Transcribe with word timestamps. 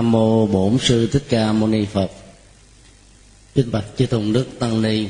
nam 0.00 0.12
mô 0.12 0.46
bổn 0.46 0.78
sư 0.78 1.08
thích 1.12 1.24
ca 1.28 1.52
mâu 1.52 1.68
ni 1.68 1.84
phật. 1.84 2.10
Kính 3.54 3.70
bạch 3.72 3.84
chư 3.96 4.06
tôn 4.06 4.32
đức 4.32 4.46
tăng 4.58 4.82
ni. 4.82 5.08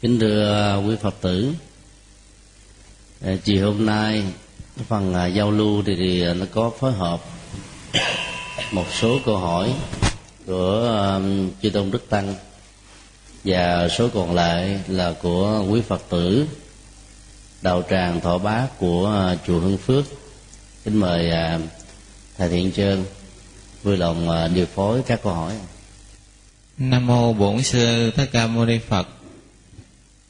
Kính 0.00 0.20
thưa 0.20 0.82
quý 0.86 0.96
phật 1.02 1.14
tử 1.20 1.52
à, 3.24 3.36
chiều 3.44 3.66
hôm 3.66 3.86
nay 3.86 4.22
phần 4.88 5.14
à, 5.14 5.26
giao 5.26 5.50
lưu 5.50 5.82
thì, 5.86 5.96
thì 5.96 6.22
à, 6.22 6.34
nó 6.34 6.46
có 6.52 6.70
phối 6.80 6.92
hợp 6.92 7.20
một 8.72 8.86
số 9.00 9.18
câu 9.24 9.36
hỏi 9.36 9.74
của 10.46 11.20
chư 11.62 11.70
tôn 11.70 11.90
đức 11.90 12.08
tăng 12.08 12.34
và 13.44 13.88
số 13.88 14.08
còn 14.14 14.34
lại 14.34 14.80
là 14.88 15.14
của 15.22 15.66
quý 15.70 15.80
phật 15.80 16.02
tử 16.08 16.46
đạo 17.62 17.82
tràng 17.90 18.20
thọ 18.20 18.38
bá 18.38 18.66
của 18.78 19.34
chùa 19.46 19.60
hưng 19.60 19.78
phước. 19.78 20.04
Kính 20.84 20.96
mời 21.00 21.30
thầy 22.38 22.48
thiện 22.48 22.72
trơn 22.72 23.04
vui 23.84 23.96
lòng 23.96 24.30
à, 24.30 24.48
điều 24.48 24.66
phối 24.66 25.02
các 25.02 25.20
câu 25.22 25.32
hỏi 25.32 25.54
Nam 26.78 27.06
mô 27.06 27.32
Bổn 27.32 27.62
sư 27.62 28.10
Thích 28.10 28.28
Ca 28.32 28.46
Mâu 28.46 28.66
Ni 28.66 28.78
Phật. 28.78 29.08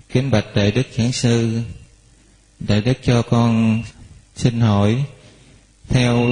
Kính 0.08 0.30
bạch 0.30 0.44
đại 0.54 0.70
đức 0.70 0.86
giảng 0.96 1.12
sư, 1.12 1.60
đại 2.58 2.80
đức 2.80 2.98
cho 3.02 3.22
con 3.22 3.82
xin 4.36 4.60
hỏi 4.60 5.04
theo 5.88 6.28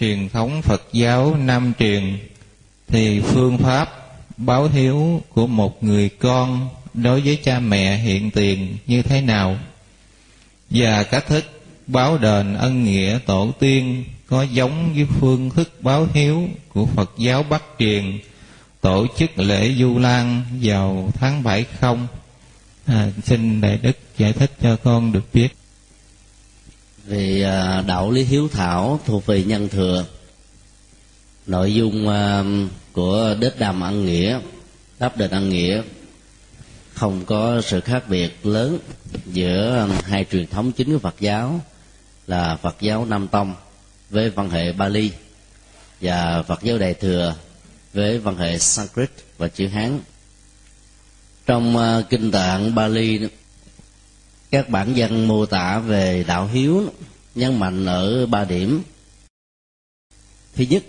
truyền 0.00 0.28
thống 0.28 0.62
Phật 0.62 0.82
giáo 0.92 1.36
Nam 1.36 1.72
truyền 1.78 2.18
thì 2.86 3.20
phương 3.20 3.58
pháp 3.58 3.88
báo 4.36 4.68
hiếu 4.68 5.22
của 5.28 5.46
một 5.46 5.84
người 5.84 6.08
con 6.08 6.68
đối 6.94 7.20
với 7.20 7.38
cha 7.44 7.60
mẹ 7.60 7.96
hiện 7.96 8.30
tiền 8.30 8.76
như 8.86 9.02
thế 9.02 9.20
nào? 9.20 9.58
Và 10.70 11.02
cách 11.02 11.26
thức 11.26 11.44
báo 11.86 12.18
đền 12.18 12.54
ân 12.54 12.84
nghĩa 12.84 13.18
tổ 13.26 13.52
tiên 13.58 14.04
có 14.26 14.42
giống 14.42 14.92
với 14.94 15.06
phương 15.20 15.50
thức 15.50 15.72
báo 15.80 16.08
hiếu 16.12 16.48
của 16.68 16.86
Phật 16.86 17.10
giáo 17.18 17.42
Bắc 17.42 17.62
truyền 17.78 18.18
tổ 18.80 19.06
chức 19.18 19.38
lễ 19.38 19.74
Du 19.78 19.98
Lan 19.98 20.42
vào 20.62 21.10
tháng 21.14 21.42
7 21.42 21.64
không? 21.80 22.06
À, 22.86 23.10
xin 23.24 23.60
Đại 23.60 23.78
Đức 23.82 23.96
giải 24.18 24.32
thích 24.32 24.50
cho 24.62 24.76
con 24.76 25.12
được 25.12 25.34
biết. 25.34 25.48
về 27.06 27.42
à, 27.42 27.82
đạo 27.86 28.10
lý 28.10 28.24
hiếu 28.24 28.48
thảo 28.48 29.00
thuộc 29.06 29.26
về 29.26 29.44
nhân 29.44 29.68
thừa 29.68 30.04
nội 31.46 31.74
dung 31.74 32.08
à, 32.08 32.44
của 32.92 33.36
đết 33.40 33.58
đàm 33.58 33.84
ăn 33.84 34.06
nghĩa 34.06 34.40
đáp 34.98 35.16
đền 35.16 35.30
ăn 35.30 35.48
nghĩa 35.48 35.82
không 36.94 37.24
có 37.24 37.60
sự 37.60 37.80
khác 37.80 38.08
biệt 38.08 38.46
lớn 38.46 38.78
giữa 39.26 39.88
hai 40.04 40.26
truyền 40.32 40.46
thống 40.46 40.72
chính 40.72 40.92
của 40.92 40.98
Phật 40.98 41.14
giáo 41.20 41.60
là 42.26 42.56
Phật 42.56 42.76
giáo 42.80 43.04
Nam 43.04 43.28
Tông 43.28 43.54
với 44.10 44.30
văn 44.30 44.50
hệ 44.50 44.72
Bali 44.72 45.10
và 46.00 46.42
Phật 46.42 46.62
giáo 46.62 46.78
Đại 46.78 46.94
thừa 46.94 47.34
với 47.92 48.18
văn 48.18 48.36
hệ 48.36 48.58
Sanskrit 48.58 49.10
và 49.38 49.48
chữ 49.48 49.66
Hán. 49.66 50.00
Trong 51.46 51.76
ờ, 51.76 52.04
kinh 52.10 52.30
tạng 52.30 52.74
Bali, 52.74 53.20
các 54.50 54.68
bản 54.68 54.92
văn 54.96 55.28
mô 55.28 55.46
tả 55.46 55.78
về 55.78 56.24
đạo 56.26 56.46
hiếu 56.46 56.92
nhấn 57.34 57.58
mạnh 57.58 57.86
ở 57.86 58.26
ba 58.26 58.44
điểm 58.44 58.82
thứ 60.54 60.64
nhất 60.70 60.84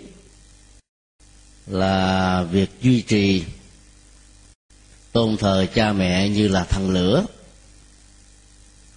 là 1.66 2.42
việc 2.42 2.70
duy 2.82 3.02
trì 3.02 3.44
tôn 5.12 5.36
thờ 5.36 5.66
cha 5.74 5.92
mẹ 5.92 6.28
như 6.28 6.48
là 6.48 6.64
thần 6.64 6.90
lửa, 6.90 7.26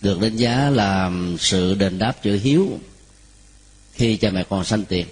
được 0.01 0.21
đánh 0.21 0.35
giá 0.35 0.69
là 0.69 1.11
sự 1.39 1.75
đền 1.75 1.99
đáp 1.99 2.13
chữ 2.23 2.39
hiếu 2.43 2.79
khi 3.99 4.17
cha 4.17 4.29
mẹ 4.31 4.43
còn 4.49 4.63
sanh 4.63 4.85
tiền, 4.85 5.07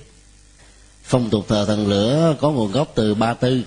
phong 1.04 1.30
tục 1.30 1.46
thờ 1.48 1.66
thần 1.66 1.88
lửa 1.88 2.36
có 2.40 2.52
nguồn 2.52 2.72
gốc 2.72 2.92
từ 2.96 3.16
ba 3.16 3.34
tư, 3.34 3.64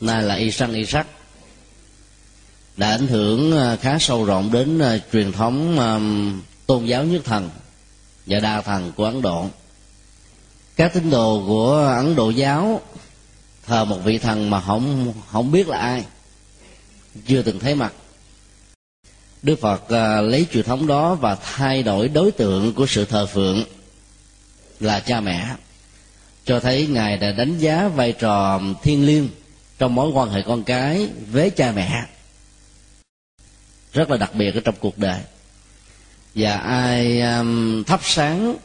nay 0.00 0.22
là 0.22 0.34
y 0.34 0.50
săn 0.50 0.72
y 0.72 0.86
sắc, 0.86 1.06
đã 2.76 2.90
ảnh 2.90 3.06
hưởng 3.06 3.58
à, 3.58 3.76
khá 3.76 3.98
sâu 3.98 4.24
rộng 4.24 4.52
đến 4.52 4.78
à, 4.78 4.98
truyền 5.12 5.32
thống 5.32 5.78
à, 5.78 6.00
tôn 6.66 6.84
giáo 6.84 7.04
nhất 7.04 7.24
thần 7.24 7.50
và 8.26 8.40
đa 8.40 8.60
thần 8.60 8.92
của 8.96 9.04
ấn 9.04 9.22
độ. 9.22 9.46
Các 10.76 10.94
tín 10.94 11.10
đồ 11.10 11.44
của 11.46 11.94
ấn 11.96 12.16
độ 12.16 12.30
giáo 12.30 12.80
thờ 13.66 13.84
một 13.84 13.98
vị 14.04 14.18
thần 14.18 14.50
mà 14.50 14.60
không 14.60 15.12
không 15.30 15.52
biết 15.52 15.68
là 15.68 15.78
ai, 15.78 16.04
chưa 17.26 17.42
từng 17.42 17.58
thấy 17.58 17.74
mặt. 17.74 17.92
Đức 19.42 19.60
phật 19.60 19.90
lấy 20.22 20.46
truyền 20.52 20.64
thống 20.64 20.86
đó 20.86 21.14
và 21.14 21.34
thay 21.34 21.82
đổi 21.82 22.08
đối 22.08 22.30
tượng 22.30 22.74
của 22.74 22.86
sự 22.86 23.04
thờ 23.04 23.26
phượng 23.26 23.64
là 24.80 25.00
cha 25.00 25.20
mẹ 25.20 25.56
cho 26.44 26.60
thấy 26.60 26.86
ngài 26.86 27.16
đã 27.16 27.32
đánh 27.32 27.58
giá 27.58 27.88
vai 27.88 28.12
trò 28.12 28.60
thiêng 28.82 29.06
liêng 29.06 29.28
trong 29.78 29.94
mối 29.94 30.10
quan 30.10 30.30
hệ 30.30 30.42
con 30.46 30.64
cái 30.64 31.08
với 31.30 31.50
cha 31.50 31.72
mẹ. 31.72 32.06
Rất 33.92 34.10
là 34.10 34.16
đặc 34.16 34.34
biệt 34.34 34.54
ở 34.54 34.60
trong 34.64 34.74
cuộc 34.80 34.98
đời. 34.98 35.20
Và 36.34 36.56
ai 36.56 37.20
um, 37.20 37.82
thắp 37.84 38.00
sáng 38.02 38.56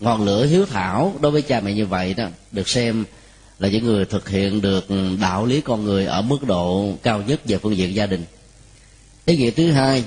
ngọn 0.00 0.24
lửa 0.24 0.46
hiếu 0.46 0.66
thảo 0.66 1.14
đối 1.20 1.32
với 1.32 1.42
cha 1.42 1.60
mẹ 1.60 1.72
như 1.72 1.86
vậy 1.86 2.14
đó 2.14 2.28
được 2.52 2.68
xem 2.68 3.04
là 3.58 3.68
những 3.68 3.84
người 3.84 4.04
thực 4.04 4.28
hiện 4.28 4.60
được 4.60 4.86
đạo 5.20 5.46
lý 5.46 5.60
con 5.60 5.84
người 5.84 6.06
ở 6.06 6.22
mức 6.22 6.44
độ 6.46 6.92
cao 7.02 7.22
nhất 7.26 7.40
về 7.44 7.58
phương 7.58 7.76
diện 7.76 7.94
gia 7.94 8.06
đình. 8.06 8.24
Ý 9.24 9.36
nghĩa 9.36 9.50
thứ 9.50 9.70
hai 9.70 10.04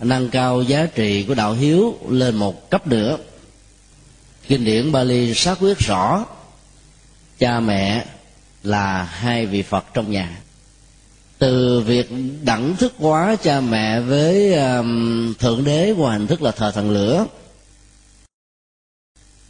nâng 0.00 0.30
cao 0.30 0.62
giá 0.62 0.86
trị 0.86 1.24
của 1.28 1.34
đạo 1.34 1.52
hiếu 1.52 1.98
lên 2.08 2.36
một 2.36 2.70
cấp 2.70 2.86
nữa 2.86 3.18
kinh 4.50 4.64
điển 4.64 4.92
Bali 4.92 5.34
xác 5.34 5.56
quyết 5.60 5.78
rõ 5.78 6.26
cha 7.38 7.60
mẹ 7.60 8.06
là 8.62 9.04
hai 9.04 9.46
vị 9.46 9.62
Phật 9.62 9.84
trong 9.94 10.10
nhà. 10.10 10.40
Từ 11.38 11.80
việc 11.80 12.10
đẳng 12.42 12.76
thức 12.76 12.92
hóa 12.98 13.36
cha 13.42 13.60
mẹ 13.60 14.00
với 14.00 14.54
um, 14.54 15.34
thượng 15.34 15.64
đế 15.64 15.94
qua 15.98 16.12
hình 16.12 16.26
thức 16.26 16.42
là 16.42 16.50
thờ 16.50 16.70
thần 16.70 16.90
lửa 16.90 17.26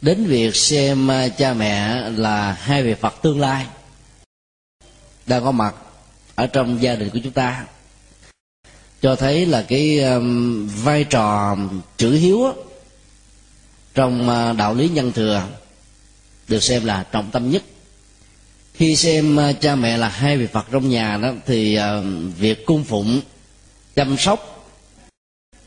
đến 0.01 0.25
việc 0.25 0.55
xem 0.55 1.07
uh, 1.07 1.37
cha 1.37 1.53
mẹ 1.53 2.09
là 2.09 2.51
hai 2.51 2.83
vị 2.83 2.93
Phật 2.93 3.13
tương 3.21 3.39
lai 3.39 3.65
đang 5.25 5.43
có 5.43 5.51
mặt 5.51 5.75
ở 6.35 6.47
trong 6.47 6.81
gia 6.81 6.95
đình 6.95 7.09
của 7.09 7.19
chúng 7.23 7.33
ta 7.33 7.65
cho 9.01 9.15
thấy 9.15 9.45
là 9.45 9.65
cái 9.67 9.99
um, 9.99 10.67
vai 10.67 11.03
trò 11.03 11.57
chữ 11.97 12.11
hiếu 12.11 12.53
trong 13.93 14.29
à, 14.29 14.53
đạo 14.53 14.73
lý 14.73 14.89
nhân 14.89 15.11
thừa, 15.11 15.47
được 16.47 16.63
xem 16.63 16.85
là 16.85 17.03
trọng 17.11 17.31
tâm 17.31 17.51
nhất. 17.51 17.63
Khi 18.73 18.95
xem 18.95 19.39
à, 19.39 19.53
cha 19.53 19.75
mẹ 19.75 19.97
là 19.97 20.07
hai 20.09 20.37
vị 20.37 20.47
phật 20.47 20.65
trong 20.71 20.89
nhà 20.89 21.17
đó, 21.17 21.33
thì 21.45 21.75
à, 21.75 22.01
việc 22.37 22.65
cung 22.65 22.83
phụng, 22.83 23.21
chăm 23.95 24.17
sóc, 24.17 24.67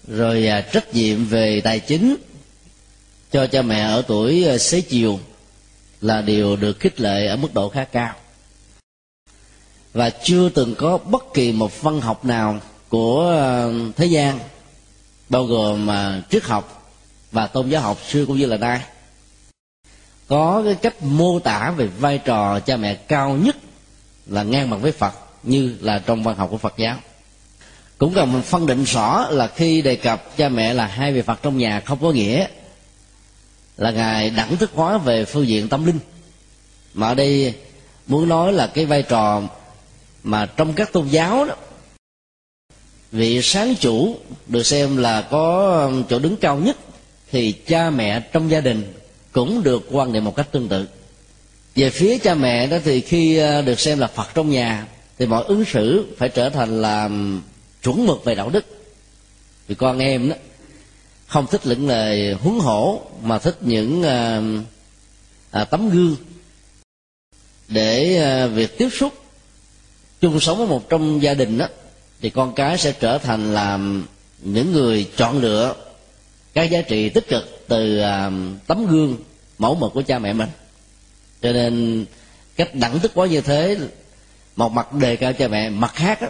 rồi 0.09 0.49
trách 0.73 0.95
nhiệm 0.95 1.25
về 1.25 1.61
tài 1.61 1.81
chính 1.81 2.17
cho 3.33 3.47
cha 3.47 3.63
mẹ 3.63 3.81
ở 3.81 4.03
tuổi 4.07 4.59
xế 4.59 4.81
chiều 4.81 5.21
là 6.01 6.23
điều 6.23 6.57
được 6.57 6.81
khích 6.81 7.01
lệ 7.01 7.27
ở 7.27 7.37
mức 7.37 7.55
độ 7.55 7.69
khá 7.69 7.85
cao. 7.85 8.15
Và 9.93 10.11
chưa 10.11 10.49
từng 10.49 10.75
có 10.75 10.99
bất 10.99 11.25
kỳ 11.35 11.53
một 11.53 11.83
văn 11.83 12.01
học 12.01 12.25
nào 12.25 12.61
của 12.89 13.43
thế 13.97 14.07
gian 14.07 14.39
bao 15.29 15.45
gồm 15.45 15.89
triết 16.31 16.45
học 16.45 16.84
và 17.35 17.47
tôn 17.47 17.69
giáo 17.69 17.83
học 17.83 17.99
xưa 18.09 18.27
cũng 18.27 18.39
như 18.39 18.47
là 18.47 18.57
nay. 18.57 18.81
Có 20.29 20.63
cái 20.65 20.75
cách 20.75 21.03
mô 21.03 21.39
tả 21.39 21.71
về 21.77 21.87
vai 21.87 22.19
trò 22.19 22.61
cha 22.61 22.77
mẹ 22.77 22.95
cao 22.95 23.37
nhất 23.37 23.57
là 24.27 24.43
ngang 24.43 24.71
bằng 24.71 24.81
với 24.81 24.93
Phật 24.93 25.15
như 25.43 25.77
là 25.81 25.99
trong 26.07 26.23
văn 26.23 26.37
học 26.37 26.49
của 26.51 26.59
Phật 26.59 26.75
giáo. 26.77 26.97
Cũng 27.99 28.15
cần 28.15 28.33
mình 28.33 28.43
phân 28.43 28.67
định 28.67 28.85
rõ 28.85 29.27
là 29.31 29.47
khi 29.47 29.83
đề 29.83 29.97
cập 29.97 30.37
cha 30.37 30.49
mẹ 30.49 30.75
là 30.75 30.87
hai 30.87 31.13
vị 31.13 31.23
Phật 31.23 31.43
trong 31.43 31.59
nhà 31.59 31.81
không 31.81 31.99
có 32.03 32.11
nghĩa 32.11 32.47
là 33.77 33.91
ngài 33.91 34.31
đẳng 34.31 34.57
thức 34.57 34.71
hóa 34.75 34.99
về 34.99 35.25
phương 35.25 35.47
diện 35.47 35.69
tâm 35.69 35.87
linh. 35.87 35.99
Mà 36.95 37.07
ở 37.07 37.15
đây 37.15 37.55
muốn 38.07 38.29
nói 38.29 38.53
là 38.53 38.67
cái 38.67 38.87
vai 38.87 39.03
trò 39.03 39.43
mà 40.23 40.47
trong 40.47 40.73
các 40.73 40.93
tôn 40.93 41.09
giáo 41.09 41.45
đó, 41.45 41.55
vị 43.13 43.43
sáng 43.43 43.75
chủ 43.81 44.17
được 44.47 44.63
xem 44.63 44.97
là 44.97 45.23
có 45.23 45.91
chỗ 46.09 46.19
đứng 46.19 46.37
cao 46.37 46.57
nhất 46.57 46.77
thì 47.35 47.53
cha 47.53 47.91
mẹ 47.91 48.21
trong 48.21 48.51
gia 48.51 48.61
đình 48.61 48.93
cũng 49.33 49.63
được 49.63 49.87
quan 49.91 50.13
niệm 50.13 50.25
một 50.25 50.37
cách 50.37 50.53
tương 50.53 50.69
tự. 50.69 50.89
Về 51.75 51.91
phía 51.91 52.19
cha 52.19 52.35
mẹ 52.35 52.67
đó 52.67 52.77
thì 52.85 53.01
khi 53.01 53.37
ờ, 53.37 53.63
được 53.63 53.81
xem 53.81 53.99
là 53.99 54.07
phật 54.07 54.29
trong 54.35 54.51
nhà 54.51 54.87
thì 55.19 55.27
mọi 55.27 55.45
ứng 55.45 55.65
xử 55.65 56.07
phải 56.19 56.29
trở 56.29 56.51
thành 56.51 56.83
là 56.83 57.11
chuẩn 57.83 58.07
mực 58.07 58.25
về 58.25 58.35
đạo 58.35 58.51
đức. 58.51 58.65
Vì 59.69 59.75
con 59.75 59.99
em 59.99 60.29
đó 60.29 60.37
không 61.27 61.47
thích 61.47 61.61
những 61.65 61.89
lời 61.89 62.33
huấn 62.33 62.59
hổ 62.59 63.03
mà 63.23 63.39
thích 63.39 63.57
những 63.61 64.03
à, 64.03 64.43
à, 65.51 65.65
tấm 65.65 65.91
gương 65.91 66.17
để 67.69 68.17
à, 68.23 68.47
việc 68.47 68.79
tiếp 68.79 68.89
xúc 68.93 69.13
chung 70.21 70.41
sống 70.41 70.59
với 70.59 70.67
một 70.67 70.89
trong 70.89 71.23
gia 71.23 71.35
đình 71.35 71.59
đó 71.59 71.67
thì 72.21 72.31
con 72.31 72.55
cái 72.55 72.79
sẽ 72.79 72.93
trở 72.93 73.19
thành 73.19 73.55
là 73.55 73.79
những 74.43 74.73
người 74.73 75.11
chọn 75.17 75.39
lựa 75.39 75.75
các 76.55 76.63
giá 76.63 76.83
trị 76.83 77.09
tích 77.09 77.29
cực 77.29 77.65
từ 77.69 77.99
à, 77.99 78.31
tấm 78.67 78.87
gương 78.87 79.17
mẫu 79.59 79.75
mực 79.75 79.93
của 79.93 80.03
cha 80.03 80.19
mẹ 80.19 80.33
mình. 80.33 80.49
Cho 81.43 81.53
nên 81.53 82.05
cách 82.57 82.75
đẳng 82.75 82.99
thức 82.99 83.11
quá 83.15 83.27
như 83.27 83.41
thế 83.41 83.79
một 84.57 84.73
mặt 84.73 84.93
đề 84.93 85.17
cao 85.17 85.33
cha 85.33 85.49
mẹ 85.49 85.71
mặt 85.71 85.93
khác 85.95 86.23
đó, 86.23 86.29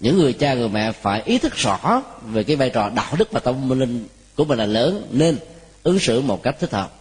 những 0.00 0.18
người 0.18 0.32
cha 0.32 0.54
người 0.54 0.68
mẹ 0.68 0.92
phải 0.92 1.22
ý 1.24 1.38
thức 1.38 1.54
rõ 1.56 2.02
về 2.22 2.44
cái 2.44 2.56
vai 2.56 2.70
trò 2.70 2.90
đạo 2.90 3.14
đức 3.18 3.32
và 3.32 3.40
tâm 3.40 3.80
linh 3.80 4.06
của 4.36 4.44
mình 4.44 4.58
là 4.58 4.66
lớn 4.66 5.08
nên 5.10 5.38
ứng 5.82 5.98
xử 5.98 6.20
một 6.20 6.42
cách 6.42 6.56
thích 6.60 6.72
hợp. 6.72 6.92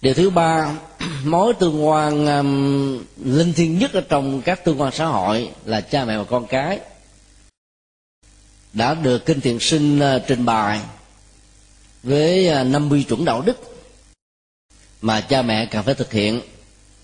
Điều 0.00 0.14
thứ 0.14 0.30
ba 0.30 0.76
mối 1.24 1.54
tương 1.54 1.86
quan 1.86 2.26
um, 2.26 3.04
linh 3.24 3.52
thiêng 3.52 3.78
nhất 3.78 3.92
ở 3.92 4.00
trong 4.08 4.42
các 4.42 4.64
tương 4.64 4.80
quan 4.80 4.92
xã 4.92 5.06
hội 5.06 5.50
là 5.64 5.80
cha 5.80 6.04
mẹ 6.04 6.18
và 6.18 6.24
con 6.24 6.46
cái. 6.46 6.78
Đã 8.72 8.94
được 8.94 9.26
kinh 9.26 9.40
thiền 9.40 9.58
sinh 9.58 9.98
uh, 9.98 10.22
trình 10.26 10.44
bày 10.44 10.80
với 12.04 12.48
à, 12.48 12.64
50 12.64 13.04
chuẩn 13.08 13.24
đạo 13.24 13.42
đức 13.42 13.56
mà 15.00 15.20
cha 15.20 15.42
mẹ 15.42 15.66
cần 15.66 15.84
phải 15.84 15.94
thực 15.94 16.12
hiện. 16.12 16.40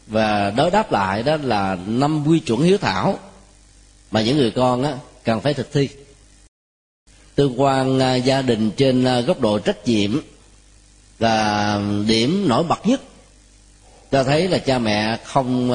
Và 0.06 0.50
đối 0.50 0.70
đáp 0.70 0.92
lại 0.92 1.22
đó 1.22 1.36
là 1.42 1.78
năm 1.86 2.24
quy 2.26 2.40
chuẩn 2.40 2.60
hiếu 2.60 2.78
thảo 2.78 3.18
mà 4.10 4.22
những 4.22 4.36
người 4.36 4.50
con 4.50 4.82
á, 4.82 4.98
cần 5.24 5.40
phải 5.40 5.54
thực 5.54 5.72
thi. 5.72 5.88
Tương 7.34 7.60
quan 7.60 8.00
à, 8.00 8.14
gia 8.14 8.42
đình 8.42 8.70
trên 8.70 9.04
à, 9.04 9.20
góc 9.20 9.40
độ 9.40 9.58
trách 9.58 9.88
nhiệm 9.88 10.20
là 11.18 11.80
điểm 12.06 12.48
nổi 12.48 12.64
bật 12.64 12.86
nhất 12.86 13.00
ta 14.10 14.22
thấy 14.22 14.48
là 14.48 14.58
cha 14.58 14.78
mẹ 14.78 15.18
không 15.24 15.68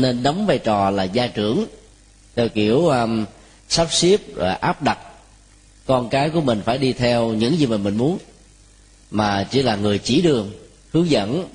nên 0.00 0.22
đóng 0.22 0.46
vai 0.46 0.58
trò 0.58 0.90
là 0.90 1.04
gia 1.04 1.26
trưởng 1.26 1.66
theo 2.36 2.48
kiểu 2.48 2.90
sắp 3.68 3.88
xếp 3.90 4.34
rồi 4.34 4.54
áp 4.54 4.82
đặt 4.82 4.98
con 5.86 6.08
cái 6.08 6.30
của 6.30 6.40
mình 6.40 6.62
phải 6.64 6.78
đi 6.78 6.92
theo 6.92 7.28
những 7.28 7.56
gì 7.58 7.66
mà 7.66 7.76
mình 7.76 7.96
muốn 7.96 8.18
mà 9.12 9.46
chỉ 9.50 9.62
là 9.62 9.76
người 9.76 9.98
chỉ 9.98 10.22
đường 10.22 10.50
hướng 10.92 11.10
dẫn 11.10 11.48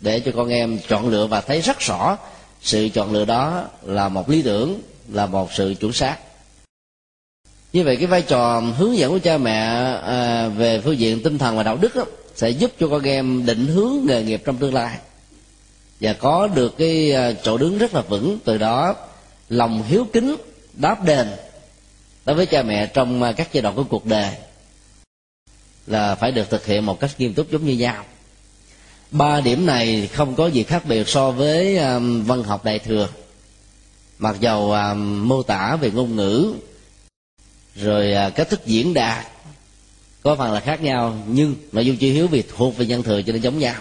để 0.00 0.20
cho 0.20 0.32
con 0.36 0.48
em 0.48 0.78
chọn 0.88 1.08
lựa 1.08 1.26
và 1.26 1.40
thấy 1.40 1.60
rất 1.60 1.80
rõ 1.80 2.18
sự 2.62 2.88
chọn 2.88 3.12
lựa 3.12 3.24
đó 3.24 3.64
là 3.82 4.08
một 4.08 4.30
lý 4.30 4.42
tưởng 4.42 4.80
là 5.08 5.26
một 5.26 5.52
sự 5.52 5.74
chuẩn 5.80 5.92
xác. 5.92 6.16
Như 7.72 7.84
vậy 7.84 7.96
cái 7.96 8.06
vai 8.06 8.22
trò 8.22 8.60
hướng 8.60 8.96
dẫn 8.96 9.12
của 9.12 9.18
cha 9.18 9.38
mẹ 9.38 9.60
à, 10.06 10.48
về 10.48 10.80
phương 10.80 10.98
diện 10.98 11.22
tinh 11.22 11.38
thần 11.38 11.56
và 11.56 11.62
đạo 11.62 11.76
đức 11.76 11.96
đó, 11.96 12.04
sẽ 12.34 12.50
giúp 12.50 12.72
cho 12.80 12.88
con 12.88 13.02
em 13.02 13.46
định 13.46 13.66
hướng 13.66 13.92
nghề 14.06 14.22
nghiệp 14.22 14.42
trong 14.44 14.56
tương 14.56 14.74
lai. 14.74 14.98
Và 16.00 16.12
có 16.12 16.48
được 16.54 16.78
cái 16.78 17.12
à, 17.12 17.32
chỗ 17.42 17.58
đứng 17.58 17.78
rất 17.78 17.94
là 17.94 18.00
vững 18.00 18.38
từ 18.44 18.58
đó 18.58 18.94
lòng 19.48 19.82
hiếu 19.88 20.06
kính 20.12 20.36
đáp 20.72 21.04
đền 21.04 21.28
đối 22.24 22.36
với 22.36 22.46
cha 22.46 22.62
mẹ 22.62 22.86
trong 22.86 23.22
à, 23.22 23.32
các 23.32 23.48
giai 23.52 23.62
đoạn 23.62 23.74
của 23.74 23.84
cuộc 23.84 24.06
đời 24.06 24.30
là 25.86 26.14
phải 26.14 26.32
được 26.32 26.50
thực 26.50 26.66
hiện 26.66 26.86
một 26.86 27.00
cách 27.00 27.10
nghiêm 27.18 27.34
túc 27.34 27.50
giống 27.50 27.66
như 27.66 27.72
nhau. 27.72 28.04
Ba 29.10 29.40
điểm 29.40 29.66
này 29.66 30.08
không 30.12 30.34
có 30.34 30.46
gì 30.46 30.62
khác 30.62 30.84
biệt 30.86 31.08
so 31.08 31.30
với 31.30 31.78
um, 31.78 32.24
văn 32.24 32.42
học 32.42 32.64
đại 32.64 32.78
thừa. 32.78 33.08
Mặc 34.18 34.36
dầu 34.40 34.72
um, 34.72 35.28
mô 35.28 35.42
tả 35.42 35.76
về 35.76 35.90
ngôn 35.90 36.16
ngữ 36.16 36.54
rồi 37.76 38.14
uh, 38.28 38.34
cách 38.34 38.50
thức 38.50 38.66
diễn 38.66 38.94
đạt 38.94 39.26
có 40.22 40.36
phần 40.36 40.52
là 40.52 40.60
khác 40.60 40.82
nhau 40.82 41.18
nhưng 41.26 41.54
nội 41.72 41.86
dung 41.86 41.96
chi 41.96 42.12
hiếu 42.12 42.26
vì 42.26 42.42
thuộc 42.56 42.76
về 42.76 42.86
nhân 42.86 43.02
thừa 43.02 43.22
cho 43.22 43.32
nên 43.32 43.42
giống 43.42 43.58
nhau. 43.58 43.74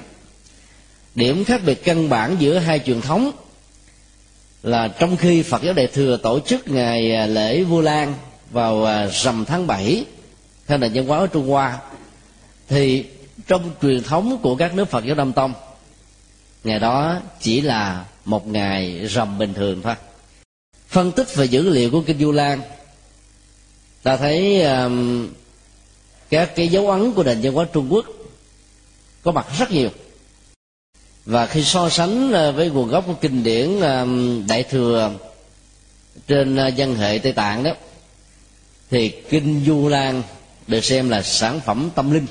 Điểm 1.16 1.46
khác 1.46 1.62
biệt 1.66 1.84
căn 1.84 2.10
bản 2.10 2.36
giữa 2.40 2.58
hai 2.58 2.80
truyền 2.80 3.02
thống 3.02 3.32
là 4.64 4.88
trong 4.88 5.18
khi 5.18 5.44
Phật 5.44 5.64
giáo 5.64 5.74
Đại 5.74 5.88
thừa 5.88 6.18
tổ 6.18 6.40
chức 6.40 6.68
ngày 6.68 7.16
à, 7.16 7.26
lễ 7.26 7.64
Vu 7.64 7.82
Lan 7.82 8.14
vào 8.52 8.86
à, 8.86 9.08
rằm 9.08 9.46
tháng 9.46 9.68
7 9.68 10.06
theo 10.68 10.78
nền 10.78 10.94
văn 10.94 11.08
hóa 11.08 11.18
ở 11.18 11.28
Trung 11.28 11.50
Hoa 11.50 11.80
thì 12.72 13.06
trong 13.48 13.72
truyền 13.82 14.04
thống 14.04 14.38
của 14.42 14.56
các 14.56 14.76
nước 14.76 14.90
phật 14.90 15.06
giáo 15.06 15.16
nam 15.16 15.34
tông 15.34 15.54
ngày 16.64 16.80
đó 16.80 17.20
chỉ 17.40 17.62
là 17.62 18.06
một 18.26 18.48
ngày 18.48 19.08
rằm 19.08 19.38
bình 19.38 19.54
thường 19.54 19.82
thôi. 19.82 19.96
Phân 20.88 21.12
tích 21.12 21.36
về 21.36 21.46
dữ 21.46 21.70
liệu 21.70 21.92
của 21.92 22.02
kinh 22.02 22.20
du 22.20 22.32
lan 22.32 22.62
ta 24.04 24.18
thấy 24.18 24.64
um, 24.64 25.30
các 26.30 26.56
cái 26.56 26.68
dấu 26.68 26.90
ấn 26.90 27.14
của 27.14 27.24
nền 27.24 27.42
văn 27.42 27.54
hóa 27.54 27.66
trung 27.74 27.88
quốc 27.94 28.06
có 29.24 29.32
mặt 29.32 29.48
rất 29.60 29.72
nhiều. 29.72 29.90
Và 31.26 31.46
khi 31.46 31.64
so 31.64 31.90
sánh 31.90 32.28
uh, 32.28 32.56
với 32.56 32.70
nguồn 32.70 32.90
gốc 32.90 33.04
của 33.08 33.16
kinh 33.22 33.44
điển 33.44 33.80
um, 33.80 34.48
đại 34.48 34.64
thừa 34.64 35.12
trên 36.28 36.56
dân 36.56 36.72
văn 36.78 36.96
hệ 36.96 37.20
tây 37.24 37.32
tạng 37.34 37.64
đó 37.64 37.72
thì 38.90 39.10
kinh 39.10 39.64
du 39.66 39.88
lan 39.88 40.24
được 40.68 40.84
xem 40.86 41.10
là 41.10 41.22
sản 41.22 41.60
phẩm 41.60 41.90
tâm 41.96 42.12
linh 42.12 42.26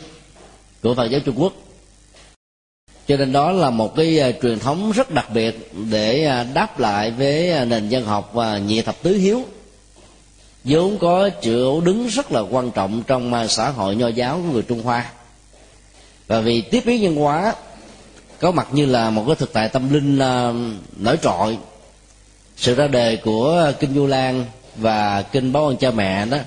của 0.83 0.95
phật 0.95 1.05
giáo 1.05 1.21
trung 1.21 1.43
quốc. 1.43 1.53
Cho 3.09 3.17
nên 3.17 3.33
đó 3.33 3.53
là 3.53 3.71
một 3.71 3.97
cái 3.97 4.21
à, 4.21 4.31
truyền 4.43 4.59
thống 4.59 4.93
rất 4.93 5.11
đặc 5.11 5.31
biệt 5.35 5.73
để 5.91 6.25
à, 6.25 6.45
đáp 6.55 6.79
lại 6.79 7.11
với 7.11 7.53
à, 7.53 7.65
nền 7.65 7.89
dân 7.89 8.05
học 8.05 8.31
và 8.33 8.59
nhị 8.59 8.83
thập 8.83 9.03
tứ 9.03 9.15
hiếu. 9.15 9.45
Vốn 10.65 10.99
có 10.99 11.31
chỗ 11.43 11.81
đứng 11.81 12.07
rất 12.07 12.33
là 12.33 12.41
quan 12.41 12.71
trọng 12.71 13.03
trong 13.07 13.49
xã 13.49 13.71
hội 13.71 13.97
nho 13.97 14.09
giáo 14.09 14.37
của 14.37 14.53
người 14.53 14.63
trung 14.63 14.83
hoa. 14.83 15.11
Và 16.27 16.41
vì 16.41 16.61
tiếp 16.61 16.83
biến 16.87 17.03
nhân 17.03 17.17
hóa, 17.17 17.55
có 18.41 18.51
mặt 18.51 18.69
như 18.73 18.87
là 18.87 19.11
một 19.11 19.25
cái 19.27 19.37
thực 19.37 19.53
tại 19.53 19.69
tâm 19.69 19.93
linh 19.93 20.19
nổi 20.97 21.17
trội, 21.23 21.59
sự 22.57 22.75
ra 22.75 22.87
đề 22.87 23.17
của 23.17 23.73
kinh 23.81 23.95
du 23.95 24.07
lan 24.07 24.45
và 24.77 25.23
kinh 25.23 25.53
báo 25.53 25.67
ơn 25.67 25.77
cha 25.77 25.91
mẹ 25.91 26.27
đó 26.27 26.39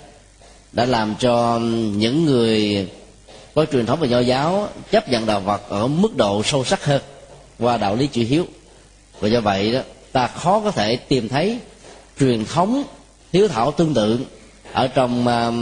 đã 0.72 0.86
làm 0.86 1.16
cho 1.20 1.60
những 1.96 2.26
người 2.26 2.88
có 3.56 3.66
truyền 3.66 3.86
thống 3.86 4.00
về 4.00 4.08
nho 4.08 4.20
giáo 4.20 4.70
chấp 4.92 5.10
nhận 5.10 5.26
đạo 5.26 5.42
Phật 5.46 5.70
ở 5.70 5.88
mức 5.88 6.16
độ 6.16 6.44
sâu 6.44 6.66
sắc 6.66 6.86
hơn 6.86 7.02
qua 7.60 7.78
đạo 7.78 7.96
lý 7.96 8.08
chữ 8.08 8.24
hiếu. 8.24 8.46
Và 9.20 9.28
do 9.28 9.42
vậy 9.42 9.72
đó 9.72 9.80
ta 10.12 10.28
khó 10.28 10.60
có 10.60 10.72
thể 10.72 10.96
tìm 10.96 11.30
thấy 11.30 11.60
truyền 12.20 12.46
thống 12.46 12.84
hiếu 13.34 13.48
thảo 13.48 13.72
tương 13.72 13.94
tự 13.94 14.20
ở 14.72 14.88
trong 14.88 15.28
uh, 15.28 15.54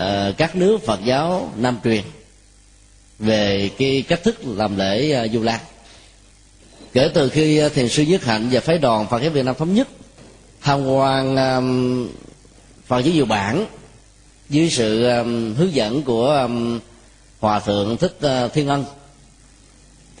uh, 0.00 0.36
các 0.36 0.56
nước 0.56 0.78
phật 0.86 1.00
giáo 1.04 1.52
nam 1.56 1.78
truyền 1.84 2.02
về 3.18 3.70
cái 3.78 4.04
cách 4.08 4.22
thức 4.22 4.36
làm 4.44 4.76
lễ 4.76 5.24
uh, 5.24 5.30
du 5.32 5.42
lan. 5.42 5.60
Kể 6.92 7.10
từ 7.14 7.28
khi 7.28 7.58
ờ, 7.58 7.68
thiền 7.68 7.88
sư 7.88 8.02
nhất 8.02 8.24
hạnh 8.24 8.48
và 8.52 8.60
phái 8.60 8.78
đoàn 8.78 9.06
phật 9.10 9.22
giáo 9.22 9.30
việt 9.30 9.44
nam 9.44 9.54
thống 9.54 9.74
nhất 9.74 9.88
tham 10.60 10.86
quan 10.86 11.36
um, 11.36 12.08
phật 12.86 13.00
giáo 13.00 13.14
diệu 13.14 13.24
bản 13.24 13.66
dưới 14.50 14.70
sự 14.70 15.06
um, 15.08 15.54
hướng 15.54 15.74
dẫn 15.74 16.02
của 16.02 16.30
um, 16.30 16.80
hòa 17.40 17.60
thượng 17.60 17.96
thích 17.96 18.18
uh, 18.26 18.52
thiên 18.52 18.68
ân 18.68 18.84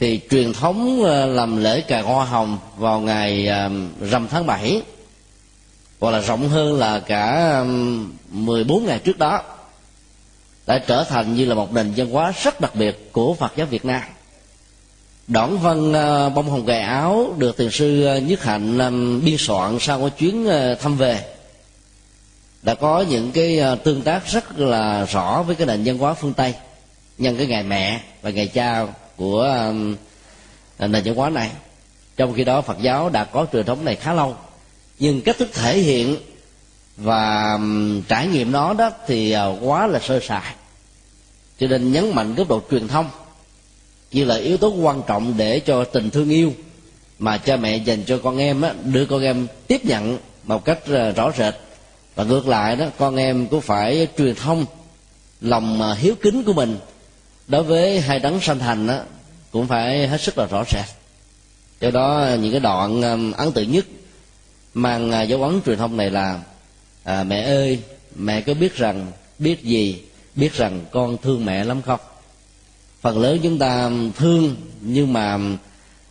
thì 0.00 0.20
truyền 0.30 0.52
thống 0.52 1.00
uh, 1.00 1.36
làm 1.36 1.56
lễ 1.56 1.80
cà 1.80 2.02
hoa 2.02 2.24
hồng 2.24 2.58
vào 2.76 3.00
ngày 3.00 3.48
um, 3.48 3.88
rằm 4.00 4.28
tháng 4.28 4.46
7 4.46 4.82
hoặc 6.00 6.10
là 6.10 6.20
rộng 6.20 6.48
hơn 6.48 6.78
là 6.78 7.00
cả 7.00 7.58
um, 7.58 8.12
14 8.30 8.86
ngày 8.86 8.98
trước 8.98 9.18
đó 9.18 9.42
đã 10.66 10.78
trở 10.86 11.04
thành 11.04 11.34
như 11.34 11.44
là 11.44 11.54
một 11.54 11.72
nền 11.72 11.92
văn 11.96 12.10
hóa 12.10 12.32
rất 12.42 12.60
đặc 12.60 12.74
biệt 12.74 13.12
của 13.12 13.34
Phật 13.34 13.52
giáo 13.56 13.66
Việt 13.66 13.84
Nam. 13.84 14.02
Đoạn 15.26 15.58
văn 15.58 15.90
uh, 15.90 16.34
bông 16.34 16.50
hồng 16.50 16.66
gài 16.66 16.80
áo 16.80 17.34
được 17.38 17.56
thiền 17.56 17.70
sư 17.70 18.08
uh, 18.16 18.22
Nhất 18.22 18.42
Hạnh 18.44 18.78
um, 18.78 19.24
biên 19.24 19.36
soạn 19.38 19.78
sau 19.80 19.98
một 19.98 20.18
chuyến 20.18 20.46
uh, 20.46 20.80
thăm 20.80 20.96
về 20.96 21.37
đã 22.62 22.74
có 22.74 23.04
những 23.08 23.32
cái 23.32 23.58
ờ, 23.58 23.74
tương 23.74 24.02
tác 24.02 24.26
rất 24.26 24.58
là 24.58 25.04
rõ 25.04 25.42
với 25.42 25.56
cái 25.56 25.66
nền 25.66 25.82
văn 25.84 25.98
hóa 25.98 26.14
phương 26.14 26.32
tây. 26.32 26.54
Nhân 27.18 27.36
cái 27.36 27.46
ngày 27.46 27.62
mẹ 27.62 28.00
và 28.22 28.30
ngày 28.30 28.46
cha 28.46 28.86
của 29.16 29.40
ờ, 30.78 30.88
nền 30.88 31.02
văn 31.04 31.14
hóa 31.14 31.30
này. 31.30 31.50
Trong 32.16 32.34
khi 32.34 32.44
đó 32.44 32.60
phật 32.60 32.76
giáo 32.82 33.08
đã 33.08 33.24
có 33.24 33.46
truyền 33.52 33.66
thống 33.66 33.84
này 33.84 33.96
khá 33.96 34.12
lâu. 34.12 34.36
Nhưng 34.98 35.20
cách 35.20 35.38
thức 35.38 35.48
thể 35.54 35.78
hiện 35.78 36.16
và 36.96 37.58
trải 38.08 38.26
nghiệm 38.26 38.52
nó 38.52 38.74
đó 38.74 38.90
thì 39.06 39.30
ờ, 39.30 39.56
quá 39.60 39.86
là 39.86 39.98
sơ 39.98 40.20
sài. 40.20 40.54
Cho 41.58 41.66
nên 41.66 41.92
nhấn 41.92 42.14
mạnh 42.14 42.34
góc 42.34 42.48
độ 42.48 42.62
truyền 42.70 42.88
thông 42.88 43.10
như 44.12 44.24
là 44.24 44.36
yếu 44.36 44.56
tố 44.56 44.68
quan 44.68 45.02
trọng 45.06 45.34
để 45.36 45.60
cho 45.60 45.84
tình 45.84 46.10
thương 46.10 46.30
yêu 46.30 46.52
mà 47.18 47.38
cha 47.38 47.56
mẹ 47.56 47.76
dành 47.76 48.04
cho 48.04 48.20
con 48.24 48.38
em 48.38 48.60
á, 48.60 48.74
đưa 48.84 49.06
con 49.06 49.22
em 49.22 49.46
tiếp 49.66 49.84
nhận 49.84 50.18
một 50.44 50.64
cách 50.64 50.78
rõ 51.16 51.32
rệt 51.38 51.54
và 52.18 52.24
ngược 52.24 52.48
lại 52.48 52.76
đó 52.76 52.86
con 52.98 53.16
em 53.16 53.46
cũng 53.46 53.60
phải 53.60 54.08
truyền 54.18 54.34
thông 54.34 54.66
lòng 55.40 55.82
à, 55.82 55.94
hiếu 55.94 56.14
kính 56.22 56.42
của 56.44 56.52
mình 56.52 56.78
đối 57.48 57.62
với 57.62 58.00
hai 58.00 58.18
đấng 58.18 58.40
sanh 58.40 58.58
thành 58.58 58.86
đó, 58.86 58.98
cũng 59.50 59.66
phải 59.66 60.08
hết 60.08 60.20
sức 60.20 60.38
là 60.38 60.46
rõ 60.46 60.64
ràng. 60.68 60.84
Do 61.80 61.90
đó 61.90 62.28
những 62.40 62.50
cái 62.50 62.60
đoạn 62.60 63.02
à, 63.02 63.16
ấn 63.36 63.52
tượng 63.52 63.72
nhất 63.72 63.86
mang 64.74 65.10
à, 65.10 65.22
dấu 65.22 65.42
ấn 65.42 65.60
truyền 65.66 65.78
thông 65.78 65.96
này 65.96 66.10
là 66.10 66.40
à, 67.04 67.24
mẹ 67.24 67.42
ơi 67.42 67.78
mẹ 68.16 68.40
có 68.40 68.54
biết 68.54 68.76
rằng 68.76 69.06
biết 69.38 69.62
gì 69.62 70.02
biết 70.34 70.54
rằng 70.54 70.84
con 70.92 71.16
thương 71.22 71.44
mẹ 71.44 71.64
lắm 71.64 71.82
không? 71.82 72.00
Phần 73.00 73.18
lớn 73.18 73.38
chúng 73.42 73.58
ta 73.58 73.90
thương 74.16 74.56
nhưng 74.80 75.12
mà 75.12 75.38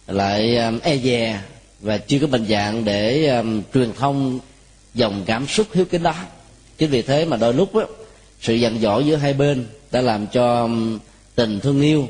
lại 0.07 0.57
e 0.81 0.97
dè 0.97 1.39
và 1.79 1.97
chưa 1.97 2.19
có 2.19 2.27
bình 2.27 2.45
dạng 2.49 2.85
để 2.85 3.27
um, 3.27 3.61
truyền 3.73 3.93
thông 3.93 4.39
dòng 4.97 5.23
cảm 5.25 5.47
xúc 5.47 5.67
hiếu 5.73 5.85
kính 5.85 6.03
đó. 6.03 6.13
Chính 6.77 6.89
vì 6.89 7.01
thế 7.01 7.25
mà 7.25 7.37
đôi 7.37 7.53
lúc 7.53 7.75
đó, 7.75 7.85
sự 8.41 8.53
giận 8.53 8.79
dỗi 8.81 9.05
giữa 9.05 9.15
hai 9.15 9.33
bên 9.33 9.67
đã 9.91 10.01
làm 10.01 10.27
cho 10.27 10.69
tình 11.35 11.59
thương 11.59 11.81
yêu 11.81 12.07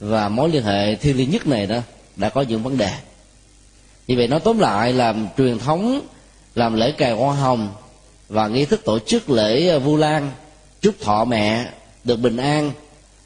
và 0.00 0.28
mối 0.28 0.48
liên 0.48 0.62
hệ 0.62 0.94
thiêng 0.94 1.16
liêng 1.16 1.30
nhất 1.30 1.46
này 1.46 1.66
đó 1.66 1.78
đã 2.16 2.28
có 2.28 2.42
những 2.42 2.62
vấn 2.62 2.78
đề. 2.78 2.90
Vì 4.06 4.16
vậy 4.16 4.28
nói 4.28 4.40
tóm 4.40 4.58
lại 4.58 4.92
là 4.92 5.14
truyền 5.38 5.58
thống 5.58 6.00
làm 6.54 6.74
lễ 6.74 6.92
cài 6.92 7.12
hoa 7.12 7.34
hồng 7.34 7.68
và 8.28 8.48
nghi 8.48 8.64
thức 8.64 8.84
tổ 8.84 8.98
chức 8.98 9.30
lễ 9.30 9.68
ờ, 9.68 9.78
vu 9.78 9.96
lan 9.96 10.30
chúc 10.80 10.94
thọ 11.00 11.24
mẹ 11.24 11.66
được 12.04 12.16
bình 12.16 12.36
an 12.36 12.72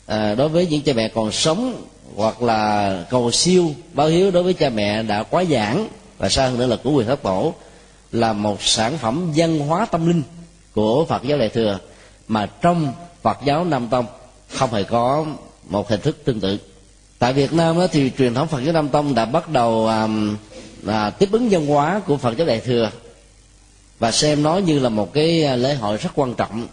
à, 0.07 0.35
đối 0.35 0.49
với 0.49 0.67
những 0.67 0.83
cha 0.83 0.93
mẹ 0.93 1.09
còn 1.09 1.33
sống 1.33 1.83
hoặc 2.17 2.43
là 2.43 3.05
cầu 3.11 3.31
siêu 3.31 3.75
báo 3.93 4.09
hiếu 4.09 4.31
đối 4.31 4.43
với 4.43 4.55
cha 4.55 4.69
mẹ 4.69 5.03
đã 5.03 5.23
quá 5.23 5.45
giảng 5.45 5.89
và 6.19 6.29
xa 6.29 6.47
hơn 6.47 6.59
nữa 6.59 6.67
là 6.67 6.77
của 6.85 6.91
quyền 6.91 7.07
thất 7.07 7.23
tổ 7.23 7.55
là 8.13 8.33
một 8.33 8.63
sản 8.63 8.99
phẩm 8.99 9.33
văn 9.37 9.59
hóa 9.59 9.87
tâm 9.87 10.07
linh 10.07 10.23
của 10.75 11.05
phật 11.05 11.23
giáo 11.23 11.39
đại 11.39 11.49
thừa 11.49 11.79
mà 12.29 12.47
trong 12.47 12.93
phật 13.23 13.39
giáo 13.45 13.65
nam 13.65 13.89
tông 13.89 14.07
không 14.49 14.73
hề 14.73 14.83
có 14.83 15.27
một 15.69 15.89
hình 15.89 16.01
thức 16.01 16.25
tương 16.25 16.41
tự. 16.41 16.59
Tại 17.19 17.33
việt 17.33 17.53
nam 17.53 17.77
thì 17.93 18.11
truyền 18.19 18.35
thống 18.35 18.49
phật 18.49 18.61
giáo 18.61 18.73
nam 18.73 18.89
tông 18.89 19.15
đã 19.15 19.25
bắt 19.25 19.49
đầu 19.49 19.89
à, 19.89 20.09
à, 20.87 21.11
tiếp 21.11 21.29
ứng 21.33 21.49
văn 21.49 21.67
hóa 21.67 22.01
của 22.07 22.17
phật 22.17 22.37
giáo 22.37 22.47
đại 22.47 22.61
thừa 22.61 22.91
và 23.99 24.11
xem 24.11 24.43
nó 24.43 24.57
như 24.57 24.79
là 24.79 24.89
một 24.89 25.13
cái 25.13 25.45
à, 25.45 25.57
lễ 25.57 25.75
hội 25.75 25.97
rất 25.97 26.11
quan 26.15 26.35
trọng 26.35 26.67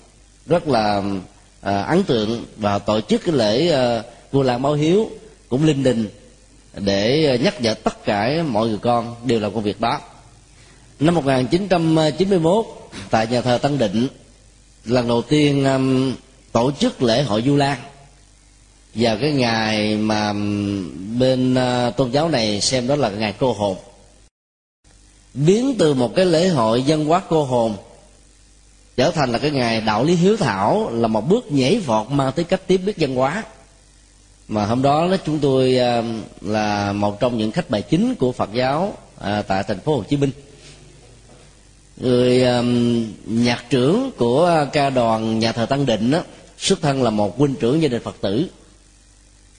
rất 0.45 0.67
là 0.67 1.03
à, 1.61 1.81
ấn 1.81 2.03
tượng 2.03 2.45
và 2.57 2.79
tổ 2.79 3.01
chức 3.01 3.21
cái 3.25 3.35
lễ 3.35 3.71
à, 3.71 4.03
vua 4.31 4.43
làng 4.43 4.61
báo 4.61 4.73
hiếu 4.73 5.09
cũng 5.49 5.65
linh 5.65 5.83
đình 5.83 6.09
để 6.77 7.25
ờ, 7.25 7.35
nhắc 7.35 7.61
nhở 7.61 7.73
tất 7.73 8.05
cả 8.05 8.43
mọi 8.47 8.67
người 8.67 8.77
con 8.77 9.15
đều 9.23 9.39
làm 9.39 9.53
công 9.53 9.63
việc 9.63 9.81
đó 9.81 9.99
năm 10.99 11.15
1991 11.15 12.65
tại 13.09 13.27
nhà 13.27 13.41
thờ 13.41 13.57
Tân 13.61 13.77
Định 13.77 14.07
lần 14.85 15.07
đầu 15.07 15.21
tiên 15.21 15.65
um, 15.65 16.15
tổ 16.51 16.71
chức 16.71 17.01
lễ 17.01 17.23
hội 17.23 17.43
Du 17.45 17.55
Lan. 17.55 17.77
Vào 18.95 19.17
cái 19.21 19.31
ngày 19.31 19.95
mà 19.95 20.29
um, 20.29 21.19
bên 21.19 21.53
uh, 21.53 21.97
tôn 21.97 22.11
giáo 22.11 22.29
này 22.29 22.61
xem 22.61 22.87
đó 22.87 22.95
là 22.95 23.09
ngày 23.09 23.33
cô 23.39 23.53
hồn. 23.53 23.77
Biến 25.33 25.75
từ 25.79 25.93
một 25.93 26.15
cái 26.15 26.25
lễ 26.25 26.47
hội 26.47 26.83
dân 26.83 27.05
hóa 27.05 27.21
cô 27.29 27.43
hồn 27.43 27.75
trở 28.97 29.11
thành 29.11 29.31
là 29.31 29.37
cái 29.37 29.51
ngày 29.51 29.81
đạo 29.81 30.03
lý 30.03 30.15
hiếu 30.15 30.37
thảo 30.37 30.89
là 30.91 31.07
một 31.07 31.29
bước 31.29 31.51
nhảy 31.51 31.79
vọt 31.79 32.11
mang 32.11 32.31
tới 32.31 32.45
cách 32.45 32.61
tiếp 32.67 32.77
biết 32.77 32.97
dân 32.97 33.15
hóa. 33.15 33.43
Mà 34.47 34.65
hôm 34.65 34.81
đó 34.81 35.07
đó 35.11 35.17
chúng 35.25 35.39
tôi 35.39 35.77
uh, 35.99 36.05
là 36.41 36.93
một 36.93 37.19
trong 37.19 37.37
những 37.37 37.51
khách 37.51 37.69
bài 37.69 37.81
chính 37.81 38.15
của 38.15 38.31
Phật 38.31 38.53
giáo 38.53 38.93
uh, 39.17 39.47
tại 39.47 39.63
thành 39.63 39.79
phố 39.79 39.95
Hồ 39.95 40.03
Chí 40.09 40.17
Minh 40.17 40.31
người 41.97 42.43
um, 42.43 43.05
nhạc 43.25 43.65
trưởng 43.69 44.11
của 44.17 44.65
ca 44.73 44.89
đoàn 44.89 45.39
nhà 45.39 45.51
thờ 45.51 45.65
Tăng 45.65 45.85
Định 45.85 46.11
đó, 46.11 46.19
xuất 46.57 46.81
thân 46.81 47.03
là 47.03 47.09
một 47.09 47.37
huynh 47.37 47.55
trưởng 47.55 47.81
gia 47.81 47.87
đình 47.87 48.01
Phật 48.03 48.15
tử. 48.21 48.47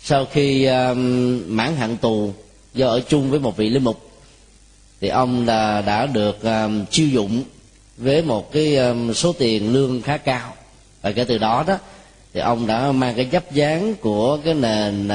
Sau 0.01 0.27
khi 0.33 0.65
um, 0.65 1.43
mãn 1.47 1.77
hạn 1.77 1.97
tù 1.97 2.33
do 2.75 2.89
ở 2.89 3.01
chung 3.09 3.31
với 3.31 3.41
một 3.41 3.57
vị 3.57 3.71
linh 3.71 3.85
mục 3.85 4.11
thì 5.01 5.09
ông 5.09 5.47
là 5.47 5.83
đã 5.83 6.07
được 6.07 6.43
um, 6.43 6.85
chiêu 6.91 7.09
dụng 7.09 7.43
với 7.97 8.23
một 8.23 8.53
cái 8.53 8.77
um, 8.77 9.13
số 9.13 9.33
tiền 9.33 9.73
lương 9.73 10.03
khá 10.03 10.17
cao. 10.17 10.55
Và 11.03 11.13
kể 11.13 11.25
từ 11.25 11.39
đó 11.39 11.65
đó 11.67 11.79
thì 12.35 12.41
ông 12.41 12.67
đã 12.67 12.93
mang 12.93 13.15
cái 13.15 13.29
dấp 13.33 13.53
dáng 13.53 13.95
của 14.01 14.39
cái 14.45 14.55
nền 14.55 15.09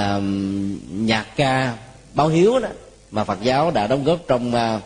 nhạc 1.05 1.35
ca 1.35 1.77
báo 2.13 2.27
hiếu 2.27 2.59
đó 2.59 2.69
mà 3.11 3.23
Phật 3.23 3.37
giáo 3.43 3.71
đã 3.71 3.87
đóng 3.87 4.03
góp 4.03 4.19
trong 4.27 4.55
à, 4.55 4.79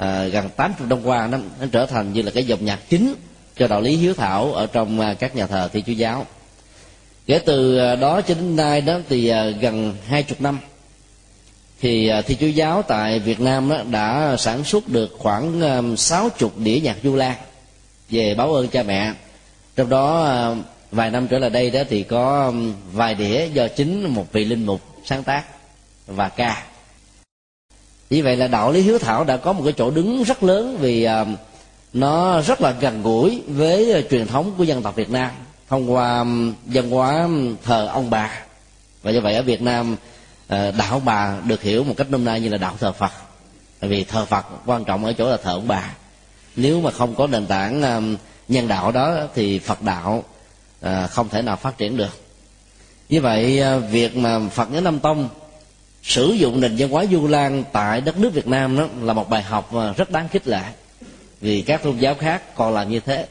à, 0.00 0.24
gần 0.24 0.48
80 0.56 0.88
năm 0.88 0.98
qua 1.04 1.26
nó, 1.26 1.38
nó 1.60 1.66
trở 1.72 1.86
thành 1.86 2.12
như 2.12 2.22
là 2.22 2.30
cái 2.30 2.44
dòng 2.44 2.64
nhạc 2.64 2.78
chính 2.88 3.14
cho 3.56 3.66
đạo 3.66 3.80
lý 3.80 3.96
hiếu 3.96 4.14
thảo 4.14 4.52
ở 4.52 4.66
trong 4.66 5.00
à, 5.00 5.14
các 5.14 5.36
nhà 5.36 5.46
thờ 5.46 5.68
Thiên 5.72 5.84
Chúa 5.84 5.92
giáo. 5.92 6.26
Kể 7.26 7.38
từ 7.38 7.78
à, 7.78 7.96
đó 7.96 8.20
cho 8.20 8.34
đến 8.34 8.56
nay 8.56 8.80
đó 8.80 8.98
thì 9.08 9.28
à, 9.28 9.44
gần 9.60 9.96
hai 10.06 10.22
chục 10.22 10.40
năm 10.40 10.58
thì 11.80 12.08
à, 12.08 12.22
Thiên 12.22 12.38
Chúa 12.38 12.46
giáo 12.46 12.82
tại 12.82 13.18
Việt 13.18 13.40
Nam 13.40 13.68
đó 13.68 13.78
đã 13.90 14.36
sản 14.38 14.64
xuất 14.64 14.88
được 14.88 15.16
khoảng 15.18 15.60
à, 15.60 15.80
sáu 15.96 16.22
um, 16.22 16.30
chục 16.38 16.58
đĩa 16.58 16.80
nhạc 16.80 16.96
du 17.02 17.16
lan 17.16 17.36
về 18.10 18.34
báo 18.34 18.54
ơn 18.54 18.68
cha 18.68 18.82
mẹ. 18.82 19.12
Trong 19.76 19.88
đó 19.88 20.24
à, 20.24 20.54
vài 20.90 21.10
năm 21.10 21.28
trở 21.28 21.38
lại 21.38 21.50
đây 21.50 21.70
đó 21.70 21.80
thì 21.88 22.02
có 22.02 22.52
vài 22.92 23.14
đĩa 23.14 23.46
do 23.46 23.68
chính 23.68 24.14
một 24.14 24.32
vị 24.32 24.44
linh 24.44 24.66
mục 24.66 24.80
sáng 25.04 25.22
tác 25.22 25.44
và 26.06 26.28
ca 26.28 26.69
như 28.10 28.22
vậy 28.22 28.36
là 28.36 28.46
đạo 28.46 28.72
lý 28.72 28.80
hiếu 28.80 28.98
thảo 28.98 29.24
đã 29.24 29.36
có 29.36 29.52
một 29.52 29.62
cái 29.64 29.72
chỗ 29.76 29.90
đứng 29.90 30.22
rất 30.22 30.42
lớn 30.42 30.76
vì 30.80 31.04
à, 31.04 31.24
nó 31.92 32.40
rất 32.40 32.60
là 32.60 32.70
gần 32.70 33.02
gũi 33.02 33.42
với 33.46 34.06
truyền 34.10 34.26
thống 34.26 34.54
của 34.58 34.64
dân 34.64 34.82
tộc 34.82 34.96
Việt 34.96 35.10
Nam. 35.10 35.30
Thông 35.68 35.92
qua 35.92 36.24
văn 36.64 36.90
hóa 36.90 37.28
thờ 37.64 37.86
ông 37.86 38.10
bà. 38.10 38.30
Và 39.02 39.10
do 39.10 39.20
vậy 39.20 39.34
ở 39.34 39.42
Việt 39.42 39.62
Nam 39.62 39.96
ờ, 40.48 40.72
đạo 40.78 41.02
bà 41.04 41.36
được 41.44 41.62
hiểu 41.62 41.84
một 41.84 41.94
cách 41.96 42.10
nôm 42.10 42.24
na 42.24 42.36
như 42.36 42.48
là 42.48 42.58
đạo 42.58 42.74
thờ 42.80 42.92
Phật. 42.92 43.12
Vì 43.80 44.04
thờ 44.04 44.24
Phật 44.24 44.46
quan 44.66 44.84
trọng 44.84 45.04
ở 45.04 45.12
chỗ 45.12 45.30
là 45.30 45.36
thờ 45.36 45.52
ông 45.52 45.68
bà. 45.68 45.94
Nếu 46.56 46.80
mà 46.80 46.90
không 46.90 47.14
có 47.14 47.26
nền 47.26 47.46
tảng 47.46 47.80
nhân 48.48 48.68
đạo 48.68 48.92
đó 48.92 49.16
thì 49.34 49.58
Phật 49.58 49.82
đạo 49.82 50.24
ờ, 50.80 51.06
không 51.06 51.28
thể 51.28 51.42
nào 51.42 51.56
phát 51.56 51.78
triển 51.78 51.96
được. 51.96 52.20
Như 53.08 53.20
vậy 53.20 53.60
ờ, 53.60 53.78
việc 53.78 54.16
mà 54.16 54.38
phật 54.52 54.68
giáo 54.72 54.80
nam 54.80 54.98
tông 54.98 55.28
sử 56.02 56.32
dụng 56.32 56.60
nền 56.60 56.76
văn 56.78 56.88
hóa 56.88 57.04
du 57.10 57.26
lan 57.26 57.64
tại 57.72 58.00
đất 58.00 58.18
nước 58.18 58.34
việt 58.34 58.46
nam 58.46 58.76
đó 58.76 58.88
là 59.02 59.12
một 59.12 59.30
bài 59.30 59.42
học 59.42 59.70
rất 59.96 60.10
đáng 60.10 60.28
khích 60.28 60.48
lệ, 60.48 60.62
vì 61.40 61.62
các 61.62 61.82
tôn 61.82 61.98
giáo 61.98 62.14
khác 62.14 62.54
còn 62.54 62.74
làm 62.74 62.90
như 62.90 63.00
thế. 63.00 63.26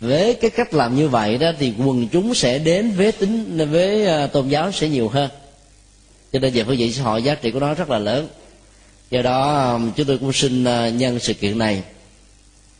Với 0.00 0.34
cái 0.34 0.50
cách 0.50 0.74
làm 0.74 0.96
như 0.96 1.08
vậy 1.08 1.38
đó 1.38 1.52
thì 1.58 1.72
quần 1.78 2.08
chúng 2.08 2.34
sẽ 2.34 2.58
đến 2.58 2.90
với 2.90 3.12
tính, 3.12 3.68
với 3.70 4.06
ờ, 4.06 4.26
tôn 4.26 4.48
giáo 4.48 4.72
sẽ 4.72 4.88
nhiều 4.88 5.08
hơn. 5.08 5.30
Cho 6.32 6.38
nên 6.38 6.52
về 6.52 6.64
phương 6.64 6.78
diện 6.78 6.92
xã 6.92 7.02
hội 7.02 7.22
giá 7.22 7.34
trị 7.34 7.50
của 7.50 7.60
nó 7.60 7.74
rất 7.74 7.90
là 7.90 7.98
lớn. 7.98 8.28
Do 9.10 9.22
đó 9.22 9.78
chúng 9.96 10.06
tôi 10.06 10.18
cũng 10.18 10.32
xin 10.32 10.64
ờ, 10.64 10.88
nhân 10.90 11.18
sự 11.18 11.34
kiện 11.34 11.58
này 11.58 11.82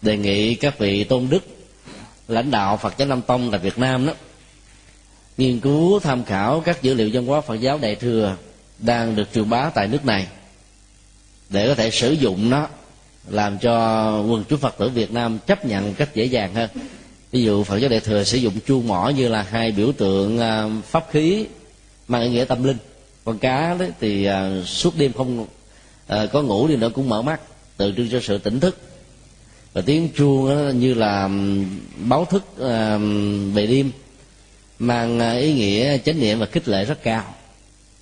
đề 0.03 0.17
nghị 0.17 0.55
các 0.55 0.79
vị 0.79 1.05
tôn 1.05 1.29
đức, 1.31 1.45
lãnh 2.29 2.51
đạo 2.51 2.77
Phật 2.77 2.95
giáo 2.99 3.09
Nam 3.09 3.23
Tông 3.23 3.51
tại 3.51 3.61
Việt 3.61 3.79
Nam 3.79 4.07
đó 4.07 4.13
nghiên 5.37 5.61
cứu, 5.61 6.01
tham 6.01 6.25
khảo 6.25 6.61
các 6.61 6.83
dữ 6.83 6.95
liệu 6.95 7.11
văn 7.13 7.27
hóa 7.27 7.41
Phật 7.41 7.55
giáo 7.55 7.79
Đại 7.79 7.95
thừa 7.95 8.37
đang 8.79 9.17
được 9.17 9.29
truyền 9.35 9.51
bá 9.51 9.71
tại 9.75 9.89
nước 9.89 10.05
này 10.05 10.27
để 11.49 11.69
có 11.69 11.75
thể 11.75 11.91
sử 11.91 12.13
dụng 12.13 12.51
nó, 12.51 12.69
làm 13.29 13.59
cho 13.59 14.11
quần 14.23 14.45
chúng 14.49 14.59
Phật 14.59 14.79
tử 14.79 14.89
Việt 14.89 15.13
Nam 15.13 15.39
chấp 15.47 15.67
nhận 15.67 15.95
cách 15.95 16.15
dễ 16.15 16.25
dàng 16.25 16.55
hơn. 16.55 16.71
Ví 17.33 17.43
dụ, 17.43 17.65
Phật 17.65 17.79
giáo 17.79 17.91
Đại 17.91 18.01
thừa 18.01 18.25
sử 18.25 18.39
dụng 18.39 18.55
chuông 18.67 18.89
mỏ 18.89 19.09
như 19.09 19.29
là 19.29 19.43
hai 19.43 19.73
biểu 19.73 19.93
tượng 19.93 20.39
à, 20.39 20.69
pháp 20.91 21.07
khí 21.11 21.47
mang 22.09 22.23
ý 22.23 22.29
nghĩa 22.29 22.45
tâm 22.45 22.65
linh. 22.65 22.77
Con 23.25 23.39
cá 23.39 23.75
đấy 23.75 23.91
thì 24.01 24.25
à, 24.25 24.63
suốt 24.65 24.95
đêm 24.99 25.13
không 25.13 25.47
à, 26.07 26.27
có 26.33 26.43
ngủ 26.43 26.69
đi 26.69 26.77
nữa 26.77 26.91
cũng 26.95 27.09
mở 27.09 27.23
mắt, 27.23 27.41
tượng 27.77 27.95
trưng 27.97 28.09
cho 28.11 28.21
sự 28.23 28.39
tỉnh 28.39 28.61
thức. 28.61 28.79
Và 29.73 29.81
tiếng 29.81 30.09
chuông 30.17 30.81
như 30.81 30.95
là 30.95 31.31
báo 32.09 32.25
thức 32.25 32.43
về 33.55 33.67
đêm 33.67 33.91
mang 34.79 35.19
à, 35.19 35.33
ý 35.33 35.53
nghĩa 35.53 35.99
chánh 35.99 36.21
niệm 36.21 36.39
và 36.39 36.47
khích 36.47 36.69
lệ 36.69 36.85
rất 36.85 37.03
cao. 37.03 37.35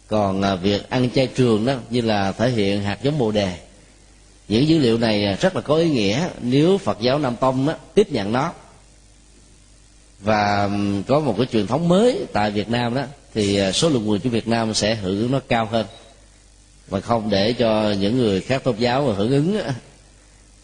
Còn 0.07 0.43
à, 0.43 0.55
việc 0.55 0.91
ăn 0.91 1.11
chay 1.11 1.27
trường 1.27 1.67
đó 1.67 1.75
như 1.91 2.01
là 2.01 2.33
thể 2.33 2.51
hiện 2.51 2.83
hạt 2.83 2.99
giống 3.03 3.19
bồ 3.19 3.31
đề 3.31 3.59
những 4.49 4.69
dữ 4.69 4.79
liệu 4.79 4.99
này 4.99 5.25
à, 5.25 5.37
rất 5.41 5.57
là 5.57 5.63
có 5.63 5.77
ý 5.77 5.91
nghĩa 5.91 6.29
nếu 6.41 6.79
phật 6.79 7.01
giáo 7.01 7.19
nam 7.19 7.37
tông 7.37 7.67
đó, 7.67 7.75
tiếp 7.95 8.13
nhận 8.13 8.33
nó. 8.33 8.53
Và 10.21 10.71
có 11.07 11.21
một 11.21 11.35
cái 11.39 11.47
truyền 11.53 11.67
thống 11.67 11.89
mới 11.89 12.27
tại 12.33 12.51
việt 12.51 12.69
nam 12.69 12.95
đó 12.95 13.03
thì 13.35 13.73
số 13.73 13.89
lượng 13.89 14.07
người 14.07 14.19
của 14.19 14.29
việt 14.29 14.49
nam 14.49 14.75
sẽ 14.75 14.95
hưởng 14.95 15.19
ứng 15.19 15.31
nó 15.31 15.41
cao 15.49 15.65
hơn. 15.67 15.87
Và 16.89 17.01
không 17.01 17.31
để 17.31 17.53
cho 17.53 17.95
những 18.01 18.19
người 18.19 18.41
khác 18.41 18.65
tôn 18.65 18.77
giáo 18.77 19.07
mà 19.07 19.15
hưởng 19.15 19.31
ứng 19.31 19.61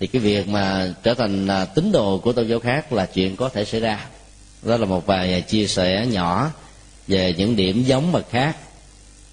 thì 0.01 0.07
cái 0.07 0.23
việc 0.23 0.49
mà 0.49 0.95
trở 1.03 1.15
thành 1.15 1.49
tín 1.75 1.93
đồ 1.93 2.19
của 2.19 2.33
tôn 2.33 2.49
giáo 2.49 2.61
khác 2.61 2.93
là 2.93 3.07
chuyện 3.07 3.37
có 3.37 3.49
thể 3.49 3.65
xảy 3.65 3.81
ra 3.81 4.07
đó 4.63 4.77
là 4.77 4.87
một 4.87 5.07
vài 5.07 5.33
à, 5.35 5.41
chia 5.41 5.67
sẻ 5.67 6.07
nhỏ 6.07 6.51
về 7.09 7.35
những 7.39 7.57
điểm 7.57 7.83
giống 7.83 8.13
mà 8.13 8.21
khác 8.31 8.57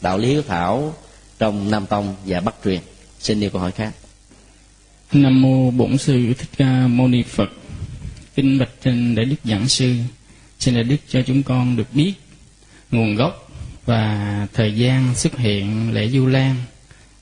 đạo 0.01 0.17
lý 0.17 0.27
hiếu 0.27 0.41
thảo 0.48 0.94
trong 1.39 1.72
nam 1.72 1.86
tông 1.86 2.15
và 2.25 2.39
bắc 2.39 2.55
truyền. 2.63 2.79
Xin 3.20 3.39
đi 3.39 3.50
câu 3.50 3.62
hỏi 3.62 3.72
khác. 3.72 3.91
Nam 5.12 5.41
mô 5.41 5.72
bổn 5.72 5.98
sư 5.98 6.34
thích 6.38 6.50
ca 6.58 6.88
mâu 6.88 7.08
ni 7.08 7.24
phật. 7.24 7.50
Kinh 8.36 8.60
bạch 8.60 8.70
trên 8.84 9.15
đại 9.15 9.25
đức 9.25 9.36
giảng 9.44 9.67
sư, 9.67 9.96
xin 10.60 10.75
đại 10.75 10.84
đức 10.84 10.98
cho 11.10 11.22
chúng 11.22 11.44
con 11.44 11.75
được 11.75 11.94
biết 11.94 12.13
nguồn 12.91 13.15
gốc 13.15 13.51
và 13.86 14.48
thời 14.53 14.75
gian 14.75 15.15
xuất 15.15 15.38
hiện 15.38 15.91
lễ 15.94 16.10
Du 16.10 16.25
Lan 16.25 16.55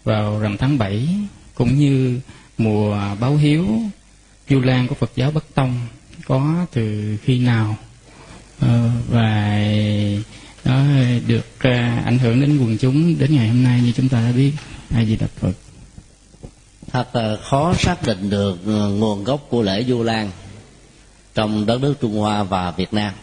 vào 0.03 0.39
rằm 0.39 0.57
tháng 0.57 0.77
7 0.77 1.07
cũng 1.55 1.77
như 1.79 2.19
mùa 2.57 3.15
báo 3.19 3.35
hiếu 3.35 3.67
Du 4.49 4.59
Lan 4.59 4.87
của 4.87 4.95
Phật 4.95 5.11
giáo 5.15 5.31
Bắc 5.31 5.43
Tông 5.53 5.79
có 6.25 6.65
từ 6.71 7.17
khi 7.23 7.39
nào. 7.39 7.77
Ờ, 8.59 8.89
và 9.09 9.59
nó 10.65 10.83
được 11.27 11.45
ờ, 11.59 11.71
ảnh 12.05 12.19
hưởng 12.19 12.41
đến 12.41 12.59
quần 12.59 12.77
chúng 12.77 13.19
đến 13.19 13.35
ngày 13.35 13.47
hôm 13.47 13.63
nay 13.63 13.81
như 13.81 13.91
chúng 13.91 14.09
ta 14.09 14.21
đã 14.21 14.31
biết. 14.31 14.51
Ai 14.93 15.05
di 15.05 15.15
đà 15.15 15.27
phật. 15.27 15.53
Thật 16.91 17.15
là 17.15 17.37
khó 17.49 17.73
xác 17.79 18.07
định 18.07 18.29
được 18.29 18.57
ờ, 18.65 18.89
nguồn 18.89 19.23
gốc 19.23 19.47
của 19.49 19.61
lễ 19.61 19.83
du 19.87 20.03
lan 20.03 20.31
trong 21.33 21.65
đất 21.65 21.81
nước 21.81 21.93
trung 22.01 22.17
hoa 22.17 22.43
và 22.43 22.71
việt 22.71 22.93
nam. 22.93 23.13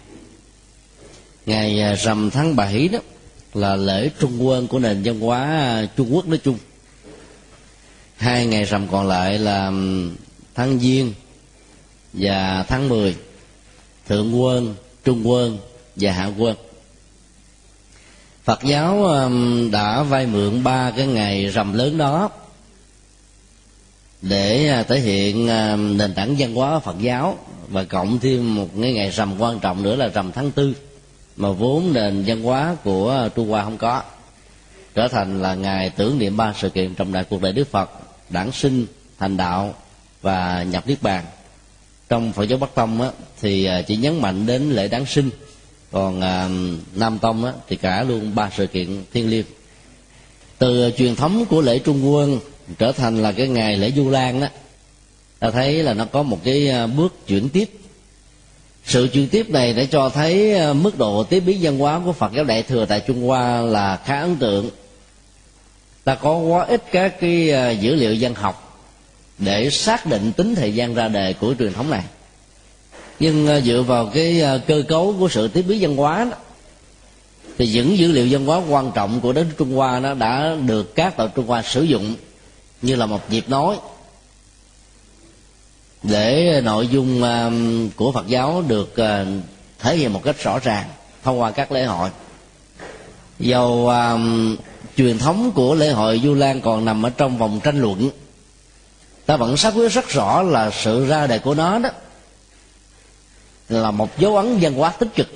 Ngày 1.47 1.97
rằm 1.97 2.31
tháng 2.31 2.57
7 2.57 2.89
đó 2.89 2.99
là 3.55 3.77
lễ 3.77 4.11
trung 4.21 4.47
quân 4.47 4.67
của 4.67 4.79
nền 4.79 5.03
văn 5.05 5.21
hóa 5.21 5.87
trung 5.97 6.15
quốc 6.15 6.29
nói 6.29 6.39
chung. 6.45 6.59
Hai 8.17 8.47
ngày 8.47 8.65
rằm 8.65 8.89
còn 8.89 9.09
lại 9.09 9.39
là 9.39 9.73
tháng 10.55 10.79
giêng 10.79 11.13
và 12.13 12.65
tháng 12.69 12.89
10 12.89 13.17
thượng 14.09 14.41
quân 14.41 14.75
trung 15.05 15.29
quân 15.29 15.59
và 15.97 16.13
hạ 16.13 16.31
quân. 16.39 16.57
Phật 18.45 18.63
giáo 18.65 19.05
um, 19.05 19.71
đã 19.71 20.03
vay 20.03 20.27
mượn 20.27 20.65
ba 20.65 20.91
cái 20.97 21.07
ngày 21.07 21.47
rằm 21.47 21.73
lớn 21.73 21.99
đó 21.99 22.31
để 24.23 24.69
à, 24.69 24.83
thể 24.83 25.01
hiện 25.01 25.49
à, 25.49 25.77
nền 25.77 26.15
tảng 26.15 26.35
văn 26.39 26.55
hóa 26.55 26.79
Phật 26.79 26.97
giáo 26.99 27.39
và 27.69 27.85
cộng 27.85 28.19
thêm 28.19 28.55
một 28.55 28.69
cái 28.83 28.93
ngày 28.93 29.11
rằm 29.11 29.41
quan 29.41 29.61
trọng 29.61 29.83
nữa 29.83 29.97
là 29.97 30.09
rằm 30.09 30.33
tháng 30.33 30.51
tư 30.51 30.75
mà 31.37 31.51
vốn 31.51 31.93
nền 31.93 32.25
văn 32.27 32.43
hóa 32.43 32.77
của 32.85 33.29
Trung 33.35 33.49
Hoa 33.49 33.65
không 33.65 33.79
có, 33.79 34.03
trở 34.95 35.09
thành 35.09 35.43
là 35.43 35.55
ngày 35.55 35.91
tưởng 35.91 36.19
niệm 36.19 36.37
ba 36.37 36.55
sự 36.57 36.71
kiện 36.71 36.95
trọng 36.95 37.13
đại 37.13 37.25
cuộc 37.25 37.43
đời 37.43 37.53
Đức 37.53 37.69
Phật, 37.71 37.91
đản 38.29 38.53
sinh, 38.53 38.87
thành 39.19 39.37
đạo 39.37 39.75
và 40.23 40.63
nhập 40.63 40.87
niết 40.87 41.03
bàn 41.03 41.25
trong 42.11 42.33
Phật 42.33 42.45
giáo 42.45 42.59
Bắc 42.59 42.75
Tông 42.75 43.03
á, 43.03 43.11
thì 43.41 43.65
à, 43.65 43.83
chỉ 43.83 43.97
nhấn 43.97 44.21
mạnh 44.21 44.47
đến 44.47 44.71
lễ 44.71 44.89
đản 44.89 45.05
sinh. 45.07 45.31
Còn 45.91 46.21
à, 46.21 46.49
nam 46.95 47.19
tông 47.19 47.45
á, 47.45 47.53
thì 47.69 47.77
cả 47.77 48.03
luôn 48.03 48.35
ba 48.35 48.51
sự 48.57 48.67
kiện 48.67 49.05
thiên 49.13 49.31
liêng. 49.31 49.45
Từ 50.59 50.91
truyền 50.97 51.17
thống 51.17 51.45
của 51.45 51.61
lễ 51.61 51.79
trung 51.79 52.13
quân 52.13 52.41
trở 52.79 52.93
thành 52.93 53.23
là 53.23 53.33
cái 53.33 53.49
ngày 53.49 53.77
lễ 53.77 53.93
du 53.97 54.11
lan 54.11 54.41
đó 54.41 54.47
ta 55.39 55.51
thấy 55.51 55.83
là 55.83 55.95
nó 55.95 56.05
có 56.05 56.23
một 56.23 56.39
cái 56.45 56.69
à, 56.71 56.87
bước 56.87 57.27
chuyển 57.27 57.49
tiếp. 57.49 57.71
Sự 58.85 59.09
chuyển 59.13 59.29
tiếp 59.29 59.51
này 59.51 59.73
để 59.73 59.87
cho 59.87 60.09
thấy 60.09 60.55
à, 60.55 60.73
mức 60.73 60.99
độ 60.99 61.25
tiếp 61.25 61.41
biến 61.41 61.59
văn 61.63 61.79
hóa 61.79 62.01
của 62.05 62.13
phật 62.13 62.33
giáo 62.33 62.45
đại 62.45 62.63
thừa 62.63 62.87
tại 62.87 63.01
trung 63.07 63.27
hoa 63.27 63.61
là 63.61 63.97
khá 64.05 64.21
ấn 64.21 64.37
tượng. 64.37 64.71
Ta 66.05 66.15
có 66.15 66.37
quá 66.37 66.65
ít 66.65 66.83
các 66.93 67.21
cái 67.21 67.53
dữ 67.81 67.95
liệu 67.95 68.17
văn 68.21 68.35
học 68.35 68.70
để 69.41 69.71
xác 69.71 70.07
định 70.07 70.33
tính 70.33 70.55
thời 70.55 70.75
gian 70.75 70.95
ra 70.95 71.09
đề 71.09 71.33
của 71.33 71.55
truyền 71.59 71.73
thống 71.73 71.91
này. 71.91 72.03
Nhưng 73.21 73.47
ờ, 73.47 73.61
dựa 73.61 73.83
vào 73.87 74.07
cái 74.07 74.41
ờ, 74.41 74.61
cơ 74.67 74.83
cấu 74.89 75.15
của 75.19 75.29
sự 75.29 75.49
tiếp 75.49 75.63
biến 75.63 75.79
văn 75.81 75.97
hóa 75.97 76.25
đó, 76.31 76.37
thì 77.59 77.67
những 77.67 77.99
dữ 77.99 78.13
liệu 78.13 78.29
văn 78.31 78.47
hóa 78.47 78.61
quan 78.69 78.93
trọng 78.95 79.21
của 79.21 79.33
đất 79.33 79.47
Trung 79.59 79.75
Hoa 79.75 80.01
nó 80.01 80.15
đã 80.15 80.57
được 80.67 80.95
các 80.95 81.17
tàu 81.17 81.29
Trung 81.29 81.47
Hoa 81.47 81.63
sử 81.63 81.83
dụng 81.83 82.15
như 82.83 82.97
là 82.97 83.07
một 83.07 83.31
dịp 83.31 83.49
nói 83.49 83.77
để 86.03 86.61
nội 86.65 86.89
dung 86.89 87.23
ờ, 87.23 87.53
của 87.97 88.13
Phật 88.13 88.27
giáo 88.27 88.63
được 88.69 88.95
thể 89.79 89.97
hiện 89.97 90.13
một 90.13 90.21
cách 90.25 90.43
rõ 90.43 90.59
ràng 90.59 90.89
thông 91.23 91.41
qua 91.41 91.51
các 91.51 91.73
lễ 91.73 91.85
hội. 91.85 92.11
Dầu 93.39 93.89
um, 93.89 94.57
truyền 94.97 95.19
thống 95.19 95.51
của 95.55 95.75
lễ 95.75 95.91
hội 95.91 96.21
du 96.25 96.35
lan 96.35 96.61
còn 96.61 96.85
nằm 96.85 97.07
ở 97.07 97.11
trong 97.11 97.39
vòng 97.39 97.61
tranh 97.63 97.81
luận 97.81 98.11
ta 99.31 99.37
vẫn 99.37 99.57
xác 99.57 99.75
quyết 99.75 99.93
rất 99.93 100.09
rõ 100.09 100.43
là 100.43 100.71
sự 100.71 101.07
ra 101.07 101.27
đời 101.27 101.39
của 101.39 101.55
nó 101.55 101.79
đó 101.79 101.91
là 103.69 103.91
một 103.91 104.19
dấu 104.19 104.37
ấn 104.37 104.59
văn 104.61 104.75
hóa 104.75 104.91
tích 104.91 105.09
cực. 105.15 105.29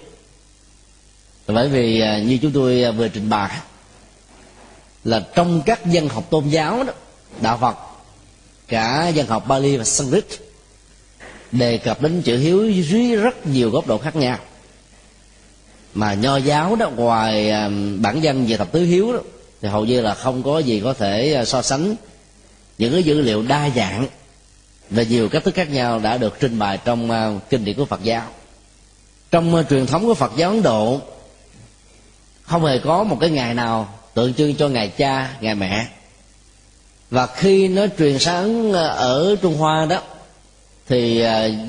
Bởi 1.47 1.69
vì 1.69 2.01
à, 2.01 2.19
như 2.19 2.39
chúng 2.43 2.53
tôi 2.53 2.83
à, 2.83 2.91
vừa 2.91 3.09
trình 3.09 3.31
bày, 3.31 3.51
là 5.05 5.21
trong 5.35 5.63
các 5.67 5.87
dân 5.87 6.09
học 6.09 6.31
tôn 6.31 6.49
giáo 6.49 6.85
đó, 6.85 6.93
đạo 7.41 7.59
phật, 7.61 7.77
cả 8.69 9.09
dân 9.09 9.27
học 9.27 9.49
bali 9.49 9.77
và 9.77 9.85
sanskrit 9.85 10.27
đề 11.53 11.79
cập 11.79 12.03
đến 12.03 12.23
chữ 12.23 12.39
hiếu 12.39 12.71
dưới 12.71 13.17
rất 13.17 13.47
nhiều 13.47 13.71
góc 13.71 13.87
độ 13.87 13.99
khác 13.99 14.17
nhau. 14.17 14.39
Mà 15.95 16.15
nho 16.15 16.37
giáo 16.37 16.77
đó, 16.77 16.91
ngoài 16.91 17.51
à, 17.51 17.71
bản 18.01 18.21
dân 18.21 18.47
về 18.47 18.57
thập 18.57 18.73
tứ 18.73 18.85
hiếu 18.85 19.13
đó, 19.13 19.19
thì 19.63 19.69
hầu 19.69 19.85
như 19.85 20.01
là 20.01 20.15
không 20.15 20.43
có 20.43 20.59
gì 20.59 20.81
có 20.85 20.93
thể 20.93 21.45
so 21.47 21.63
sánh 21.63 21.97
những 22.79 22.93
cái 22.93 23.03
dữ 23.03 23.21
liệu 23.21 23.43
đa 23.43 23.71
dạng 23.77 24.07
về 24.91 25.07
nhiều 25.07 25.29
cách 25.29 25.45
thức 25.45 25.55
khác 25.55 25.71
nhau 25.71 25.99
đã 25.99 26.19
được 26.19 26.37
trình 26.41 26.59
bày 26.59 26.79
trong 26.85 27.11
à, 27.11 27.31
kinh 27.51 27.65
điển 27.65 27.77
của 27.77 27.85
Phật 27.85 28.03
giáo. 28.03 28.23
Trong 29.31 29.55
à, 29.55 29.63
truyền 29.71 29.87
thống 29.87 30.07
của 30.07 30.15
Phật 30.15 30.33
giáo 30.37 30.51
Ấn 30.51 30.63
Độ, 30.63 31.01
không 32.43 32.65
hề 32.65 32.79
có 32.79 33.05
một 33.05 33.17
cái 33.21 33.31
ngày 33.31 33.55
nào 33.55 33.89
tượng 34.15 34.35
trưng 34.35 34.55
cho 34.55 34.69
ngày 34.69 34.89
cha, 34.89 35.31
ngày 35.41 35.55
mẹ. 35.55 35.87
Và 37.11 37.27
khi 37.27 37.69
nó 37.69 37.87
truyền 37.99 38.19
sáng 38.19 38.73
à, 38.73 38.87
ở 38.87 39.37
Trung 39.43 39.57
Hoa 39.57 39.87
đó, 39.87 40.03
thì 40.89 41.19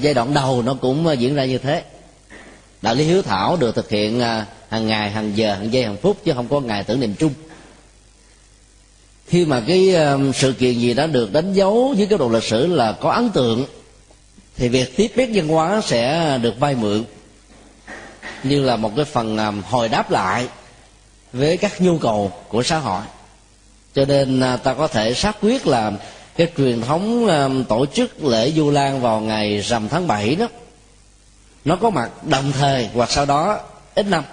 giai 0.02 0.14
đoạn 0.14 0.34
đầu 0.34 0.62
nó 0.62 0.74
cũng 0.74 1.08
diễn 1.20 1.36
ra 1.36 1.46
như 1.46 1.58
thế. 1.58 1.84
Đạo 2.82 2.96
lý 2.96 3.04
hiếu 3.04 3.22
thảo 3.22 3.58
được 3.58 3.76
thực 3.76 3.90
hiện 3.90 4.20
hàng 4.70 4.88
ngày, 4.88 5.12
hàng 5.12 5.38
giờ, 5.38 5.56
hàng 5.56 5.74
giây, 5.74 5.84
hàng 5.84 5.98
phút 6.02 6.18
chứ 6.26 6.34
không 6.34 6.48
có 6.48 6.60
ngày 6.60 6.84
tưởng 6.84 7.00
niệm 7.00 7.16
chung 7.20 7.34
khi 9.28 9.46
mà 9.46 9.62
cái 9.68 9.96
sự 10.34 10.54
kiện 10.54 10.74
gì 10.74 10.94
đã 10.94 11.08
được 11.08 11.34
đánh 11.34 11.54
dấu 11.54 11.94
dưới 11.98 12.08
cái 12.08 12.18
độ 12.18 12.30
lịch 12.30 12.44
sử 12.44 12.68
là 12.68 12.92
có 12.92 13.12
ấn 13.12 13.30
tượng, 13.30 13.66
thì 14.58 14.70
việc 14.70 14.98
tiếp 14.98 15.12
biết 15.16 15.30
văn 15.34 15.48
hóa 15.48 15.82
sẽ 15.86 16.38
được 16.42 16.60
vay 16.60 16.76
mượn 16.76 17.04
như 18.44 18.64
là 18.64 18.76
một 18.76 18.92
cái 18.96 19.06
phần 19.06 19.38
hồi 19.70 19.90
đáp 19.90 20.12
lại 20.12 20.48
với 21.34 21.58
các 21.58 21.82
nhu 21.82 21.98
cầu 21.98 22.32
của 22.48 22.64
xã 22.64 22.78
hội. 22.78 23.02
Cho 23.96 24.06
nên 24.06 24.40
à, 24.40 24.58
ta 24.58 24.74
có 24.74 24.88
thể 24.88 25.14
xác 25.14 25.38
quyết 25.42 25.68
là 25.68 25.92
cái 26.36 26.52
truyền 26.58 26.82
thống 26.82 27.28
tổ 27.70 27.86
chức 27.86 28.24
lễ 28.24 28.52
du 28.52 28.72
lan 28.72 29.02
vào 29.02 29.20
ngày 29.22 29.58
rằm 29.58 29.90
tháng 29.90 30.08
7 30.08 30.36
đó, 30.36 30.48
nó 31.66 31.76
có 31.76 31.90
mặt 31.90 32.10
đồng 32.24 32.52
thời 32.52 32.90
hoặc 32.94 33.12
sau 33.12 33.26
đó 33.26 33.60
ít 33.96 34.06
năm 34.06 34.24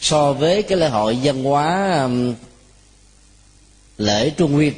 so 0.00 0.32
với 0.32 0.62
cái 0.62 0.78
lễ 0.78 0.88
hội 0.88 1.18
văn 1.22 1.44
hóa 1.44 2.08
lễ 3.98 4.30
trung 4.30 4.52
nguyên 4.52 4.72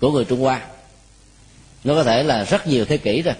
của 0.00 0.10
người 0.10 0.24
trung 0.24 0.40
hoa. 0.40 0.60
Nó 1.84 1.94
có 1.94 2.04
thể 2.04 2.22
là 2.22 2.44
rất 2.44 2.66
nhiều 2.66 2.84
thế 2.84 2.96
kỷ 2.96 3.22
rồi. 3.22 3.34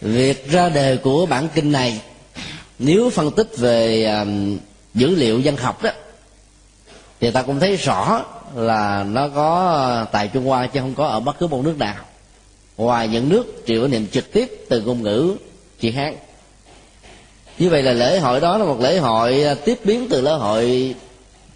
Việc 0.00 0.50
ra 0.50 0.68
đề 0.68 0.96
của 0.96 1.26
bản 1.26 1.48
kinh 1.54 1.72
này 1.72 2.00
nếu 2.78 3.10
phân 3.10 3.30
tích 3.30 3.48
về 3.56 4.04
um, 4.04 4.58
dữ 4.94 5.14
liệu 5.14 5.40
dân 5.40 5.56
học 5.56 5.82
đó 5.82 5.90
thì 7.20 7.30
ta 7.30 7.42
cũng 7.42 7.60
thấy 7.60 7.76
rõ 7.76 8.24
là 8.54 9.04
nó 9.04 9.28
có 9.28 10.06
tại 10.12 10.28
trung 10.28 10.44
hoa 10.44 10.66
chứ 10.66 10.80
không 10.80 10.94
có 10.94 11.06
ở 11.06 11.20
bất 11.20 11.38
cứ 11.38 11.46
một 11.46 11.64
nước 11.64 11.78
nào. 11.78 12.04
Ngoài 12.76 13.08
những 13.08 13.28
nước 13.28 13.66
chịu 13.66 13.88
niệm 13.88 14.06
trực 14.12 14.32
tiếp 14.32 14.64
từ 14.68 14.80
ngôn 14.80 15.02
ngữ 15.02 15.36
chị 15.80 15.90
hán. 15.90 16.14
Như 17.58 17.70
vậy 17.70 17.82
là 17.82 17.92
lễ 17.92 18.18
hội 18.18 18.40
đó 18.40 18.58
là 18.58 18.64
một 18.64 18.80
lễ 18.80 18.98
hội 18.98 19.42
ờ, 19.42 19.54
tiếp 19.54 19.78
biến 19.84 20.06
từ 20.10 20.20
lễ 20.20 20.30
hội 20.30 20.94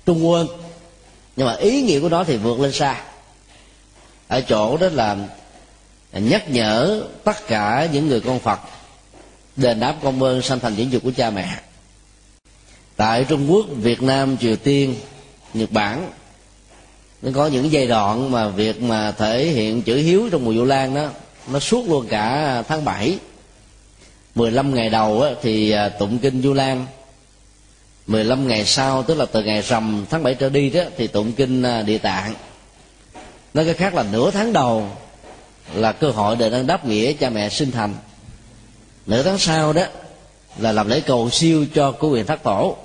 trung 0.07 0.29
quân 0.29 0.47
nhưng 1.41 1.47
mà 1.47 1.55
ý 1.55 1.83
nghĩa 1.83 2.01
của 2.01 2.09
nó 2.09 2.25
thì 2.25 2.37
vượt 2.37 2.61
lên 2.61 2.73
xa. 2.73 3.01
Ở 4.29 4.41
chỗ 4.41 4.77
đó 4.77 4.89
là 4.93 5.17
nhắc 6.13 6.51
nhở 6.51 7.03
tất 7.25 7.47
cả 7.47 7.89
những 7.93 8.09
người 8.09 8.21
con 8.21 8.39
phật 8.39 8.61
đền 9.57 9.81
đáp 9.81 9.95
công 10.03 10.23
ơn 10.23 10.43
sanh 10.43 10.61
thành 10.61 10.77
dưỡng 10.77 10.93
dục 10.93 11.03
của 11.03 11.13
cha 11.17 11.31
mẹ. 11.31 11.61
Tại 12.97 13.25
trung 13.25 13.53
quốc 13.53 13.67
việt 13.77 14.03
nam 14.03 14.37
triều 14.37 14.57
tiên 14.57 14.95
nhật 15.55 15.73
bản 15.73 16.11
nó 17.23 17.31
có 17.35 17.47
những 17.47 17.73
giai 17.73 17.87
đoạn 17.87 18.31
mà 18.31 18.49
việc 18.49 18.83
mà 18.83 19.13
thể 19.13 19.45
hiện 19.45 19.83
chữ 19.83 19.97
hiếu 19.97 20.29
trong 20.33 20.45
mùa 20.45 20.53
vụ 20.53 20.65
lan 20.65 20.95
đó 20.95 21.09
nó 21.53 21.59
suốt 21.59 21.89
luôn 21.89 22.07
cả 22.09 22.63
tháng 22.69 22.85
7 22.85 23.19
15 24.35 24.75
ngày 24.75 24.89
đầu 24.89 25.23
á, 25.23 25.31
thì 25.43 25.71
à, 25.71 25.89
tụng 25.89 26.19
kinh 26.19 26.43
du 26.43 26.53
lan 26.53 26.87
15 28.11 28.49
ngày 28.49 28.65
sau, 28.65 29.03
tức 29.03 29.19
là 29.19 29.27
từ 29.33 29.43
ngày 29.43 29.63
rằm 29.63 30.05
tháng 30.11 30.23
7 30.23 30.35
trở 30.35 30.49
đi 30.49 30.71
đó, 30.71 30.83
thì 30.97 31.07
tụng 31.07 31.33
kinh 31.33 31.63
à, 31.63 31.83
địa 31.83 31.99
tạng. 31.99 32.35
Nói 33.55 33.65
cái 33.65 33.75
khác 33.75 33.95
là 33.95 34.05
nửa 34.13 34.31
tháng 34.31 34.53
đầu 34.53 34.89
là 35.75 35.93
cơ 35.93 36.11
hội 36.11 36.37
để 36.37 36.51
đang 36.51 36.67
đáp 36.67 36.87
nghĩa 36.87 37.13
cha 37.13 37.31
mẹ 37.31 37.49
sinh 37.49 37.71
thành. 37.71 37.95
Nửa 39.07 39.23
tháng 39.23 39.39
sau 39.39 39.73
đó 39.73 39.83
là 40.59 40.73
làm 40.73 40.89
lễ 40.89 41.01
cầu 41.01 41.31
siêu 41.31 41.67
cho 41.75 41.93
của 41.93 42.09
quyền 42.09 42.27
thất 42.27 42.43
tổ. 42.43 42.77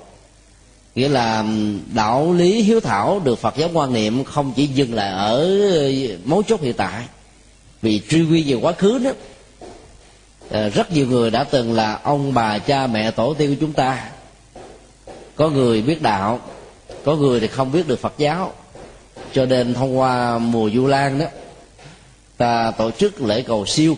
Nghĩa 0.94 1.08
là 1.08 1.44
đạo 1.94 2.32
lý 2.32 2.62
hiếu 2.62 2.80
thảo 2.80 3.20
được 3.24 3.38
phật 3.38 3.56
giáo 3.56 3.70
quan 3.72 3.92
niệm 3.92 4.24
không 4.24 4.52
chỉ 4.56 4.66
dừng 4.66 4.94
lại 4.94 5.10
ở 5.10 5.48
mấu 6.24 6.42
chốt 6.42 6.60
hiện 6.62 6.74
tại. 6.74 7.04
Vì 7.82 8.00
truy 8.08 8.22
quy 8.22 8.52
về 8.52 8.60
quá 8.60 8.72
khứ 8.72 8.98
đó 8.98 9.10
ờ, 10.50 10.68
rất 10.68 10.92
nhiều 10.92 11.06
người 11.06 11.30
đã 11.30 11.44
từng 11.44 11.72
là 11.72 12.00
ông 12.02 12.34
bà 12.34 12.58
cha 12.58 12.86
mẹ 12.86 13.10
tổ 13.10 13.34
tiên 13.34 13.50
của 13.50 13.56
chúng 13.60 13.72
ta 13.72 14.10
có 15.36 15.48
người 15.48 15.82
biết 15.82 16.02
đạo, 16.02 16.40
có 17.04 17.16
người 17.16 17.40
thì 17.40 17.46
không 17.46 17.72
biết 17.72 17.88
được 17.88 18.00
phật 18.00 18.14
giáo. 18.18 18.52
Cho 19.32 19.46
nên 19.46 19.74
thông 19.74 19.98
qua 19.98 20.38
mùa 20.38 20.70
du 20.70 20.86
lan 20.86 21.18
đó, 21.18 21.26
ta 22.36 22.70
tổ 22.70 22.90
chức 22.90 23.20
lễ 23.20 23.42
cầu 23.42 23.66
siêu 23.66 23.96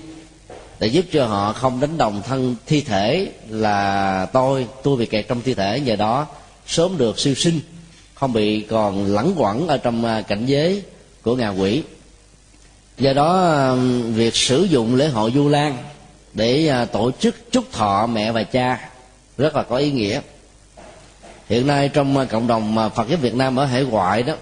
để 0.79 0.87
giúp 0.87 1.05
cho 1.13 1.27
họ 1.27 1.53
không 1.53 1.81
đánh 1.81 1.99
đồng 1.99 2.23
thân 2.27 2.57
thi 2.67 2.81
thể 2.81 3.33
là 3.49 4.27
tôi 4.33 4.67
tôi 4.83 4.97
bị 4.97 5.07
kẹt 5.07 5.29
trong 5.29 5.43
thi 5.43 5.55
thể, 5.55 5.81
nhờ 5.81 5.97
đó 5.97 6.27
sớm 6.67 6.99
được 6.99 7.19
siêu 7.19 7.35
sinh, 7.35 7.61
không 8.15 8.33
bị 8.33 8.61
còn 8.61 9.07
lẳng 9.07 9.33
quẩn 9.37 9.69
ở 9.69 9.79
trong 9.79 10.05
à, 10.05 10.23
cảnh 10.23 10.47
giới 10.47 10.83
của 11.23 11.37
ngạ 11.37 11.49
quỷ. 11.49 11.83
Do 12.99 13.13
đó 13.13 13.75
việc 14.15 14.37
sử 14.37 14.65
dụng 14.65 14.95
lễ 14.95 15.09
hội 15.09 15.33
du 15.35 15.49
lan 15.49 15.77
để 16.35 16.69
à, 16.69 16.85
tổ 16.85 17.11
chức 17.11 17.53
chúc 17.53 17.73
thọ 17.73 18.07
mẹ 18.07 18.33
và 18.33 18.43
cha 18.43 18.91
rất 19.39 19.57
là 19.57 19.63
có 19.63 19.77
ý 19.77 19.91
nghĩa 19.91 20.21
hiện 21.49 21.67
nay 21.67 21.89
trong 21.89 22.19
à, 22.19 22.25
cộng 22.25 22.47
đồng 22.47 22.79
à, 22.79 22.89
phật 22.89 23.09
giáo 23.09 23.19
việt 23.19 23.35
nam 23.35 23.57
ở 23.57 23.65
hải 23.65 23.85
ngoại 23.85 24.23
đó, 24.23 24.35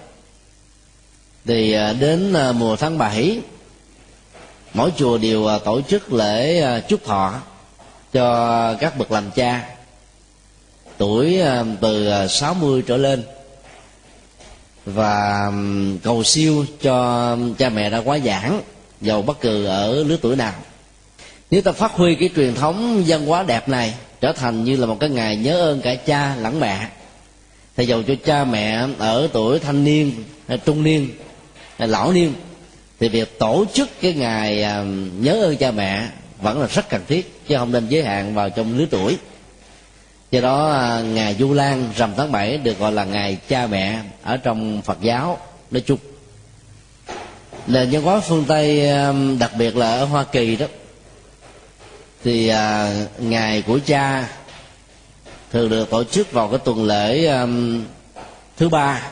thì 1.45 1.73
à, 1.73 1.93
đến 1.93 2.33
mùa 2.55 2.75
tháng 2.75 2.97
7 2.97 3.41
mỗi 4.73 4.91
chùa 4.97 5.17
đều 5.17 5.47
tổ 5.65 5.81
chức 5.81 6.13
lễ 6.13 6.63
chúc 6.87 7.05
thọ 7.05 7.33
cho 8.13 8.73
các 8.73 8.97
bậc 8.97 9.11
làm 9.11 9.31
cha 9.31 9.69
tuổi 10.97 11.39
từ 11.81 12.09
60 12.27 12.83
trở 12.87 12.97
lên 12.97 13.23
và 14.85 15.51
cầu 16.03 16.23
siêu 16.23 16.65
cho 16.81 17.37
cha 17.57 17.69
mẹ 17.69 17.89
đã 17.89 18.01
quá 18.05 18.19
giảng 18.19 18.61
dầu 19.01 19.21
bất 19.21 19.41
cứ 19.41 19.65
ở 19.65 20.03
lứa 20.03 20.17
tuổi 20.21 20.35
nào. 20.35 20.53
Nếu 21.51 21.61
ta 21.61 21.71
phát 21.71 21.91
huy 21.91 22.15
cái 22.15 22.29
truyền 22.35 22.55
thống 22.55 23.03
văn 23.07 23.25
hóa 23.25 23.43
đẹp 23.43 23.69
này 23.69 23.93
trở 24.21 24.33
thành 24.33 24.63
như 24.63 24.75
là 24.75 24.85
một 24.85 24.97
cái 24.99 25.09
ngày 25.09 25.35
nhớ 25.35 25.59
ơn 25.59 25.81
cả 25.81 25.95
cha 25.95 26.35
lẫn 26.35 26.59
mẹ 26.59 26.87
thì 27.77 27.85
dầu 27.85 28.03
cho 28.03 28.13
cha 28.25 28.43
mẹ 28.43 28.87
ở 28.97 29.29
tuổi 29.33 29.59
thanh 29.59 29.83
niên 29.83 30.11
à, 30.47 30.57
trung 30.57 30.83
niên 30.83 31.09
à, 31.77 31.85
lão 31.85 32.11
niên. 32.11 32.33
Thì 32.99 33.09
việc 33.09 33.39
tổ 33.39 33.65
chức 33.73 33.89
cái 34.01 34.13
ngày 34.13 34.63
à, 34.63 34.83
nhớ 35.19 35.41
ơn 35.41 35.57
cha 35.57 35.71
mẹ 35.71 36.07
vẫn 36.41 36.61
là 36.61 36.67
rất 36.67 36.89
cần 36.89 37.01
thiết, 37.07 37.47
chứ 37.47 37.57
không 37.57 37.71
nên 37.71 37.87
giới 37.87 38.03
hạn 38.03 38.35
vào 38.35 38.49
trong 38.49 38.77
lứa 38.77 38.85
tuổi. 38.89 39.17
Do 40.31 40.41
đó 40.41 40.89
ngày 41.03 41.35
du 41.39 41.53
lan 41.53 41.89
rằm 41.97 42.13
tháng 42.17 42.31
7 42.31 42.57
được 42.57 42.79
gọi 42.79 42.91
là 42.91 43.03
ngày 43.03 43.37
cha 43.47 43.67
mẹ 43.67 43.99
ở 44.23 44.37
trong 44.37 44.81
phật 44.81 44.97
giáo 45.01 45.39
nói 45.71 45.83
chung. 45.85 45.99
Nền 47.67 47.89
văn 47.91 48.01
hóa 48.01 48.19
phương 48.19 48.45
tây 48.47 48.89
đặc 49.39 49.51
biệt 49.57 49.75
là 49.75 49.91
ở 49.91 50.05
hoa 50.05 50.23
kỳ 50.23 50.55
đó. 50.55 50.65
Thì 52.23 52.51
ngày 53.19 53.61
của 53.61 53.79
cha 53.85 54.27
thường 55.51 55.69
được 55.69 55.89
tổ 55.89 56.03
chức 56.03 56.31
vào 56.31 56.47
cái 56.47 56.59
tuần 56.65 56.83
lễ 56.83 57.25
um, 57.27 57.83
thứ 58.57 58.69
ba 58.69 59.09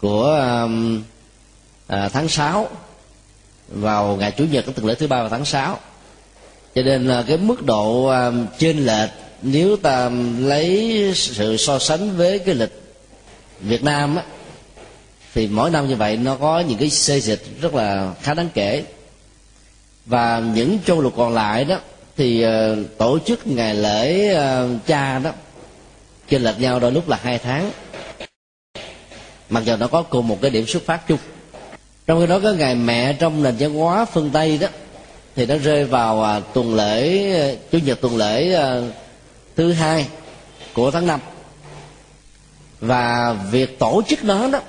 của 0.00 0.24
um, 0.62 1.02
à, 1.86 2.08
tháng 2.12 2.28
6 2.28 2.68
vào 3.68 4.16
ngày 4.16 4.32
chủ 4.36 4.44
nhật, 4.44 4.64
cái 4.66 4.74
tuần 4.74 4.86
lễ 4.86 4.94
thứ 4.94 5.06
ba 5.06 5.20
vào 5.20 5.28
tháng 5.28 5.44
6 5.44 5.78
cho 6.74 6.82
nên 6.82 7.08
là 7.08 7.22
cái 7.22 7.36
mức 7.36 7.64
độ 7.64 8.06
um, 8.06 8.46
trên 8.58 8.78
lệch 8.86 9.10
nếu 9.42 9.76
ta 9.76 10.10
lấy 10.38 11.12
sự 11.14 11.56
so 11.56 11.78
sánh 11.78 12.16
với 12.16 12.38
cái 12.38 12.54
lịch 12.54 12.82
Việt 13.60 13.84
Nam 13.84 14.16
á, 14.16 14.22
thì 15.34 15.46
mỗi 15.46 15.70
năm 15.70 15.88
như 15.88 15.96
vậy 15.96 16.16
nó 16.16 16.36
có 16.36 16.60
những 16.60 16.78
cái 16.78 16.90
xê 16.90 17.20
dịch 17.20 17.42
rất 17.60 17.74
là 17.74 18.14
khá 18.22 18.34
đáng 18.34 18.48
kể. 18.54 18.84
Và 20.06 20.42
những 20.54 20.78
châu 20.86 21.00
lục 21.00 21.14
còn 21.16 21.34
lại 21.34 21.64
đó 21.64 21.76
thì 22.16 22.46
uh, 22.46 22.98
tổ 22.98 23.18
chức 23.18 23.46
ngày 23.46 23.74
lễ 23.74 24.34
uh, 24.34 24.86
cha 24.86 25.18
đó 25.18 25.30
chênh 26.28 26.42
lệch 26.42 26.60
nhau 26.60 26.80
đôi 26.80 26.92
lúc 26.92 27.08
là 27.08 27.18
hai 27.22 27.38
tháng. 27.38 27.70
Mặc 29.48 29.62
dù 29.64 29.76
nó 29.76 29.86
có 29.86 30.02
cùng 30.02 30.28
một 30.28 30.38
cái 30.42 30.50
điểm 30.50 30.66
xuất 30.66 30.82
phát 30.86 31.08
chung. 31.08 31.18
Trong 32.06 32.20
khi 32.20 32.26
đó 32.26 32.40
cái 32.42 32.52
ngày 32.52 32.74
mẹ 32.74 33.12
trong 33.12 33.42
nền 33.42 33.54
văn 33.58 33.74
hóa 33.74 34.04
phương 34.04 34.30
tây 34.32 34.58
đó 34.58 34.68
thì 35.36 35.46
nó 35.46 35.56
rơi 35.56 35.84
vào 35.84 36.38
uh, 36.38 36.54
tuần 36.54 36.74
lễ 36.74 37.56
chủ 37.72 37.78
nhật 37.78 38.00
tuần 38.00 38.16
lễ 38.16 38.58
uh, 38.58 38.84
thứ 39.56 39.72
hai 39.72 40.06
của 40.72 40.90
tháng 40.90 41.06
năm. 41.06 41.20
Và 42.80 43.32
việc 43.50 43.78
tổ 43.78 44.02
chức 44.08 44.24
nó 44.24 44.48
đó 44.48 44.60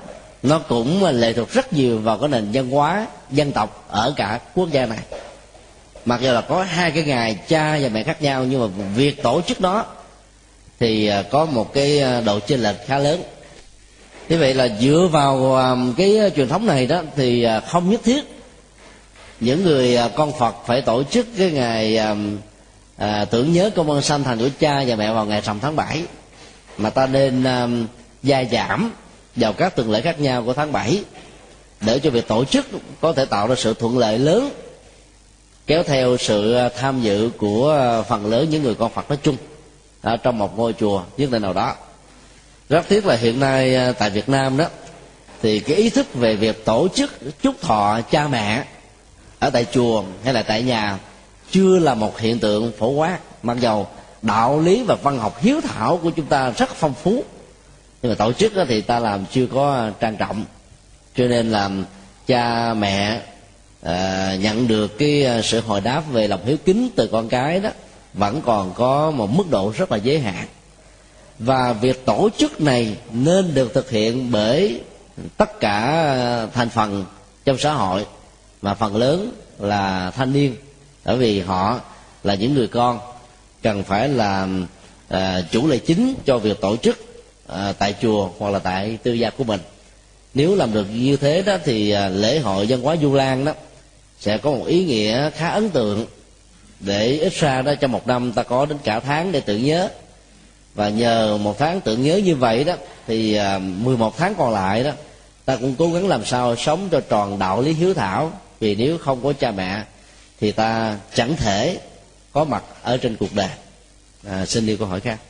nó 0.42 0.58
cũng 0.58 1.04
lệ 1.04 1.32
thuộc 1.32 1.52
rất 1.52 1.72
nhiều 1.72 1.98
vào 1.98 2.18
cái 2.18 2.28
nền 2.28 2.48
văn 2.52 2.70
hóa 2.70 3.06
dân 3.30 3.52
tộc 3.52 3.84
ở 3.88 4.14
cả 4.16 4.40
quốc 4.54 4.70
gia 4.70 4.86
này 4.86 4.98
mặc 6.04 6.20
dù 6.22 6.32
là 6.32 6.40
có 6.40 6.62
hai 6.62 6.90
cái 6.90 7.02
ngày 7.04 7.38
cha 7.48 7.78
và 7.82 7.88
mẹ 7.88 8.02
khác 8.02 8.22
nhau 8.22 8.44
nhưng 8.44 8.60
mà 8.60 8.84
việc 8.94 9.22
tổ 9.22 9.40
chức 9.40 9.60
nó 9.60 9.84
thì 10.80 11.06
à, 11.06 11.22
có 11.30 11.44
một 11.44 11.74
cái 11.74 12.00
à, 12.00 12.20
độ 12.20 12.40
chênh 12.40 12.62
lệch 12.62 12.76
khá 12.86 12.98
lớn. 12.98 13.22
Như 14.28 14.38
vậy 14.38 14.54
là 14.54 14.68
dựa 14.80 15.08
vào 15.12 15.56
à, 15.56 15.76
cái 15.96 16.30
truyền 16.36 16.48
thống 16.48 16.66
này 16.66 16.86
đó 16.86 17.02
thì 17.16 17.46
không 17.68 17.90
nhất 17.90 18.00
thiết 18.04 18.24
những 19.40 19.64
người 19.64 19.98
con 20.16 20.32
phật 20.38 20.54
phải 20.66 20.82
tổ 20.82 21.02
chức 21.02 21.26
cái 21.38 21.50
ngày 21.50 21.98
à, 23.02 23.24
tưởng 23.24 23.52
nhớ 23.52 23.70
công 23.74 23.90
ơn 23.90 24.02
sanh 24.02 24.24
thành 24.24 24.38
của 24.38 24.48
cha 24.60 24.84
và 24.86 24.96
mẹ 24.96 25.12
vào 25.12 25.24
ngày 25.24 25.40
rằm 25.40 25.60
tháng 25.60 25.76
7 25.76 26.02
mà 26.78 26.90
ta 26.90 27.06
nên 27.06 27.44
à, 27.44 27.68
gia 28.22 28.44
giảm 28.44 28.92
vào 29.36 29.52
các 29.52 29.76
tuần 29.76 29.90
lễ 29.90 30.00
khác 30.00 30.20
nhau 30.20 30.42
của 30.46 30.52
tháng 30.52 30.72
7 30.72 31.04
để 31.80 31.98
cho 31.98 32.10
việc 32.10 32.28
tổ 32.28 32.44
chức 32.44 32.66
có 33.00 33.12
thể 33.12 33.24
tạo 33.24 33.46
ra 33.46 33.54
sự 33.58 33.74
thuận 33.74 33.98
lợi 33.98 34.18
lớn 34.18 34.50
kéo 35.72 35.82
theo 35.82 36.16
sự 36.16 36.56
tham 36.76 37.02
dự 37.02 37.30
của 37.38 38.04
phần 38.08 38.26
lớn 38.26 38.50
những 38.50 38.62
người 38.62 38.74
con 38.74 38.92
Phật 38.92 39.08
nói 39.08 39.18
chung 39.22 39.36
ở 40.02 40.16
trong 40.16 40.38
một 40.38 40.58
ngôi 40.58 40.72
chùa 40.72 41.02
nhất 41.16 41.30
định 41.30 41.42
nào 41.42 41.52
đó. 41.52 41.74
Rất 42.68 42.88
tiếc 42.88 43.06
là 43.06 43.16
hiện 43.16 43.40
nay 43.40 43.74
à, 43.74 43.92
tại 43.92 44.10
Việt 44.10 44.28
Nam 44.28 44.56
đó, 44.56 44.64
thì 45.42 45.60
cái 45.60 45.76
ý 45.76 45.90
thức 45.90 46.14
về 46.14 46.36
việc 46.36 46.64
tổ 46.64 46.88
chức 46.94 47.10
chúc 47.42 47.60
thọ 47.60 48.00
cha 48.10 48.28
mẹ 48.28 48.64
ở 49.38 49.50
tại 49.50 49.66
chùa 49.72 50.04
hay 50.24 50.34
là 50.34 50.42
tại 50.42 50.62
nhà 50.62 50.98
chưa 51.50 51.78
là 51.78 51.94
một 51.94 52.18
hiện 52.18 52.38
tượng 52.38 52.72
phổ 52.78 52.88
quát. 52.88 53.18
Mặc 53.42 53.56
dầu 53.60 53.86
đạo 54.22 54.60
lý 54.60 54.82
và 54.82 54.94
văn 54.94 55.18
học 55.18 55.40
hiếu 55.40 55.60
thảo 55.60 56.00
của 56.02 56.10
chúng 56.10 56.26
ta 56.26 56.50
rất 56.50 56.70
phong 56.70 56.94
phú, 56.94 57.24
nhưng 58.02 58.12
mà 58.12 58.14
tổ 58.14 58.32
chức 58.32 58.52
thì 58.68 58.80
ta 58.80 58.98
làm 58.98 59.24
chưa 59.32 59.46
có 59.46 59.90
trang 60.00 60.16
trọng. 60.16 60.44
Cho 61.16 61.24
nên 61.24 61.50
là 61.50 61.70
cha 62.26 62.74
mẹ 62.74 63.20
à, 63.82 64.36
nhận 64.40 64.68
được 64.68 64.98
cái 64.98 65.24
ờ, 65.24 65.42
sự 65.42 65.60
hồi 65.60 65.80
đáp 65.80 66.02
về 66.12 66.28
lòng 66.28 66.40
hiếu 66.44 66.56
kính 66.64 66.88
từ 66.96 67.06
con 67.06 67.28
cái 67.28 67.60
đó 67.60 67.70
vẫn 68.14 68.42
còn 68.44 68.72
có 68.74 69.10
một 69.10 69.30
mức 69.30 69.50
độ 69.50 69.72
rất 69.76 69.92
là 69.92 69.96
giới 69.96 70.20
hạn. 70.20 70.46
Và 71.38 71.72
việc 71.72 72.06
tổ 72.06 72.28
chức 72.38 72.60
này 72.60 72.96
nên 73.10 73.54
được 73.54 73.74
thực 73.74 73.90
hiện 73.90 74.30
bởi 74.30 74.80
tất 75.36 75.60
cả 75.60 76.04
ờ, 76.18 76.48
thành 76.54 76.68
phần 76.68 77.04
trong 77.44 77.58
xã 77.58 77.72
hội 77.72 78.06
mà 78.62 78.74
phần 78.74 78.96
lớn 78.96 79.32
là 79.58 80.10
thanh 80.10 80.32
niên. 80.32 80.56
Bởi 81.04 81.16
vì 81.16 81.40
họ 81.40 81.80
là 82.24 82.34
những 82.34 82.54
người 82.54 82.66
con 82.66 82.98
cần 83.62 83.82
phải 83.82 84.08
là 84.08 84.48
à, 85.08 85.42
chủ 85.50 85.66
lệ 85.68 85.78
chính 85.78 86.14
cho 86.26 86.38
việc 86.38 86.60
tổ 86.60 86.76
chức 86.76 86.98
à, 87.48 87.72
tại 87.78 87.94
chùa 88.02 88.30
hoặc 88.38 88.50
là 88.50 88.58
tại 88.58 88.98
tư 89.02 89.12
gia 89.12 89.30
của 89.30 89.44
mình. 89.44 89.60
Nếu 90.34 90.54
làm 90.54 90.72
được 90.72 90.86
như 90.92 91.16
thế 91.16 91.42
đó 91.42 91.56
thì 91.64 91.90
à, 91.90 92.08
lễ 92.08 92.38
hội 92.38 92.66
văn 92.68 92.80
hóa 92.80 92.96
du 92.96 93.14
lan 93.14 93.44
đó 93.44 93.52
sẽ 94.22 94.38
có 94.38 94.50
một 94.50 94.64
ý 94.66 94.84
nghĩa 94.84 95.30
khá 95.30 95.48
ấn 95.48 95.70
tượng. 95.70 96.06
Để 96.80 97.18
ít 97.18 97.32
ra 97.32 97.62
đó 97.62 97.74
trong 97.74 97.92
một 97.92 98.06
năm 98.06 98.32
ta 98.32 98.42
có 98.42 98.66
đến 98.66 98.78
cả 98.84 99.00
tháng 99.00 99.32
để 99.32 99.40
tưởng 99.40 99.64
nhớ. 99.64 99.88
Và 100.74 100.88
nhờ 100.88 101.38
một 101.38 101.58
tháng 101.58 101.80
tưởng 101.80 102.02
nhớ 102.02 102.16
như 102.16 102.36
vậy 102.36 102.64
đó 102.64 102.74
thì 103.06 103.34
à, 103.34 103.58
11 103.58 104.16
tháng 104.18 104.34
còn 104.34 104.52
lại 104.52 104.84
đó 104.84 104.90
ta 105.44 105.56
cũng 105.56 105.74
cố 105.78 105.92
gắng 105.92 106.08
làm 106.08 106.24
sao 106.24 106.56
sống 106.56 106.88
cho 106.90 107.00
tròn 107.00 107.38
đạo 107.38 107.62
lý 107.62 107.72
hiếu 107.72 107.94
thảo. 107.94 108.32
Vì 108.60 108.74
nếu 108.74 108.98
không 108.98 109.22
có 109.22 109.32
cha 109.32 109.50
mẹ 109.50 109.84
thì 110.40 110.52
ta 110.52 110.98
chẳng 111.14 111.36
thể 111.36 111.80
có 112.32 112.44
mặt 112.44 112.64
ở 112.82 112.96
trên 112.96 113.16
cuộc 113.16 113.34
đời. 113.34 113.50
À, 114.26 114.46
xin 114.46 114.66
đi 114.66 114.76
câu 114.76 114.88
hỏi 114.88 115.00
khác. 115.00 115.20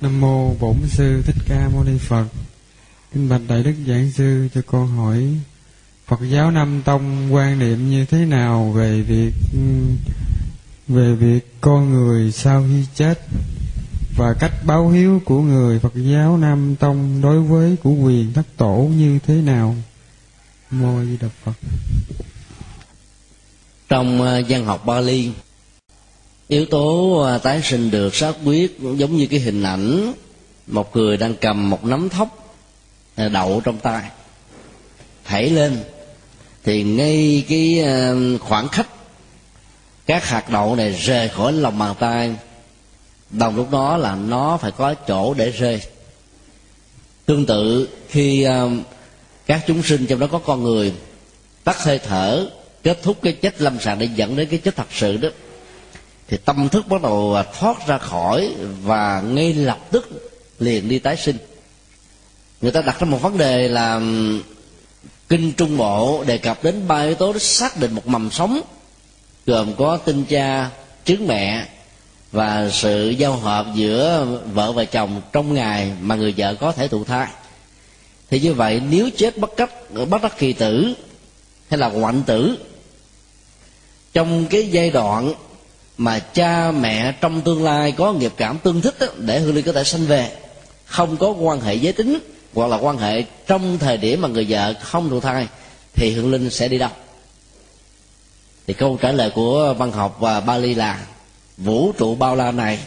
Nam 0.00 0.20
mô 0.20 0.54
bổn 0.60 0.76
sư 0.88 1.22
thích 1.26 1.36
ca 1.48 1.68
mâu 1.74 1.84
ni 1.84 1.98
phật. 1.98 2.24
Kính 3.12 3.28
bạch 3.28 3.40
đại 3.48 3.62
đức 3.62 3.74
giảng 3.86 4.10
sư 4.16 4.48
cho 4.54 4.60
con 4.66 4.88
hỏi 4.88 5.24
phật 6.08 6.20
giáo 6.30 6.50
nam 6.50 6.82
tông 6.84 7.34
quan 7.34 7.58
niệm 7.58 7.90
như 7.90 8.04
thế 8.04 8.18
nào 8.18 8.72
về 8.76 9.00
việc 9.00 9.32
về 10.88 11.14
việc 11.14 11.60
con 11.60 11.92
người 11.92 12.32
sau 12.32 12.64
khi 12.68 12.84
chết 12.94 13.18
và 14.16 14.34
cách 14.40 14.52
báo 14.64 14.88
hiếu 14.88 15.22
của 15.24 15.40
người 15.40 15.78
Phật 15.78 15.92
giáo 15.94 16.36
Nam 16.36 16.76
Tông 16.76 17.20
đối 17.22 17.40
với 17.40 17.76
của 17.82 17.90
quyền 17.90 18.32
thất 18.32 18.46
tổ 18.56 18.90
như 18.96 19.18
thế 19.26 19.34
nào? 19.34 19.74
Mô 20.70 21.04
Di 21.04 21.16
Đà 21.20 21.28
Phật 21.44 21.52
trong 23.88 24.22
à, 24.22 24.40
văn 24.48 24.64
học 24.64 24.86
Bali, 24.86 25.30
yếu 26.48 26.66
tố 26.66 27.18
à, 27.22 27.38
tái 27.38 27.60
sinh 27.62 27.90
được 27.90 28.14
xác 28.14 28.32
quyết 28.44 28.80
giống 28.80 29.16
như 29.16 29.26
cái 29.26 29.40
hình 29.40 29.62
ảnh 29.62 30.12
một 30.66 30.96
người 30.96 31.16
đang 31.16 31.34
cầm 31.34 31.70
một 31.70 31.84
nắm 31.84 32.08
thóc 32.08 32.54
à, 33.14 33.28
đậu 33.28 33.60
trong 33.64 33.78
tay, 33.78 34.10
thảy 35.24 35.50
lên 35.50 35.78
thì 36.64 36.82
ngay 36.82 37.44
cái 37.48 37.80
ờ, 37.80 38.16
khoảng 38.38 38.68
khách 38.68 38.88
các 40.06 40.24
hạt 40.24 40.50
đậu 40.50 40.76
này 40.76 40.92
rời 40.92 41.28
khỏi 41.28 41.52
lòng 41.52 41.78
bàn 41.78 41.94
tay, 41.98 42.34
đồng 43.30 43.56
lúc 43.56 43.70
đó 43.70 43.96
là 43.96 44.14
nó 44.14 44.56
phải 44.56 44.70
có 44.70 44.94
chỗ 44.94 45.34
để 45.34 45.50
rơi. 45.50 45.82
Tương 47.26 47.46
tự 47.46 47.88
khi 48.08 48.42
ờ, 48.42 48.70
các 49.46 49.64
chúng 49.66 49.82
sinh 49.82 50.06
trong 50.06 50.18
đó 50.18 50.26
có 50.26 50.38
con 50.38 50.62
người, 50.62 50.92
tắt 51.64 51.82
hơi 51.82 51.98
thở, 51.98 52.46
kết 52.82 53.02
thúc 53.02 53.16
cái 53.22 53.32
chết 53.32 53.60
lâm 53.60 53.80
sàng 53.80 53.98
để 53.98 54.08
dẫn 54.14 54.36
đến 54.36 54.48
cái 54.48 54.58
chết 54.58 54.76
thật 54.76 54.86
sự 54.92 55.16
đó, 55.16 55.28
thì 56.28 56.36
tâm 56.36 56.68
thức 56.68 56.88
bắt 56.88 57.02
đầu 57.02 57.34
ờ, 57.34 57.44
thoát 57.58 57.86
ra 57.86 57.98
khỏi 57.98 58.54
và 58.82 59.20
ngay 59.20 59.54
lập 59.54 59.78
tức 59.90 60.32
liền 60.58 60.88
đi 60.88 60.98
tái 60.98 61.16
sinh. 61.16 61.36
Người 62.60 62.72
ta 62.72 62.80
đặt 62.82 63.00
ra 63.00 63.06
một 63.06 63.22
vấn 63.22 63.38
đề 63.38 63.68
là 63.68 64.00
kinh 65.28 65.52
trung 65.52 65.76
bộ 65.76 66.24
đề 66.26 66.38
cập 66.38 66.64
đến 66.64 66.88
ba 66.88 67.02
yếu 67.02 67.14
tố 67.14 67.32
để 67.32 67.38
xác 67.38 67.80
định 67.80 67.94
một 67.94 68.06
mầm 68.06 68.30
sống 68.30 68.60
gồm 69.46 69.74
có 69.74 69.96
tinh 69.96 70.24
cha 70.24 70.70
trứng 71.04 71.26
mẹ 71.26 71.66
và 72.32 72.70
sự 72.72 73.10
giao 73.10 73.36
hợp 73.36 73.66
giữa 73.74 74.26
vợ 74.52 74.72
và 74.72 74.84
chồng 74.84 75.20
trong 75.32 75.54
ngày 75.54 75.92
mà 76.00 76.14
người 76.14 76.34
vợ 76.36 76.54
có 76.54 76.72
thể 76.72 76.88
thụ 76.88 77.04
thai. 77.04 77.26
Thì 78.30 78.40
như 78.40 78.54
vậy 78.54 78.82
nếu 78.90 79.10
chết 79.16 79.38
bất 79.38 79.56
cấp 79.56 79.70
bất 80.10 80.22
đắc 80.22 80.38
kỳ 80.38 80.52
tử 80.52 80.94
hay 81.70 81.78
là 81.78 81.88
hoạn 81.88 82.22
tử 82.26 82.58
trong 84.12 84.46
cái 84.46 84.68
giai 84.68 84.90
đoạn 84.90 85.34
mà 85.98 86.18
cha 86.18 86.70
mẹ 86.70 87.12
trong 87.20 87.40
tương 87.40 87.64
lai 87.64 87.92
có 87.92 88.12
nghiệp 88.12 88.32
cảm 88.36 88.58
tương 88.58 88.80
thích 88.80 88.94
đó, 89.00 89.06
để 89.16 89.40
hương 89.40 89.54
ly 89.54 89.62
có 89.62 89.72
thể 89.72 89.84
sanh 89.84 90.06
về 90.06 90.30
không 90.84 91.16
có 91.16 91.30
quan 91.30 91.60
hệ 91.60 91.74
giới 91.74 91.92
tính 91.92 92.18
hoặc 92.58 92.68
là 92.68 92.76
quan 92.76 92.98
hệ 92.98 93.24
trong 93.46 93.78
thời 93.78 93.96
điểm 93.96 94.22
mà 94.22 94.28
người 94.28 94.46
vợ 94.48 94.74
không 94.80 95.10
thụ 95.10 95.20
thai 95.20 95.46
thì 95.94 96.12
hương 96.12 96.30
linh 96.30 96.50
sẽ 96.50 96.68
đi 96.68 96.78
đâu 96.78 96.90
thì 98.66 98.74
câu 98.74 98.98
trả 99.00 99.12
lời 99.12 99.30
của 99.30 99.74
văn 99.78 99.92
học 99.92 100.16
và 100.20 100.40
Bali 100.40 100.74
là 100.74 101.06
vũ 101.56 101.92
trụ 101.98 102.14
bao 102.14 102.36
la 102.36 102.52
này 102.52 102.78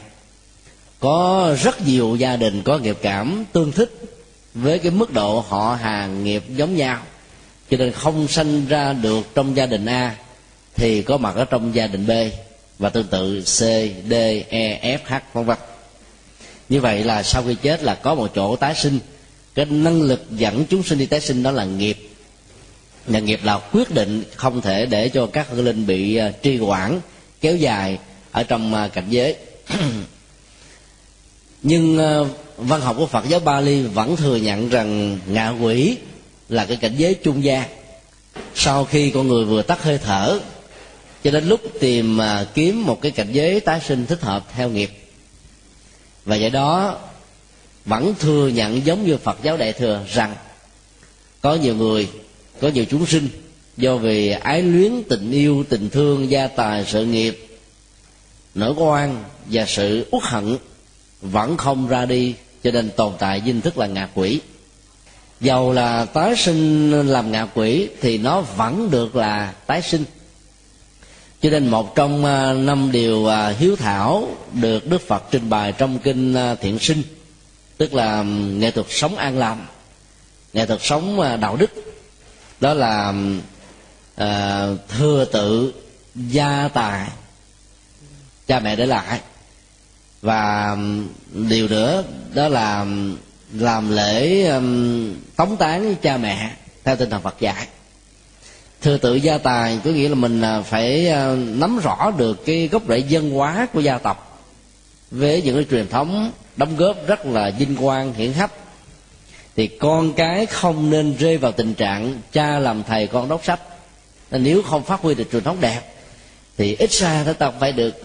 có 0.99 1.55
rất 1.62 1.88
nhiều 1.88 2.15
gia 2.15 2.36
đình 2.36 2.62
có 2.63 2.77
nghiệp 2.77 2.97
cảm 3.01 3.45
tương 3.53 3.71
thích 3.71 3.91
với 4.53 4.79
cái 4.79 4.91
mức 4.91 5.13
độ 5.13 5.45
họ 5.47 5.77
hàng 5.81 6.23
nghiệp 6.23 6.43
giống 6.49 6.75
nhau 6.75 6.99
cho 7.69 7.77
nên 7.77 7.91
không 7.91 8.27
sanh 8.27 8.65
ra 8.65 8.93
được 8.93 9.36
trong 9.36 9.55
gia 9.55 9.65
đình 9.65 9.86
A 9.86 10.15
thì 10.75 11.01
có 11.01 11.17
mặt 11.17 11.36
ở 11.36 11.45
trong 11.45 11.75
gia 11.75 11.88
đình 11.88 12.07
B 12.07 12.12
và 12.79 12.89
tương 12.89 13.07
tự 13.07 13.41
C, 13.41 13.60
D, 14.10 14.13
E, 14.49 14.97
F, 14.97 14.99
H 15.05 15.13
vân 15.34 15.45
vân. 15.45 15.57
Như 16.69 16.81
vậy 16.81 17.03
là 17.03 17.23
sau 17.23 17.43
khi 17.43 17.55
chết 17.55 17.84
là 17.84 17.95
có 17.95 18.15
một 18.15 18.31
chỗ 18.36 18.55
tái 18.55 18.75
sinh. 18.75 18.99
Cái 19.55 19.65
năng 19.65 20.01
lực 20.01 20.25
dẫn 20.31 20.65
chúng 20.69 20.83
sinh 20.83 20.99
đi 20.99 21.05
tái 21.05 21.21
sinh 21.21 21.43
đó 21.43 21.51
là 21.51 21.65
nghiệp. 21.65 21.97
Nhà 23.07 23.19
nghiệp 23.19 23.39
là 23.43 23.57
quyết 23.57 23.91
định 23.91 24.23
không 24.35 24.61
thể 24.61 24.85
để 24.85 25.09
cho 25.09 25.27
các 25.27 25.47
hương 25.49 25.65
linh 25.65 25.87
bị 25.87 26.19
uh, 26.29 26.41
trì 26.41 26.59
quản 26.59 27.01
kéo 27.41 27.55
dài 27.55 27.99
ở 28.31 28.43
trong 28.43 28.73
uh, 28.73 28.93
cảnh 28.93 29.05
giới. 29.09 29.35
Nhưng 31.63 31.99
uh, 32.21 32.27
văn 32.57 32.81
học 32.81 32.95
của 32.99 33.05
Phật 33.05 33.25
giáo 33.29 33.39
Bali 33.39 33.81
vẫn 33.81 34.15
thừa 34.15 34.35
nhận 34.35 34.69
rằng 34.69 35.19
ngạ 35.27 35.49
quỷ 35.49 35.97
là 36.49 36.65
cái 36.65 36.77
cảnh 36.77 36.95
giới 36.97 37.13
trung 37.13 37.43
gian. 37.43 37.69
Sau 38.55 38.85
khi 38.85 39.09
con 39.09 39.27
người 39.27 39.45
vừa 39.45 39.61
tắt 39.61 39.83
hơi 39.83 39.97
thở 39.97 40.39
cho 41.23 41.31
đến 41.31 41.47
lúc 41.47 41.61
tìm 41.79 42.17
mà 42.17 42.47
kiếm 42.53 42.85
một 42.85 43.01
cái 43.01 43.11
cảnh 43.11 43.31
giới 43.31 43.59
tái 43.59 43.81
sinh 43.87 44.05
thích 44.05 44.21
hợp 44.21 44.45
theo 44.55 44.69
nghiệp 44.69 44.91
và 46.25 46.35
do 46.35 46.49
đó 46.49 46.99
vẫn 47.85 48.13
thừa 48.19 48.47
nhận 48.47 48.85
giống 48.85 49.05
như 49.05 49.17
phật 49.17 49.37
giáo 49.43 49.57
đại 49.57 49.73
thừa 49.73 50.05
rằng 50.13 50.35
có 51.41 51.55
nhiều 51.55 51.75
người, 51.75 52.09
có 52.61 52.67
nhiều 52.67 52.85
chúng 52.89 53.05
sinh 53.05 53.27
do 53.77 53.97
vì 53.97 54.29
ái 54.29 54.61
luyến 54.61 54.91
tình 55.09 55.31
yêu, 55.31 55.65
tình 55.69 55.89
thương, 55.89 56.31
gia 56.31 56.47
tài, 56.47 56.85
sự 56.85 57.05
nghiệp, 57.05 57.47
nỗi 58.55 58.73
oan 58.77 59.23
và 59.45 59.65
sự 59.65 60.07
uất 60.11 60.23
hận 60.23 60.57
vẫn 61.21 61.57
không 61.57 61.87
ra 61.87 62.05
đi, 62.05 62.35
cho 62.63 62.71
nên 62.71 62.89
tồn 62.89 63.13
tại 63.19 63.41
dinh 63.45 63.61
thức 63.61 63.77
là 63.77 63.87
ngạ 63.87 64.09
quỷ. 64.13 64.39
Dầu 65.41 65.73
là 65.73 66.05
tái 66.05 66.35
sinh 66.37 66.91
làm 67.07 67.31
ngạ 67.31 67.47
quỷ 67.53 67.87
thì 68.01 68.17
nó 68.17 68.41
vẫn 68.41 68.91
được 68.91 69.15
là 69.15 69.53
tái 69.65 69.81
sinh. 69.81 70.03
Cho 71.41 71.49
nên 71.49 71.67
một 71.67 71.95
trong 71.95 72.25
à, 72.25 72.53
năm 72.53 72.91
điều 72.91 73.27
à, 73.27 73.49
hiếu 73.59 73.75
thảo 73.75 74.27
được 74.53 74.87
đức 74.87 75.01
phật 75.07 75.23
trình 75.31 75.49
bày 75.49 75.73
trong 75.77 75.99
kinh 75.99 76.33
à, 76.33 76.55
thiện 76.55 76.79
sinh 76.79 77.01
tức 77.81 77.93
là 77.93 78.23
nghệ 78.23 78.71
thuật 78.71 78.87
sống 78.89 79.17
an 79.17 79.37
lành 79.37 79.65
nghệ 80.53 80.65
thuật 80.65 80.79
sống 80.83 81.19
ờ, 81.19 81.37
đạo 81.37 81.55
đức. 81.55 81.71
Đó 82.59 82.73
là 82.73 83.13
à, 84.15 84.67
thừa 84.87 85.25
tự 85.25 85.73
gia 86.15 86.67
tài 86.73 87.07
cha 88.47 88.59
mẹ 88.59 88.75
để 88.75 88.85
lại. 88.85 89.19
Và 90.21 90.77
điều 91.33 91.67
nữa 91.67 92.03
đó 92.33 92.47
là 92.47 92.85
làm 93.53 93.91
lễ 93.91 94.45
um, 94.45 95.13
tống 95.35 95.57
tán 95.57 95.95
cha 96.01 96.17
mẹ 96.17 96.51
theo 96.83 96.95
tinh 96.95 97.09
thần 97.09 97.21
phật 97.21 97.35
dạy. 97.39 97.67
Thừa 98.81 98.97
tự 98.97 99.15
gia 99.15 99.37
tài 99.37 99.79
có 99.83 99.91
nghĩa 99.91 100.09
là 100.09 100.15
mình 100.15 100.41
ờ, 100.41 100.63
phải 100.63 101.13
nắm 101.35 101.79
rõ 101.83 102.11
được 102.17 102.45
cái 102.45 102.67
gốc 102.67 102.83
rễ 102.87 102.97
dân 102.97 103.31
hóa 103.31 103.67
của 103.73 103.79
gia 103.79 103.97
tộc 103.97 104.47
với 105.11 105.41
những 105.41 105.55
cái 105.55 105.65
truyền 105.69 105.87
thống 105.87 106.31
đóng 106.55 106.75
góp 106.77 107.07
rất 107.07 107.25
là 107.25 107.51
vinh 107.59 107.75
quang, 107.75 108.13
hiển 108.13 108.33
hách. 108.33 108.51
Thì 109.55 109.67
con 109.67 110.13
cái 110.13 110.45
không 110.45 110.89
nên 110.89 111.15
rơi 111.19 111.37
vào 111.37 111.51
tình 111.51 111.73
trạng 111.73 112.21
cha 112.31 112.59
làm 112.59 112.83
thầy 112.83 113.07
con 113.07 113.29
đốc 113.29 113.45
sách. 113.45 113.59
Nên 114.31 114.43
nếu 114.43 114.61
không 114.61 114.83
phát 114.83 115.01
huy 115.01 115.15
được 115.15 115.31
truyền 115.31 115.43
thống 115.43 115.57
đẹp, 115.61 115.81
thì 116.57 116.75
ít 116.79 116.91
ra 116.91 117.23
chúng 117.25 117.33
ta 117.33 117.51
phải 117.59 117.71
được 117.71 118.01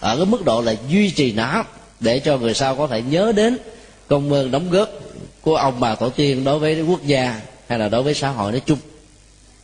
ở 0.00 0.16
cái 0.16 0.26
mức 0.26 0.44
độ 0.44 0.62
là 0.62 0.74
duy 0.88 1.10
trì 1.10 1.32
nó, 1.32 1.64
để 2.00 2.18
cho 2.18 2.38
người 2.38 2.54
sau 2.54 2.76
có 2.76 2.86
thể 2.86 3.02
nhớ 3.02 3.32
đến 3.36 3.58
công 4.08 4.32
ơn 4.32 4.50
đóng 4.50 4.70
góp 4.70 4.88
của 5.40 5.56
ông 5.56 5.80
bà 5.80 5.94
tổ 5.94 6.08
tiên 6.08 6.44
đối 6.44 6.58
với 6.58 6.82
quốc 6.82 7.04
gia 7.04 7.40
hay 7.68 7.78
là 7.78 7.88
đối 7.88 8.02
với 8.02 8.14
xã 8.14 8.28
hội 8.28 8.52
nói 8.52 8.60
chung. 8.66 8.78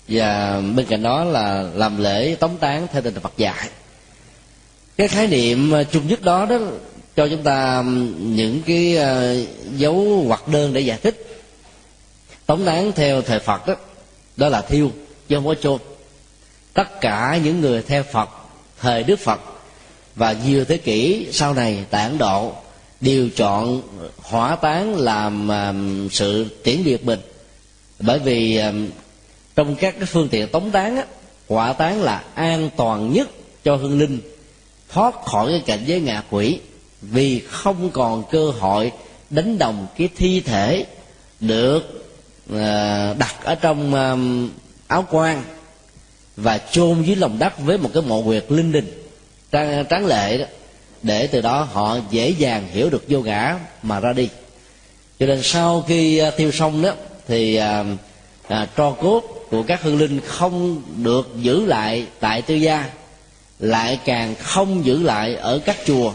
Và 0.08 0.60
bên 0.76 0.86
cạnh 0.86 1.02
đó 1.02 1.24
là 1.24 1.70
làm 1.74 2.02
lễ 2.02 2.34
tống 2.34 2.56
tán 2.56 2.86
theo 2.92 3.02
tinh 3.02 3.14
Phật 3.14 3.32
dạy. 3.36 3.68
Cái 4.96 5.08
khái 5.08 5.26
niệm 5.26 5.72
chung 5.92 6.08
nhất 6.08 6.22
đó 6.22 6.46
đó 6.46 6.58
cho 7.16 7.28
chúng 7.28 7.42
ta 7.42 7.84
những 8.18 8.62
cái 8.66 8.96
ờ, 8.96 9.36
dấu 9.76 10.24
hoặc 10.26 10.48
đơn 10.48 10.72
để 10.72 10.80
giải 10.80 10.98
thích. 11.02 11.42
Tống 12.46 12.64
tán 12.64 12.92
theo 12.92 13.22
thời 13.22 13.38
Phật 13.38 13.66
đó 13.66 13.74
đó 14.36 14.48
là 14.48 14.60
thiêu 14.60 14.90
chứ 15.28 15.36
không 15.36 15.46
có 15.46 15.54
chôn. 15.54 15.78
Tất 16.74 17.00
cả 17.00 17.38
những 17.44 17.60
người 17.60 17.82
theo 17.82 18.02
Phật 18.02 18.28
thời 18.80 19.02
Đức 19.02 19.18
Phật 19.18 19.40
và 20.14 20.36
nhiều 20.46 20.64
thế 20.64 20.76
kỷ 20.76 21.26
sau 21.32 21.54
này 21.54 21.84
tại 21.90 22.04
Ấn 22.04 22.18
Độ 22.18 22.52
đều 23.00 23.28
chọn 23.36 23.82
hỏa 24.16 24.56
táng 24.56 24.96
làm 24.96 25.48
sự 26.10 26.46
tiễn 26.62 26.84
biệt 26.84 27.04
mình. 27.04 27.20
Bởi 27.98 28.18
vì 28.18 28.60
trong 29.54 29.76
các 29.76 29.94
cái 29.98 30.06
phương 30.06 30.28
tiện 30.28 30.48
tống 30.48 30.70
tán 30.70 30.96
á, 30.96 31.04
hỏa 31.48 31.72
táng 31.72 32.02
là 32.02 32.24
an 32.34 32.70
toàn 32.76 33.12
nhất 33.12 33.28
cho 33.64 33.76
hương 33.76 33.98
linh 33.98 34.20
thoát 34.88 35.14
khỏi 35.24 35.50
cái 35.50 35.62
cảnh 35.66 35.84
giới 35.86 36.00
ngạ 36.00 36.22
quỷ 36.30 36.58
vì 37.10 37.40
không 37.50 37.90
còn 37.90 38.22
cơ 38.30 38.50
hội 38.50 38.92
đánh 39.30 39.58
đồng 39.58 39.86
cái 39.98 40.08
thi 40.16 40.40
thể 40.40 40.86
được 41.40 42.06
ờ, 42.52 43.14
đặt 43.18 43.34
ở 43.44 43.54
trong 43.54 43.92
áo 44.86 45.06
quan 45.10 45.42
và 46.36 46.58
chôn 46.58 47.02
dưới 47.02 47.16
lòng 47.16 47.38
đất 47.38 47.58
với 47.58 47.78
một 47.78 47.90
cái 47.94 48.02
mộ 48.02 48.22
huyệt 48.22 48.44
linh 48.48 48.72
đình 48.72 49.02
tráng, 49.52 49.84
tráng 49.90 50.06
lệ 50.06 50.38
đó. 50.38 50.44
Để 51.02 51.26
từ 51.26 51.40
đó 51.40 51.68
họ 51.72 51.98
dễ 52.10 52.30
dàng 52.30 52.68
hiểu 52.72 52.90
được 52.90 53.04
vô 53.08 53.20
ngã 53.20 53.58
mà 53.82 54.00
ra 54.00 54.12
đi. 54.12 54.28
Cho 55.18 55.26
nên 55.26 55.42
sau 55.42 55.84
khi 55.88 56.18
ờ, 56.18 56.30
tiêu 56.30 56.52
xong 56.52 56.82
đó 56.82 56.92
thì 57.28 57.56
à, 58.48 58.66
tro 58.76 58.90
cốt 58.90 59.22
của 59.50 59.62
các 59.62 59.82
hương 59.82 59.98
linh 59.98 60.20
không 60.26 60.82
được 60.96 61.28
giữ 61.36 61.66
lại 61.66 62.06
tại 62.20 62.42
tư 62.42 62.54
gia 62.54 62.90
lại 63.58 63.98
càng 64.04 64.34
không 64.34 64.84
giữ 64.84 65.02
lại 65.02 65.34
ở 65.34 65.60
các 65.64 65.76
chùa 65.86 66.12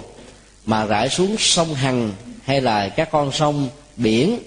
mà 0.70 0.86
rải 0.86 1.10
xuống 1.10 1.36
sông 1.40 1.74
hằng, 1.74 2.12
hay 2.44 2.62
là 2.62 2.90
các 2.90 3.12
con 3.12 3.32
sông 3.32 3.70
biển, 3.96 4.40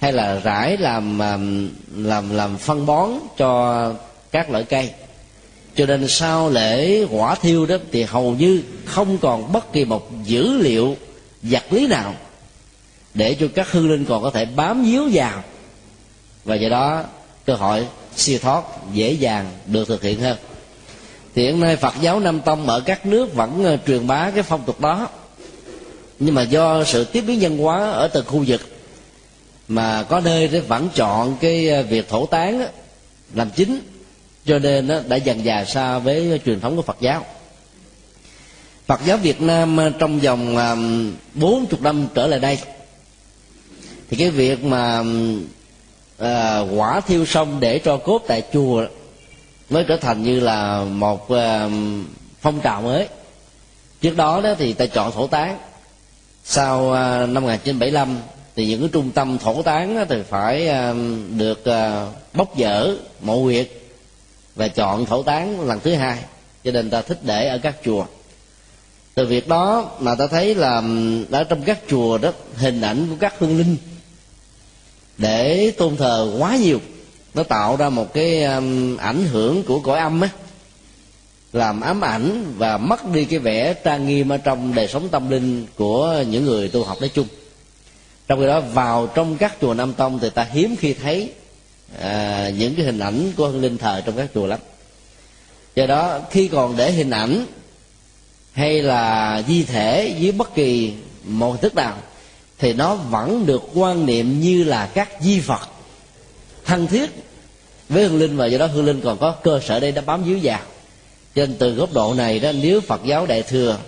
hay 0.00 0.12
là 0.12 0.40
rải 0.44 0.76
làm 0.76 1.18
làm 1.96 2.36
làm 2.36 2.58
phân 2.58 2.86
bón 2.86 3.10
cho 3.36 3.92
các 4.32 4.50
loại 4.50 4.64
cây. 4.64 4.90
Cho 5.76 5.86
nên 5.86 6.08
sau 6.08 6.50
lễ 6.50 7.04
hỏa 7.10 7.34
thiêu 7.34 7.66
đó, 7.66 7.76
thì 7.92 8.02
hầu 8.02 8.34
như 8.34 8.62
không 8.84 9.18
còn 9.18 9.52
bất 9.52 9.72
kỳ 9.72 9.84
một 9.84 10.10
dữ 10.24 10.58
liệu 10.58 10.96
vật 11.42 11.64
lý 11.70 11.86
nào 11.86 12.14
để 13.14 13.36
cho 13.40 13.46
các 13.54 13.72
hương 13.72 13.90
linh 13.90 14.04
còn 14.04 14.22
có 14.22 14.30
thể 14.30 14.44
bám 14.44 14.84
víu 14.84 15.08
vào. 15.12 15.42
Và 16.44 16.54
do 16.54 16.68
đó, 16.68 17.02
cơ 17.46 17.54
hội 17.54 17.86
siêu 18.16 18.38
thoát 18.42 18.64
dễ 18.92 19.12
dàng 19.12 19.46
được 19.66 19.88
thực 19.88 20.02
hiện 20.02 20.20
hơn. 20.20 20.36
Thì 21.34 21.42
hiện 21.42 21.60
nay 21.60 21.76
phật 21.76 21.94
giáo 22.00 22.20
nam 22.20 22.40
tông 22.40 22.66
ở 22.66 22.80
các 22.80 23.06
nước 23.06 23.34
vẫn 23.34 23.64
ờ, 23.64 23.78
truyền 23.86 24.06
bá 24.06 24.30
cái 24.30 24.42
phong 24.42 24.62
tục 24.66 24.80
đó 24.80 25.08
nhưng 26.18 26.34
mà 26.34 26.42
do 26.42 26.84
sự 26.84 27.04
tiếp 27.04 27.20
biến 27.20 27.38
nhân 27.38 27.58
hóa 27.58 27.90
ở 27.90 28.08
từng 28.08 28.26
khu 28.26 28.44
vực 28.46 28.60
mà 29.68 30.02
có 30.02 30.20
nơi 30.20 30.48
vẫn 30.48 30.88
chọn 30.94 31.36
cái 31.40 31.70
à, 31.70 31.82
việc 31.82 32.08
thổ 32.08 32.26
tán 32.26 32.66
làm 33.34 33.50
chính 33.50 33.80
cho 34.46 34.58
nên 34.58 34.88
đã 35.08 35.16
dần 35.16 35.44
dà 35.44 35.64
xa 35.64 35.98
với 35.98 36.40
truyền 36.44 36.60
thống 36.60 36.76
của 36.76 36.82
phật 36.82 36.96
giáo. 37.00 37.24
Phật 38.86 39.00
giáo 39.04 39.16
Việt 39.16 39.40
Nam 39.40 39.80
à, 39.80 39.90
trong 39.98 40.18
vòng 40.18 40.56
à, 40.56 40.76
bốn 41.34 41.66
chục 41.66 41.82
năm 41.82 42.06
trở 42.14 42.26
lại 42.26 42.40
đây 42.40 42.58
thì 44.10 44.16
cái 44.16 44.30
việc 44.30 44.64
mà 44.64 45.02
à, 46.18 46.60
quả 46.60 47.00
thiêu 47.00 47.24
xong 47.24 47.60
để 47.60 47.78
cho 47.78 47.96
cốt 47.96 48.22
tại 48.26 48.42
chùa 48.52 48.86
mới 49.70 49.84
trở 49.88 49.96
thành 49.96 50.22
như 50.22 50.40
là 50.40 50.84
một 50.84 51.30
à, 51.30 51.68
phong 52.40 52.60
trào 52.60 52.82
mới. 52.82 53.08
Trước 54.00 54.16
đó 54.16 54.40
đó 54.40 54.54
thì 54.58 54.72
ta 54.72 54.86
chọn 54.86 55.12
thổ 55.12 55.26
tán 55.26 55.58
sau 56.48 56.92
à, 56.92 57.26
năm 57.26 57.42
1975 57.42 58.18
thì 58.56 58.66
những 58.66 58.80
cái 58.80 58.88
trung 58.92 59.10
tâm 59.10 59.38
thổ 59.38 59.62
tán 59.62 60.06
thì 60.08 60.16
phải 60.28 60.68
à, 60.68 60.94
được 61.36 61.64
à, 61.64 62.06
bóc 62.34 62.52
dỡ, 62.58 62.96
mộ 63.20 63.42
huyệt 63.42 63.68
và 64.54 64.68
chọn 64.68 65.06
thổ 65.06 65.22
tán 65.22 65.60
lần 65.60 65.80
thứ 65.80 65.94
hai. 65.94 66.18
Cho 66.64 66.72
nên 66.72 66.90
ta 66.90 67.02
thích 67.02 67.18
để 67.22 67.48
ở 67.48 67.58
các 67.58 67.76
chùa. 67.84 68.06
Từ 69.14 69.26
việc 69.26 69.48
đó 69.48 69.90
mà 70.00 70.14
ta 70.14 70.26
thấy 70.26 70.54
là 70.54 70.82
ở 71.30 71.44
trong 71.44 71.62
các 71.62 71.80
chùa 71.88 72.18
đó, 72.18 72.32
hình 72.54 72.80
ảnh 72.80 73.06
của 73.10 73.16
các 73.20 73.34
hương 73.38 73.58
linh 73.58 73.76
để 75.18 75.72
tôn 75.78 75.96
thờ 75.96 76.36
quá 76.38 76.56
nhiều, 76.56 76.80
nó 77.34 77.42
tạo 77.42 77.76
ra 77.76 77.88
một 77.88 78.14
cái 78.14 78.42
ảnh 78.98 79.26
hưởng 79.32 79.62
của 79.62 79.80
cõi 79.80 79.98
âm 79.98 80.20
á 80.20 80.28
làm 81.52 81.80
ám 81.80 82.00
ảnh 82.00 82.54
và 82.58 82.76
mất 82.76 83.12
đi 83.12 83.24
cái 83.24 83.38
vẻ 83.38 83.74
trang 83.74 84.08
nghiêm 84.08 84.28
ở 84.28 84.36
trong 84.36 84.74
đời 84.74 84.88
sống 84.88 85.08
tâm 85.08 85.30
linh 85.30 85.66
của 85.76 86.24
những 86.28 86.44
người 86.44 86.68
tu 86.68 86.84
học 86.84 87.00
nói 87.00 87.10
chung. 87.14 87.26
Trong 88.28 88.40
khi 88.40 88.46
đó 88.46 88.60
vào 88.60 89.06
trong 89.06 89.36
các 89.36 89.56
chùa 89.60 89.74
nam 89.74 89.92
tông 89.92 90.18
thì 90.18 90.30
ta 90.30 90.42
hiếm 90.42 90.76
khi 90.76 90.94
thấy 90.94 91.30
à, 92.00 92.50
những 92.58 92.74
cái 92.74 92.84
hình 92.84 92.98
ảnh 92.98 93.32
của 93.36 93.48
hương 93.48 93.62
linh 93.62 93.78
thờ 93.78 94.02
trong 94.06 94.16
các 94.16 94.28
chùa 94.34 94.46
lắm. 94.46 94.60
Do 95.74 95.86
đó 95.86 96.20
khi 96.30 96.48
còn 96.48 96.76
để 96.76 96.92
hình 96.92 97.10
ảnh 97.10 97.46
hay 98.52 98.82
là 98.82 99.42
di 99.48 99.64
thể 99.64 100.14
dưới 100.18 100.32
bất 100.32 100.54
kỳ 100.54 100.92
một 101.24 101.50
hình 101.50 101.60
thức 101.60 101.74
nào 101.74 101.96
thì 102.58 102.72
nó 102.72 102.94
vẫn 102.94 103.46
được 103.46 103.62
quan 103.74 104.06
niệm 104.06 104.40
như 104.40 104.64
là 104.64 104.86
các 104.86 105.08
di 105.20 105.40
phật 105.40 105.68
thân 106.64 106.86
thiết 106.86 107.10
với 107.88 108.04
hương 108.04 108.18
linh. 108.18 108.36
Và 108.36 108.46
do 108.46 108.58
đó 108.58 108.66
hương 108.66 108.84
linh 108.84 109.00
còn 109.00 109.18
có 109.18 109.32
cơ 109.32 109.60
sở 109.60 109.80
để 109.80 109.92
đã 109.92 110.02
bám 110.06 110.24
víu 110.24 110.38
vào 110.42 110.60
cho 111.36 111.46
nên 111.46 111.56
từ 111.58 111.74
góc 111.74 111.92
độ 111.92 112.14
này 112.14 112.38
đó, 112.38 112.52
nếu 112.52 112.80
phật 112.80 113.00
giáo 113.04 113.26
đại 113.26 113.42
thừa 113.42 113.78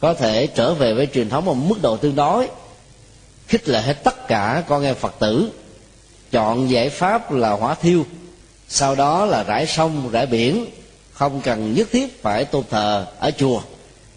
có 0.00 0.14
thể 0.14 0.46
trở 0.46 0.74
về 0.74 0.94
với 0.94 1.06
truyền 1.14 1.28
thống 1.28 1.44
một 1.44 1.54
mức 1.54 1.82
độ 1.82 1.96
tương 1.96 2.14
đối, 2.14 2.48
khích 3.46 3.68
lệ 3.68 3.80
hết 3.80 4.04
tất 4.04 4.28
cả 4.28 4.64
con 4.68 4.84
em 4.84 4.94
phật 4.94 5.14
tử 5.18 5.50
chọn 6.30 6.70
giải 6.70 6.88
pháp 6.88 7.32
là 7.32 7.50
hỏa 7.50 7.74
thiêu, 7.74 8.06
sau 8.68 8.94
đó 8.94 9.26
là 9.26 9.42
rải 9.42 9.66
sông, 9.66 10.08
rải 10.12 10.26
biển, 10.26 10.66
không 11.12 11.40
cần 11.44 11.74
nhất 11.74 11.88
thiết 11.92 12.22
phải 12.22 12.44
tôn 12.44 12.64
thờ 12.70 13.06
ở 13.18 13.30
chùa. 13.30 13.62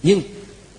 Nhưng 0.03 0.21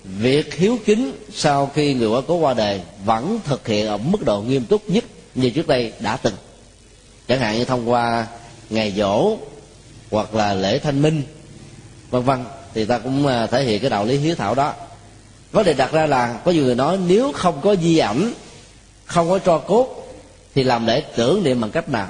việc 0.03 0.53
hiếu 0.53 0.77
kính 0.85 1.11
sau 1.33 1.71
khi 1.73 1.93
người 1.93 2.07
quá 2.07 2.21
cố 2.27 2.35
qua 2.35 2.53
đời 2.53 2.81
vẫn 3.05 3.39
thực 3.45 3.67
hiện 3.67 3.87
ở 3.87 3.97
mức 3.97 4.25
độ 4.25 4.41
nghiêm 4.41 4.65
túc 4.65 4.89
nhất 4.89 5.03
như 5.35 5.49
trước 5.49 5.67
đây 5.67 5.93
đã 5.99 6.17
từng. 6.17 6.35
Chẳng 7.27 7.39
hạn 7.39 7.57
như 7.57 7.65
thông 7.65 7.89
qua 7.89 8.27
ngày 8.69 8.93
dỗ 8.97 9.37
hoặc 10.11 10.35
là 10.35 10.53
lễ 10.53 10.79
thanh 10.79 11.01
minh 11.01 11.23
vân 12.09 12.23
vân. 12.23 12.43
Thì 12.73 12.85
ta 12.85 12.97
cũng 12.97 13.27
à, 13.27 13.47
thể 13.47 13.63
hiện 13.63 13.81
cái 13.81 13.89
đạo 13.89 14.05
lý 14.05 14.17
hiếu 14.17 14.35
thảo 14.35 14.55
đó. 14.55 14.73
Vấn 15.51 15.65
đề 15.65 15.73
đặt 15.73 15.91
ra 15.91 16.05
là, 16.05 16.39
có 16.45 16.51
nhiều 16.51 16.63
người 16.63 16.75
nói 16.75 16.97
nếu 17.07 17.31
không 17.31 17.61
có 17.61 17.75
di 17.75 17.97
ảnh, 17.97 18.33
không 19.05 19.29
có 19.29 19.39
cho 19.39 19.57
cốt, 19.57 20.07
thì 20.55 20.63
làm 20.63 20.87
lễ 20.87 21.03
tưởng 21.15 21.43
niệm 21.43 21.61
bằng 21.61 21.71
cách 21.71 21.89
nào? 21.89 22.07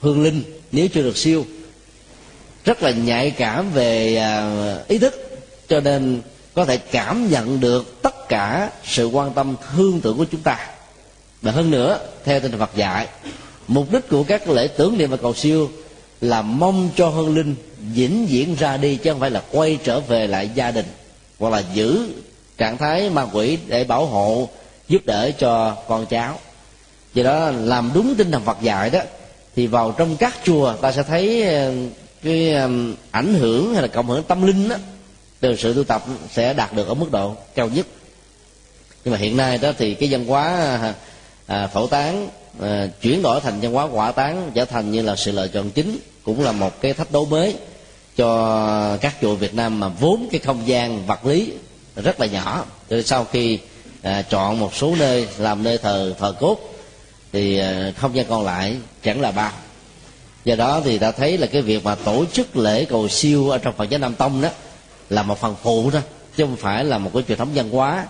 Hương 0.00 0.22
linh, 0.22 0.42
nếu 0.72 0.88
chưa 0.88 1.02
được 1.02 1.16
siêu. 1.16 1.44
Rất 2.64 2.82
là 2.82 2.90
nhạy 2.90 3.30
cảm 3.30 3.70
về 3.70 4.16
à, 4.16 4.76
ý 4.88 4.98
thức, 4.98 5.14
cho 5.68 5.80
nên 5.80 6.20
có 6.54 6.64
thể 6.64 6.76
cảm 6.76 7.30
nhận 7.30 7.60
được 7.60 8.02
tất 8.02 8.28
cả 8.28 8.70
sự 8.84 9.06
quan 9.06 9.32
tâm, 9.32 9.56
thương 9.72 10.00
tưởng 10.00 10.18
của 10.18 10.26
chúng 10.30 10.40
ta. 10.40 10.68
Và 11.42 11.52
hơn 11.52 11.70
nữa, 11.70 11.98
theo 12.24 12.40
tinh 12.40 12.50
thần 12.50 12.60
Phật 12.60 12.76
dạy, 12.76 13.08
mục 13.68 13.92
đích 13.92 14.08
của 14.08 14.22
các 14.22 14.48
lễ 14.48 14.68
tưởng 14.68 14.98
niệm 14.98 15.10
và 15.10 15.16
cầu 15.16 15.34
siêu 15.34 15.70
là 16.20 16.42
mong 16.42 16.90
cho 16.96 17.08
hương 17.08 17.34
linh 17.34 17.54
vĩnh 17.92 18.26
viễn 18.26 18.54
ra 18.54 18.76
đi 18.76 18.96
chứ 18.96 19.10
không 19.10 19.20
phải 19.20 19.30
là 19.30 19.42
quay 19.52 19.78
trở 19.84 20.00
về 20.00 20.26
lại 20.26 20.50
gia 20.54 20.70
đình 20.70 20.86
hoặc 21.38 21.50
là 21.50 21.62
giữ 21.74 22.08
trạng 22.58 22.76
thái 22.76 23.10
ma 23.10 23.26
quỷ 23.32 23.58
để 23.66 23.84
bảo 23.84 24.06
hộ 24.06 24.48
giúp 24.88 25.06
đỡ 25.06 25.30
cho 25.38 25.76
con 25.88 26.06
cháu. 26.06 26.38
Do 27.14 27.22
đó 27.22 27.50
làm 27.50 27.90
đúng 27.94 28.14
tinh 28.18 28.30
thần 28.30 28.42
Phật 28.42 28.62
dạy 28.62 28.90
đó 28.90 29.00
thì 29.56 29.66
vào 29.66 29.94
trong 29.98 30.16
các 30.16 30.34
chùa 30.44 30.74
ta 30.80 30.92
sẽ 30.92 31.02
thấy 31.02 31.42
ờ, 31.42 31.72
cái 32.22 32.54
ảnh 33.10 33.34
hưởng 33.34 33.72
hay 33.72 33.82
là 33.82 33.88
cộng 33.88 34.06
hưởng 34.06 34.22
tâm 34.22 34.46
linh 34.46 34.68
đó 34.68 34.76
từ 35.40 35.56
sự 35.56 35.74
tu 35.74 35.84
tập 35.84 36.04
sẽ 36.32 36.54
đạt 36.54 36.72
được 36.72 36.88
ở 36.88 36.94
mức 36.94 37.12
độ 37.12 37.34
cao 37.54 37.68
nhất. 37.68 37.86
Nhưng 39.04 39.12
mà 39.12 39.18
hiện 39.18 39.36
nay 39.36 39.58
đó 39.58 39.72
thì 39.78 39.94
cái 39.94 40.08
văn 40.12 40.26
hóa 40.26 40.78
à, 41.46 41.66
phổ 41.66 41.86
tán 41.86 42.28
à, 42.62 42.88
chuyển 43.00 43.22
đổi 43.22 43.40
thành 43.40 43.60
văn 43.60 43.72
hóa 43.72 43.84
quả 43.84 44.12
tán 44.12 44.50
trở 44.54 44.64
thành 44.64 44.92
như 44.92 45.02
là 45.02 45.16
sự 45.16 45.32
lựa 45.32 45.48
chọn 45.48 45.70
chính 45.70 45.98
cũng 46.24 46.44
là 46.44 46.52
một 46.52 46.80
cái 46.80 46.92
thách 46.92 47.12
đố 47.12 47.24
mới 47.24 47.56
cho 48.16 48.96
các 49.00 49.14
chùa 49.22 49.34
Việt 49.34 49.54
Nam 49.54 49.80
mà 49.80 49.88
vốn 49.88 50.28
cái 50.32 50.40
không 50.40 50.62
gian 50.66 51.06
vật 51.06 51.26
lý 51.26 51.52
rất 51.96 52.20
là 52.20 52.26
nhỏ. 52.26 52.64
Cho 52.90 52.96
nên 52.96 53.06
sau 53.06 53.26
khi 53.32 53.58
à, 54.02 54.22
chọn 54.22 54.60
một 54.60 54.74
số 54.74 54.94
nơi 54.98 55.28
làm 55.38 55.62
nơi 55.62 55.78
thờ 55.78 56.14
thờ 56.18 56.34
cốt 56.40 56.58
thì 57.32 57.58
à, 57.58 57.92
không 57.96 58.16
gian 58.16 58.26
còn 58.28 58.44
lại 58.44 58.76
chẳng 59.02 59.20
là 59.20 59.30
bao. 59.30 59.52
Do 60.44 60.54
đó 60.54 60.80
thì 60.84 60.98
ta 60.98 61.12
thấy 61.12 61.38
là 61.38 61.46
cái 61.46 61.62
việc 61.62 61.84
mà 61.84 61.94
tổ 61.94 62.24
chức 62.32 62.56
lễ 62.56 62.84
cầu 62.84 63.08
siêu 63.08 63.50
ở 63.50 63.58
trong 63.58 63.74
phật 63.76 63.90
giáo 63.90 64.00
nam 64.00 64.14
tông 64.14 64.42
đó 64.42 64.48
là 65.10 65.22
một 65.22 65.40
phần 65.40 65.54
phụ 65.62 65.90
thôi 65.90 66.02
chứ 66.36 66.44
không 66.44 66.56
phải 66.56 66.84
là 66.84 66.98
một 66.98 67.10
cái 67.14 67.22
truyền 67.28 67.38
thống 67.38 67.50
văn 67.54 67.70
hóa 67.70 68.06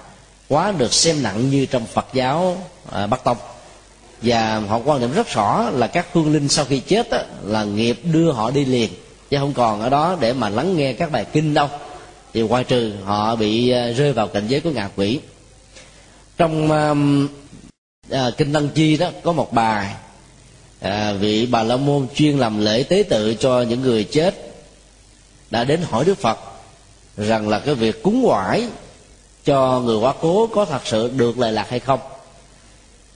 quá 0.49 0.73
được 0.79 0.93
xem 0.93 1.23
nặng 1.23 1.51
như 1.51 1.67
trong 1.67 1.87
phật 1.87 2.07
giáo 2.13 2.57
à, 2.93 3.07
bắc 3.07 3.25
tông. 3.25 3.37
Và 4.23 4.63
họ 4.69 4.81
quan 4.85 5.01
niệm 5.01 5.13
rất 5.13 5.29
rõ 5.29 5.71
là 5.71 5.87
các 5.87 6.07
hương 6.13 6.33
linh 6.33 6.49
sau 6.49 6.65
khi 6.65 6.81
chết 6.81 7.11
đó, 7.11 7.19
là 7.43 7.65
nghiệp 7.65 8.01
đưa 8.05 8.33
họ 8.33 8.51
đi 8.51 8.65
liền 8.65 8.91
chứ 9.35 9.41
không 9.41 9.53
còn 9.53 9.81
ở 9.81 9.89
đó 9.89 10.17
để 10.21 10.33
mà 10.33 10.49
lắng 10.49 10.77
nghe 10.77 10.93
các 10.93 11.13
bài 11.13 11.25
kinh 11.33 11.55
đâu. 11.55 11.69
Thì 12.33 12.41
ngoài 12.43 12.65
trừ 12.65 12.93
họ 13.05 13.37
bị 13.37 13.71
ờ, 13.71 13.93
rơi 13.93 14.13
vào 14.13 14.29
cảnh 14.29 14.47
giới 14.49 14.61
của 14.61 14.71
ngạ 14.71 14.89
quỷ. 14.97 15.21
Trong 16.37 16.71
um, 16.71 17.29
à, 18.11 18.31
kinh 18.37 18.53
Tăng 18.53 18.69
Chi 18.69 18.97
đó 18.97 19.11
có 19.23 19.33
một 19.33 19.53
bài 19.53 19.95
à, 20.81 21.13
vị 21.13 21.47
bà 21.47 21.63
la 21.63 21.77
môn 21.77 22.07
chuyên 22.15 22.39
làm 22.39 22.65
lễ 22.65 22.83
tế 22.83 23.03
tự 23.03 23.35
cho 23.35 23.63
những 23.63 23.83
người 23.83 24.05
chết 24.05 24.35
đã 25.51 25.65
đến 25.65 25.81
hỏi 25.91 26.05
Đức 26.05 26.19
Phật 26.19 26.39
rằng 27.17 27.49
là 27.49 27.59
cái 27.59 27.75
việc 27.75 28.03
cúng 28.03 28.25
quải 28.27 28.67
cho 29.45 29.81
người 29.81 29.97
quá 29.97 30.15
cố 30.21 30.47
có 30.47 30.65
thật 30.65 30.83
sự 30.85 31.11
được 31.17 31.39
lời 31.39 31.53
lạc 31.53 31.67
hay 31.71 31.81
không. 31.81 32.01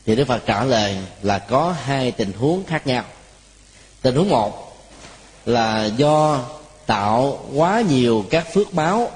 Thì 0.07 0.17
đức 0.17 0.25
phật 0.25 0.43
trả 0.47 0.65
lời 0.65 0.97
là 1.23 1.39
có 1.39 1.75
hai 1.85 2.11
tình 2.11 2.33
huống 2.33 2.65
khác 2.65 2.87
nhau. 2.87 3.05
Tình 4.03 4.15
huống 4.15 4.29
một 4.29 4.68
là 5.49 5.85
do 5.97 6.45
tạo 6.87 7.39
quá 7.55 7.83
nhiều 7.89 8.25
các 8.31 8.55
phước 8.55 8.73
báo, 8.73 9.11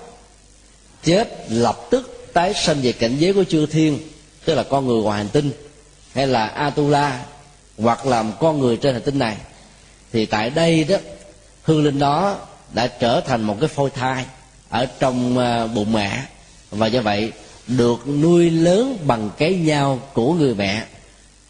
chết 1.04 1.46
lập 1.48 1.80
tức 1.90 2.30
tái 2.32 2.54
sanh 2.54 2.80
về 2.82 2.92
cảnh 2.92 3.16
giới 3.18 3.32
của 3.32 3.44
chư 3.44 3.66
thiên, 3.66 3.98
tức 4.44 4.54
là 4.54 4.62
con 4.62 4.86
người 4.86 5.02
ngoài 5.02 5.18
hành 5.18 5.28
tinh, 5.28 5.52
hay 6.14 6.26
là 6.26 6.46
atula, 6.46 7.24
hoặc 7.78 8.06
làm 8.06 8.32
con 8.40 8.58
người 8.58 8.76
trên 8.76 8.92
hành 8.92 9.02
tinh 9.02 9.18
này. 9.18 9.36
Thì 10.12 10.26
tại 10.26 10.50
đây 10.50 10.84
đó, 10.84 10.96
hương 11.62 11.84
linh 11.84 11.98
đó 11.98 12.36
đã 12.72 12.86
trở 12.86 13.20
thành 13.20 13.42
một 13.42 13.56
cái 13.60 13.68
phôi 13.68 13.90
thai 13.90 14.24
ở 14.68 14.86
trong 14.86 15.38
à, 15.38 15.66
bụng 15.66 15.92
mẹ, 15.92 16.22
và 16.70 16.86
do 16.86 17.00
vậy 17.00 17.32
được 17.66 18.08
nuôi 18.08 18.50
lớn 18.50 18.98
bằng 19.06 19.30
cái 19.38 19.54
nhau 19.54 20.00
của 20.12 20.32
người 20.32 20.54
mẹ. 20.54 20.84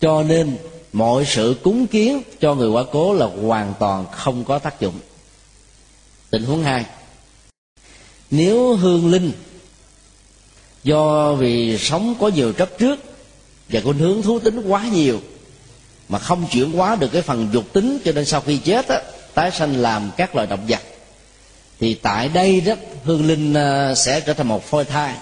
Cho 0.01 0.23
nên 0.23 0.57
mọi 0.93 1.25
sự 1.25 1.57
cúng 1.63 1.87
kiến 1.87 2.23
cho 2.41 2.55
người 2.55 2.69
quá 2.69 2.85
cố 2.93 3.15
là 3.15 3.27
hoàn 3.27 3.75
toàn 3.79 4.07
không 4.13 4.45
có 4.45 4.59
tác 4.59 4.81
dụng. 4.81 4.95
Tình 6.31 6.45
huống 6.45 6.63
hai. 6.63 6.85
Nếu 8.31 8.77
hương 8.77 9.11
linh 9.11 9.33
do 10.85 11.35
vì 11.35 11.79
sống 11.79 12.15
có 12.21 12.29
nhiều 12.29 12.53
chấp 12.53 12.79
trước 12.79 13.01
và 13.69 13.81
có 13.85 13.93
hướng 13.93 14.23
thú 14.23 14.39
tính 14.39 14.63
quá 14.69 14.85
nhiều 14.93 15.21
mà 16.09 16.19
không 16.19 16.47
chuyển 16.51 16.73
hóa 16.73 16.97
được 16.97 17.09
cái 17.13 17.23
phần 17.23 17.49
dục 17.53 17.73
tính 17.73 17.99
cho 18.05 18.13
nên 18.13 18.25
sau 18.25 18.41
khi 18.41 18.57
chết 18.57 18.89
á, 18.89 19.01
tái 19.35 19.51
sanh 19.51 19.77
làm 19.77 20.11
các 20.17 20.35
loài 20.35 20.47
động 20.47 20.65
vật 20.69 20.81
thì 21.81 21.95
tại 21.95 22.29
đây 22.29 22.61
đó 22.61 22.75
hương 23.05 23.27
linh 23.27 23.55
à, 23.55 23.95
sẽ 23.95 24.21
trở 24.21 24.33
thành 24.33 24.49
một 24.49 24.65
phôi 24.65 24.85
thai 24.85 25.15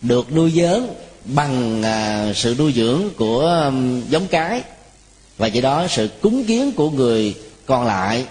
được 0.00 0.32
nuôi 0.32 0.52
dưỡng 0.56 0.86
bằng 1.24 1.82
à, 1.82 2.32
sự 2.34 2.54
nuôi 2.58 2.72
dưỡng 2.72 3.02
của 3.16 3.72
giống 4.08 4.26
cái 4.26 4.62
và 5.38 5.48
chỉ 5.48 5.60
đó 5.60 5.86
sự 5.88 6.08
cúng 6.20 6.44
kiến 6.44 6.72
của 6.72 6.90
người 6.90 7.34
còn 7.66 7.86
lại 7.86 8.26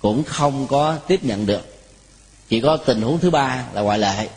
cũng 0.00 0.24
không 0.24 0.66
có 0.66 0.96
tiếp 1.08 1.24
nhận 1.24 1.46
được. 1.46 1.66
Chỉ 2.48 2.60
có 2.60 2.76
tình 2.76 3.02
huống 3.02 3.18
thứ 3.18 3.30
ba 3.30 3.64
là 3.74 3.80
ngoại 3.80 3.98
lệ 3.98 4.28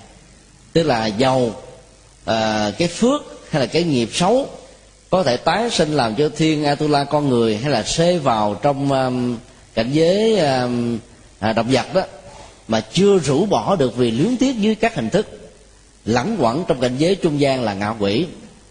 tức 0.74 0.84
là 0.84 1.06
giàu 1.06 1.42
uh, 1.42 2.78
cái 2.78 2.88
phước 2.88 3.22
hay 3.50 3.62
là 3.62 3.66
cái 3.66 3.84
nghiệp 3.84 4.10
xấu 4.14 4.50
có 5.10 5.24
thể 5.24 5.38
tái 5.38 5.70
sinh 5.70 5.94
làm 5.94 6.16
cho 6.16 6.30
thiên 6.38 6.66
atula 6.66 7.04
con 7.04 7.30
người 7.30 7.58
hay 7.58 7.72
là 7.72 7.84
xê 7.84 8.18
vào 8.18 8.60
trong 8.62 8.92
um, 8.92 9.38
cảnh 9.74 9.90
giới 9.92 10.40
um, 10.40 10.98
à, 11.40 11.54
động 11.54 11.68
vật 11.72 11.94
đó 11.94 12.02
mà 12.68 12.82
chưa 12.94 13.20
rũ 13.20 13.46
bỏ 13.46 13.76
được 13.76 13.96
vì 13.98 14.12
luyến 14.12 14.38
tiếc 14.38 14.58
dưới 14.58 14.76
các 14.76 14.96
hình 14.96 15.10
thức 15.10 15.52
lẳng 16.06 16.38
quẩn 16.40 16.66
trong 16.68 16.82
cảnh 16.82 16.96
giới 16.98 17.16
trung 17.16 17.40
gian 17.40 17.64
là 17.64 17.74
ngạo 17.74 17.98
quỷ 18.00 18.26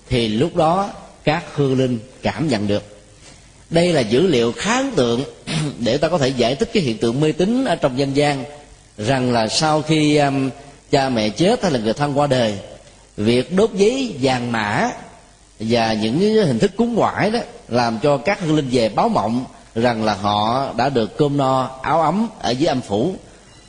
thì 0.08 0.28
lúc 0.28 0.56
đó 0.56 0.90
các 1.24 1.44
hương 1.54 1.78
linh 1.78 1.98
cảm 2.22 2.48
nhận 2.48 2.66
được 2.66 2.95
đây 3.70 3.92
là 3.92 4.00
dữ 4.00 4.26
liệu 4.26 4.52
khá 4.52 4.76
ấn 4.76 4.90
tượng 4.90 5.24
để 5.78 5.98
ta 5.98 6.08
có 6.08 6.18
thể 6.18 6.28
giải 6.28 6.54
thích 6.54 6.70
cái 6.72 6.82
hiện 6.82 6.98
tượng 6.98 7.20
mê 7.20 7.32
tín 7.32 7.64
ở 7.64 7.74
trong 7.74 7.98
dân 7.98 8.16
gian 8.16 8.44
rằng 8.98 9.32
là 9.32 9.48
sau 9.48 9.82
khi 9.82 10.16
um, 10.16 10.50
cha 10.90 11.08
mẹ 11.08 11.28
chết 11.28 11.62
hay 11.62 11.72
là 11.72 11.78
người 11.78 11.92
thân 11.92 12.18
qua 12.18 12.26
đời 12.26 12.58
việc 13.16 13.52
đốt 13.52 13.70
giấy 13.74 14.16
vàng 14.20 14.52
mã 14.52 14.90
và 15.60 15.92
những 15.92 16.18
hình 16.20 16.58
thức 16.58 16.70
cúng 16.76 16.96
quải 16.96 17.30
đó 17.30 17.38
làm 17.68 17.98
cho 18.02 18.16
các 18.16 18.40
hương 18.40 18.56
linh 18.56 18.68
về 18.70 18.88
báo 18.88 19.08
mộng 19.08 19.44
rằng 19.74 20.04
là 20.04 20.14
họ 20.14 20.72
đã 20.76 20.88
được 20.88 21.18
cơm 21.18 21.36
no 21.36 21.70
áo 21.82 22.02
ấm 22.02 22.28
ở 22.40 22.50
dưới 22.50 22.66
âm 22.66 22.80
phủ. 22.80 23.14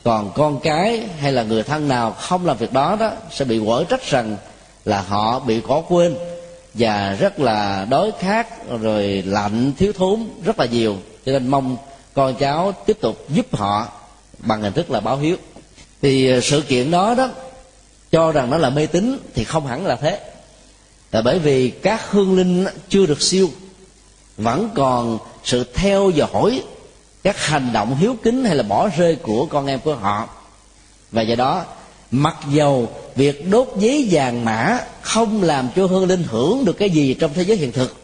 Còn 0.04 0.32
con 0.34 0.60
cái 0.60 1.02
hay 1.20 1.32
là 1.32 1.42
người 1.42 1.62
thân 1.62 1.88
nào 1.88 2.12
không 2.12 2.46
làm 2.46 2.56
việc 2.56 2.72
đó 2.72 2.96
đó 3.00 3.10
sẽ 3.30 3.44
bị 3.44 3.60
quở 3.66 3.84
trách 3.84 4.10
rằng 4.10 4.36
là 4.84 5.00
họ 5.00 5.38
bị 5.38 5.60
có 5.68 5.82
quên 5.88 6.16
và 6.74 7.16
rất 7.20 7.40
là 7.40 7.86
đói 7.90 8.12
khát, 8.20 8.68
rồi 8.80 9.22
lạnh, 9.26 9.72
thiếu 9.78 9.92
thốn 9.92 10.28
rất 10.44 10.58
là 10.58 10.66
nhiều. 10.66 10.96
Cho 11.26 11.32
nên 11.32 11.48
mong 11.48 11.76
con 12.14 12.34
cháu 12.34 12.72
tiếp 12.86 12.98
tục 13.00 13.24
giúp 13.28 13.56
họ 13.56 13.88
bằng 14.38 14.62
hình 14.62 14.72
thức 14.72 14.90
là 14.90 15.00
báo 15.00 15.16
hiếu. 15.16 15.36
Thì 16.02 16.30
ờ, 16.30 16.40
sự 16.40 16.60
kiện 16.60 16.90
đó 16.90 17.14
đó 17.14 17.28
cho 18.12 18.32
rằng 18.32 18.50
nó 18.50 18.58
là 18.58 18.70
mê 18.70 18.86
tín 18.86 19.18
thì 19.34 19.44
không 19.44 19.66
hẳn 19.66 19.86
là 19.86 19.96
thế. 19.96 20.20
Là 21.12 21.22
bởi 21.22 21.38
vì 21.38 21.70
các 21.70 22.10
hương 22.10 22.36
linh 22.36 22.66
chưa 22.88 23.06
được 23.06 23.22
siêu, 23.22 23.50
vẫn 24.36 24.70
còn 24.74 25.18
sự 25.44 25.64
theo 25.74 26.10
dõi 26.10 26.62
các 27.22 27.46
hành 27.46 27.72
động 27.72 27.96
hiếu 27.96 28.16
kính 28.22 28.44
hay 28.44 28.56
là 28.56 28.62
bỏ 28.62 28.88
rơi 28.98 29.16
của 29.16 29.46
con 29.46 29.66
em 29.66 29.80
của 29.80 29.94
họ. 29.94 30.28
Và 31.12 31.22
do 31.22 31.34
đó, 31.34 31.64
mặc 32.10 32.36
dầu 32.50 32.88
việc 33.18 33.50
đốt 33.50 33.68
giấy 33.78 34.08
vàng 34.10 34.44
mã 34.44 34.80
không 35.00 35.42
làm 35.42 35.68
cho 35.76 35.86
hương 35.86 36.06
linh 36.06 36.22
hưởng 36.22 36.64
được 36.64 36.78
cái 36.78 36.90
gì 36.90 37.14
trong 37.14 37.30
thế 37.34 37.42
giới 37.42 37.56
hiện 37.56 37.72
thực. 37.72 37.96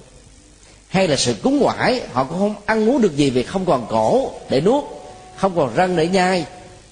Hay 0.88 1.08
là 1.08 1.16
sự 1.16 1.34
cúng 1.42 1.60
quải, 1.62 2.00
họ 2.12 2.24
cũng 2.24 2.38
không 2.38 2.54
ăn 2.66 2.88
uống 2.88 3.02
được 3.02 3.16
gì 3.16 3.30
vì 3.30 3.42
không 3.42 3.64
còn 3.64 3.86
cổ 3.90 4.30
để 4.48 4.60
nuốt, 4.60 4.84
không 5.36 5.56
còn 5.56 5.74
răng 5.74 5.96
để 5.96 6.08
nhai, 6.08 6.44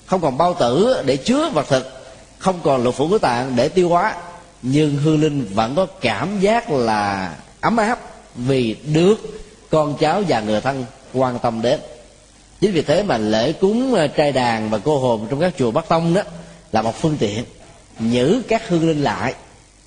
không 0.06 0.20
còn 0.20 0.38
bao 0.38 0.54
tử 0.54 1.02
để 1.06 1.16
chứa 1.16 1.50
vật 1.50 1.66
thực, 1.68 1.86
không 2.38 2.60
còn 2.62 2.84
lục 2.84 2.94
phủ 2.94 3.08
của 3.08 3.18
tạng 3.18 3.56
để 3.56 3.68
tiêu 3.68 3.88
hóa. 3.88 4.14
Nhưng 4.62 4.96
hương 4.96 5.20
linh 5.20 5.46
vẫn 5.54 5.74
có 5.76 5.86
cảm 5.86 6.40
giác 6.40 6.70
là 6.70 7.34
ấm 7.60 7.76
áp 7.76 8.00
vì 8.34 8.76
được 8.94 9.16
con 9.70 9.96
cháu 10.00 10.22
và 10.28 10.40
người 10.40 10.60
thân 10.60 10.84
quan 11.14 11.38
tâm 11.38 11.62
đến. 11.62 11.80
Chính 12.60 12.72
vì 12.72 12.82
thế 12.82 13.02
mà 13.02 13.18
lễ 13.18 13.52
cúng 13.52 13.94
ờ, 13.94 14.06
trai 14.06 14.32
đàn 14.32 14.70
và 14.70 14.78
cô 14.78 14.98
hồn 14.98 15.26
trong 15.30 15.40
các 15.40 15.52
chùa 15.58 15.70
bắc 15.70 15.88
tông 15.88 16.14
đó 16.14 16.22
là 16.72 16.82
một 16.82 17.00
phương 17.00 17.16
tiện 17.20 17.44
nhử 17.98 18.42
các 18.48 18.68
hương 18.68 18.88
linh 18.88 19.02
lại 19.02 19.34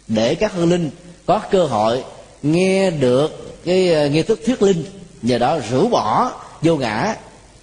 để 0.07 0.35
các 0.35 0.53
hương 0.53 0.69
linh 0.69 0.89
có 1.25 1.39
cơ 1.51 1.65
hội 1.65 2.03
nghe 2.43 2.91
được 2.91 3.61
cái 3.65 3.93
ờ, 3.93 4.07
nghi 4.07 4.23
thức 4.23 4.39
thuyết 4.45 4.61
linh 4.61 4.83
nhờ 5.21 5.37
đó 5.37 5.59
rũ 5.69 5.87
bỏ 5.89 6.31
vô 6.61 6.75
ngã 6.75 7.15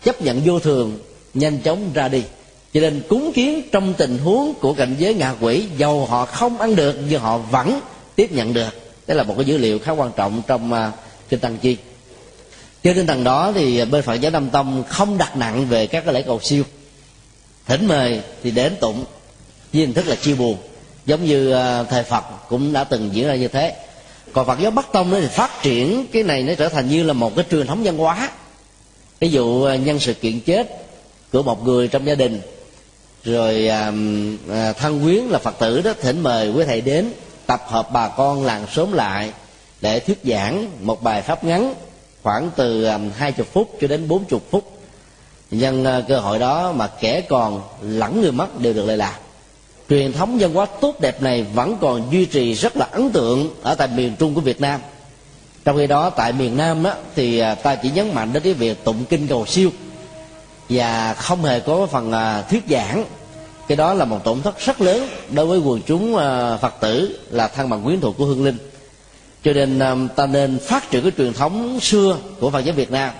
chấp 0.05 0.23
nhận 0.23 0.41
vô 0.45 0.59
thường 0.59 0.99
nhanh 1.35 1.59
chóng 1.59 1.91
ra 1.95 2.09
đi. 2.09 2.23
Cho 2.75 2.81
nên 2.81 3.03
cúng 3.09 3.33
kiến 3.35 3.63
trong 3.73 3.95
tình 3.95 4.19
huống 4.19 4.55
của 4.61 4.73
cảnh 4.73 4.97
giới 4.99 5.15
ngạ 5.15 5.35
quỷ 5.41 5.67
dầu 5.77 6.07
họ 6.07 6.27
không 6.27 6.59
ăn 6.59 6.77
được 6.77 6.97
nhưng 7.09 7.21
họ 7.21 7.39
vẫn 7.39 7.81
tiếp 8.17 8.33
nhận 8.33 8.53
được. 8.53 8.69
Đây 9.07 9.17
là 9.17 9.23
một 9.23 9.35
cái 9.37 9.45
dữ 9.45 9.59
liệu 9.59 9.79
khá 9.79 9.93
quan 9.93 10.11
trọng 10.17 10.43
trong 10.47 10.73
uh, 10.73 10.79
kinh 11.29 11.41
tăng 11.41 11.59
chi. 11.59 11.77
Trên 12.83 12.97
tinh 12.97 13.07
thần 13.07 13.25
đó 13.25 13.53
thì 13.55 13.85
bên 13.85 14.03
phật 14.03 14.15
giáo 14.15 14.31
nam 14.31 14.51
tông 14.51 14.85
không 14.89 15.19
đặt 15.19 15.37
nặng 15.37 15.67
về 15.67 15.87
các 15.87 16.05
cái 16.05 16.15
lễ 16.15 16.23
cầu 16.23 16.41
siêu. 16.41 16.65
Thỉnh 17.67 17.87
mời 17.87 18.21
thì 18.43 18.51
đến 18.51 18.77
tụng 18.81 19.05
với 19.73 19.83
hình 19.83 19.95
thức 19.95 20.07
là 20.09 20.15
chia 20.15 20.35
buồn. 20.35 20.57
Giống 21.07 21.25
như 21.25 21.55
uh, 21.55 21.89
thời 21.89 22.03
phật 22.03 22.25
cũng 22.49 22.73
đã 22.73 22.85
từng 22.85 23.11
diễn 23.13 23.27
ra 23.27 23.35
như 23.35 23.49
thế. 23.49 23.77
Còn 24.33 24.47
phật 24.47 24.59
giáo 24.61 24.71
bắc 24.71 24.93
tông 24.93 25.11
thì 25.11 25.27
phát 25.27 25.51
triển 25.63 26.07
cái 26.13 26.23
này 26.23 26.43
nó 26.43 26.55
trở 26.55 26.69
thành 26.69 26.89
như 26.89 27.03
là 27.03 27.13
một 27.13 27.37
cái 27.37 27.45
truyền 27.51 27.67
thống 27.67 27.83
văn 27.85 27.99
hóa. 27.99 28.31
Ví 29.21 29.31
dụ 29.31 29.69
uh, 29.75 29.81
nhân 29.87 29.99
sự 29.99 30.15
kiện 30.15 30.41
chết 30.41 30.69
của 31.33 31.43
một 31.43 31.65
người 31.65 31.89
trong 31.89 32.07
gia 32.07 32.15
đình 32.15 32.41
rồi 33.25 33.69
à, 33.69 33.93
à, 34.51 34.73
thân 34.73 35.03
quyến 35.03 35.25
là 35.25 35.39
phật 35.39 35.59
tử 35.59 35.83
đó 35.83 35.93
thỉnh 36.01 36.21
mời 36.21 36.51
quý 36.51 36.65
thầy 36.65 36.81
đến 36.81 37.13
tập 37.47 37.63
hợp 37.67 37.93
bà 37.93 38.09
con 38.09 38.45
làng 38.45 38.67
sớm 38.73 38.93
lại 38.93 39.33
để 39.81 40.01
thuyết 40.01 40.19
giảng 40.25 40.71
một 40.81 41.03
bài 41.03 41.23
pháp 41.23 41.45
ngắn 41.45 41.75
khoảng 42.23 42.51
từ 42.57 42.87
hai 43.17 43.33
chục 43.33 43.47
phút 43.53 43.77
cho 43.81 43.89
đến 43.89 44.09
bốn 44.09 44.25
chục 44.25 44.43
phút. 44.51 44.79
Nhân 45.51 45.85
à, 45.85 46.03
cơ 46.09 46.19
hội 46.19 46.39
đó 46.39 46.73
mà 46.73 46.87
kẻ 46.87 47.21
còn 47.21 47.63
lẫn 47.81 48.21
người 48.21 48.33
mất 48.33 48.61
đều 48.61 48.73
được 48.73 48.87
lệ 48.87 48.97
lạc 48.97 49.19
truyền 49.93 50.13
thống 50.13 50.39
văn 50.39 50.55
hóa 50.55 50.67
tốt 50.81 51.01
đẹp 51.01 51.23
này 51.23 51.47
vẫn 51.55 51.77
còn 51.81 52.13
duy 52.13 52.25
trì 52.25 52.55
rất 52.55 52.77
là 52.77 52.89
ấn 52.93 53.11
tượng 53.11 53.55
ở 53.63 53.75
tại 53.75 53.89
miền 53.89 54.13
trung 54.19 54.35
của 54.35 54.41
việt 54.41 54.61
nam. 54.61 54.81
Trong 55.65 55.77
khi 55.77 55.87
đó 55.87 56.11
tại 56.11 56.33
miền 56.33 56.57
nam 56.57 56.83
đó, 56.83 56.95
thì 57.15 57.39
à, 57.39 57.55
ta 57.55 57.75
chỉ 57.75 57.91
nhấn 57.91 58.15
mạnh 58.15 58.33
đến 58.33 58.43
cái 58.43 58.53
việc 58.53 58.85
tụng 58.85 59.05
kinh 59.09 59.29
cầu 59.29 59.47
siêu 59.47 59.71
và 60.69 61.15
không 61.15 61.45
hề 61.45 61.61
có 61.61 61.87
phần 61.87 62.13
à, 62.13 62.43
thuyết 62.43 62.63
giảng. 62.71 63.05
Cái 63.69 63.77
đó 63.77 63.95
là 63.95 64.05
một 64.05 64.25
tổn 64.25 64.43
thất 64.43 64.61
rất 64.61 64.81
lớn 64.81 65.09
đối 65.31 65.47
với 65.47 65.59
quần 65.59 65.81
chúng 65.87 66.17
à, 66.17 66.57
phật 66.57 66.75
tử 66.81 67.19
là 67.31 67.49
thân 67.49 67.69
bằng 67.69 67.85
quyến 67.85 68.01
thuộc 68.01 68.17
của 68.19 68.25
hương 68.25 68.45
linh. 68.45 68.57
Cho 69.45 69.53
nên 69.53 70.09
ta 70.17 70.27
nên 70.27 70.59
phát 70.59 70.91
triển 70.91 71.03
cái 71.03 71.13
truyền 71.19 71.33
thống 71.33 71.81
xưa 71.81 72.17
của 72.41 72.51
phật 72.51 72.61
giáo 72.61 72.75
việt 72.75 72.91
nam 72.91 73.11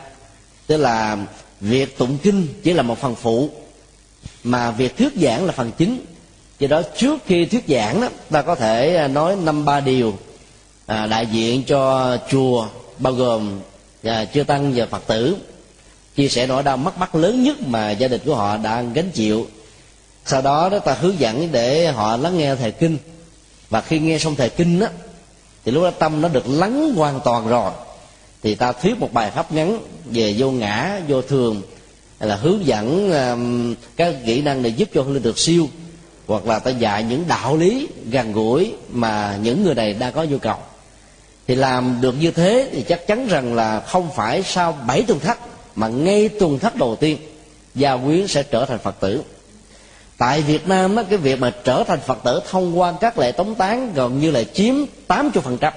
tức 0.67 0.77
là 0.77 1.17
việc 1.61 1.99
tụng 1.99 2.19
kinh 2.23 2.49
chỉ 2.63 2.73
là 2.73 2.83
một 2.83 2.99
phần 2.99 3.15
phụ 3.15 3.51
mà 4.45 4.71
việc 4.71 4.97
thuyết 4.97 5.13
giảng 5.23 5.47
là 5.47 5.53
phần 5.53 5.71
chính 5.79 6.01
do 6.63 6.69
đó 6.69 6.83
trước 6.97 7.19
khi 7.27 7.45
thuyết 7.45 7.65
giảng 7.69 8.01
đó 8.01 8.09
ta 8.31 8.43
có 8.43 8.55
thể 8.55 8.97
à, 8.97 9.09
nói 9.09 9.37
năm 9.37 9.65
ba 9.65 9.81
điều 9.81 10.15
à, 10.87 11.07
đại 11.07 11.27
diện 11.27 11.63
cho 11.67 12.17
chùa 12.31 12.67
bao 12.99 13.13
gồm 13.13 13.61
à, 14.03 14.25
chư 14.25 14.45
tăng 14.45 14.73
và 14.77 14.87
phật 14.87 15.03
tử. 15.07 15.37
Chia 16.17 16.29
sẻ 16.29 16.47
nỗi 16.47 16.63
đau 16.63 16.77
mất 16.77 16.99
mát 16.99 17.15
lớn 17.15 17.43
nhất 17.43 17.61
mà 17.61 17.91
gia 17.91 18.09
đình 18.09 18.21
của 18.25 18.35
họ 18.35 18.57
đang 18.57 18.93
gánh 18.93 19.11
chịu. 19.11 19.47
Sau 20.27 20.43
đó 20.43 20.69
đó 20.69 20.79
ta 20.79 20.95
hướng 21.01 21.21
dẫn 21.21 21.53
để 21.53 21.87
họ 21.87 22.17
lắng 22.17 22.39
nghe 22.39 22.55
thầy 22.55 22.71
kinh. 22.71 22.99
Và 23.71 23.81
khi 23.81 23.99
nghe 23.99 24.19
xong 24.19 24.35
thầy 24.35 24.49
kinh 24.49 24.79
đó 24.79 24.87
thì 25.65 25.73
lúc 25.73 25.83
đó 25.83 25.91
tâm 25.91 26.21
nó 26.21 26.29
được 26.29 26.49
lắng 26.49 26.95
hoàn 26.95 27.21
toàn 27.25 27.49
rồi. 27.49 27.73
Thì 28.43 28.55
ta 28.55 28.73
thuyết 28.73 29.01
một 29.01 29.13
bài 29.13 29.31
pháp 29.31 29.53
ngắn 29.53 29.79
về 30.05 30.35
vô 30.39 30.51
ngã 30.51 31.01
vô 31.09 31.23
thường 31.23 31.63
là 32.21 32.37
hướng 32.37 32.67
dẫn 32.67 33.13
um, 33.13 33.75
các 33.97 34.15
kỹ 34.27 34.43
năng 34.43 34.63
để 34.63 34.71
giúp 34.71 34.89
cho 34.95 35.05
linh 35.05 35.23
được 35.23 35.39
siêu 35.39 35.69
hoặc 36.27 36.47
là 36.47 36.59
ta 36.59 36.71
dạy 36.71 37.03
những 37.05 37.25
đạo 37.29 37.57
lý 37.57 37.89
gần 38.11 38.33
gũi 38.33 38.75
mà 38.91 39.39
những 39.43 39.65
người 39.65 39.75
này 39.75 39.95
đang 39.95 40.13
có 40.13 40.25
nhu 40.25 40.39
cầu. 40.39 40.57
Thì 41.47 41.55
làm 41.55 41.99
được 42.01 42.15
như 42.21 42.31
thế 42.31 42.69
thì 42.73 42.83
chắc 42.83 43.07
chắn 43.07 43.29
rằng 43.29 43.55
là 43.55 43.81
không 43.81 44.09
phải 44.17 44.43
sau 44.43 44.79
bảy 44.87 45.03
tuần 45.03 45.21
thất 45.21 45.39
mà 45.77 45.89
ngay 45.89 46.29
tuần 46.29 46.59
thất 46.59 46.77
đầu 46.77 46.97
tiên 46.97 47.19
gia 47.75 47.97
quyến 47.97 48.27
sẽ 48.29 48.43
trở 48.43 48.65
thành 48.65 48.79
phật 48.79 49.01
tử. 49.01 49.23
Tại 50.19 50.43
việt 50.43 50.69
nam 50.69 50.97
á, 50.97 51.03
cái 51.11 51.19
việc 51.19 51.41
mà 51.41 51.53
trở 51.65 51.85
thành 51.85 52.01
phật 52.01 52.19
tử 52.25 52.41
thông 52.51 52.79
qua 52.81 52.95
các 53.01 53.19
lễ 53.19 53.33
tống 53.33 53.55
tán 53.55 53.93
gần 53.95 54.21
như 54.21 54.31
là 54.31 54.45
chiếm 54.45 54.75
80% 55.09 55.73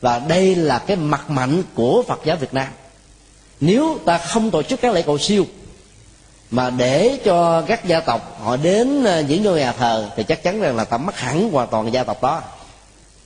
và 0.00 0.18
đây 0.18 0.54
là 0.54 0.78
cái 0.78 0.96
mặt 0.96 1.30
mạnh 1.30 1.62
của 1.74 2.02
phật 2.02 2.20
giáo 2.24 2.36
việt 2.36 2.54
nam. 2.54 2.68
Nếu 3.60 3.98
ta 4.04 4.18
không 4.18 4.50
tổ 4.50 4.62
chức 4.62 4.80
các 4.80 4.94
lễ 4.94 5.02
cầu 5.02 5.18
siêu 5.18 5.46
mà 6.50 6.70
để 6.70 7.18
cho 7.24 7.62
các 7.62 7.84
gia 7.84 8.00
tộc 8.00 8.38
họ 8.42 8.56
đến 8.56 9.04
à, 9.04 9.20
những 9.20 9.42
ngôi 9.42 9.58
nhà 9.58 9.72
thờ 9.72 10.10
thì 10.16 10.24
chắc 10.24 10.42
chắn 10.42 10.60
rằng 10.60 10.76
là 10.76 10.84
ta 10.84 10.96
mất 10.96 11.16
hẳn 11.16 11.50
hoàn 11.50 11.68
toàn 11.68 11.92
gia 11.92 12.04
tộc 12.04 12.22
đó. 12.22 12.42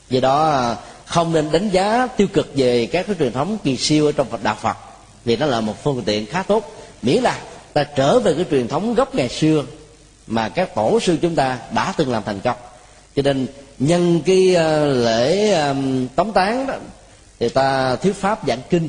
Vì 0.09 0.21
đó 0.21 0.51
à, 0.51 0.77
không 1.05 1.33
nên 1.33 1.53
đánh 1.53 1.71
giá 1.71 2.09
tiêu 2.17 2.27
cực 2.33 2.53
về 2.55 2.87
các 2.87 3.07
cái 3.07 3.17
truyền 3.19 3.33
thống 3.33 3.59
kỳ 3.65 3.77
siêu 3.77 4.07
ở 4.07 4.13
trong 4.13 4.29
Phật 4.31 4.43
đạo 4.43 4.57
Phật, 4.61 4.77
vì 5.25 5.37
nó 5.37 5.47
là 5.47 5.61
một 5.61 5.85
phương 5.85 6.03
tiện 6.07 6.27
khá 6.27 6.43
tốt. 6.43 6.73
Miễn 7.03 7.23
là 7.23 7.39
ta 7.73 7.85
trở 7.85 8.19
về 8.19 8.35
cái 8.35 8.45
truyền 8.51 8.69
thống 8.69 8.95
gốc 8.95 9.15
ngày 9.15 9.29
xưa 9.29 9.65
mà 10.27 10.49
các 10.49 10.75
tổ 10.75 11.01
sư 11.01 11.17
chúng 11.23 11.35
ta 11.35 11.59
đã 11.75 11.95
từng 11.97 12.13
làm 12.13 12.23
thành 12.27 12.41
công. 12.41 12.57
Cho 13.17 13.23
nên 13.23 13.47
nhân 13.79 14.21
cái 14.27 14.55
à, 14.55 14.85
lễ 14.85 15.55
tống 16.17 16.33
tán 16.33 16.67
đó, 16.67 16.75
thì 17.41 17.49
ta 17.49 17.97
thuyết 17.97 18.17
pháp 18.17 18.47
giảng 18.47 18.61
kinh, 18.71 18.89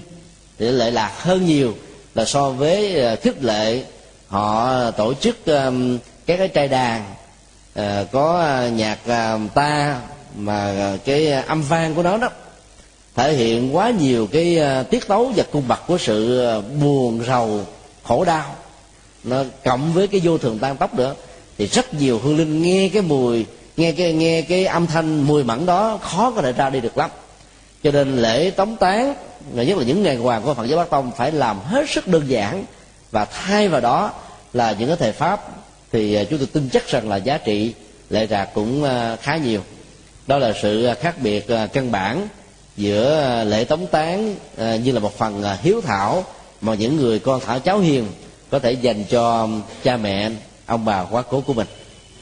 thì 0.59 0.65
lệ 0.65 0.91
lạc 0.91 1.11
hơn 1.17 1.45
nhiều 1.45 1.75
là 2.15 2.25
so 2.25 2.49
với 2.49 2.95
khích 3.21 3.43
lệ 3.43 3.83
họ 4.29 4.91
tổ 4.91 5.13
chức 5.13 5.45
um, 5.45 5.97
các 6.25 6.37
cái 6.37 6.47
trai 6.47 6.67
đàn 6.67 7.03
ờ, 7.73 8.05
có 8.11 8.59
nhạc 8.75 8.97
ờ, 9.07 9.39
ta 9.53 10.01
mà 10.35 10.73
cái 11.05 11.27
âm 11.31 11.61
vang 11.61 11.95
của 11.95 12.03
nó 12.03 12.17
đó, 12.17 12.29
thể 13.15 13.33
hiện 13.33 13.75
quá 13.75 13.89
nhiều 13.89 14.27
cái 14.31 14.57
ờ, 14.57 14.83
tiết 14.83 15.07
tấu 15.07 15.31
và 15.35 15.43
cung 15.51 15.67
bậc 15.67 15.87
của 15.87 15.97
sự 15.97 16.51
buồn, 16.81 17.23
rầu, 17.27 17.65
khổ 18.03 18.23
đau. 18.25 18.55
Nó 19.23 19.43
cộng 19.63 19.93
với 19.93 20.07
cái 20.07 20.21
vô 20.23 20.37
thường 20.37 20.59
tan 20.59 20.77
tóc 20.77 20.93
nữa. 20.93 21.15
Thì 21.57 21.67
rất 21.67 21.93
nhiều 21.93 22.19
hương 22.19 22.37
linh 22.37 22.61
nghe 22.61 22.89
cái 22.93 23.01
mùi, 23.01 23.45
nghe 23.77 23.91
cái 23.91 24.13
nghe 24.13 24.41
cái 24.41 24.65
âm 24.65 24.87
thanh 24.87 25.21
mùi 25.21 25.43
mẫn 25.43 25.65
đó 25.65 25.99
khó 26.01 26.31
có 26.31 26.41
thể 26.41 26.51
ra 26.51 26.69
đi 26.69 26.79
được 26.79 26.97
lắm. 26.97 27.09
Cho 27.83 27.91
nên 27.91 28.17
lễ 28.17 28.49
tống 28.49 28.75
tán 28.75 29.13
nhất 29.53 29.77
là 29.77 29.83
những 29.83 30.03
ngày 30.03 30.15
hoàng 30.15 30.41
của 30.43 30.53
phật 30.53 30.65
giáo 30.65 30.77
bắc 30.77 30.89
tông 30.89 31.11
phải 31.17 31.31
làm 31.31 31.59
hết 31.59 31.89
sức 31.89 32.07
đơn 32.07 32.23
giản 32.27 32.65
và 33.11 33.25
thay 33.25 33.69
vào 33.69 33.81
đó 33.81 34.13
là 34.53 34.75
những 34.79 34.87
cái 34.87 34.97
thời 34.97 35.11
pháp 35.11 35.41
thì 35.91 36.13
à, 36.13 36.23
chúng 36.23 36.39
tôi 36.39 36.47
tin 36.53 36.69
chắc 36.69 36.87
rằng 36.87 37.09
là 37.09 37.15
giá 37.15 37.37
trị 37.37 37.73
lệ 38.09 38.27
rạc 38.27 38.49
cũng 38.53 38.83
à, 38.83 39.15
khá 39.15 39.37
nhiều. 39.37 39.61
Đó 40.27 40.37
là 40.37 40.53
sự 40.61 40.85
à, 40.85 40.93
khác 40.93 41.15
biệt 41.21 41.47
căn 41.73 41.91
bản 41.91 42.27
giữa 42.77 43.43
lễ 43.47 43.63
tống 43.63 43.87
tán 43.87 44.35
như 44.83 44.91
là 44.91 44.99
một 44.99 45.17
phần 45.17 45.43
hiếu 45.61 45.81
thảo 45.81 46.25
mà 46.61 46.75
những 46.75 46.97
người 46.97 47.19
con 47.19 47.41
thảo 47.45 47.59
cháu 47.59 47.79
hiền 47.79 48.07
có 48.49 48.59
thể 48.59 48.71
dành 48.71 49.03
cho 49.03 49.49
cha 49.83 49.97
mẹ 49.97 50.29
ông 50.65 50.85
bà 50.85 51.03
quá 51.03 51.21
cố 51.21 51.41
của 51.41 51.53
mình. 51.53 51.67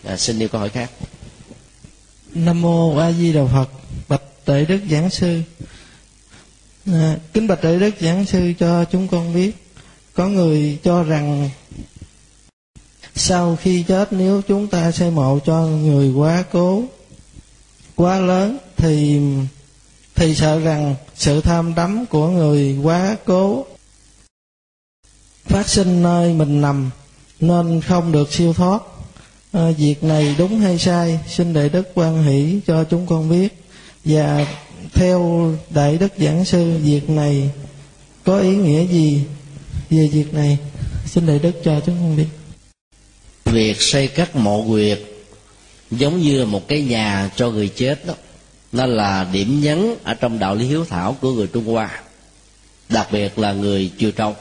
À, 0.04 0.18
xin 0.18 0.40
yêu 0.40 0.48
câu 0.50 0.60
hỏi 0.60 0.70
khác. 0.70 0.92
Nam 2.34 2.62
mô 2.62 2.98
a 2.98 3.12
di 3.12 3.34
đà 3.34 3.42
phật. 3.54 3.70
Bạch 4.08 4.22
tệ 4.46 4.66
đức 4.66 4.80
giảng 4.92 5.10
sư. 5.10 5.42
À, 6.86 7.16
kính 7.34 7.48
bạch 7.48 7.62
tệ 7.62 7.80
đức 7.80 7.92
giảng 8.02 8.26
sư 8.26 8.54
cho 8.60 8.86
chúng 8.86 9.08
con 9.08 9.34
biết 9.34 9.67
có 10.18 10.28
người 10.28 10.78
cho 10.84 11.04
rằng 11.04 11.50
sau 13.16 13.56
khi 13.56 13.84
chết 13.84 14.14
nếu 14.14 14.42
chúng 14.48 14.68
ta 14.68 14.92
xây 14.92 15.12
mộ 15.12 15.40
cho 15.46 15.62
người 15.62 16.12
quá 16.14 16.44
cố 16.52 16.84
quá 17.96 18.20
lớn 18.20 18.58
thì 18.78 19.22
thì 20.16 20.36
sợ 20.36 20.60
rằng 20.60 20.96
sự 21.16 21.42
tham 21.42 21.76
đắm 21.76 22.06
của 22.06 22.28
người 22.28 22.78
quá 22.84 23.18
cố 23.26 23.66
phát 25.46 25.70
sinh 25.70 26.04
nơi 26.04 26.34
mình 26.34 26.62
nằm 26.62 26.90
nên 27.40 27.82
không 27.82 28.12
được 28.12 28.34
siêu 28.34 28.54
thoát. 28.54 28.82
À, 29.52 29.72
việc 29.78 30.04
này 30.04 30.36
đúng 30.38 30.60
hay 30.60 30.78
sai 30.80 31.20
xin 31.28 31.54
đại 31.54 31.70
đức 31.70 31.92
quan 31.94 32.24
hỷ 32.24 32.60
cho 32.68 32.84
chúng 32.84 33.08
con 33.08 33.30
biết. 33.30 33.64
Và 34.06 34.48
theo 34.94 35.52
đại 35.70 35.98
đức 35.98 36.14
giảng 36.18 36.46
sư 36.46 36.78
việc 36.84 37.10
này 37.10 37.50
có 38.24 38.40
ý 38.40 38.56
nghĩa 38.56 38.86
gì? 38.88 39.24
Về 39.90 40.10
việc 40.14 40.34
này 40.34 40.58
xin 41.06 41.26
đại 41.26 41.40
đức 41.40 41.52
cho 41.64 41.80
chúng 41.86 41.96
con 41.96 42.18
biết 42.18 42.28
việc 43.46 43.82
xây 43.82 44.08
các 44.08 44.36
mộ 44.36 44.66
quyệt 44.68 45.00
giống 45.92 46.22
như 46.22 46.46
một 46.46 46.68
cái 46.68 46.82
nhà 46.82 47.30
cho 47.36 47.50
người 47.50 47.68
chết 47.68 48.06
đó 48.06 48.14
nó 48.72 48.86
là 48.86 49.28
điểm 49.32 49.62
nhấn 49.62 49.96
ở 50.04 50.14
trong 50.14 50.40
đạo 50.40 50.56
lý 50.56 50.66
hiếu 50.66 50.86
thảo 50.86 51.16
của 51.22 51.32
người 51.32 51.48
trung 51.48 51.66
hoa 51.66 52.02
đặc 52.90 53.12
biệt 53.12 53.40
là 53.40 53.54
người 53.54 53.92
triều 54.00 54.12
trâu 54.12 54.36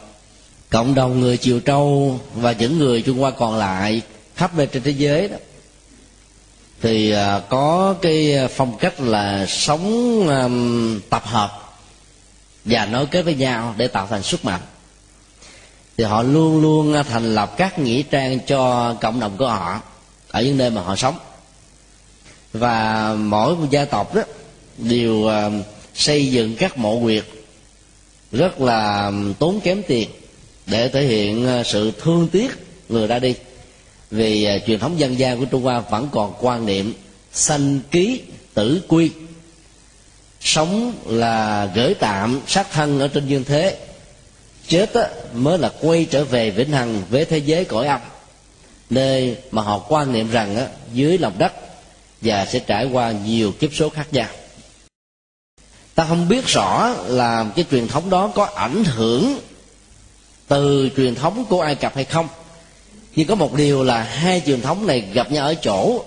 cộng 0.70 0.94
đồng 0.94 1.20
người 1.20 1.36
triều 1.36 1.61
trâu 1.61 2.20
và 2.34 2.53
những 2.53 2.78
người 2.78 3.03
trung 3.03 3.18
hoa 3.18 3.30
còn 3.30 3.57
lại 3.57 4.03
khắp 4.36 4.55
nơi 4.55 4.66
trên 4.66 4.82
thế 4.82 4.90
giới 4.90 5.28
đó 5.28 5.36
thì 6.82 7.11
à, 7.11 7.40
có 7.49 7.94
cái 8.03 8.49
phong 8.55 8.78
cách 8.78 9.01
là 9.01 9.47
sống 9.47 9.84
um, 10.28 11.01
tập 11.11 11.22
hợp 11.24 11.66
và 12.64 12.86
nối 12.86 13.07
kết 13.07 13.22
với 13.22 13.34
nhau 13.34 13.74
để 13.76 13.88
tạo 13.88 14.07
thành 14.11 14.22
sức 14.22 14.44
mạnh 14.44 14.61
thì 15.97 16.05
họ 16.05 16.22
luôn 16.22 16.62
luôn 16.62 16.94
thành 17.09 17.34
lập 17.34 17.55
các 17.57 17.78
nghĩa 17.78 18.03
trang 18.03 18.38
cho 18.47 18.94
cộng 19.01 19.20
đồng 19.20 19.36
của 19.36 19.49
họ 19.49 19.80
ở 20.30 20.42
những 20.42 20.57
nơi 20.57 20.70
mà 20.70 20.80
họ 20.82 20.97
sống. 20.97 21.18
Và 22.53 23.14
mỗi 23.18 23.57
một 23.57 23.66
gia 23.70 23.84
tộc 23.84 24.14
đó 24.14 24.22
đều 24.78 25.24
ờ, 25.24 25.51
xây 25.94 26.26
dựng 26.30 26.57
các 26.57 26.78
mộ 26.78 27.01
quyệt 27.01 27.24
rất 28.32 28.61
là 28.61 29.12
tốn 29.38 29.61
kém 29.61 29.82
tiền 29.88 30.09
để 30.66 30.88
thể 30.88 31.03
hiện 31.03 31.47
ờ, 31.47 31.62
sự 31.62 31.92
thương 32.01 32.28
tiếc 32.32 32.51
người 32.88 33.07
ra 33.07 33.18
đi. 33.18 33.34
Vì 34.11 34.44
ờ, 34.44 34.59
truyền 34.66 34.78
thống 34.78 34.99
dân 34.99 35.18
gian 35.18 35.38
của 35.38 35.44
trung 35.44 35.62
hoa 35.62 35.80
vẫn 35.80 36.09
còn 36.12 36.34
quan 36.40 36.66
niệm 36.66 36.94
sanh 37.32 37.80
ký 37.90 38.20
tử 38.55 38.82
quy. 38.88 39.11
Sống 40.40 40.92
là 41.07 41.68
gửi 41.74 41.94
tạm 41.94 42.40
sát 42.47 42.66
thân 42.72 43.01
ở 43.01 43.09
trên 43.09 43.26
dương 43.26 43.44
thế 43.44 43.76
chết 44.69 44.95
á, 44.95 45.09
mới 45.35 45.59
là 45.59 45.71
quay 45.81 46.07
trở 46.11 46.25
về 46.25 46.51
vĩnh 46.51 46.71
hằng 46.71 47.03
với 47.11 47.25
thế 47.25 47.39
giới 47.39 47.64
cõi 47.64 47.87
âm. 47.87 48.01
Nơi 48.91 49.37
mà 49.51 49.62
họ 49.62 49.79
quan 49.89 50.12
niệm 50.12 50.31
rằng 50.31 50.57
á, 50.57 50.67
dưới 50.93 51.19
lòng 51.19 51.35
đất 51.39 51.53
và 52.21 52.47
sẽ 52.47 52.59
trải 52.59 52.89
qua 52.93 53.12
nhiều 53.12 53.53
kiếp 53.53 53.75
số 53.75 53.89
khác 53.89 54.07
nhau. 54.12 54.29
Ta 55.95 56.05
không 56.09 56.29
biết 56.29 56.47
rõ 56.47 56.89
là 57.07 57.47
cái 57.57 57.64
truyền 57.71 57.89
thống 57.89 58.11
đó 58.11 58.33
có 58.35 58.45
ảnh 58.45 58.85
hưởng 58.85 59.41
từ 60.49 60.91
truyền 60.97 61.14
thống 61.14 61.45
của 61.49 61.61
ai 61.61 61.75
cập 61.75 61.95
hay 61.95 62.05
không. 62.05 62.29
Nhưng 63.14 63.27
có 63.27 63.35
một 63.35 63.55
điều 63.55 63.85
là 63.85 64.03
hai 64.03 64.43
truyền 64.47 64.61
thống 64.61 64.87
này 64.87 65.01
gặp 65.12 65.33
nhau 65.33 65.47
ở 65.47 65.55
chỗ 65.55 66.05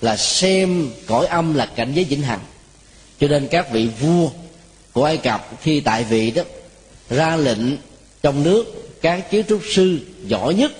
là 0.00 0.16
xem 0.16 0.90
cõi 1.06 1.26
âm 1.26 1.54
là 1.54 1.66
cảnh 1.66 1.92
giới 1.94 2.04
vĩnh 2.04 2.22
hằng. 2.22 2.40
Cho 3.20 3.28
nên 3.28 3.48
các 3.48 3.72
vị 3.72 3.88
vua 4.00 4.30
của 4.92 5.04
ai 5.04 5.16
cập 5.16 5.48
khi 5.62 5.80
tại 5.80 6.04
vị 6.04 6.30
đó 6.30 6.42
ra 7.10 7.36
lệnh 7.36 7.76
trong 8.22 8.42
nước 8.42 8.64
các 9.02 9.30
kiến 9.30 9.44
trúc 9.48 9.60
sư 9.70 9.98
giỏi 10.26 10.54
nhất 10.54 10.72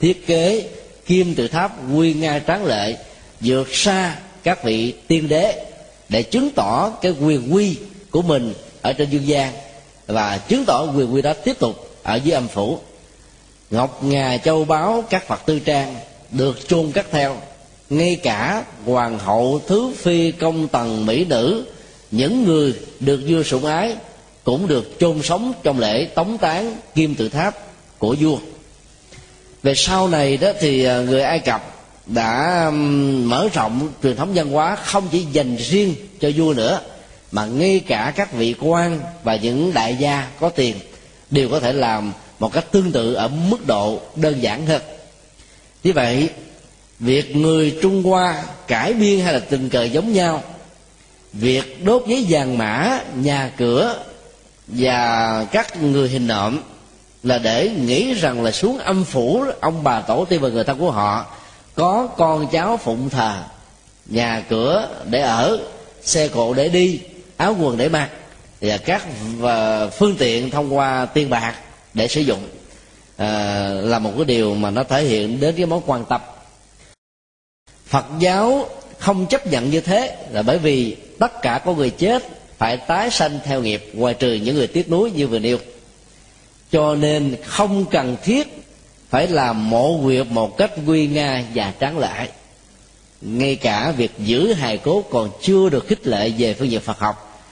thiết 0.00 0.26
kế 0.26 0.68
kim 1.06 1.34
tự 1.34 1.48
tháp 1.48 1.72
quy 1.94 2.14
nga 2.14 2.38
tráng 2.46 2.64
lệ 2.64 2.96
vượt 3.40 3.74
xa 3.74 4.16
các 4.42 4.64
vị 4.64 4.94
tiên 5.08 5.28
đế 5.28 5.64
để 6.08 6.22
chứng 6.22 6.50
tỏ 6.50 6.90
cái 6.90 7.14
quyền 7.20 7.54
quy 7.54 7.76
của 8.10 8.22
mình 8.22 8.54
ở 8.82 8.92
trên 8.92 9.10
dương 9.10 9.26
gian 9.26 9.52
và 10.06 10.38
chứng 10.38 10.64
tỏ 10.64 10.86
quyền 10.96 11.14
quy 11.14 11.22
đó 11.22 11.32
tiếp 11.44 11.58
tục 11.58 11.88
ở 12.02 12.14
dưới 12.14 12.34
âm 12.34 12.48
phủ. 12.48 12.78
Ngọc 13.70 14.04
ngà 14.04 14.38
châu 14.38 14.64
báu 14.64 15.04
các 15.10 15.26
phật 15.26 15.46
tư 15.46 15.58
trang 15.58 15.94
được 16.30 16.68
chôn 16.68 16.92
cắt 16.92 17.06
theo. 17.10 17.36
Ngay 17.90 18.16
cả 18.16 18.64
hoàng 18.84 19.18
hậu 19.18 19.60
thứ 19.66 19.92
phi 19.96 20.32
công 20.32 20.68
tần 20.68 21.06
mỹ 21.06 21.24
nữ, 21.24 21.64
những 22.10 22.44
người 22.44 22.74
được 23.00 23.20
vua 23.28 23.42
sủng 23.42 23.64
ái 23.64 23.96
cũng 24.44 24.68
được 24.68 24.96
chôn 25.00 25.22
sống 25.22 25.52
trong 25.62 25.78
lễ 25.78 26.04
tống 26.04 26.38
tán 26.38 26.76
kim 26.94 27.14
tự 27.14 27.28
tháp 27.28 27.54
của 27.98 28.16
vua. 28.20 28.38
Về 29.62 29.74
sau 29.74 30.08
này 30.08 30.36
đó 30.36 30.52
thì 30.60 30.84
à, 30.84 30.98
người 30.98 31.22
ai 31.22 31.38
cập 31.38 31.72
đã 32.06 32.70
mở 33.24 33.48
rộng 33.54 33.88
truyền 34.02 34.16
thống 34.16 34.32
văn 34.34 34.50
hóa 34.50 34.76
không 34.76 35.08
chỉ 35.12 35.26
dành 35.32 35.56
riêng 35.56 35.94
cho 36.20 36.30
vua 36.36 36.54
nữa, 36.54 36.80
mà 37.32 37.46
ngay 37.46 37.80
cả 37.86 38.12
các 38.16 38.32
vị 38.32 38.54
quan 38.60 39.00
và 39.24 39.36
những 39.36 39.74
đại 39.74 39.96
gia 39.96 40.28
có 40.40 40.48
tiền 40.48 40.76
đều 41.30 41.48
có 41.48 41.60
thể 41.60 41.72
làm 41.72 42.12
một 42.38 42.52
cách 42.52 42.64
tương 42.70 42.92
tự 42.92 43.14
ở 43.14 43.28
mức 43.28 43.66
độ 43.66 44.00
đơn 44.16 44.42
giản 44.42 44.66
hơn. 44.66 44.82
Như 45.84 45.92
vậy, 45.92 46.30
việc 46.98 47.36
người 47.36 47.78
trung 47.82 48.02
hoa 48.02 48.44
cải 48.66 48.94
biên 48.94 49.20
hay 49.20 49.32
là 49.32 49.40
tình 49.40 49.68
cờ 49.68 49.84
giống 49.84 50.12
nhau, 50.12 50.42
việc 51.32 51.84
đốt 51.84 52.02
giấy 52.06 52.26
vàng 52.28 52.58
mã, 52.58 53.00
nhà 53.16 53.50
cửa 53.56 54.04
và 54.66 55.46
các 55.52 55.82
người 55.82 56.08
hình 56.08 56.26
nộm 56.26 56.62
là 57.22 57.38
để 57.38 57.68
nghĩ 57.68 58.14
rằng 58.14 58.42
là 58.42 58.50
xuống 58.50 58.78
âm 58.78 59.04
phủ 59.04 59.44
ông 59.60 59.84
bà 59.84 60.00
tổ 60.00 60.24
tiên 60.24 60.40
và 60.40 60.48
người 60.48 60.64
thân 60.64 60.78
của 60.78 60.90
họ 60.90 61.26
có 61.74 62.08
con 62.16 62.46
cháu 62.52 62.76
phụng 62.76 63.10
thờ 63.10 63.42
nhà 64.06 64.44
cửa 64.48 64.88
để 65.10 65.20
ở 65.20 65.58
xe 66.02 66.28
cộ 66.28 66.54
để 66.54 66.68
đi 66.68 67.00
áo 67.36 67.56
quần 67.60 67.76
để 67.76 67.88
mặc 67.88 68.10
và 68.60 68.76
các 68.76 69.06
phương 69.98 70.16
tiện 70.18 70.50
thông 70.50 70.76
qua 70.76 71.06
tiền 71.06 71.30
bạc 71.30 71.54
để 71.94 72.08
sử 72.08 72.20
dụng. 72.20 72.48
À, 73.16 73.68
là 73.68 73.98
một 73.98 74.12
cái 74.16 74.24
điều 74.24 74.54
mà 74.54 74.70
nó 74.70 74.84
thể 74.84 75.04
hiện 75.04 75.40
đến 75.40 75.54
cái 75.56 75.66
mối 75.66 75.80
quan 75.86 76.04
tâm. 76.04 76.20
Phật 77.86 78.04
giáo 78.18 78.68
không 78.98 79.26
chấp 79.26 79.46
nhận 79.46 79.70
như 79.70 79.80
thế 79.80 80.16
là 80.30 80.42
bởi 80.42 80.58
vì 80.58 80.96
tất 81.18 81.42
cả 81.42 81.60
có 81.64 81.74
người 81.74 81.90
chết 81.90 82.22
phải 82.62 82.76
tái 82.76 83.10
sanh 83.10 83.38
theo 83.44 83.62
nghiệp, 83.62 83.90
ngoài 83.92 84.14
trừ 84.14 84.34
những 84.34 84.54
người 84.54 84.66
tiếc 84.66 84.90
nuối 84.90 85.10
như 85.10 85.26
vừa 85.26 85.38
nêu. 85.38 85.58
Cho 86.72 86.94
nên 86.94 87.36
không 87.44 87.84
cần 87.90 88.16
thiết 88.24 88.64
phải 89.10 89.28
làm 89.28 89.70
mộ 89.70 90.00
quyệt 90.02 90.26
một 90.30 90.56
cách 90.56 90.70
nguy 90.86 91.06
nga 91.06 91.44
và 91.54 91.72
tráng 91.80 91.98
lệ. 91.98 92.28
Ngay 93.20 93.56
cả 93.56 93.92
việc 93.96 94.10
giữ 94.18 94.52
hài 94.52 94.78
cốt 94.78 95.04
còn 95.10 95.30
chưa 95.42 95.68
được 95.68 95.86
khích 95.88 96.06
lệ 96.06 96.30
về 96.38 96.54
phương 96.54 96.70
diện 96.70 96.80
phật 96.80 96.98
học, 96.98 97.42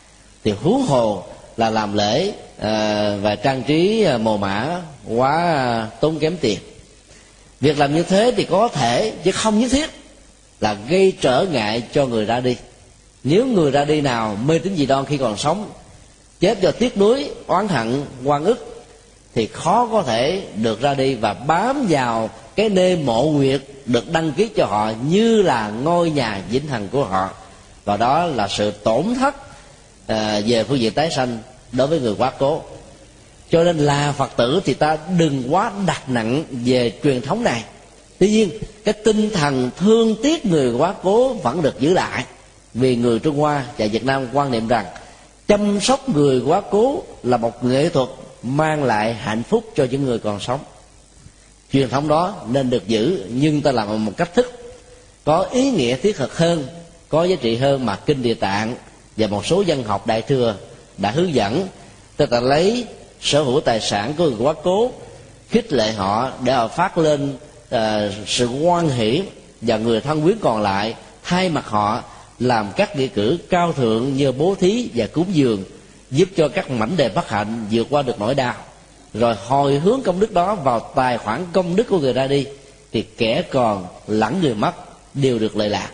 thì 0.44 0.50
huống 0.50 0.82
hồ 0.82 1.24
là 1.56 1.70
làm 1.70 1.96
lễ 1.96 2.32
ờ, 2.58 3.18
và 3.22 3.36
trang 3.36 3.62
trí 3.62 4.02
ờ, 4.02 4.18
mồ 4.18 4.36
mã 4.36 4.80
quá 5.08 5.54
ờ, 5.54 5.88
tốn 6.00 6.18
kém 6.18 6.36
tiền. 6.40 6.58
Việc 7.60 7.78
làm 7.78 7.94
như 7.94 8.02
thế 8.02 8.32
thì 8.36 8.44
có 8.44 8.68
thể, 8.68 9.12
chứ 9.24 9.32
không 9.32 9.60
nhất 9.60 9.70
thiết 9.70 9.90
là 10.60 10.76
gây 10.88 11.12
trở 11.20 11.46
ngại 11.52 11.82
cho 11.92 12.06
người 12.06 12.24
ra 12.24 12.40
đi 12.40 12.56
nếu 13.24 13.46
người 13.46 13.70
ra 13.70 13.84
đi 13.84 14.00
nào 14.00 14.36
mê 14.44 14.58
tín 14.58 14.76
dị 14.76 14.86
đoan 14.86 15.04
khi 15.04 15.16
còn 15.16 15.36
sống 15.36 15.70
chết 16.40 16.60
do 16.60 16.70
tiếc 16.70 16.98
nuối 16.98 17.30
oán 17.46 17.68
hận 17.68 18.04
oan 18.24 18.44
ức 18.44 18.84
thì 19.34 19.46
khó 19.46 19.88
có 19.92 20.02
thể 20.02 20.42
được 20.56 20.80
ra 20.80 20.94
đi 20.94 21.14
và 21.14 21.34
bám 21.34 21.86
vào 21.88 22.30
cái 22.56 22.68
nơi 22.68 22.96
mộ 22.96 23.24
nguyệt 23.24 23.62
được 23.86 24.12
đăng 24.12 24.32
ký 24.32 24.48
cho 24.56 24.66
họ 24.66 24.92
như 25.08 25.42
là 25.42 25.68
ngôi 25.68 26.10
nhà 26.10 26.42
vĩnh 26.50 26.66
hằng 26.66 26.88
của 26.88 27.04
họ. 27.04 27.30
Và 27.84 27.96
đó 27.96 28.26
là 28.26 28.48
sự 28.48 28.70
tổn 28.70 29.14
thất 29.14 29.34
à, 30.06 30.40
về 30.46 30.64
phương 30.64 30.80
diện 30.80 30.92
tái 30.92 31.10
sanh 31.10 31.38
đối 31.72 31.86
với 31.86 32.00
người 32.00 32.14
quá 32.18 32.32
cố. 32.38 32.62
Cho 33.50 33.64
nên 33.64 33.78
là 33.78 34.12
phật 34.12 34.30
tử 34.36 34.60
thì 34.64 34.74
ta 34.74 34.98
đừng 35.18 35.54
quá 35.54 35.72
đặt 35.86 36.08
nặng 36.08 36.44
về 36.50 36.92
truyền 37.04 37.20
thống 37.22 37.44
này. 37.44 37.64
Tuy 38.18 38.30
nhiên 38.30 38.50
cái 38.84 38.92
tinh 38.92 39.30
thần 39.30 39.70
thương 39.76 40.16
tiếc 40.22 40.46
người 40.46 40.72
quá 40.72 40.94
cố 41.02 41.32
vẫn 41.32 41.62
được 41.62 41.80
giữ 41.80 41.92
lại 41.92 42.24
vì 42.74 42.96
người 42.96 43.18
trung 43.18 43.38
hoa 43.38 43.64
và 43.78 43.86
việt 43.86 44.04
nam 44.04 44.26
quan 44.32 44.50
niệm 44.50 44.68
rằng 44.68 44.86
chăm 45.48 45.80
sóc 45.80 46.08
người 46.08 46.42
quá 46.46 46.62
cố 46.70 47.02
là 47.22 47.36
một 47.36 47.64
nghệ 47.64 47.88
thuật 47.88 48.08
mang 48.42 48.84
lại 48.84 49.14
hạnh 49.14 49.42
phúc 49.42 49.64
cho 49.76 49.86
những 49.90 50.04
người 50.04 50.18
còn 50.18 50.40
sống. 50.40 50.60
Truyền 51.72 51.88
thống 51.88 52.08
đó 52.08 52.34
nên 52.48 52.70
được 52.70 52.88
giữ 52.88 53.24
nhưng 53.30 53.62
ta 53.62 53.72
làm 53.72 54.04
một 54.04 54.12
cách 54.16 54.34
thức 54.34 54.52
có 55.24 55.42
ý 55.42 55.70
nghĩa 55.70 55.96
thiết 55.96 56.16
thực 56.16 56.38
hơn 56.38 56.66
có 57.08 57.24
giá 57.24 57.36
trị 57.40 57.56
hơn 57.56 57.86
mà 57.86 57.96
kinh 57.96 58.22
địa 58.22 58.34
tạng 58.34 58.74
và 59.16 59.26
một 59.26 59.46
số 59.46 59.60
dân 59.60 59.84
học 59.84 60.06
đại 60.06 60.22
thừa 60.22 60.56
đã 60.98 61.10
hướng 61.10 61.34
dẫn. 61.34 61.68
Ta 62.16 62.26
ta 62.26 62.40
lấy 62.40 62.86
sở 63.20 63.42
hữu 63.42 63.60
tài 63.60 63.80
sản 63.80 64.14
của 64.18 64.24
người 64.24 64.38
quá 64.38 64.54
cố 64.64 64.90
khích 65.50 65.72
lệ 65.72 65.92
họ 65.92 66.30
để 66.44 66.52
họ 66.52 66.68
phát 66.68 66.98
lên 66.98 67.34
uh, 67.74 67.80
sự 68.26 68.48
quan 68.48 68.88
hỷ 68.88 69.22
và 69.60 69.76
người 69.76 70.00
thân 70.00 70.22
quyến 70.22 70.36
còn 70.40 70.62
lại 70.62 70.94
thay 71.22 71.48
mặt 71.48 71.66
họ 71.66 72.02
làm 72.40 72.72
các 72.76 72.96
nghĩa 72.96 73.06
cử 73.06 73.38
cao 73.50 73.72
thượng 73.72 74.16
như 74.16 74.32
bố 74.32 74.54
thí 74.60 74.88
và 74.94 75.06
cúng 75.06 75.26
dường, 75.32 75.64
giúp 76.10 76.28
cho 76.36 76.48
các 76.48 76.70
mảnh 76.70 76.96
đề 76.96 77.08
bất 77.08 77.28
hạnh 77.28 77.66
vượt 77.70 77.86
qua 77.90 78.02
được 78.02 78.20
nỗi 78.20 78.34
đau. 78.34 78.54
Rồi 79.14 79.34
hồi 79.46 79.78
hướng 79.78 80.02
công 80.02 80.20
đức 80.20 80.32
đó 80.32 80.54
vào 80.54 80.80
tài 80.94 81.18
khoản 81.18 81.46
công 81.52 81.76
đức 81.76 81.84
của 81.88 81.98
người 81.98 82.12
ra 82.12 82.26
đi, 82.26 82.46
thì 82.92 83.02
kẻ 83.02 83.42
còn 83.50 83.86
lẫn 84.06 84.40
người 84.40 84.54
mất 84.54 84.72
đều 85.14 85.38
được 85.38 85.56
lợi 85.56 85.68
lạc. 85.68 85.90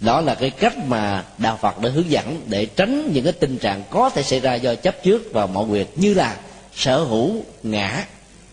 Đó 0.00 0.20
là 0.20 0.34
cái 0.34 0.50
cách 0.50 0.78
mà 0.86 1.24
đạo 1.38 1.58
phật 1.62 1.80
đã 1.80 1.90
hướng 1.90 2.10
dẫn 2.10 2.40
để 2.46 2.66
tránh 2.66 3.12
những 3.12 3.24
cái 3.24 3.32
tình 3.32 3.58
trạng 3.58 3.82
có 3.90 4.10
thể 4.10 4.22
xảy 4.22 4.40
ra 4.40 4.54
do 4.54 4.74
chấp 4.74 5.02
trước 5.02 5.32
và 5.32 5.46
mọi 5.46 5.64
việc 5.64 5.98
như 5.98 6.14
là 6.14 6.36
sở 6.74 6.98
hữu 6.98 7.32
ngã. 7.62 8.04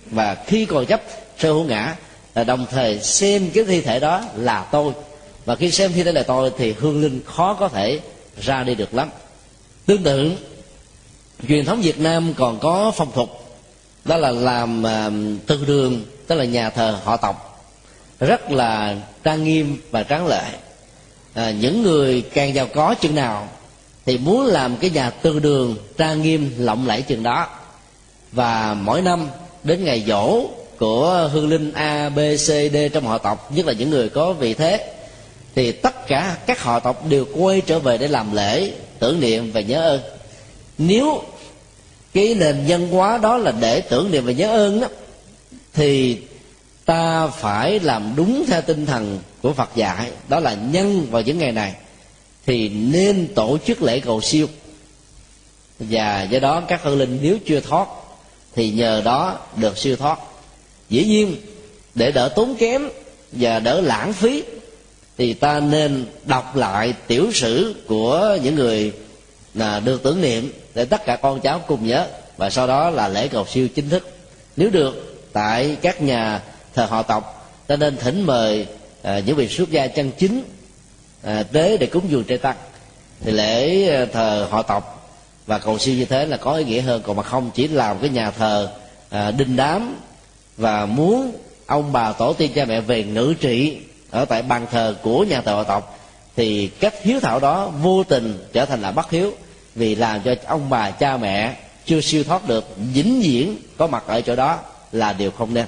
Và 0.05 0.35
khi 0.47 0.65
còn 0.65 0.85
chấp, 0.85 1.01
sở 1.37 1.51
hữu 1.51 1.63
ngã, 1.63 1.95
là 2.35 2.43
đồng 2.43 2.65
thời 2.71 2.99
xem 2.99 3.49
cái 3.53 3.63
thi 3.63 3.81
thể 3.81 3.99
đó 3.99 4.23
là 4.35 4.67
tôi 4.71 4.93
và 5.49 5.55
khi 5.55 5.71
xem 5.71 5.93
thi 5.93 6.03
thể 6.03 6.11
là 6.11 6.23
tôi 6.23 6.51
thì 6.57 6.73
hương 6.79 7.01
linh 7.01 7.21
khó 7.25 7.53
có 7.53 7.67
thể 7.67 7.99
ra 8.41 8.63
đi 8.63 8.75
được 8.75 8.93
lắm. 8.93 9.09
Tương 9.85 10.03
tự 10.03 10.31
truyền 11.47 11.65
thống 11.65 11.81
việt 11.81 11.99
nam 11.99 12.33
còn 12.37 12.59
có 12.59 12.91
phong 12.95 13.11
tục 13.11 13.29
đó 14.05 14.17
là 14.17 14.31
làm 14.31 14.83
uh, 14.83 15.47
tư 15.47 15.65
đường 15.67 16.05
tức 16.27 16.35
là 16.35 16.45
nhà 16.45 16.69
thờ 16.69 16.99
họ 17.03 17.17
tộc. 17.17 17.65
Rất 18.19 18.51
là 18.51 18.95
trang 19.23 19.43
nghiêm 19.43 19.77
và 19.91 20.03
tráng 20.03 20.27
lệ. 20.27 20.43
À, 21.33 21.51
những 21.51 21.83
người 21.83 22.21
càng 22.33 22.53
giàu 22.53 22.67
có 22.73 22.95
chừng 23.01 23.15
nào 23.15 23.47
thì 24.05 24.17
muốn 24.17 24.45
làm 24.45 24.77
cái 24.77 24.89
nhà 24.89 25.09
tư 25.09 25.39
đường 25.39 25.75
trang 25.97 26.21
nghiêm 26.21 26.51
lộng 26.57 26.87
lẫy 26.87 27.01
chừng 27.01 27.23
đó. 27.23 27.47
Và 28.31 28.75
mỗi 28.81 29.01
năm 29.01 29.27
đến 29.63 29.83
ngày 29.83 30.03
dỗ 30.07 30.43
của 30.79 31.29
hương 31.33 31.49
linh 31.49 31.71
a 31.73 32.09
b 32.09 32.19
c 32.35 32.47
d 32.47 32.77
trong 32.93 33.05
họ 33.05 33.17
tộc 33.17 33.51
nhất 33.51 33.65
là 33.65 33.73
những 33.73 33.89
người 33.89 34.09
có 34.09 34.33
vị 34.33 34.53
thế 34.53 34.95
thì 35.55 35.71
tất 35.71 36.07
cả 36.07 36.37
các 36.45 36.61
họ 36.61 36.79
tộc 36.79 37.05
đều 37.09 37.25
quay 37.33 37.61
trở 37.61 37.79
về 37.79 37.97
để 37.97 38.07
làm 38.07 38.35
lễ, 38.35 38.71
tưởng 38.99 39.19
niệm 39.19 39.51
và 39.51 39.61
nhớ 39.61 39.81
ơn. 39.81 40.01
Nếu 40.77 41.23
cái 42.13 42.35
nền 42.35 42.65
văn 42.67 42.87
hóa 42.87 43.17
đó 43.17 43.37
là 43.37 43.51
để 43.51 43.81
tưởng 43.81 44.11
niệm 44.11 44.25
và 44.25 44.31
nhớ 44.31 44.47
ơn 44.47 44.81
đó, 44.81 44.87
thì 45.73 46.17
ta 46.85 47.27
phải 47.27 47.79
làm 47.79 48.13
đúng 48.15 48.45
theo 48.47 48.61
tinh 48.61 48.85
thần 48.85 49.19
của 49.41 49.53
Phật 49.53 49.69
dạy, 49.75 50.11
đó 50.27 50.39
là 50.39 50.53
nhân 50.53 51.07
vào 51.11 51.21
những 51.21 51.37
ngày 51.37 51.51
này, 51.51 51.73
thì 52.45 52.69
nên 52.69 53.27
tổ 53.35 53.57
chức 53.65 53.81
lễ 53.81 53.99
cầu 53.99 54.21
siêu. 54.21 54.47
Và 55.79 56.23
do 56.23 56.39
đó 56.39 56.61
các 56.67 56.83
hương 56.83 56.97
linh 56.97 57.19
nếu 57.21 57.37
chưa 57.45 57.59
thoát, 57.59 57.87
thì 58.55 58.71
nhờ 58.71 59.01
đó 59.05 59.39
được 59.55 59.77
siêu 59.77 59.95
thoát. 59.95 60.19
Dĩ 60.89 61.05
nhiên, 61.05 61.35
để 61.95 62.11
đỡ 62.11 62.29
tốn 62.35 62.55
kém 62.55 62.89
và 63.31 63.59
đỡ 63.59 63.81
lãng 63.81 64.13
phí 64.13 64.43
thì 65.19 65.33
ta 65.33 65.59
nên 65.59 66.05
đọc 66.25 66.55
lại 66.55 66.93
tiểu 67.07 67.31
sử 67.33 67.75
của 67.87 68.37
những 68.43 68.55
người 68.55 68.91
là 69.53 69.79
được 69.79 70.03
tưởng 70.03 70.21
niệm 70.21 70.51
để 70.75 70.85
tất 70.85 71.05
cả 71.05 71.15
con 71.15 71.39
cháu 71.39 71.61
cùng 71.67 71.87
nhớ. 71.87 72.07
Và 72.37 72.49
sau 72.49 72.67
đó 72.67 72.89
là 72.89 73.07
lễ 73.07 73.27
cầu 73.27 73.45
siêu 73.45 73.67
chính 73.67 73.89
thức. 73.89 74.09
Nếu 74.55 74.69
được 74.69 75.17
tại 75.33 75.77
các 75.81 76.01
nhà 76.01 76.41
thờ 76.75 76.85
họ 76.85 77.03
tộc 77.03 77.51
ta 77.67 77.75
nên 77.75 77.97
thỉnh 77.97 78.21
mời 78.21 78.65
à, 79.01 79.19
những 79.25 79.35
vị 79.35 79.47
xuất 79.47 79.71
gia 79.71 79.87
chân 79.87 80.11
chính 80.17 80.43
à, 81.23 81.43
tế 81.43 81.77
để 81.77 81.87
cúng 81.87 82.03
dường 82.09 82.23
trai 82.23 82.37
tăng. 82.37 82.55
Thì 83.21 83.31
lễ 83.31 83.89
à, 83.89 84.05
thờ 84.13 84.47
họ 84.49 84.61
tộc 84.61 85.11
và 85.47 85.59
cầu 85.59 85.77
siêu 85.77 85.95
như 85.95 86.05
thế 86.05 86.25
là 86.25 86.37
có 86.37 86.53
ý 86.53 86.63
nghĩa 86.63 86.81
hơn. 86.81 87.01
Còn 87.05 87.15
mà 87.15 87.23
không 87.23 87.51
chỉ 87.53 87.67
làm 87.67 87.99
cái 87.99 88.09
nhà 88.09 88.31
thờ 88.31 88.69
à, 89.09 89.31
đinh 89.31 89.55
đám 89.55 89.95
và 90.57 90.85
muốn 90.85 91.31
ông 91.65 91.91
bà 91.91 92.11
tổ 92.11 92.33
tiên 92.33 92.51
cha 92.55 92.65
mẹ 92.65 92.81
về 92.81 93.03
ngữ 93.03 93.33
trị 93.39 93.77
ở 94.11 94.25
tại 94.25 94.41
bàn 94.41 94.65
thờ 94.71 94.95
của 95.03 95.23
nhà 95.23 95.41
thờ 95.41 95.53
họ 95.53 95.63
tộc, 95.63 95.99
thì 96.35 96.67
cách 96.67 96.93
hiếu 97.01 97.19
thảo 97.19 97.39
đó 97.39 97.71
vô 97.81 98.03
tình 98.03 98.47
trở 98.53 98.65
thành 98.65 98.81
là 98.81 98.91
bất 98.91 99.11
hiếu, 99.11 99.33
vì 99.75 99.95
làm 99.95 100.21
cho 100.21 100.35
ông 100.45 100.69
bà 100.69 100.91
cha 100.91 101.17
mẹ 101.17 101.55
chưa 101.85 102.01
siêu 102.01 102.23
thoát 102.23 102.47
được, 102.47 102.65
vĩnh 102.93 103.21
viễn 103.21 103.57
có 103.77 103.87
mặt 103.87 104.03
ở 104.07 104.21
chỗ 104.21 104.35
đó 104.35 104.59
là 104.91 105.13
điều 105.13 105.31
không 105.31 105.53
nên. 105.53 105.65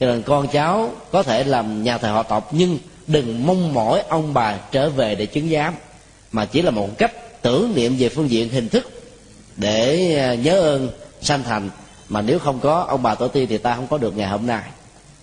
Cho 0.00 0.06
nên 0.06 0.22
con 0.22 0.48
cháu 0.48 0.90
có 1.12 1.22
thể 1.22 1.44
làm 1.44 1.82
nhà 1.82 1.98
thờ 1.98 2.10
họ 2.10 2.22
tộc, 2.22 2.48
nhưng 2.50 2.78
đừng 3.06 3.46
mong 3.46 3.74
mỏi 3.74 4.02
ông 4.08 4.34
bà 4.34 4.58
trở 4.72 4.90
về 4.90 5.14
để 5.14 5.26
chứng 5.26 5.50
giám, 5.50 5.74
mà 6.32 6.44
chỉ 6.44 6.62
là 6.62 6.70
một 6.70 6.98
cách 6.98 7.42
tưởng 7.42 7.72
niệm 7.74 7.96
về 7.98 8.08
phương 8.08 8.30
diện 8.30 8.48
hình 8.48 8.68
thức 8.68 8.90
để 9.56 10.14
à, 10.16 10.34
nhớ 10.34 10.60
ơn 10.60 10.90
sanh 11.20 11.42
thành. 11.42 11.70
Mà 12.08 12.20
nếu 12.20 12.38
không 12.38 12.60
có, 12.60 12.80
ông 12.80 13.02
bà 13.02 13.14
tổ 13.14 13.28
tiên 13.28 13.46
thì 13.48 13.58
ta 13.58 13.74
không 13.74 13.86
có 13.86 13.98
được 13.98 14.16
ngày 14.16 14.28
hôm 14.28 14.46
nay 14.46 14.62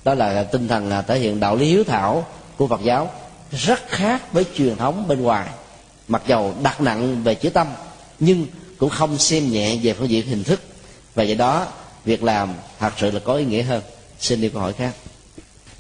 đó 0.04 0.14
là 0.14 0.44
tinh 0.44 0.68
thần 0.68 0.92
à, 0.92 1.02
thể 1.02 1.20
hiện 1.20 1.40
đạo 1.40 1.56
lý 1.56 1.66
hiếu 1.66 1.84
thảo 1.84 2.26
của 2.58 2.68
phật 2.68 2.82
giáo. 2.84 3.12
Rất 3.52 3.90
khác 3.90 4.34
với 4.34 4.46
truyền 4.58 4.76
thống 4.76 5.08
bên 5.08 5.22
ngoài. 5.22 5.48
Mặc 6.08 6.22
dầu 6.28 6.54
đặt 6.64 6.82
nặng 6.82 7.24
về 7.24 7.36
chữ 7.36 7.50
tâm, 7.50 7.68
nhưng 8.20 8.48
cũng 8.78 8.90
không 8.90 9.18
xem 9.18 9.52
nhẹ 9.52 9.76
về 9.84 9.94
phương 9.94 10.10
diện 10.10 10.28
hình 10.28 10.44
thức. 10.44 10.62
Và 11.16 11.24
do 11.24 11.36
đó, 11.36 11.68
việc 12.06 12.24
làm 12.24 12.54
thật 12.80 12.94
sự 12.98 13.12
là 13.12 13.20
có 13.20 13.34
ý 13.34 13.46
nghĩa 13.46 13.64
hơn. 13.64 13.82
Xin 14.20 14.42
đi 14.42 14.50
câu 14.50 14.62
hỏi 14.62 14.74
khác. 14.74 14.92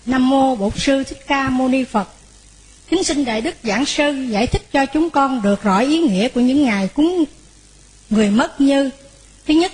Nam 0.05 0.30
mô 0.30 0.55
bổn 0.55 0.71
sư 0.78 1.03
thích 1.03 1.28
ca 1.28 1.49
mâu 1.49 1.67
ni 1.67 1.84
phật. 1.84 2.07
Kính 2.89 3.03
xin 3.03 3.26
đại 3.26 3.41
đức 3.41 3.55
giảng 3.63 3.86
sư 3.86 4.11
giải 4.30 4.47
thích 4.47 4.61
cho 4.71 4.86
chúng 4.86 5.09
con 5.09 5.41
được 5.41 5.63
rõ 5.63 5.80
ý 5.80 5.99
nghĩa 5.99 6.28
của 6.28 6.39
những 6.39 6.63
ngày 6.63 6.88
cúng 6.88 7.26
người 8.09 8.30
mất 8.30 8.61
như. 8.61 8.89
Thứ 9.47 9.53
nhất, 9.53 9.71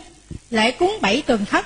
lễ 0.50 0.72
cúng 0.72 0.98
bảy 1.02 1.22
tuần 1.22 1.46
thất. 1.46 1.66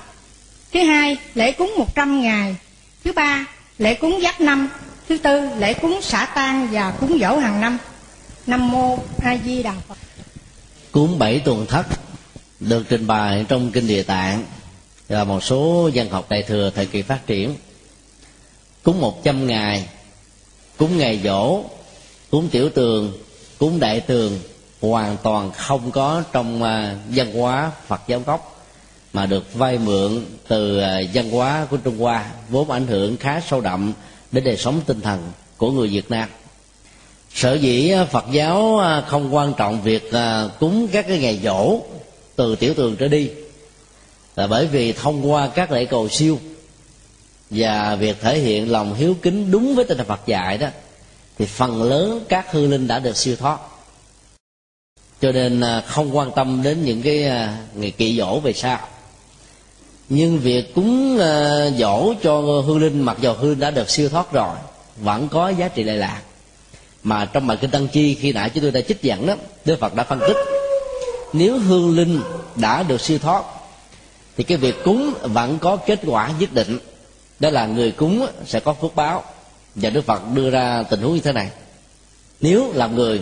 Thứ 0.74 0.80
hai, 0.80 1.18
lễ 1.36 1.52
cúng 1.52 1.74
một 1.78 1.96
trăm 1.96 2.22
ngày 2.22 2.56
thứ 3.04 3.12
ba, 3.12 3.46
lễ 3.78 3.94
cúng 3.94 4.20
giáp 4.24 4.42
năm. 4.42 4.70
Thứ 5.10 5.18
tư, 5.18 5.50
lễ 5.58 5.74
cúng 5.74 6.00
xả 6.02 6.26
tan 6.36 6.68
và 6.72 6.92
cúng 6.92 7.18
dỗ 7.22 7.38
hàng 7.38 7.62
năm. 7.62 7.78
Nam 8.48 8.72
mô 8.72 8.98
a 9.24 9.38
di 9.46 9.64
đà 9.64 9.74
phật. 9.88 9.98
Cúng 10.92 11.20
bảy 11.20 11.40
tuần 11.40 11.66
thất 11.66 11.86
được 12.60 12.84
trình 12.90 13.08
bày 13.08 13.46
trong 13.48 13.72
kinh 13.72 13.88
địa 13.88 14.04
tạng 14.04 14.44
và 15.10 15.24
một 15.24 15.44
số 15.44 15.90
dân 15.94 16.10
học 16.10 16.26
đại 16.30 16.44
thừa 16.44 16.72
thời 16.76 16.86
kỳ 16.86 17.02
phát 17.02 17.28
triển. 17.28 17.56
Cúng 18.84 19.02
một 19.02 19.24
trăm 19.24 19.48
ngày, 19.48 19.90
cúng 20.78 20.98
ngày 20.98 21.20
dỗ, 21.24 21.64
cúng 22.32 22.50
tiểu 22.50 22.70
tường, 22.70 23.18
cúng 23.58 23.80
đại 23.80 24.00
tường 24.00 24.40
hoàn 24.82 25.18
toàn 25.24 25.52
không 25.52 25.92
có 25.92 26.24
trong 26.32 26.64
à, 26.64 26.96
văn 27.10 27.34
hóa 27.34 27.72
phật 27.88 28.02
giáo 28.08 28.20
gốc 28.20 28.53
mà 29.14 29.26
được 29.26 29.54
vay 29.54 29.78
mượn 29.78 30.26
từ 30.48 30.80
à, 30.80 31.02
văn 31.14 31.32
hóa 31.32 31.68
của 31.70 31.78
trung 31.78 31.98
hoa, 31.98 32.32
vốn 32.50 32.72
ảnh 32.72 32.88
hưởng 32.88 33.18
khá 33.18 33.42
sâu 33.48 33.62
đậm 33.62 33.94
đến 34.32 34.44
đời 34.44 34.58
sống 34.58 34.82
tinh 34.86 35.02
thần 35.02 35.32
của 35.58 35.72
người 35.72 35.88
việt 35.88 36.12
nam. 36.12 36.30
Sở 37.34 37.54
dĩ 37.54 37.90
à, 37.90 38.06
phật 38.06 38.26
giáo 38.32 38.80
à, 38.80 39.02
không 39.02 39.36
quan 39.36 39.54
trọng 39.58 39.82
việc 39.82 40.12
cúng 40.60 40.88
các 40.92 41.06
cái 41.08 41.20
ngày 41.20 41.40
dỗ 41.44 41.80
từ 42.36 42.56
tiểu 42.56 42.74
tường 42.74 42.96
trở 42.96 43.08
đi, 43.08 43.30
là 44.36 44.48
bởi 44.48 44.68
vì 44.68 44.94
thông 44.94 45.32
qua 45.32 45.50
các 45.56 45.72
lễ 45.72 45.86
cầu 45.86 46.10
siêu 46.10 46.40
và 47.50 47.96
việc 47.96 48.22
thể 48.22 48.40
hiện 48.40 48.72
lòng 48.72 48.94
hiếu 48.94 49.16
kính 49.22 49.52
đúng 49.52 49.76
với 49.76 49.86
tinh 49.86 49.98
thần 49.98 50.08
Phật 50.08 50.22
dạy 50.26 50.58
đó, 50.58 50.68
thì 51.38 51.46
phần 51.46 51.84
lớn 51.84 52.26
các 52.30 52.52
hư 52.52 52.68
linh 52.68 52.88
đã 52.88 53.00
được 53.00 53.18
siêu 53.18 53.36
thoát. 53.36 53.60
Cho 55.22 55.32
nên 55.32 55.62
không 55.88 56.18
quan 56.18 56.32
tâm 56.36 56.64
đến 56.64 56.84
những 56.86 57.02
cái 57.02 57.32
ngày 57.76 57.92
kỵ 57.92 58.18
dỗ 58.18 58.40
về 58.40 58.54
sau 58.54 58.80
nhưng 60.16 60.40
việc 60.40 60.76
cúng 60.76 61.18
ờ, 61.18 61.72
dỗ 61.78 62.14
cho 62.24 62.42
hương 62.42 62.82
linh, 62.82 63.02
mặc 63.02 63.18
dầu 63.22 63.34
hương 63.34 63.60
đã 63.60 63.72
được 63.72 63.90
siêu 63.90 64.10
thoát 64.10 64.32
rồi, 64.32 64.56
vẫn 64.98 65.28
có 65.28 65.50
giá 65.50 65.68
trị 65.68 65.84
lệ 65.84 65.96
lạc. 65.96 66.22
Mà 67.04 67.26
trong 67.26 67.48
bài 67.48 67.58
kinh 67.62 67.72
tăng 67.72 67.88
chi 67.88 68.16
khi 68.16 68.34
nãy 68.34 68.50
chúng 68.50 68.62
tôi 68.62 68.72
đã 68.72 68.82
trích 68.82 69.02
dẫn 69.02 69.28
đó, 69.28 69.36
đức 69.66 69.80
phật 69.80 69.96
đã 69.96 70.04
phân 70.04 70.20
tích, 70.20 70.38
nếu 71.34 71.60
hương 71.60 71.96
linh 71.96 72.22
đã 72.56 72.84
được 72.84 73.02
siêu 73.02 73.20
thoát, 73.20 73.44
thì 74.38 74.44
cái 74.44 74.58
việc 74.58 74.84
cúng 74.84 75.14
vẫn 75.22 75.60
có 75.60 75.76
kết 75.76 76.00
quả 76.06 76.32
nhất 76.40 76.54
định. 76.54 76.80
Đó 77.40 77.50
là 77.50 77.66
người 77.66 77.92
cúng 77.92 78.28
sẽ 78.46 78.60
có 78.60 78.74
phước 78.74 78.96
báo. 78.96 79.24
Và 79.76 79.90
đức 79.90 80.06
phật 80.06 80.22
đưa 80.34 80.50
ra 80.50 80.84
tình 80.90 81.02
huống 81.02 81.14
như 81.14 81.20
thế 81.20 81.32
này. 81.32 81.50
Nếu 82.42 82.72
làm 82.74 82.96
người, 82.96 83.22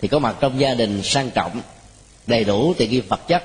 thì 0.00 0.08
có 0.08 0.18
mặt 0.18 0.36
trong 0.40 0.60
gia 0.60 0.74
đình 0.74 1.02
sang 1.02 1.30
trọng, 1.30 1.60
đầy 2.26 2.44
đủ 2.44 2.74
tiện 2.78 2.90
nghi 2.90 3.00
vật 3.00 3.28
chất 3.28 3.42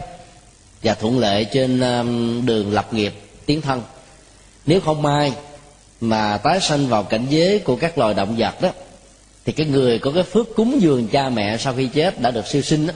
và 0.83 0.93
thuận 0.93 1.19
lợi 1.19 1.45
trên 1.45 1.79
um, 1.79 2.45
đường 2.45 2.73
lập 2.73 2.93
nghiệp 2.93 3.13
tiến 3.45 3.61
thân. 3.61 3.81
Nếu 4.65 4.79
không 4.81 5.01
may 5.01 5.33
mà 6.01 6.37
tái 6.37 6.59
sanh 6.61 6.87
vào 6.87 7.03
cảnh 7.03 7.25
giới 7.29 7.59
của 7.59 7.75
các 7.75 7.97
loài 7.97 8.13
động 8.13 8.35
vật 8.37 8.61
đó 8.61 8.69
thì 9.45 9.53
cái 9.53 9.65
người 9.65 9.99
có 9.99 10.11
cái 10.11 10.23
phước 10.23 10.55
cúng 10.55 10.81
dường 10.81 11.07
cha 11.07 11.29
mẹ 11.29 11.57
sau 11.57 11.73
khi 11.77 11.87
chết 11.87 12.21
đã 12.21 12.31
được 12.31 12.47
siêu 12.47 12.61
sinh 12.61 12.87
đó. 12.87 12.93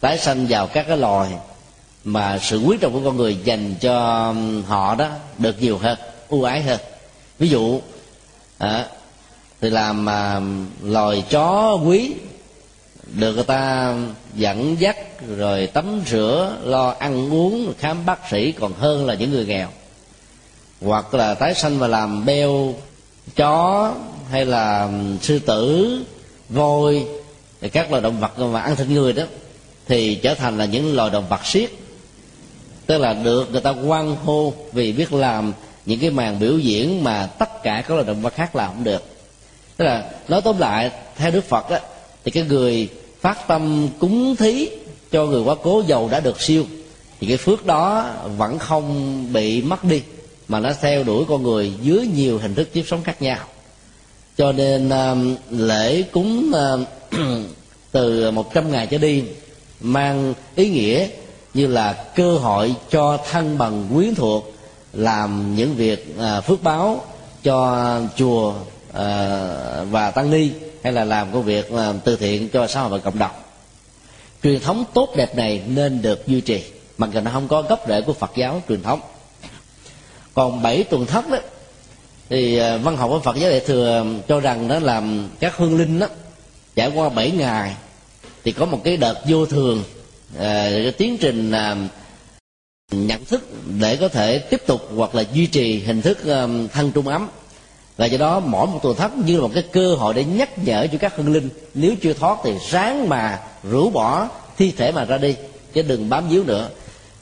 Tái 0.00 0.18
sanh 0.18 0.46
vào 0.46 0.66
các 0.66 0.84
cái 0.88 0.96
loài 0.96 1.30
mà 2.04 2.38
sự 2.38 2.58
quý 2.58 2.76
trọng 2.80 2.92
của 2.92 3.00
con 3.04 3.16
người 3.16 3.36
dành 3.44 3.74
cho 3.80 4.26
um, 4.28 4.62
họ 4.62 4.94
đó 4.94 5.08
được 5.38 5.62
nhiều 5.62 5.78
hơn 5.78 5.98
ưu 6.28 6.42
ái 6.42 6.62
hơn. 6.62 6.80
Ví 7.38 7.48
dụ 7.48 7.80
à, 8.58 8.86
thì 9.60 9.70
làm 9.70 10.08
à, 10.08 10.40
loài 10.82 11.24
chó 11.30 11.78
quý 11.86 12.14
được 13.14 13.34
người 13.34 13.44
ta 13.44 13.94
dẫn 14.34 14.80
dắt, 14.80 14.96
rồi 15.36 15.66
tắm 15.66 16.00
rửa, 16.06 16.56
lo 16.64 16.94
ăn 16.98 17.32
uống, 17.32 17.72
khám 17.78 18.06
bác 18.06 18.30
sĩ 18.30 18.52
còn 18.52 18.72
hơn 18.72 19.06
là 19.06 19.14
những 19.14 19.30
người 19.30 19.46
nghèo. 19.46 19.68
Hoặc 20.80 21.14
là 21.14 21.34
tái 21.34 21.54
sanh 21.54 21.78
và 21.78 21.86
làm 21.88 22.24
beo 22.24 22.74
chó, 23.36 23.92
hay 24.30 24.44
là 24.44 24.90
sư 25.22 25.38
tử, 25.38 25.98
voi 26.48 27.06
các 27.72 27.90
loài 27.90 28.02
động 28.02 28.20
vật 28.20 28.38
mà 28.38 28.60
ăn 28.60 28.76
thịt 28.76 28.88
người 28.88 29.12
đó, 29.12 29.22
thì 29.86 30.14
trở 30.14 30.34
thành 30.34 30.58
là 30.58 30.64
những 30.64 30.96
loài 30.96 31.10
động 31.10 31.28
vật 31.28 31.46
siết. 31.46 31.70
Tức 32.86 32.98
là 32.98 33.12
được 33.12 33.52
người 33.52 33.60
ta 33.60 33.70
quan 33.70 34.16
hô 34.16 34.52
vì 34.72 34.92
biết 34.92 35.12
làm 35.12 35.52
những 35.86 36.00
cái 36.00 36.10
màn 36.10 36.38
biểu 36.38 36.58
diễn 36.58 37.04
mà 37.04 37.26
tất 37.26 37.62
cả 37.62 37.82
các 37.88 37.94
loài 37.94 38.04
động 38.04 38.22
vật 38.22 38.34
khác 38.34 38.56
làm 38.56 38.68
không 38.68 38.84
được. 38.84 39.02
Tức 39.76 39.84
là 39.84 40.10
nói 40.28 40.40
tóm 40.44 40.58
lại, 40.58 40.90
theo 41.16 41.30
đức 41.30 41.44
phật 41.44 41.70
đó 41.70 41.78
thì 42.28 42.32
cái 42.32 42.48
người 42.48 42.88
phát 43.20 43.48
tâm 43.48 43.88
cúng 43.98 44.36
thí 44.36 44.68
cho 45.12 45.26
người 45.26 45.42
quá 45.42 45.54
cố 45.62 45.82
giàu 45.86 46.08
đã 46.12 46.20
được 46.20 46.40
siêu, 46.40 46.64
thì 47.20 47.26
cái 47.26 47.36
phước 47.36 47.66
đó 47.66 48.10
vẫn 48.36 48.58
không 48.58 49.26
bị 49.32 49.62
mất 49.62 49.84
đi, 49.84 50.02
mà 50.48 50.60
nó 50.60 50.70
theo 50.80 51.04
đuổi 51.04 51.24
con 51.28 51.42
người 51.42 51.72
dưới 51.82 52.06
nhiều 52.06 52.38
hình 52.38 52.54
thức 52.54 52.72
kiếp 52.72 52.86
sống 52.86 53.02
khác 53.02 53.22
nhau. 53.22 53.38
Cho 54.36 54.52
nên 54.52 54.88
um, 54.88 55.36
lễ 55.50 56.02
cúng 56.02 56.52
um, 56.52 56.84
từ 57.92 58.30
một 58.30 58.54
trăm 58.54 58.72
ngày 58.72 58.86
trở 58.86 58.98
đi 58.98 59.24
mang 59.80 60.34
ý 60.56 60.68
nghĩa 60.68 61.06
như 61.54 61.66
là 61.66 61.92
cơ 61.92 62.38
hội 62.38 62.74
cho 62.90 63.18
thân 63.30 63.58
bằng 63.58 63.88
quyến 63.94 64.14
thuộc 64.14 64.52
làm 64.92 65.56
những 65.56 65.74
việc 65.74 66.14
uh, 66.18 66.44
phước 66.44 66.62
báo 66.62 67.04
cho 67.42 68.00
chùa 68.16 68.48
uh, 68.48 68.96
và 69.90 70.12
tăng 70.14 70.30
ni 70.30 70.50
hay 70.82 70.92
là 70.92 71.04
làm 71.04 71.32
công 71.32 71.42
việc, 71.42 71.72
làm 71.72 72.00
từ 72.00 72.16
thiện 72.16 72.48
cho 72.48 72.66
xã 72.66 72.80
hội 72.80 72.90
và 72.90 72.98
cộng 72.98 73.18
đồng. 73.18 73.30
Truyền 74.42 74.60
thống 74.60 74.84
tốt 74.94 75.16
đẹp 75.16 75.36
này 75.36 75.62
nên 75.66 76.02
được 76.02 76.26
duy 76.26 76.40
trì, 76.40 76.62
mặc 76.98 77.10
dù 77.14 77.20
nó 77.20 77.30
không 77.30 77.48
có 77.48 77.62
gốc 77.62 77.84
rễ 77.88 78.00
của 78.00 78.12
phật 78.12 78.30
giáo 78.36 78.62
truyền 78.68 78.82
thống. 78.82 79.00
Còn 80.34 80.62
bảy 80.62 80.84
tuần 80.84 81.06
thất 81.06 81.30
đó, 81.30 81.38
thì 82.28 82.56
ờ, 82.56 82.78
văn 82.78 82.96
học 82.96 83.10
của 83.10 83.20
phật 83.20 83.36
giáo 83.36 83.50
đại 83.50 83.60
thừa 83.60 84.04
cho 84.28 84.40
rằng 84.40 84.68
đó 84.68 84.78
làm 84.78 85.28
các 85.40 85.56
hương 85.56 85.78
linh 85.78 85.98
đó, 85.98 86.06
trải 86.74 86.90
qua 86.94 87.08
bảy 87.08 87.30
ngày, 87.30 87.76
thì 88.44 88.52
có 88.52 88.66
một 88.66 88.80
cái 88.84 88.96
đợt 88.96 89.14
vô 89.28 89.46
thường 89.46 89.84
ờ, 90.38 90.70
cái 90.70 90.92
tiến 90.92 91.18
trình 91.18 91.52
nhận 92.90 93.24
thức 93.24 93.48
để 93.78 93.96
có 93.96 94.08
thể 94.08 94.38
tiếp 94.38 94.62
tục 94.66 94.88
hoặc 94.96 95.14
là 95.14 95.24
duy 95.32 95.46
trì 95.46 95.80
hình 95.80 96.02
thức 96.02 96.18
thân 96.72 96.92
trung 96.94 97.08
ấm 97.08 97.28
và 97.98 98.06
do 98.06 98.18
đó 98.18 98.40
mỗi 98.40 98.66
một 98.66 98.80
tuần 98.82 98.96
thất 98.96 99.16
như 99.16 99.36
là 99.36 99.42
một 99.42 99.50
cái 99.54 99.62
cơ 99.72 99.94
hội 99.94 100.14
để 100.14 100.24
nhắc 100.24 100.58
nhở 100.58 100.86
cho 100.92 100.98
các 100.98 101.16
hương 101.16 101.32
linh 101.32 101.48
nếu 101.74 101.94
chưa 102.02 102.12
thoát 102.12 102.38
thì 102.44 102.52
ráng 102.70 103.08
mà 103.08 103.40
rũ 103.70 103.90
bỏ 103.90 104.28
thi 104.56 104.72
thể 104.76 104.92
mà 104.92 105.04
ra 105.04 105.18
đi 105.18 105.34
chứ 105.72 105.82
đừng 105.82 106.08
bám 106.08 106.28
víu 106.28 106.44
nữa. 106.44 106.68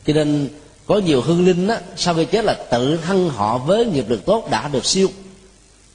Cho 0.06 0.12
nên 0.12 0.48
có 0.86 0.98
nhiều 0.98 1.20
hương 1.20 1.46
linh 1.46 1.68
á, 1.68 1.80
sau 1.96 2.14
khi 2.14 2.24
chết 2.24 2.44
là 2.44 2.54
tự 2.54 2.96
thân 2.96 3.28
họ 3.28 3.58
với 3.58 3.86
nghiệp 3.86 4.04
lực 4.08 4.26
tốt 4.26 4.50
đã 4.50 4.68
được 4.68 4.84
siêu. 4.84 5.08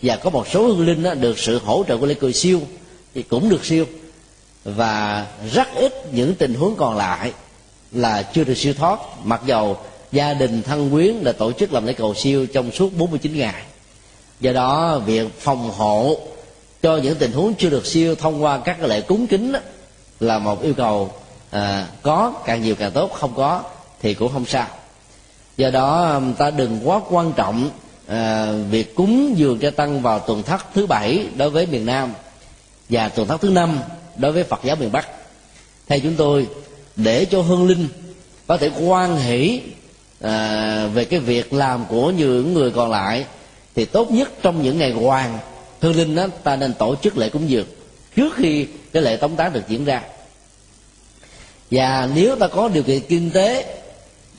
Và 0.01 0.15
có 0.15 0.29
một 0.29 0.47
số 0.47 0.67
hương 0.67 0.85
linh 0.85 1.03
á, 1.03 1.13
được 1.13 1.39
sự 1.39 1.59
hỗ 1.65 1.83
trợ 1.87 1.97
của 1.97 2.05
lễ 2.05 2.13
cười 2.13 2.33
siêu 2.33 2.61
thì 3.15 3.23
cũng 3.23 3.49
được 3.49 3.65
siêu. 3.65 3.85
Và 4.63 5.25
rất 5.53 5.67
ít 5.75 6.13
những 6.13 6.35
tình 6.35 6.53
huống 6.53 6.75
còn 6.75 6.97
lại 6.97 7.31
là 7.91 8.23
chưa 8.23 8.43
được 8.43 8.57
siêu 8.57 8.73
thoát 8.73 8.99
mặc 9.23 9.41
dầu 9.45 9.77
gia 10.11 10.33
đình 10.33 10.61
thân 10.61 10.89
quyến 10.91 11.23
đã 11.23 11.31
tổ 11.31 11.51
chức 11.51 11.73
làm 11.73 11.85
lễ 11.85 11.93
cầu 11.93 12.13
siêu 12.13 12.45
trong 12.45 12.71
suốt 12.71 12.97
49 12.97 13.37
ngày 13.37 13.63
do 14.41 14.51
đó 14.51 14.99
việc 15.05 15.39
phòng 15.39 15.71
hộ 15.71 16.17
cho 16.81 16.97
những 16.97 17.15
tình 17.15 17.31
huống 17.31 17.53
chưa 17.53 17.69
được 17.69 17.85
siêu 17.85 18.15
thông 18.15 18.43
qua 18.43 18.57
các 18.57 18.83
lễ 18.83 19.01
cúng 19.01 19.27
kính 19.27 19.51
đó, 19.51 19.59
là 20.19 20.39
một 20.39 20.61
yêu 20.61 20.73
cầu 20.73 21.11
à, 21.51 21.87
có 22.01 22.33
càng 22.45 22.61
nhiều 22.61 22.75
càng 22.75 22.91
tốt 22.91 23.11
không 23.13 23.33
có 23.35 23.63
thì 24.01 24.13
cũng 24.13 24.33
không 24.33 24.45
sao. 24.45 24.67
Do 25.57 25.69
đó 25.69 26.19
ta 26.37 26.51
đừng 26.51 26.79
quá 26.83 27.01
quan 27.09 27.33
trọng 27.35 27.69
à, 28.07 28.51
việc 28.69 28.95
cúng 28.95 29.33
dường 29.37 29.59
cho 29.59 29.71
tăng 29.71 30.01
vào 30.01 30.19
tuần 30.19 30.43
thất 30.43 30.65
thứ 30.73 30.85
bảy 30.85 31.25
đối 31.35 31.49
với 31.49 31.65
miền 31.65 31.85
nam 31.85 32.13
và 32.89 33.09
tuần 33.09 33.27
thất 33.27 33.41
thứ 33.41 33.49
năm 33.49 33.79
đối 34.17 34.31
với 34.31 34.43
phật 34.43 34.59
giáo 34.63 34.75
miền 34.75 34.91
bắc. 34.91 35.07
Theo 35.87 35.99
chúng 35.99 36.15
tôi 36.15 36.47
để 36.95 37.25
cho 37.25 37.41
hương 37.41 37.67
linh 37.67 37.87
có 38.47 38.57
thể 38.57 38.71
quan 38.85 39.17
hỷ 39.17 39.61
à, 40.21 40.87
về 40.93 41.05
cái 41.05 41.19
việc 41.19 41.53
làm 41.53 41.85
của 41.85 42.11
những 42.11 42.53
người 42.53 42.71
còn 42.71 42.91
lại 42.91 43.25
thì 43.75 43.85
tốt 43.85 44.11
nhất 44.11 44.31
trong 44.41 44.61
những 44.61 44.77
ngày 44.77 44.91
hoàng 44.91 45.39
hương 45.81 45.95
linh 45.95 46.15
đó, 46.15 46.27
ta 46.43 46.55
nên 46.55 46.73
tổ 46.73 46.95
chức 46.95 47.17
lễ 47.17 47.29
cúng 47.29 47.49
dường 47.49 47.67
trước 48.15 48.35
khi 48.35 48.67
cái 48.93 49.03
lễ 49.03 49.17
tống 49.17 49.35
táng 49.35 49.53
được 49.53 49.67
diễn 49.67 49.85
ra. 49.85 50.01
Và 51.71 52.09
nếu 52.15 52.35
ta 52.35 52.47
có 52.47 52.69
điều 52.69 52.83
kiện 52.83 52.99
kinh 52.99 53.31
tế, 53.31 53.75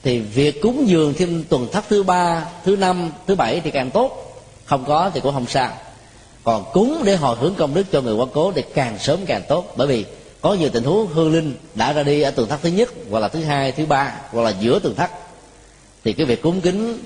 thì 0.02 0.18
việc 0.18 0.62
cúng 0.62 0.88
dường 0.88 1.14
thêm 1.14 1.44
tuần 1.48 1.68
thất 1.72 1.84
thứ 1.88 2.02
ba, 2.02 2.46
thứ 2.64 2.76
năm, 2.76 3.10
thứ 3.26 3.34
bảy 3.34 3.60
thì 3.60 3.70
càng 3.70 3.90
tốt. 3.90 4.42
Không 4.64 4.84
có 4.84 5.10
thì 5.14 5.20
cũng 5.20 5.34
không 5.34 5.46
sao. 5.46 5.70
Còn 6.44 6.64
cúng 6.72 7.02
để 7.04 7.16
hồi 7.16 7.36
hướng 7.40 7.54
công 7.54 7.74
đức 7.74 7.86
cho 7.92 8.00
người 8.00 8.14
quá 8.14 8.26
cố 8.34 8.52
thì 8.52 8.62
càng 8.74 8.98
sớm 8.98 9.20
càng 9.26 9.42
tốt. 9.48 9.74
Bởi 9.76 9.86
vì 9.86 10.04
có 10.40 10.54
nhiều 10.54 10.68
tình 10.68 10.84
huống 10.84 11.06
hương 11.06 11.32
linh 11.32 11.54
đã 11.74 11.92
ra 11.92 12.02
đi 12.02 12.22
ở 12.22 12.30
tuần 12.30 12.48
thất 12.48 12.58
thứ 12.62 12.68
nhất, 12.68 12.88
hoặc 13.10 13.18
là 13.18 13.28
thứ 13.28 13.44
hai, 13.44 13.72
thứ 13.72 13.86
ba, 13.86 14.14
hoặc 14.30 14.42
là 14.42 14.50
giữa 14.60 14.78
tuần 14.78 14.94
thất. 14.94 15.10
Thì 16.04 16.12
cái 16.12 16.26
việc 16.26 16.42
cúng 16.42 16.60
kính 16.60 16.98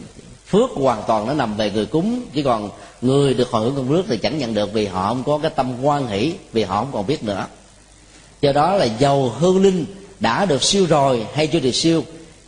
phước 0.46 0.70
hoàn 0.70 1.02
toàn 1.06 1.26
nó 1.26 1.34
nằm 1.34 1.56
về 1.56 1.70
người 1.70 1.86
cúng. 1.86 2.22
Chỉ 2.34 2.42
còn 2.42 2.70
người 3.02 3.34
được 3.34 3.50
hồi 3.50 3.62
hưởng 3.62 3.76
công 3.76 3.92
đức 3.92 4.04
thì 4.08 4.16
chẳng 4.16 4.38
nhận 4.38 4.54
được 4.54 4.72
vì 4.72 4.86
họ 4.86 5.08
không 5.08 5.22
có 5.24 5.38
cái 5.38 5.50
tâm 5.50 5.84
quan 5.84 6.06
hỷ, 6.06 6.32
vì 6.52 6.62
họ 6.62 6.76
không 6.76 6.90
còn 6.92 7.06
biết 7.06 7.24
nữa. 7.24 7.46
Do 8.40 8.52
đó 8.52 8.74
là 8.74 8.84
dầu 8.84 9.32
hương 9.38 9.62
linh 9.62 9.84
đã 10.20 10.44
được 10.44 10.62
siêu 10.62 10.86
rồi 10.86 11.26
hay 11.34 11.46
chưa 11.46 11.60
được 11.60 11.74
siêu, 11.74 12.04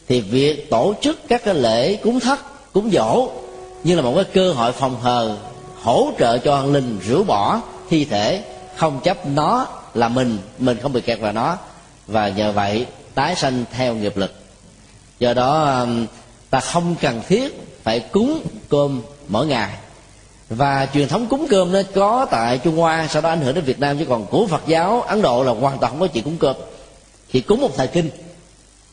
thì 0.09 0.21
việc 0.21 0.71
tổ 0.71 0.95
chức 1.01 1.29
các 1.29 1.45
cái 1.45 1.55
lễ 1.55 1.97
cúng 1.97 2.21
thất, 2.21 2.73
cúng 2.73 2.91
dỗ 2.93 3.31
như 3.85 3.97
là 3.97 4.03
một 4.03 4.13
cái 4.15 4.25
cơ 4.25 4.53
hội 4.53 4.73
phòng 4.73 5.01
hờ, 5.01 5.37
hỗ 5.83 6.11
trợ 6.19 6.39
cho 6.39 6.57
hương 6.57 6.73
linh 6.73 6.99
rửa 7.09 7.23
bỏ 7.23 7.61
thi 7.91 8.05
thể, 8.05 8.45
không 8.77 9.01
chấp 9.05 9.27
nó 9.27 9.67
là 9.95 10.09
mình 10.09 10.39
mình 10.59 10.79
không 10.83 10.93
bị 10.93 11.01
kẹt 11.01 11.21
vào 11.21 11.33
nó. 11.33 11.57
Và 12.07 12.29
nhờ 12.29 12.53
vậy 12.53 12.87
tái 13.15 13.37
sanh 13.37 13.65
theo 13.73 13.95
nghiệp 13.95 14.17
lực. 14.17 14.35
Do 15.19 15.35
đó 15.35 15.81
um, 15.81 16.07
ta 16.51 16.61
không 16.61 16.95
cần 17.01 17.21
thiết 17.29 17.68
phải 17.89 18.01
cúng 18.01 18.41
cơm 18.69 19.03
mỗi 19.29 19.47
ngày. 19.47 19.75
Và 20.49 20.89
truyền 20.95 21.09
thống 21.09 21.27
cúng 21.27 21.47
cơm 21.51 21.73
nó 21.73 21.81
có 21.95 22.27
tại 22.31 22.59
trung 22.59 22.77
hoa 22.77 23.09
sau 23.11 23.23
đó 23.23 23.29
ảnh 23.29 23.41
hưởng 23.41 23.55
đến 23.55 23.65
việt 23.65 23.81
nam 23.81 23.99
chứ 23.99 24.05
còn 24.09 24.27
của 24.27 24.47
phật 24.47 24.63
giáo 24.67 25.03
ấn 25.03 25.23
độ 25.23 25.45
là 25.45 25.53
hoàn 25.53 25.79
toàn 25.79 25.93
không 25.93 26.01
có 26.01 26.07
chuyện 26.07 26.25
cúng 26.25 26.37
cơm. 26.41 26.57
Chỉ 27.33 27.41
cúng 27.41 27.61
một 27.61 27.77
thời 27.77 27.87
kinh 27.87 28.11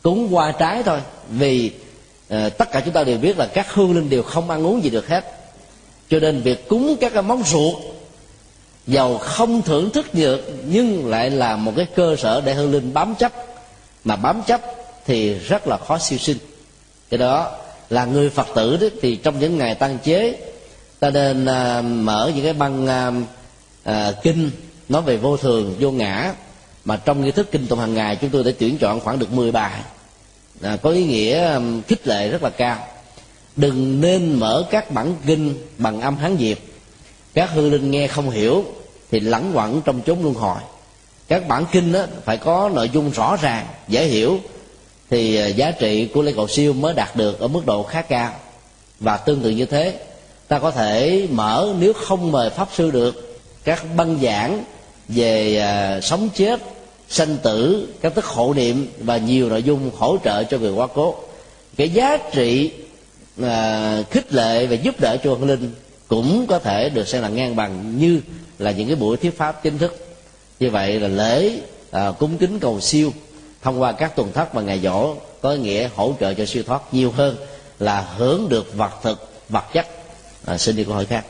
cúng 0.01 0.35
qua 0.35 0.51
trái 0.51 0.83
thôi. 0.83 0.99
Vì 1.29 1.71
uh, 2.33 2.57
tất 2.57 2.71
cả 2.71 2.81
chúng 2.85 2.93
ta 2.93 3.03
đều 3.03 3.17
biết 3.17 3.37
là 3.37 3.45
các 3.45 3.73
hương 3.73 3.95
linh 3.95 4.09
đều 4.09 4.23
không 4.23 4.49
ăn 4.49 4.65
uống 4.65 4.83
gì 4.83 4.89
được 4.89 5.07
hết. 5.07 5.25
Cho 6.09 6.19
nên 6.19 6.41
việc 6.41 6.69
cúng 6.69 6.95
các 7.01 7.13
cái 7.13 7.23
món 7.23 7.43
ruột 7.43 7.75
dầu 8.87 9.17
không 9.17 9.61
thưởng 9.61 9.89
thức 9.89 10.13
được 10.13 10.53
nhưng 10.65 11.09
lại 11.09 11.29
là 11.29 11.55
một 11.55 11.73
cái 11.75 11.85
cơ 11.95 12.15
sở 12.15 12.41
để 12.41 12.53
hương 12.53 12.71
linh 12.71 12.93
bám 12.93 13.15
chấp. 13.15 13.31
Mà 14.03 14.15
bám 14.15 14.41
chấp 14.47 14.61
thì 15.05 15.33
rất 15.33 15.67
là 15.67 15.77
khó 15.77 15.97
siêu 15.97 16.19
sinh. 16.19 16.37
Cái 17.09 17.17
đó 17.17 17.51
là 17.89 18.05
người 18.05 18.29
phật 18.29 18.47
tử 18.55 18.77
đó, 18.77 18.87
thì 19.01 19.15
trong 19.15 19.39
những 19.39 19.57
ngày 19.57 19.75
tăng 19.75 19.97
chế 20.03 20.37
ta 20.99 21.09
nên 21.09 21.45
à, 21.45 21.81
mở 21.81 22.31
những 22.35 22.43
cái 22.43 22.53
băng 22.53 22.87
à, 22.87 23.11
à, 23.83 24.11
kinh 24.23 24.51
nói 24.89 25.01
về 25.01 25.17
vô 25.17 25.37
thường 25.37 25.75
vô 25.79 25.91
ngã. 25.91 26.33
Mà 26.85 26.97
trong 26.97 27.21
nghi 27.21 27.31
thức 27.31 27.51
kinh 27.51 27.67
tụng 27.67 27.79
hàng 27.79 27.93
ngày 27.93 28.15
chúng 28.15 28.29
tôi 28.29 28.43
đã 28.43 28.51
tuyển 28.59 28.77
chọn 28.77 28.99
khoảng 28.99 29.19
được 29.19 29.31
10 29.31 29.51
bài. 29.51 29.81
À, 30.61 30.77
có 30.81 30.89
ý 30.89 31.05
nghĩa 31.05 31.39
à, 31.39 31.59
khích 31.87 32.07
lệ 32.07 32.29
rất 32.29 32.43
là 32.43 32.49
cao. 32.49 32.87
Đừng 33.55 34.01
nên 34.01 34.39
mở 34.39 34.65
các 34.71 34.91
bản 34.91 35.15
kinh 35.25 35.55
bằng 35.77 36.01
âm 36.01 36.17
hán 36.17 36.35
việt. 36.35 36.75
Các 37.33 37.49
hư 37.51 37.69
linh 37.69 37.91
nghe 37.91 38.07
không 38.07 38.29
hiểu 38.29 38.65
thì 39.11 39.19
lẳng 39.19 39.51
quẩn 39.53 39.81
trong 39.85 40.01
chốn 40.01 40.21
luân 40.21 40.33
hồi. 40.33 40.59
Các 41.27 41.47
bản 41.47 41.65
kinh 41.71 41.91
đó 41.91 42.05
phải 42.25 42.37
có 42.37 42.69
nội 42.73 42.89
dung 42.93 43.11
rõ 43.11 43.37
ràng 43.41 43.67
dễ 43.87 44.05
hiểu 44.05 44.39
thì 45.09 45.35
à, 45.35 45.47
giá 45.47 45.71
trị 45.71 46.05
của 46.13 46.21
lễ 46.21 46.33
cầu 46.35 46.47
siêu 46.47 46.73
mới 46.73 46.93
đạt 46.93 47.15
được 47.15 47.39
ở 47.39 47.47
mức 47.47 47.65
độ 47.65 47.83
khá 47.83 48.01
cao. 48.01 48.33
Và 48.99 49.17
tương 49.17 49.41
tự 49.41 49.49
như 49.49 49.65
thế 49.65 49.99
ta 50.47 50.59
có 50.59 50.71
thể 50.71 51.27
mở 51.31 51.73
nếu 51.79 51.93
không 51.93 52.31
mời 52.31 52.49
pháp 52.49 52.67
sư 52.75 52.91
được 52.91 53.39
các 53.63 53.85
băng 53.95 54.19
giảng 54.21 54.63
về 55.07 55.57
à, 55.57 56.01
sống 56.01 56.29
chết 56.35 56.61
sanh 57.09 57.37
tử 57.43 57.87
các 58.01 58.15
tức 58.15 58.25
hộ 58.25 58.53
niệm 58.53 58.87
và 58.99 59.17
nhiều 59.17 59.49
nội 59.49 59.63
dung 59.63 59.91
hỗ 59.97 60.17
trợ 60.23 60.43
cho 60.43 60.57
người 60.57 60.71
quá 60.71 60.87
cố. 60.87 61.15
Cái 61.77 61.89
giá 61.89 62.17
trị 62.33 62.71
à, 63.41 64.03
khích 64.11 64.33
lệ 64.33 64.65
và 64.65 64.75
giúp 64.75 64.99
đỡ 64.99 65.17
cho 65.23 65.29
hương 65.29 65.47
linh 65.47 65.71
cũng 66.07 66.45
có 66.47 66.59
thể 66.59 66.89
được 66.89 67.07
xem 67.07 67.21
là 67.21 67.29
ngang 67.29 67.55
bằng 67.55 67.97
như 67.97 68.21
là 68.59 68.71
những 68.71 68.87
cái 68.87 68.95
buổi 68.95 69.17
thuyết 69.17 69.37
pháp 69.37 69.63
chính 69.63 69.77
thức. 69.77 70.07
Như 70.59 70.69
vậy 70.69 70.99
là 70.99 71.07
lễ 71.07 71.51
à, 71.91 72.11
cúng 72.19 72.37
kính 72.37 72.59
cầu 72.59 72.79
siêu 72.79 73.13
thông 73.65 73.81
qua 73.81 73.91
các 73.91 74.15
tuần 74.15 74.31
thất 74.33 74.53
và 74.53 74.61
ngày 74.61 74.79
dỗ 74.83 75.15
có 75.41 75.53
nghĩa 75.53 75.89
hỗ 75.95 76.15
trợ 76.19 76.33
cho 76.33 76.45
siêu 76.45 76.63
thoát 76.63 76.93
nhiều 76.93 77.11
hơn 77.11 77.37
là 77.79 78.01
hưởng 78.17 78.49
được 78.49 78.75
vật 78.75 78.91
thực 79.03 79.31
vật 79.49 79.65
chất. 79.73 79.87
À, 80.45 80.57
xin 80.57 80.75
đi 80.75 80.83
câu 80.83 80.93
hỏi 80.93 81.05
khác. 81.05 81.25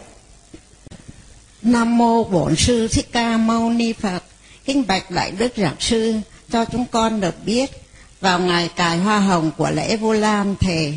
Nam 1.62 1.98
mô 1.98 2.24
Bổn 2.24 2.56
sư 2.56 2.88
Thích 2.88 3.10
Ca 3.12 3.38
Mâu 3.38 3.70
Ni 3.70 3.94
Phật. 3.94 4.24
Kính 4.66 4.84
bạch 4.88 5.12
đại 5.12 5.32
đức 5.32 5.54
giảng 5.58 5.76
sư 5.80 6.14
cho 6.52 6.66
chúng 6.66 6.86
con 6.92 7.22
được 7.22 7.36
biết 7.46 7.72
vào 8.22 8.40
ngày 8.40 8.70
cài 8.76 8.98
hoa 8.98 9.20
hồng 9.20 9.52
của 9.58 9.70
lễ 9.72 9.98
Vu 9.98 10.12
Lan 10.12 10.56
thề 10.60 10.94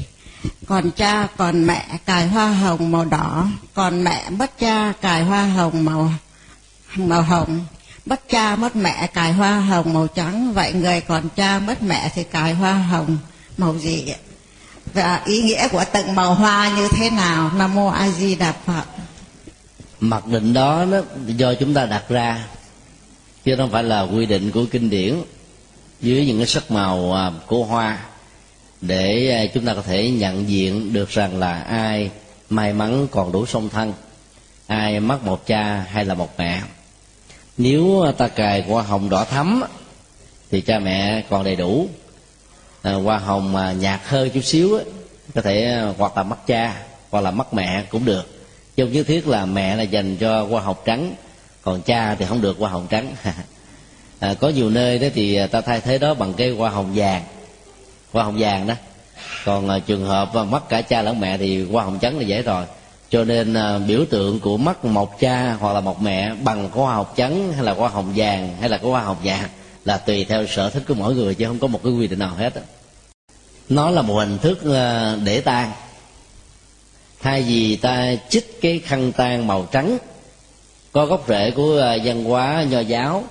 còn 0.67 0.91
cha 0.91 1.29
còn 1.37 1.67
mẹ 1.67 1.87
cài 2.07 2.29
hoa 2.29 2.53
hồng 2.53 2.93
màu 2.93 3.05
đỏ 3.05 3.47
còn 3.75 4.05
mẹ 4.05 4.31
mất 4.31 4.59
cha 4.59 4.93
cài 5.01 5.25
hoa 5.25 5.45
hồng 5.47 5.85
màu 5.85 6.11
màu 6.95 7.23
hồng 7.23 7.65
mất 8.09 8.29
cha 8.29 8.57
mất 8.57 8.77
mẹ, 8.77 9.07
cài 9.15 9.33
hoa 9.33 9.61
hồng 9.61 9.95
màu 9.95 10.07
trắng. 10.07 10.53
Vậy 10.53 10.73
người 10.73 11.01
còn 11.01 11.29
cha 11.37 11.59
mất 11.59 11.83
mẹ 11.83 12.11
thì 12.15 12.25
cài 12.25 12.55
hoa 12.55 12.73
hồng 12.73 13.19
màu 13.59 13.79
gì 13.79 14.09
ạ? 14.09 14.19
và 14.95 15.23
ý 15.27 15.43
nghĩa 15.43 15.69
của 15.69 15.85
từng 15.93 16.15
màu 16.15 16.35
hoa 16.35 16.77
như 16.77 16.89
thế 16.89 17.11
nào? 17.11 17.51
Nam 17.57 17.75
mô 17.75 17.87
a 17.87 18.09
di 18.09 18.35
đà 18.35 18.53
phật. 18.53 18.85
Mặc 20.01 20.27
định 20.27 20.53
đó, 20.53 20.85
nó 20.85 21.01
do 21.27 21.55
chúng 21.55 21.75
ta 21.75 21.87
đặt 21.87 22.05
ra. 22.09 22.47
Chứ 23.45 23.57
không 23.57 23.71
phải 23.71 23.83
là 23.83 24.03
quy 24.03 24.27
định 24.27 24.51
của 24.51 24.65
kinh 24.71 24.91
điển. 24.91 25.15
Dưới 26.01 26.27
những 26.27 26.39
cái 26.39 26.47
sắc 26.47 26.71
màu 26.71 27.13
à, 27.13 27.33
của 27.47 27.65
hoa. 27.65 27.99
Để 28.81 29.31
à, 29.31 29.51
chúng 29.55 29.67
ta 29.67 29.75
có 29.75 29.83
thể 29.83 30.11
nhận 30.11 30.49
diện 30.49 30.93
được 30.93 31.11
rằng 31.11 31.39
là 31.39 31.63
ai 31.63 32.11
may 32.51 32.73
mắn 32.73 33.07
còn 33.11 33.33
đủ 33.33 33.47
song 33.47 33.69
thân, 33.69 33.93
ai 34.67 35.01
mất 35.01 35.25
một 35.25 35.47
cha 35.47 35.87
hay 35.91 36.05
là 36.05 36.15
một 36.15 36.39
mẹ 36.39 36.63
nếu 37.59 38.03
à, 38.03 38.13
ta 38.13 38.29
cài 38.29 38.63
hoa 38.63 38.83
hồng 38.83 39.11
đỏ 39.11 39.25
thắm 39.25 39.63
thì 40.51 40.61
cha 40.61 40.79
mẹ 40.79 41.23
còn 41.31 41.45
đầy 41.45 41.57
đủ. 41.57 41.89
À, 42.83 42.93
hoa 42.93 43.19
hồng 43.19 43.53
mà 43.53 43.73
nhạt 43.73 44.01
hơn 44.05 44.31
chút 44.31 44.45
xíu 44.45 44.79
có 45.35 45.43
thể 45.43 45.65
à, 45.65 45.93
hoặc 45.99 46.17
là 46.17 46.23
mất 46.23 46.47
cha 46.47 46.83
hoặc 47.11 47.21
là 47.21 47.31
mất 47.31 47.55
mẹ 47.55 47.83
cũng 47.91 48.05
được. 48.05 48.27
Trong 48.77 48.93
nhất 48.93 49.07
thiết 49.07 49.29
là 49.29 49.47
mẹ 49.47 49.77
là 49.77 49.83
dành 49.83 50.17
cho 50.17 50.43
hoa 50.43 50.63
hồng 50.63 50.77
trắng 50.85 51.15
còn 51.63 51.83
cha 51.83 52.15
thì 52.15 52.25
không 52.25 52.41
được 52.41 52.57
hoa 52.59 52.71
hồng 52.71 52.87
trắng. 52.91 53.15
À, 54.21 54.35
có 54.41 54.49
nhiều 54.49 54.71
nơi 54.71 54.99
đó 54.99 55.09
thì 55.15 55.35
à, 55.35 55.47
ta 55.47 55.61
thay 55.61 55.81
thế 55.81 55.99
đó 55.99 56.15
bằng 56.15 56.35
cái 56.35 56.51
hoa 56.51 56.71
hồng 56.71 56.93
vàng 56.95 57.23
hoa 58.13 58.25
hồng 58.25 58.37
vàng 58.39 58.67
đó. 58.67 58.75
Còn 59.45 59.69
à, 59.69 59.79
trường 59.79 60.05
hợp 60.05 60.35
mà 60.35 60.45
mất 60.45 60.69
cả 60.69 60.83
cha 60.83 61.03
lẫn 61.03 61.21
mẹ 61.21 61.39
thì 61.39 61.65
hoa 61.65 61.85
hồng 61.85 61.99
trắng 61.99 62.19
là 62.19 62.23
dễ 62.25 62.43
rồi 62.43 62.65
cho 63.11 63.25
nên 63.25 63.55
à, 63.55 63.79
biểu 63.79 64.05
tượng 64.11 64.41
của 64.41 64.57
mất 64.57 64.85
một 64.85 65.21
cha 65.21 65.57
hoặc 65.61 65.73
là 65.73 65.81
một 65.81 66.03
mẹ 66.03 66.35
bằng 66.45 66.71
có 66.75 66.81
hoa 66.81 66.95
hồng 66.95 67.07
trắng 67.17 67.53
hay 67.53 67.65
là 67.65 67.73
hoa 67.73 67.89
hồng 67.89 68.13
vàng 68.17 68.57
hay 68.61 68.69
là 68.69 68.79
có 68.79 68.89
hoa 68.89 69.03
hồng 69.03 69.17
vàng 69.25 69.49
là 69.85 69.99
tùy 69.99 70.25
theo 70.25 70.47
sở 70.47 70.71
thích 70.71 70.83
của 70.89 70.95
mỗi 70.95 71.15
người 71.15 71.35
chứ 71.35 71.47
không 71.47 71.59
có 71.59 71.67
một 71.67 71.81
cái 71.85 71.93
quy 71.93 72.07
định 72.07 72.19
nào 72.19 72.35
hết 72.35 72.53
nó 73.69 73.91
là 73.91 74.03
một 74.03 74.15
hình 74.15 74.39
thức 74.39 74.75
à, 74.75 75.17
để 75.25 75.41
tang. 75.41 75.73
Thay 77.21 77.43
vì 77.43 77.77
ta 77.77 78.15
chích 78.29 78.61
cái 78.61 78.79
khăn 78.79 79.13
tang 79.13 79.47
màu 79.47 79.69
trắng 79.73 79.99
có 80.93 81.07
gốc 81.07 81.25
rễ 81.29 81.51
của 81.51 81.81
à, 81.81 81.97
văn 82.05 82.25
hóa 82.25 82.65
nho 82.71 82.81
giáo 82.81 83.25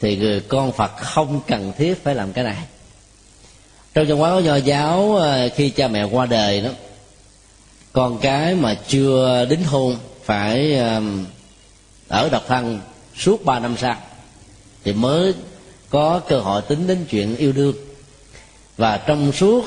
thì 0.00 0.16
người 0.16 0.40
con 0.40 0.72
phật 0.72 0.96
không 0.96 1.40
cần 1.46 1.72
thiết 1.78 2.04
phải 2.04 2.14
làm 2.14 2.32
cái 2.32 2.44
này. 2.44 2.56
Trong 3.94 4.06
văn 4.06 4.18
hóa 4.18 4.30
của 4.30 4.40
nho 4.40 4.56
giáo 4.56 5.16
à, 5.16 5.48
khi 5.56 5.70
cha 5.70 5.88
mẹ 5.88 6.04
qua 6.04 6.26
đời 6.26 6.60
đó 6.60 6.70
con 7.92 8.18
cái 8.18 8.54
mà 8.54 8.74
chưa 8.88 9.46
đính 9.50 9.64
hôn 9.64 9.96
phải 10.24 10.78
ở 12.08 12.28
độc 12.32 12.42
thân 12.48 12.80
suốt 13.16 13.44
ba 13.44 13.58
năm 13.58 13.74
sau 13.78 13.96
thì 14.84 14.92
mới 14.92 15.34
có 15.90 16.20
cơ 16.28 16.40
hội 16.40 16.62
tính 16.62 16.86
đến 16.86 17.04
chuyện 17.10 17.36
yêu 17.36 17.52
đương. 17.52 17.74
Và 18.76 18.96
trong 18.96 19.32
suốt 19.32 19.64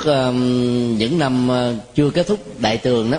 những 0.98 1.20
năm 1.20 1.48
ờ, 1.50 1.76
chưa 1.96 2.10
kết 2.10 2.28
thúc 2.28 2.60
đại 2.60 2.78
tường 2.78 3.12
đó, 3.12 3.18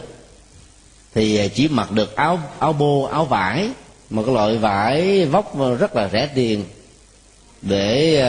thì 1.14 1.48
chỉ 1.54 1.68
mặc 1.68 1.92
được 1.92 2.16
áo 2.16 2.38
áo 2.58 2.72
bô, 2.72 3.02
áo 3.02 3.24
vải, 3.24 3.70
một 4.10 4.22
cái 4.26 4.34
loại 4.34 4.58
vải 4.58 5.24
vóc 5.24 5.54
rất 5.78 5.96
là 5.96 6.08
rẻ 6.12 6.26
tiền 6.34 6.64
để 7.62 8.20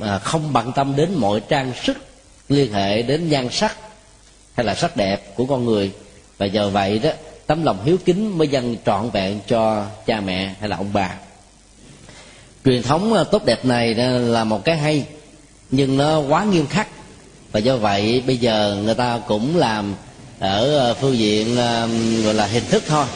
à, 0.00 0.18
không 0.18 0.52
bận 0.52 0.72
tâm 0.72 0.96
đến 0.96 1.14
mọi 1.14 1.40
trang 1.48 1.72
sức 1.82 1.96
liên 2.48 2.72
hệ 2.72 3.02
đến 3.02 3.28
nhan 3.28 3.48
sắc 3.50 3.76
hay 4.56 4.66
là 4.66 4.74
sắc 4.74 4.96
đẹp 4.96 5.36
của 5.36 5.46
con 5.46 5.64
người. 5.64 5.92
Và 6.38 6.46
nhờ 6.46 6.70
vậy 6.70 6.98
đó, 6.98 7.10
tấm 7.46 7.64
lòng 7.64 7.84
hiếu 7.84 7.96
kính 8.04 8.38
mới 8.38 8.48
dâng 8.48 8.76
trọn 8.86 9.10
vẹn 9.10 9.40
cho 9.48 9.84
cha 10.06 10.20
mẹ 10.20 10.54
hay 10.60 10.68
là 10.68 10.76
ông 10.76 10.92
bà. 10.92 11.10
Truyền 12.64 12.82
thống 12.82 13.12
ờ, 13.12 13.24
tốt 13.24 13.44
đẹp 13.44 13.64
này 13.64 13.94
là 14.18 14.44
một 14.44 14.64
cái 14.64 14.76
hay, 14.76 15.04
nhưng 15.70 15.96
nó 15.96 16.18
quá 16.18 16.44
nghiêm 16.44 16.66
khắc. 16.66 16.88
Và 17.52 17.60
do 17.60 17.76
vậy, 17.76 18.22
bây 18.26 18.36
giờ 18.36 18.78
người 18.84 18.94
ta 18.94 19.20
cũng 19.28 19.56
làm 19.56 19.94
ở 20.38 20.76
ờ, 20.76 20.94
phương 20.94 21.18
diện 21.18 21.56
ờ, 21.56 21.88
gọi 22.24 22.34
là 22.34 22.46
hình 22.46 22.64
thức 22.70 22.82
thôi. 22.88 23.06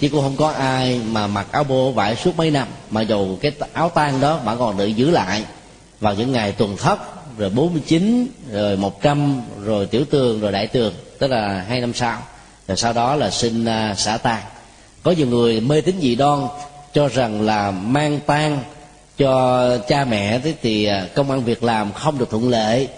Chứ 0.00 0.08
cũng 0.08 0.22
không 0.22 0.36
có 0.36 0.48
ai 0.48 1.00
mà 1.10 1.26
mặc 1.26 1.46
áo 1.50 1.64
bô 1.64 1.90
vải 1.90 2.16
suốt 2.16 2.36
mấy 2.36 2.50
năm, 2.50 2.68
mà 2.90 3.00
dù 3.00 3.36
cái 3.40 3.52
áo 3.72 3.88
tang 3.88 4.20
đó 4.20 4.38
bạn 4.44 4.58
còn 4.58 4.76
được 4.76 4.86
giữ 4.86 5.10
lại 5.10 5.44
vào 6.00 6.14
những 6.14 6.32
ngày 6.32 6.52
tuần 6.52 6.76
thất 6.76 6.98
rồi 7.40 7.50
49 7.50 8.26
rồi 8.52 8.76
100 8.76 9.42
rồi 9.64 9.86
tiểu 9.86 10.04
tường 10.04 10.40
rồi 10.40 10.52
đại 10.52 10.66
tường 10.66 10.94
tức 11.18 11.30
là 11.30 11.64
hai 11.68 11.80
năm 11.80 11.94
sau. 11.94 12.22
Rồi 12.68 12.76
sau 12.76 12.92
đó 12.92 13.16
là 13.16 13.30
sinh 13.30 13.62
uh, 13.62 13.68
à, 13.68 13.94
xả 13.94 14.18
tang. 14.18 14.42
Có 15.02 15.10
nhiều 15.10 15.26
người 15.26 15.60
mê 15.60 15.80
tín 15.80 15.94
dị 16.00 16.14
đoan 16.14 16.40
cho 16.94 17.08
rằng 17.08 17.42
là 17.42 17.70
mang 17.70 18.20
tang 18.26 18.62
cho 19.18 19.78
cha 19.88 20.04
mẹ 20.04 20.38
thế 20.38 20.54
thì 20.62 20.84
à, 20.84 21.06
công 21.14 21.30
ăn 21.30 21.44
việc 21.44 21.62
làm 21.62 21.92
không 21.92 22.18
được 22.18 22.30
thuận 22.30 22.48
lợi 22.48 22.88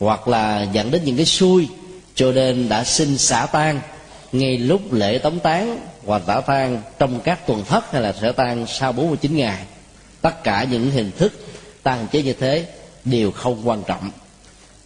hoặc 0.00 0.28
là 0.28 0.66
dẫn 0.72 0.90
đến 0.90 1.02
những 1.04 1.16
cái 1.16 1.26
xui 1.26 1.68
cho 2.14 2.32
nên 2.32 2.68
đã 2.68 2.84
xin 2.84 3.18
xả 3.18 3.46
tan 3.52 3.80
ngay 4.32 4.58
lúc 4.58 4.92
lễ 4.92 5.18
tống 5.18 5.38
tán 5.38 5.78
hoặc 6.06 6.22
xả 6.26 6.40
tan 6.40 6.82
trong 6.98 7.20
các 7.20 7.46
tuần 7.46 7.64
thất 7.64 7.92
hay 7.92 8.02
là 8.02 8.12
xả 8.12 8.32
tan 8.32 8.66
sau 8.66 8.92
49 8.92 9.36
ngày. 9.36 9.58
Tất 10.20 10.44
cả 10.44 10.66
những 10.70 10.90
hình 10.90 11.10
thức 11.18 11.32
tang 11.82 12.06
chế 12.12 12.22
như 12.22 12.32
thế 12.32 12.66
đều 13.04 13.30
không 13.30 13.68
quan 13.68 13.82
trọng. 13.86 14.10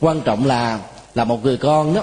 Quan 0.01 0.21
trọng 0.21 0.47
là 0.47 0.81
là 1.15 1.25
một 1.25 1.45
người 1.45 1.57
con 1.57 1.95
đó, 1.95 2.03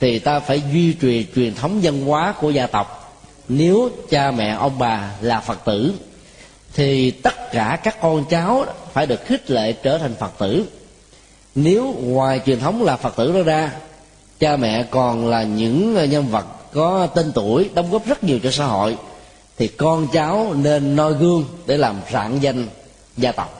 thì 0.00 0.18
ta 0.18 0.40
phải 0.40 0.62
duy 0.72 0.92
trì 0.92 1.26
truyền 1.34 1.54
thống 1.54 1.80
văn 1.82 2.04
hóa 2.06 2.34
của 2.40 2.50
gia 2.50 2.66
tộc. 2.66 2.96
Nếu 3.48 3.90
cha 4.10 4.30
mẹ 4.30 4.56
ông 4.58 4.78
bà 4.78 5.12
là 5.20 5.40
phật 5.40 5.64
tử, 5.64 5.94
thì 6.74 7.10
tất 7.10 7.52
cả 7.52 7.78
các 7.84 8.00
con 8.00 8.24
cháu 8.30 8.64
phải 8.92 9.06
được 9.06 9.26
khích 9.26 9.50
lệ 9.50 9.72
trở 9.72 9.98
thành 9.98 10.14
phật 10.14 10.38
tử. 10.38 10.64
Nếu 11.54 11.94
ngoài 12.02 12.40
truyền 12.46 12.60
thống 12.60 12.82
là 12.82 12.96
phật 12.96 13.16
tử 13.16 13.32
đó 13.32 13.42
ra, 13.42 13.72
cha 14.38 14.56
mẹ 14.56 14.82
còn 14.90 15.26
là 15.26 15.42
những 15.42 16.10
nhân 16.10 16.26
vật 16.26 16.46
có 16.72 17.06
tên 17.06 17.32
tuổi 17.34 17.70
đóng 17.74 17.90
góp 17.90 18.06
rất 18.06 18.24
nhiều 18.24 18.38
cho 18.42 18.50
xã 18.50 18.64
hội, 18.64 18.96
thì 19.58 19.68
con 19.68 20.06
cháu 20.12 20.54
nên 20.54 20.96
noi 20.96 21.14
gương 21.14 21.44
để 21.66 21.78
làm 21.78 22.00
rạng 22.12 22.42
danh 22.42 22.66
gia 23.16 23.32
tộc 23.32 23.59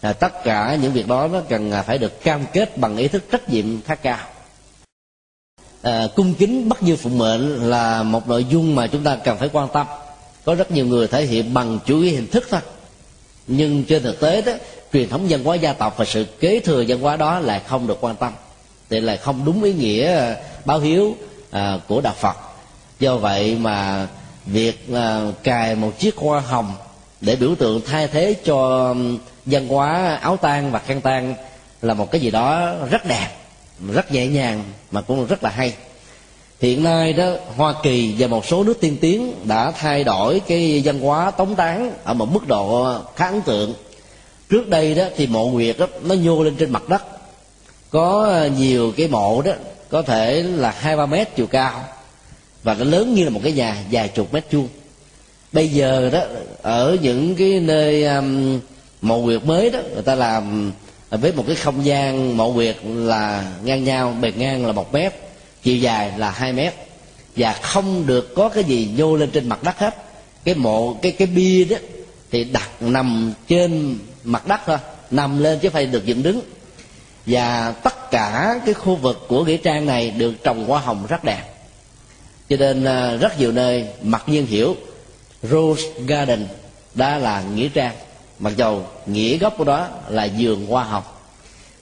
à, 0.00 0.12
tất 0.12 0.44
cả 0.44 0.78
những 0.82 0.92
việc 0.92 1.08
đó 1.08 1.28
nó 1.32 1.40
cần 1.48 1.72
à, 1.72 1.82
phải 1.82 1.98
được 1.98 2.22
cam 2.24 2.44
kết 2.52 2.78
bằng 2.78 2.96
ý 2.96 3.08
thức 3.08 3.24
trách 3.30 3.48
nhiệm 3.48 3.82
khá 3.82 3.94
cao. 3.94 4.18
À, 5.82 6.06
cung 6.16 6.34
kính 6.34 6.68
bất 6.68 6.82
như 6.82 6.96
phụ 6.96 7.10
mệnh 7.10 7.70
là 7.70 8.02
một 8.02 8.28
nội 8.28 8.44
dung 8.44 8.74
mà 8.74 8.86
chúng 8.86 9.04
ta 9.04 9.16
cần 9.16 9.38
phải 9.38 9.50
quan 9.52 9.68
tâm. 9.72 9.86
Có 10.44 10.54
rất 10.54 10.70
nhiều 10.70 10.86
người 10.86 11.06
thể 11.06 11.26
hiện 11.26 11.54
bằng 11.54 11.78
chủ 11.86 11.96
nghĩa 11.96 12.10
hình 12.10 12.30
thức 12.30 12.46
thôi. 12.50 12.60
Nhưng 13.46 13.84
trên 13.84 14.02
thực 14.02 14.20
tế 14.20 14.42
đó 14.42 14.52
truyền 14.92 15.08
thống 15.08 15.26
văn 15.28 15.44
hóa 15.44 15.56
gia 15.56 15.72
tộc 15.72 15.94
và 15.96 16.04
sự 16.04 16.24
kế 16.24 16.60
thừa 16.60 16.84
văn 16.88 17.00
hóa 17.00 17.16
đó 17.16 17.38
lại 17.38 17.62
không 17.66 17.86
được 17.86 17.98
quan 18.00 18.16
tâm. 18.16 18.32
Thì 18.90 19.00
là 19.00 19.16
không 19.16 19.44
đúng 19.44 19.62
ý 19.62 19.72
nghĩa 19.72 20.16
à, 20.16 20.36
báo 20.64 20.80
hiếu 20.80 21.16
à, 21.50 21.78
của 21.88 22.00
đạo 22.00 22.14
phật. 22.20 22.36
Do 23.00 23.16
vậy 23.16 23.56
mà 23.60 24.06
việc 24.46 24.94
à, 24.94 25.20
cài 25.42 25.74
một 25.74 25.98
chiếc 25.98 26.16
hoa 26.16 26.40
hồng 26.40 26.72
để 27.20 27.36
biểu 27.36 27.54
tượng 27.54 27.80
thay 27.86 28.08
thế 28.08 28.34
cho 28.44 28.94
văn 29.46 29.68
hóa 29.68 30.18
áo 30.22 30.36
tang 30.36 30.70
và 30.72 30.78
khăn 30.78 31.00
tang 31.00 31.34
là 31.82 31.94
một 31.94 32.10
cái 32.10 32.20
gì 32.20 32.30
đó 32.30 32.74
rất 32.90 33.06
đẹp 33.06 33.28
rất 33.88 34.12
nhẹ 34.12 34.26
nhàng 34.26 34.64
mà 34.90 35.00
cũng 35.00 35.26
rất 35.26 35.44
là 35.44 35.50
hay. 35.50 35.74
Hiện 36.60 36.84
nay 36.84 37.12
đó 37.12 37.32
hoa 37.56 37.74
kỳ 37.82 38.14
và 38.18 38.26
một 38.26 38.46
số 38.46 38.64
nước 38.64 38.80
tiên 38.80 38.96
tiến 39.00 39.34
đã 39.44 39.70
thay 39.70 40.04
đổi 40.04 40.40
cái 40.46 40.82
văn 40.84 41.00
hóa 41.00 41.30
tống 41.30 41.54
tán 41.54 41.92
ở 42.04 42.14
một 42.14 42.32
mức 42.32 42.48
độ 42.48 42.94
khá 43.16 43.26
ấn 43.26 43.42
tượng. 43.42 43.74
Trước 44.48 44.68
đây 44.68 44.94
đó 44.94 45.04
thì 45.16 45.26
mộ 45.26 45.46
nguyệt 45.48 45.78
đó 45.78 45.86
nó 46.02 46.14
nhô 46.14 46.42
lên 46.42 46.54
trên 46.56 46.70
mặt 46.70 46.88
đất. 46.88 47.02
Có 47.90 48.38
nhiều 48.58 48.92
cái 48.96 49.08
mộ 49.08 49.42
đó 49.42 49.52
có 49.90 50.02
thể 50.02 50.42
là 50.42 50.74
hai 50.78 50.96
ba 50.96 51.06
mét 51.06 51.36
chiều 51.36 51.46
cao 51.46 51.84
và 52.62 52.74
nó 52.74 52.84
lớn 52.84 53.14
như 53.14 53.24
là 53.24 53.30
một 53.30 53.40
cái 53.42 53.52
nhà 53.52 53.76
dài 53.90 54.08
chục 54.08 54.34
mét 54.34 54.52
vuông. 54.52 54.68
Bây 55.52 55.68
giờ 55.68 56.10
đó 56.12 56.20
ở 56.62 56.96
những 57.02 57.34
cái 57.34 57.60
nơi 57.60 58.04
um, 58.04 58.60
mộ 59.00 59.24
quyệt 59.24 59.44
mới 59.44 59.70
đó, 59.70 59.78
người 59.94 60.02
ta 60.02 60.14
làm 60.14 60.72
à, 61.10 61.16
với 61.16 61.32
một 61.32 61.44
cái 61.46 61.56
không 61.56 61.84
gian 61.84 62.36
mộ 62.36 62.52
quyệt 62.52 62.76
là 62.84 63.52
ngang 63.64 63.84
nhau, 63.84 64.16
bề 64.20 64.32
ngang 64.32 64.66
là 64.66 64.72
một 64.72 64.92
mét 64.92 65.14
chiều 65.62 65.76
dài 65.76 66.12
là 66.16 66.30
hai 66.30 66.52
mét. 66.52 66.74
Và 67.36 67.52
không 67.52 68.06
được 68.06 68.34
có 68.34 68.48
cái 68.48 68.64
gì 68.64 68.88
nhô 68.96 69.16
lên 69.16 69.30
trên 69.30 69.48
mặt 69.48 69.62
đất 69.62 69.78
hết. 69.78 69.96
Cái 70.44 70.54
mộ, 70.54 70.94
cái 71.02 71.12
cái 71.12 71.26
bia 71.26 71.64
đó 71.64 71.76
thì 72.30 72.44
đặt 72.44 72.70
nằm 72.80 73.32
trên 73.48 73.98
mặt 74.24 74.46
đất 74.46 74.60
thôi, 74.66 74.78
nằm 75.10 75.42
lên 75.42 75.58
chứ 75.58 75.70
phải 75.70 75.86
được 75.86 76.06
dựng 76.06 76.22
đứng. 76.22 76.40
Và 77.26 77.72
tất 77.72 78.10
cả 78.10 78.60
cái 78.66 78.74
khu 78.74 78.96
vực 78.96 79.24
của 79.28 79.44
nghĩa 79.44 79.56
trang 79.56 79.86
này 79.86 80.10
được 80.10 80.34
trồng 80.44 80.66
hoa 80.66 80.80
hồng 80.80 81.06
rất 81.08 81.24
đẹp. 81.24 81.42
Cho 82.48 82.56
nên 82.56 82.84
à, 82.84 83.16
rất 83.20 83.40
nhiều 83.40 83.52
nơi, 83.52 83.84
mặc 84.02 84.22
nhiên 84.26 84.46
hiểu, 84.46 84.76
rose 85.42 85.82
garden 86.06 86.46
đã 86.94 87.18
là 87.18 87.42
nghĩa 87.54 87.68
trang 87.68 87.94
mặc 88.40 88.52
dầu 88.56 88.86
nghĩa 89.06 89.38
gốc 89.38 89.54
của 89.58 89.64
đó 89.64 89.88
là 90.08 90.24
giường 90.24 90.66
hoa 90.66 90.84
hồng. 90.84 91.02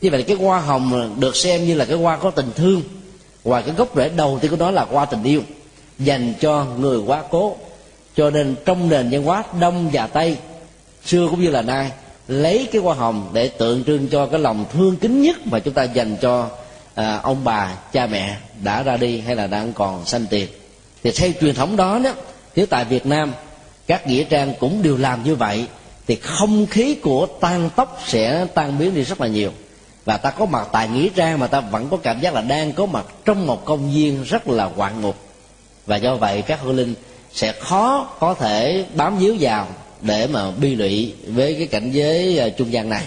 Như 0.01 0.11
vậy 0.11 0.23
cái 0.23 0.37
hoa 0.37 0.61
hồng 0.61 1.17
được 1.21 1.37
xem 1.37 1.67
như 1.67 1.75
là 1.75 1.85
cái 1.85 1.97
hoa 1.97 2.17
có 2.17 2.31
tình 2.31 2.51
thương 2.57 2.83
và 3.45 3.61
cái 3.61 3.75
gốc 3.75 3.89
rễ 3.97 4.09
đầu 4.09 4.39
tiên 4.43 4.51
của 4.51 4.57
nó 4.57 4.71
là 4.71 4.85
hoa 4.91 5.05
tình 5.05 5.23
yêu 5.23 5.43
dành 5.99 6.35
cho 6.41 6.67
người 6.79 6.99
quá 6.99 7.23
cố. 7.31 7.57
Cho 8.17 8.31
nên 8.31 8.55
trong 8.65 8.89
nền 8.89 9.11
văn 9.11 9.25
hóa 9.25 9.45
đông 9.61 9.91
và 9.93 10.07
tây 10.07 10.37
xưa 11.05 11.29
cũng 11.31 11.41
như 11.41 11.51
là 11.51 11.63
nay 11.63 11.91
lấy 12.29 12.69
cái 12.73 12.83
hoa 12.83 12.95
hồng 12.95 13.31
để 13.33 13.49
tượng 13.49 13.85
trưng 13.85 14.09
cho 14.09 14.27
cái 14.27 14.41
lòng 14.41 14.65
thương 14.73 14.97
kính 14.97 15.23
nhất 15.23 15.37
mà 15.47 15.59
chúng 15.59 15.75
ta 15.75 15.83
dành 15.83 16.17
cho 16.21 16.49
à, 16.95 17.21
ông 17.23 17.45
bà 17.45 17.75
cha 17.93 18.07
mẹ 18.07 18.37
đã 18.63 18.83
ra 18.83 18.97
đi 18.97 19.21
hay 19.21 19.37
là 19.37 19.47
đang 19.47 19.73
còn 19.73 20.07
sanh 20.07 20.27
tiền. 20.27 20.49
Thì 21.03 21.11
theo 21.11 21.31
truyền 21.41 21.55
thống 21.55 21.77
đó 21.77 22.01
đó 22.05 22.15
nếu 22.57 22.67
tại 22.67 22.85
việt 22.85 23.07
nam 23.07 23.33
các 23.87 24.07
nghĩa 24.07 24.25
trang 24.25 24.55
cũng 24.61 24.83
đều 24.83 24.97
làm 24.97 25.25
như 25.25 25.35
vậy 25.35 25.67
thì 26.09 26.17
không 26.17 26.67
khí 26.67 26.95
của 26.95 27.27
tan 27.41 27.71
tóc 27.77 28.01
sẽ 28.07 28.47
tan 28.55 28.79
biến 28.79 28.95
đi 28.95 29.03
rất 29.03 29.21
là 29.21 29.27
nhiều. 29.27 29.51
Và 30.05 30.17
ta 30.17 30.31
có 30.31 30.47
mặt 30.47 30.69
tại 30.73 30.89
nghĩa 30.89 31.09
trang 31.09 31.39
mà 31.39 31.47
ta 31.47 31.61
vẫn 31.61 31.89
có 31.91 31.97
cảm 31.97 32.21
giác 32.21 32.35
là 32.35 32.41
đang 32.41 32.73
có 32.73 32.87
mặt 32.87 33.07
trong 33.25 33.47
một 33.47 33.65
công 33.65 33.91
viên 33.91 34.23
rất 34.23 34.49
là 34.49 34.65
hoạn 34.65 35.01
ngục. 35.01 35.17
Và 35.87 35.97
do 35.97 36.17
vậy 36.17 36.43
các 36.43 36.61
hương 36.63 36.77
linh 36.77 36.95
sẽ 37.33 37.53
khó 37.53 38.11
có 38.21 38.35
thể 38.35 38.85
bám 38.95 39.19
víu 39.19 39.37
vào 39.41 39.67
để 40.01 40.27
mà 40.27 40.51
bi 40.51 40.75
lụy 40.75 41.15
với 41.27 41.55
cái 41.55 41.67
cảnh 41.67 41.91
giới 41.91 42.39
ờ, 42.39 42.51
trung 42.51 42.73
gian 42.73 42.89
này. 42.89 43.05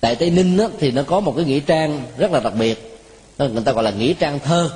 Tại 0.00 0.14
tây 0.14 0.30
ninh 0.30 0.56
đó, 0.56 0.68
thì 0.80 0.90
nó 0.90 1.02
có 1.02 1.20
một 1.20 1.34
cái 1.36 1.44
nghĩa 1.44 1.60
trang 1.60 2.02
rất 2.18 2.32
là 2.32 2.40
đặc 2.40 2.52
biệt. 2.58 3.00
Người 3.38 3.62
ta 3.64 3.72
gọi 3.72 3.84
là 3.84 3.90
nghĩa 3.90 4.12
trang 4.12 4.38
thơ. 4.38 4.70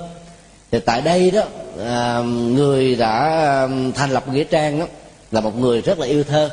Thì 0.71 0.79
tại 0.79 1.01
đây 1.01 1.31
đó 1.31 1.43
ờ, 1.79 2.23
người 2.23 2.95
đã 2.95 3.69
thành 3.95 4.11
lập 4.11 4.29
nghĩa 4.29 4.45
trang 4.45 4.81
đó 4.81 4.87
là 5.31 5.41
một 5.41 5.59
người 5.59 5.81
rất 5.81 5.99
là 5.99 6.07
yêu 6.07 6.25
thơ 6.25 6.51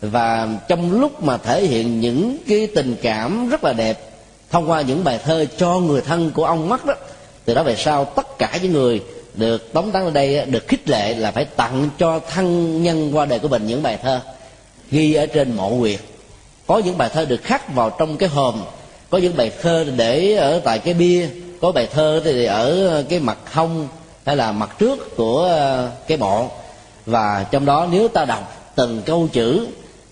và 0.00 0.48
trong 0.68 1.00
lúc 1.00 1.22
mà 1.22 1.36
thể 1.36 1.66
hiện 1.66 2.00
những 2.00 2.38
cái 2.48 2.68
tình 2.74 2.96
cảm 3.02 3.48
rất 3.48 3.64
là 3.64 3.72
đẹp, 3.72 4.10
thông 4.50 4.70
qua 4.70 4.80
những 4.80 5.04
bài 5.04 5.20
thơ 5.24 5.44
cho 5.58 5.80
người 5.80 6.00
thân 6.00 6.30
của 6.30 6.44
ông 6.44 6.68
mất 6.68 6.86
đó, 6.86 6.94
từ 7.44 7.54
đó 7.54 7.62
về 7.62 7.76
sau 7.76 8.04
tất 8.04 8.38
cả 8.38 8.58
những 8.62 8.72
người 8.72 9.02
được 9.34 9.72
tống 9.72 9.92
tán 9.92 10.04
ở 10.04 10.10
đây, 10.10 10.46
được 10.46 10.68
khích 10.68 10.88
lệ 10.88 11.14
là 11.14 11.30
phải 11.30 11.44
tặng 11.44 11.88
cho 11.98 12.20
thân 12.30 12.82
nhân 12.82 13.10
qua 13.16 13.24
đời 13.24 13.38
của 13.38 13.48
mình 13.48 13.66
những 13.66 13.82
bài 13.82 13.98
thơ 14.02 14.20
ghi 14.90 15.14
ở 15.14 15.26
trên 15.26 15.56
mộ 15.56 15.78
quyệt 15.80 16.00
có 16.66 16.78
những 16.78 16.98
bài 16.98 17.10
thơ 17.14 17.24
được 17.24 17.42
khắc 17.42 17.74
vào 17.74 17.90
trong 17.90 18.16
cái 18.16 18.28
hòm, 18.28 18.62
có 19.10 19.18
những 19.18 19.36
bài 19.36 19.52
thơ 19.62 19.84
để 19.96 20.34
ở 20.34 20.60
tại 20.64 20.78
cái 20.78 20.94
bia, 20.94 21.28
có 21.60 21.72
bài 21.72 21.88
thơ 21.92 22.22
thì 22.24 22.44
ở 22.44 23.04
cái 23.08 23.20
mặt 23.20 23.38
hông 23.52 23.88
hay 24.26 24.36
là 24.36 24.52
mặt 24.52 24.76
trước 24.78 25.16
của 25.16 25.42
ờ, 25.42 25.90
cái 26.06 26.18
bộ 26.18 26.50
và 27.06 27.46
trong 27.50 27.64
đó 27.64 27.88
nếu 27.90 28.08
ta 28.08 28.24
đọc 28.24 28.72
từng 28.74 29.02
câu 29.06 29.28
chữ 29.32 29.66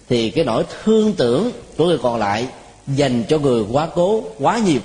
thì 0.08 0.30
cái 0.30 0.44
nỗi 0.44 0.64
thương 0.84 1.12
tưởng 1.12 1.50
của 1.76 1.86
người 1.86 1.98
còn 1.98 2.18
lại 2.18 2.46
dành 2.86 3.24
cho 3.28 3.38
người 3.38 3.64
quá 3.72 3.88
cố, 3.94 4.24
quá 4.38 4.58
nhiều. 4.58 4.80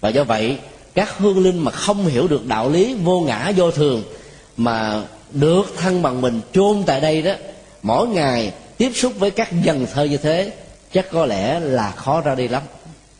Và 0.00 0.08
do 0.08 0.24
vậy, 0.24 0.58
các 0.94 1.18
hương 1.18 1.38
linh 1.38 1.58
mà 1.58 1.70
không 1.70 2.06
hiểu 2.06 2.28
được 2.28 2.46
đạo 2.46 2.70
lý 2.70 2.94
vô 2.94 3.20
ngã 3.20 3.52
vô 3.56 3.70
thường 3.70 4.02
mà 4.56 5.02
được 5.30 5.74
thân 5.76 6.02
bằng 6.02 6.20
mình 6.20 6.40
chôn 6.52 6.82
tại 6.86 7.00
đây 7.00 7.22
đó, 7.22 7.32
mỗi 7.82 8.08
ngày 8.08 8.52
tiếp 8.76 8.90
xúc 8.94 9.12
với 9.18 9.30
các 9.30 9.62
dần 9.62 9.86
thơ 9.94 10.04
như 10.04 10.16
thế, 10.16 10.52
chắc 10.92 11.10
có 11.10 11.26
lẽ 11.26 11.60
là 11.60 11.90
khó 11.90 12.20
ra 12.20 12.34
đi 12.34 12.48
lắm. 12.48 12.62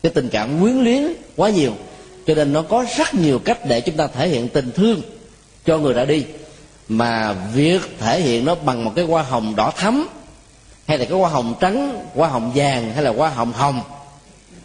Cái 0.03 0.11
tình 0.15 0.29
cảm 0.29 0.61
quyến 0.61 0.75
luyến 0.75 1.13
quá 1.35 1.49
nhiều, 1.49 1.73
cho 2.27 2.35
nên 2.35 2.53
nó 2.53 2.61
có 2.61 2.85
rất 2.97 3.15
nhiều 3.15 3.39
cách 3.39 3.59
để 3.67 3.81
chúng 3.81 3.97
ta 3.97 4.07
thể 4.07 4.27
hiện 4.27 4.47
tình 4.47 4.71
thương 4.71 5.01
cho 5.65 5.77
người 5.77 5.93
đã 5.93 6.05
đi. 6.05 6.23
Mà 6.89 7.33
việc 7.53 7.81
thể 7.99 8.21
hiện 8.21 8.45
nó 8.45 8.55
bằng 8.55 8.83
một 8.83 8.91
cái 8.95 9.05
hoa 9.05 9.23
hồng 9.23 9.55
đỏ 9.55 9.71
thắm 9.77 10.07
hay 10.89 10.97
là 10.97 11.05
cái 11.05 11.17
hoa 11.17 11.29
hồng 11.29 11.55
trắng 11.59 12.05
hoa 12.15 12.29
hồng 12.29 12.51
vàng 12.55 12.93
hay 12.93 13.03
là 13.03 13.11
hoa 13.11 13.29
hồng 13.29 13.53
hồng. 13.53 13.81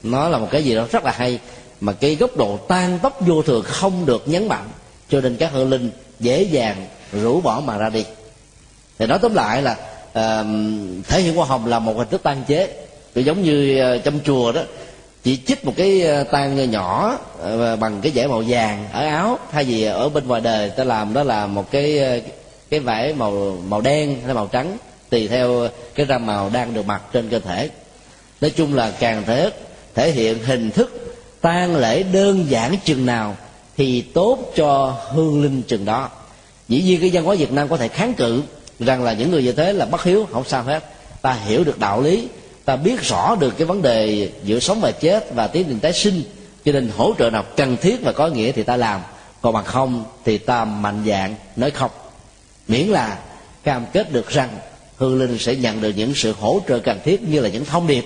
Nó 0.03 0.29
là 0.29 0.39
một 0.39 0.49
cái 0.51 0.65
gì 0.65 0.75
đó 0.75 0.87
rất 0.93 1.05
là 1.05 1.13
hay 1.17 1.39
mà 1.81 1.93
cái 1.93 2.15
góc 2.15 2.37
độ 2.37 2.57
tan 2.57 2.99
tốc 2.99 3.21
vô 3.21 3.43
thường 3.43 3.63
không 3.67 4.07
được 4.07 4.29
nhấn 4.29 4.49
mạnh. 4.49 4.69
Cho 5.09 5.21
nên 5.21 5.37
các 5.37 5.53
hương 5.53 5.71
linh 5.71 5.91
dễ 6.21 6.43
dàng 6.43 6.87
rũ 7.13 7.41
bỏ 7.41 7.63
mà 7.65 7.79
ra 7.79 7.89
đi. 7.89 8.05
Thì 8.99 9.07
nói 9.07 9.19
tóm 9.23 9.35
lại 9.35 9.63
là 9.63 9.73
uh, 9.73 10.47
thể 11.09 11.21
hiện 11.21 11.37
hoa 11.37 11.47
hồng 11.47 11.67
là 11.67 11.79
một 11.79 11.93
hình 11.97 12.09
thức 12.09 12.23
tan 12.23 12.45
chế. 12.47 12.87
Cái 13.15 13.25
giống 13.25 13.43
như 13.43 13.79
ờ, 13.79 13.95
uh, 13.95 14.05
trong 14.05 14.21
chùa 14.25 14.53
đó 14.53 14.63
chỉ 15.23 15.39
chích 15.47 15.65
một 15.65 15.73
cái 15.77 16.03
ờ, 16.03 16.25
tan 16.25 16.71
nhỏ 16.71 17.19
ờ, 17.41 17.77
bằng 17.77 18.01
cái 18.01 18.13
vải 18.15 18.29
màu 18.29 18.43
vàng 18.49 18.87
ở 18.93 19.07
áo 19.07 19.39
thay 19.53 19.65
vì 19.65 19.85
ở 19.85 20.09
bên 20.09 20.29
ngoài 20.29 20.41
đời 20.41 20.71
ta 20.71 20.85
làm 20.85 21.15
đó 21.15 21.23
là 21.23 21.47
một 21.47 21.71
cái 21.71 22.01
cái 22.71 22.81
vải 22.81 23.15
màu 23.15 23.57
màu 23.69 23.81
đen 23.81 24.17
hay 24.25 24.35
màu 24.35 24.47
trắng 24.47 24.77
tùy 25.11 25.29
theo 25.29 25.69
cái 25.95 26.07
râm 26.07 26.27
màu 26.27 26.51
đang 26.51 26.75
được 26.75 26.87
mặc 26.87 27.03
trên 27.13 27.29
cơ 27.29 27.39
thể. 27.39 27.71
Nói 28.41 28.51
chung 28.51 28.75
là 28.75 28.93
càng 29.01 29.23
thể 29.27 29.51
thể 29.95 30.11
hiện 30.11 30.45
hình 30.45 30.71
thức 30.71 31.17
tang 31.41 31.77
lễ 31.77 32.03
đơn 32.03 32.47
giản 32.49 32.77
chừng 32.85 33.07
nào 33.07 33.37
thì 33.77 34.01
tốt 34.01 34.53
cho 34.57 34.97
hương 35.11 35.43
linh 35.43 35.63
chừng 35.63 35.85
đó. 35.85 36.11
Dĩ 36.69 36.83
nhiên 36.83 37.01
cái 37.01 37.11
văn 37.13 37.25
hóa 37.25 37.35
việt 37.35 37.53
nam 37.53 37.69
có 37.69 37.77
thể 37.77 37.89
kháng 37.89 38.15
cự 38.15 38.43
rằng 38.81 39.05
là 39.05 39.13
những 39.13 39.31
người 39.31 39.43
như 39.43 39.53
thế 39.53 39.73
là 39.73 39.87
bất 39.87 40.05
hiếu, 40.05 40.27
không 40.33 40.45
sao 40.45 40.63
hết. 40.63 40.85
Ta 41.23 41.33
hiểu 41.33 41.65
được 41.65 41.79
đạo 41.79 42.03
lý, 42.03 42.29
ta 42.65 42.77
biết 42.77 43.03
rõ 43.03 43.37
được 43.41 43.59
cái 43.59 43.67
vấn 43.67 43.83
đề 43.83 44.31
giữa 44.45 44.59
sống 44.59 44.81
và 44.81 44.91
chết 44.91 45.35
và 45.35 45.47
tiến 45.47 45.65
trình 45.69 45.81
tái 45.81 45.93
sinh, 45.93 46.23
cho 46.65 46.73
nên 46.73 46.91
hỗ 46.97 47.15
trợ 47.19 47.31
nào 47.31 47.45
cần 47.57 47.77
thiết 47.77 47.97
và 48.03 48.13
có 48.13 48.29
nghĩa 48.29 48.53
thì 48.53 48.63
ta 48.63 48.77
làm, 48.77 49.01
còn 49.41 49.55
bằng 49.55 49.65
không 49.65 50.05
thì 50.25 50.39
ta 50.39 50.65
mạnh 50.65 51.05
dạng 51.07 51.35
nói 51.57 51.71
không. 51.71 51.91
Miễn 52.69 52.87
là 52.87 53.19
cam 53.63 53.87
kết 53.93 54.13
được 54.13 54.31
rằng 54.31 54.49
hương 54.97 55.19
linh 55.19 55.39
sẽ 55.39 55.57
nhận 55.57 55.81
được 55.81 55.93
những 55.97 56.15
sự 56.15 56.33
hỗ 56.33 56.61
trợ 56.69 56.79
cần 56.79 56.99
thiết 57.05 57.23
như 57.23 57.41
là 57.41 57.49
những 57.49 57.65
thông 57.65 57.87
điệp 57.87 58.05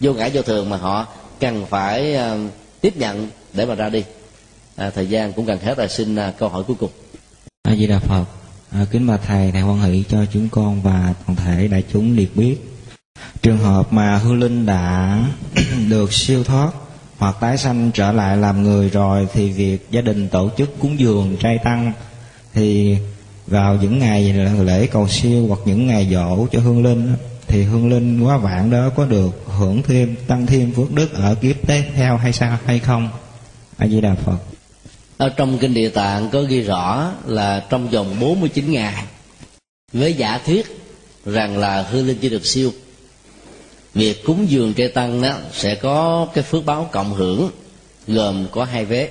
vô 0.00 0.12
ngã 0.12 0.28
vô 0.32 0.42
thường 0.42 0.70
mà 0.70 0.76
họ 0.76 1.06
cần 1.40 1.66
phải 1.66 2.14
ờ, 2.14 2.38
tiếp 2.80 2.96
nhận 2.96 3.28
để 3.52 3.66
mà 3.66 3.74
ra 3.74 3.88
đi. 3.88 4.04
À, 4.76 4.90
thời 4.90 5.06
gian 5.06 5.32
cũng 5.32 5.44
gần 5.44 5.58
hết 5.58 5.78
rồi 5.78 5.88
xin 5.88 6.16
à, 6.16 6.32
câu 6.38 6.48
hỏi 6.48 6.62
cuối 6.66 6.76
cùng. 6.80 6.90
A 7.62 7.76
di 7.76 7.86
đà 7.86 7.98
phật 7.98 8.24
à, 8.70 8.86
kính 8.90 9.06
bà 9.06 9.16
thầy 9.16 9.52
thầy 9.52 9.60
hoan 9.60 9.80
hỷ 9.80 10.04
cho 10.08 10.18
chúng 10.32 10.48
con 10.48 10.82
và 10.82 11.14
toàn 11.26 11.36
thể 11.36 11.68
đại 11.68 11.84
chúng 11.92 12.16
liệt 12.16 12.36
biết. 12.36 12.56
Trường 13.42 13.58
hợp 13.58 13.92
mà 13.92 14.16
hương 14.16 14.40
linh 14.40 14.66
đã 14.66 15.24
được 15.88 16.12
siêu 16.12 16.44
thoát 16.44 16.70
hoặc 17.18 17.36
tái 17.40 17.58
sanh 17.58 17.90
trở 17.94 18.12
lại 18.12 18.36
làm 18.36 18.62
người 18.62 18.88
rồi 18.88 19.28
thì 19.32 19.50
việc 19.50 19.86
gia 19.90 20.00
đình 20.00 20.28
tổ 20.28 20.50
chức 20.58 20.78
cúng 20.78 20.98
dường 20.98 21.36
trai 21.36 21.58
tăng 21.64 21.92
thì 22.54 22.96
vào 23.46 23.78
những 23.82 23.98
ngày 23.98 24.32
lễ 24.64 24.86
cầu 24.86 25.08
siêu 25.08 25.46
hoặc 25.48 25.60
những 25.64 25.86
ngày 25.86 26.08
dỗ 26.10 26.46
cho 26.52 26.60
hương 26.60 26.84
linh 26.84 27.14
thì 27.46 27.62
hương 27.62 27.90
linh 27.90 28.20
quá 28.20 28.36
vạn 28.36 28.70
đó 28.70 28.90
có 28.96 29.04
được 29.04 29.30
hưởng 29.46 29.82
thêm, 29.82 30.16
tăng 30.26 30.46
thêm 30.46 30.72
phước 30.72 30.92
đức 30.92 31.14
ở 31.14 31.34
kiếp 31.34 31.66
tiếp 31.66 31.82
theo 31.94 32.16
hay 32.16 32.32
sao, 32.32 32.58
hay 32.64 32.78
không? 32.78 33.08
A 33.76 33.88
di 33.88 34.00
đà 34.00 34.14
phật. 34.14 34.36
Ở 35.16 35.28
trong 35.28 35.58
kinh 35.58 35.74
địa 35.74 35.88
tạng 35.88 36.30
có 36.30 36.42
ghi 36.42 36.60
rõ 36.60 37.12
là 37.26 37.66
trong 37.70 37.88
vòng 37.88 38.16
49 38.20 38.72
ngày, 38.72 39.04
với 39.92 40.14
giả 40.14 40.40
thuyết 40.46 40.66
rằng 41.26 41.58
là 41.58 41.82
hương 41.82 42.06
linh 42.06 42.18
chưa 42.18 42.28
được 42.28 42.46
siêu. 42.46 42.72
Việc 43.94 44.24
cúng 44.24 44.50
dường 44.50 44.74
trai 44.74 44.88
tăng 44.88 45.22
đó 45.22 45.36
sẽ 45.52 45.74
có 45.74 46.26
cái 46.34 46.44
phước 46.44 46.66
báo 46.66 46.88
cộng 46.92 47.14
hưởng, 47.14 47.50
gồm 48.06 48.46
có 48.50 48.64
hai 48.64 48.84
vế. 48.84 49.10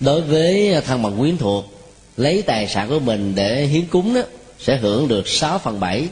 Đối 0.00 0.20
với 0.20 0.80
thân 0.86 1.02
bằng 1.02 1.18
quyến 1.18 1.38
thuộc 1.38 1.77
lấy 2.18 2.42
tài 2.42 2.68
sản 2.68 2.88
của 2.88 2.98
mình 2.98 3.32
để 3.34 3.66
hiến 3.66 3.86
cúng 3.86 4.14
đó 4.14 4.20
sẽ 4.58 4.76
hưởng 4.76 5.08
được 5.08 5.28
6 5.28 5.58
phần 5.58 5.80
7 5.80 6.08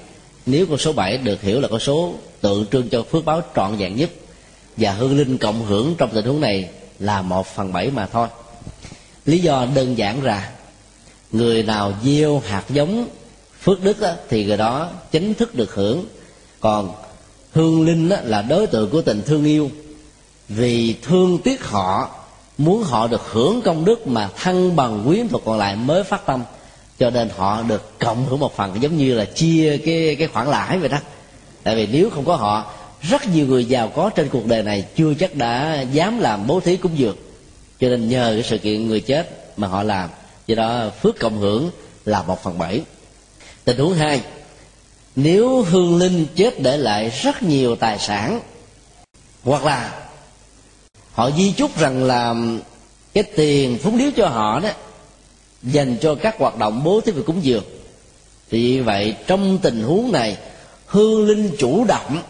nếu 0.47 0.67
con 0.67 0.79
số 0.79 0.93
7 0.93 1.19
được 1.19 1.43
hiểu 1.43 1.61
là 1.61 1.69
con 1.69 1.81
số 1.81 2.15
tượng 2.41 2.67
trưng 2.73 2.89
cho 2.89 3.03
phước 3.03 3.25
báo 3.25 3.43
trọn 3.57 3.77
vẹn 3.77 3.97
nhất 3.97 4.11
và 4.77 4.93
hương 4.93 5.19
linh 5.19 5.39
cộng 5.39 5.65
hưởng 5.65 5.95
trong 5.99 6.11
tình 6.15 6.25
huống 6.25 6.41
này 6.41 6.69
là 6.99 7.23
một 7.23 7.47
phần 7.47 7.73
bảy 7.73 7.91
mà 7.91 8.07
thôi. 8.07 8.29
Lý 9.25 9.39
do 9.39 9.67
đơn 9.75 9.99
giản 9.99 10.23
là 10.23 10.51
người 11.33 11.63
nào 11.63 11.93
gieo 12.05 12.43
hạt 12.47 12.65
giống 12.69 13.09
phước 13.63 13.83
đức 13.83 14.01
đó, 14.01 14.13
thì 14.29 14.45
người 14.45 14.57
đó 14.57 14.91
chính 15.11 15.35
thức 15.35 15.55
được 15.55 15.75
hưởng. 15.75 16.05
Còn 16.61 16.93
hương 17.53 17.87
linh 17.87 18.09
đó, 18.09 18.17
là 18.25 18.43
đối 18.43 18.67
tượng 18.67 18.91
của 18.91 19.03
tình 19.03 19.23
thương 19.27 19.45
yêu 19.45 19.71
vì 20.49 20.95
thương 21.03 21.39
tiếc 21.45 21.65
họ 21.65 22.16
muốn 22.59 22.83
họ 22.83 23.07
được 23.07 23.23
hưởng 23.31 23.63
công 23.63 23.85
đức 23.85 24.07
mà 24.07 24.29
thân 24.43 24.77
bằng 24.77 25.05
quyến 25.07 25.29
thuộc 25.29 25.43
còn 25.45 25.59
lại 25.59 25.77
mới 25.77 26.05
phát 26.05 26.27
tâm. 26.27 26.45
Cho 26.99 27.11
nên 27.11 27.29
họ 27.37 27.63
được 27.63 27.99
cộng 27.99 28.27
hưởng 28.27 28.41
một 28.41 28.57
phần, 28.57 28.83
giống 28.83 28.97
như 28.97 29.15
là 29.15 29.25
chia 29.25 29.79
cái 29.87 30.17
cái 30.19 30.29
khoản 30.29 30.49
lãi 30.49 30.79
vậy 30.79 30.89
đó. 30.89 30.99
Tại 31.63 31.77
vì 31.77 31.87
nếu 31.87 32.11
không 32.11 32.25
có 32.25 32.37
họ, 32.37 32.73
rất 33.03 33.29
nhiều 33.29 33.47
người 33.47 33.65
giàu 33.65 33.89
có 33.89 34.11
trên 34.11 34.29
cuộc 34.29 34.47
đời 34.47 34.63
này 34.63 34.85
chưa 34.97 35.15
chắc 35.15 35.35
đã 35.35 35.81
dám 35.93 36.19
làm 36.19 36.47
bố 36.47 36.61
thí 36.61 36.77
cúng 36.77 36.99
dường. 36.99 37.17
Cho 37.81 37.89
nên 37.89 38.09
nhờ 38.09 38.31
cái 38.35 38.43
sự 38.43 38.59
kiện 38.59 38.87
người 38.87 39.01
chết 39.01 39.55
mà 39.57 39.69
họ 39.69 39.83
làm. 39.83 40.11
Do 40.47 40.55
đó, 40.55 40.91
phước 41.03 41.19
cộng 41.19 41.39
hưởng 41.39 41.71
là 42.05 42.23
một 42.23 42.43
phần 42.43 42.59
bảy. 42.59 42.83
Tình 43.65 43.79
huống 43.79 43.95
hai, 43.95 44.21
nếu 45.17 45.63
hương 45.63 45.97
linh 45.97 46.27
chết 46.35 46.61
để 46.61 46.77
lại 46.77 47.11
rất 47.23 47.43
nhiều 47.43 47.77
tài 47.77 47.99
sản, 47.99 48.41
hoặc 49.45 49.65
là 49.65 50.06
họ 51.17 51.31
di 51.31 51.53
chúc 51.53 51.79
rằng 51.79 52.05
là 52.05 52.35
cái 53.15 53.25
tiền 53.25 53.79
phúng 53.83 53.99
điếu 53.99 54.11
cho 54.17 54.29
họ 54.29 54.61
đó 54.61 54.69
dành 55.63 55.97
cho 56.01 56.15
các 56.15 56.39
hoạt 56.39 56.59
động 56.59 56.85
bố 56.85 57.01
thí 57.01 57.13
và 57.13 57.23
cúng 57.27 57.39
dường. 57.43 57.65
Thì 58.51 58.81
vậy, 58.81 59.15
trong 59.27 59.59
tình 59.59 59.83
huống 59.83 60.13
này, 60.13 60.37
hương 60.87 61.27
linh 61.27 61.51
chủ 61.59 61.85
động 61.85 62.23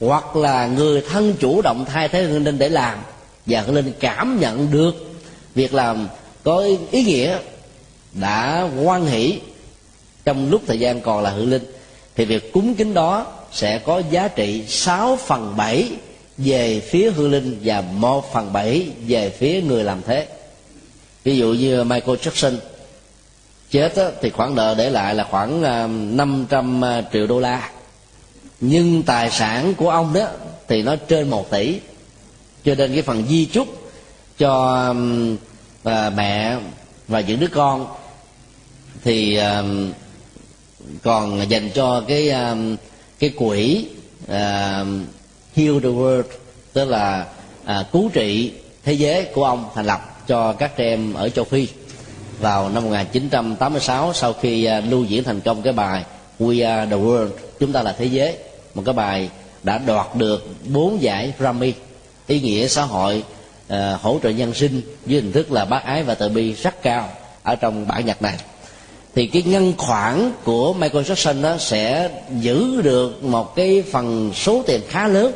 hoặc 0.00 0.36
là 0.36 0.66
người 0.66 1.00
thân 1.00 1.34
chủ 1.40 1.62
động 1.62 1.84
thay 1.84 2.08
thế 2.08 2.22
hương 2.22 2.44
linh 2.44 2.58
để 2.58 2.68
làm 2.68 2.98
và 3.46 3.60
hương 3.60 3.74
linh 3.74 3.92
cảm 4.00 4.40
nhận 4.40 4.70
được 4.70 4.94
việc 5.54 5.74
làm 5.74 6.08
có 6.44 6.64
ý 6.90 7.04
nghĩa 7.04 7.38
đã 8.12 8.68
quan 8.82 9.06
hỷ 9.06 9.40
trong 10.24 10.50
lúc 10.50 10.62
thời 10.66 10.78
gian 10.78 11.00
còn 11.00 11.22
là 11.22 11.30
hương 11.30 11.50
linh, 11.50 11.64
thì 12.16 12.24
việc 12.24 12.52
cúng 12.52 12.74
kính 12.74 12.94
đó 12.94 13.26
sẽ 13.52 13.78
có 13.78 14.02
giá 14.10 14.28
trị 14.28 14.64
6 14.68 15.16
phần 15.16 15.54
7 15.56 15.90
về 16.38 16.80
phía 16.80 17.10
hương 17.10 17.30
linh 17.30 17.60
và 17.64 17.80
một 17.80 18.32
phần 18.32 18.52
bảy 18.52 18.88
về 19.06 19.30
phía 19.30 19.62
người 19.62 19.84
làm 19.84 20.02
thế. 20.06 20.28
Ví 21.24 21.36
dụ 21.36 21.52
như 21.52 21.84
Michael 21.84 22.18
Jackson 22.18 22.56
chết 23.70 23.96
á, 23.96 24.04
thì 24.22 24.30
khoản 24.30 24.54
nợ 24.54 24.74
để 24.78 24.90
lại 24.90 25.14
là 25.14 25.24
khoảng 25.30 25.62
à, 25.62 25.86
500 25.86 26.84
à, 26.84 27.02
triệu 27.12 27.26
đô 27.26 27.40
la. 27.40 27.70
Nhưng 28.60 29.02
tài 29.02 29.30
sản 29.30 29.74
của 29.74 29.90
ông 29.90 30.12
đó 30.12 30.26
thì 30.68 30.82
nó 30.82 30.96
trên 30.96 31.30
một 31.30 31.50
tỷ. 31.50 31.80
Cho 32.64 32.74
nên 32.74 32.92
cái 32.92 33.02
phần 33.02 33.24
di 33.28 33.46
chúc 33.46 33.68
cho 34.38 34.84
à, 35.84 36.10
mẹ 36.10 36.56
và 37.08 37.20
những 37.20 37.40
đứa 37.40 37.46
con 37.46 37.86
thì 39.04 39.36
à, 39.36 39.62
còn 41.02 41.50
dành 41.50 41.70
cho 41.74 42.04
cái 42.08 42.30
à, 42.30 42.56
cái 43.18 43.30
quỹ 43.30 43.86
à, 44.28 44.84
Heal 45.54 45.78
the 45.82 45.88
World 45.88 46.22
tức 46.72 46.88
là 46.88 47.26
à, 47.64 47.84
cứu 47.92 48.10
trị 48.12 48.52
thế 48.84 48.92
giới 48.92 49.24
của 49.24 49.44
ông 49.44 49.68
thành 49.74 49.86
lập 49.86 50.28
cho 50.28 50.52
các 50.52 50.76
trẻ 50.76 50.84
em 50.84 51.14
ở 51.14 51.28
châu 51.28 51.44
Phi 51.44 51.68
vào 52.38 52.68
năm 52.68 52.84
1986 52.84 54.12
sau 54.12 54.32
khi 54.32 54.64
à, 54.64 54.80
lưu 54.80 55.04
diễn 55.04 55.24
thành 55.24 55.40
công 55.40 55.62
cái 55.62 55.72
bài 55.72 56.04
We 56.40 56.68
Are 56.68 56.90
the 56.90 56.96
World 56.96 57.28
chúng 57.60 57.72
ta 57.72 57.82
là 57.82 57.92
thế 57.98 58.04
giới. 58.04 58.36
Một 58.74 58.82
cái 58.86 58.92
bài 58.92 59.30
đã 59.62 59.78
đoạt 59.78 60.06
được 60.16 60.48
bốn 60.72 61.02
giải 61.02 61.32
Grammy 61.38 61.72
ý 62.26 62.40
nghĩa 62.40 62.68
xã 62.68 62.82
hội 62.82 63.24
à, 63.68 63.98
hỗ 64.02 64.18
trợ 64.22 64.30
nhân 64.30 64.54
sinh 64.54 64.80
dưới 65.06 65.20
hình 65.20 65.32
thức 65.32 65.52
là 65.52 65.64
bác 65.64 65.84
ái 65.84 66.02
và 66.02 66.14
từ 66.14 66.28
bi 66.28 66.52
rất 66.52 66.82
cao 66.82 67.08
ở 67.42 67.56
trong 67.56 67.88
bản 67.88 68.06
nhạc 68.06 68.22
này 68.22 68.36
thì 69.14 69.26
cái 69.26 69.42
ngân 69.42 69.74
khoản 69.78 70.32
của 70.44 70.72
Michael 70.72 71.04
Jackson 71.04 71.42
đó 71.42 71.56
sẽ 71.58 72.10
giữ 72.38 72.82
được 72.82 73.24
một 73.24 73.56
cái 73.56 73.84
phần 73.92 74.32
số 74.34 74.62
tiền 74.66 74.80
khá 74.88 75.08
lớn 75.08 75.32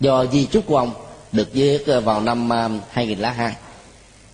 do 0.00 0.26
di 0.32 0.44
chúc 0.44 0.66
của 0.66 0.76
ông 0.76 0.90
được 1.32 1.52
viết 1.52 1.86
ờ, 1.86 2.00
vào 2.00 2.20
năm 2.20 2.48
ờ, 2.48 2.70
2002 2.90 3.54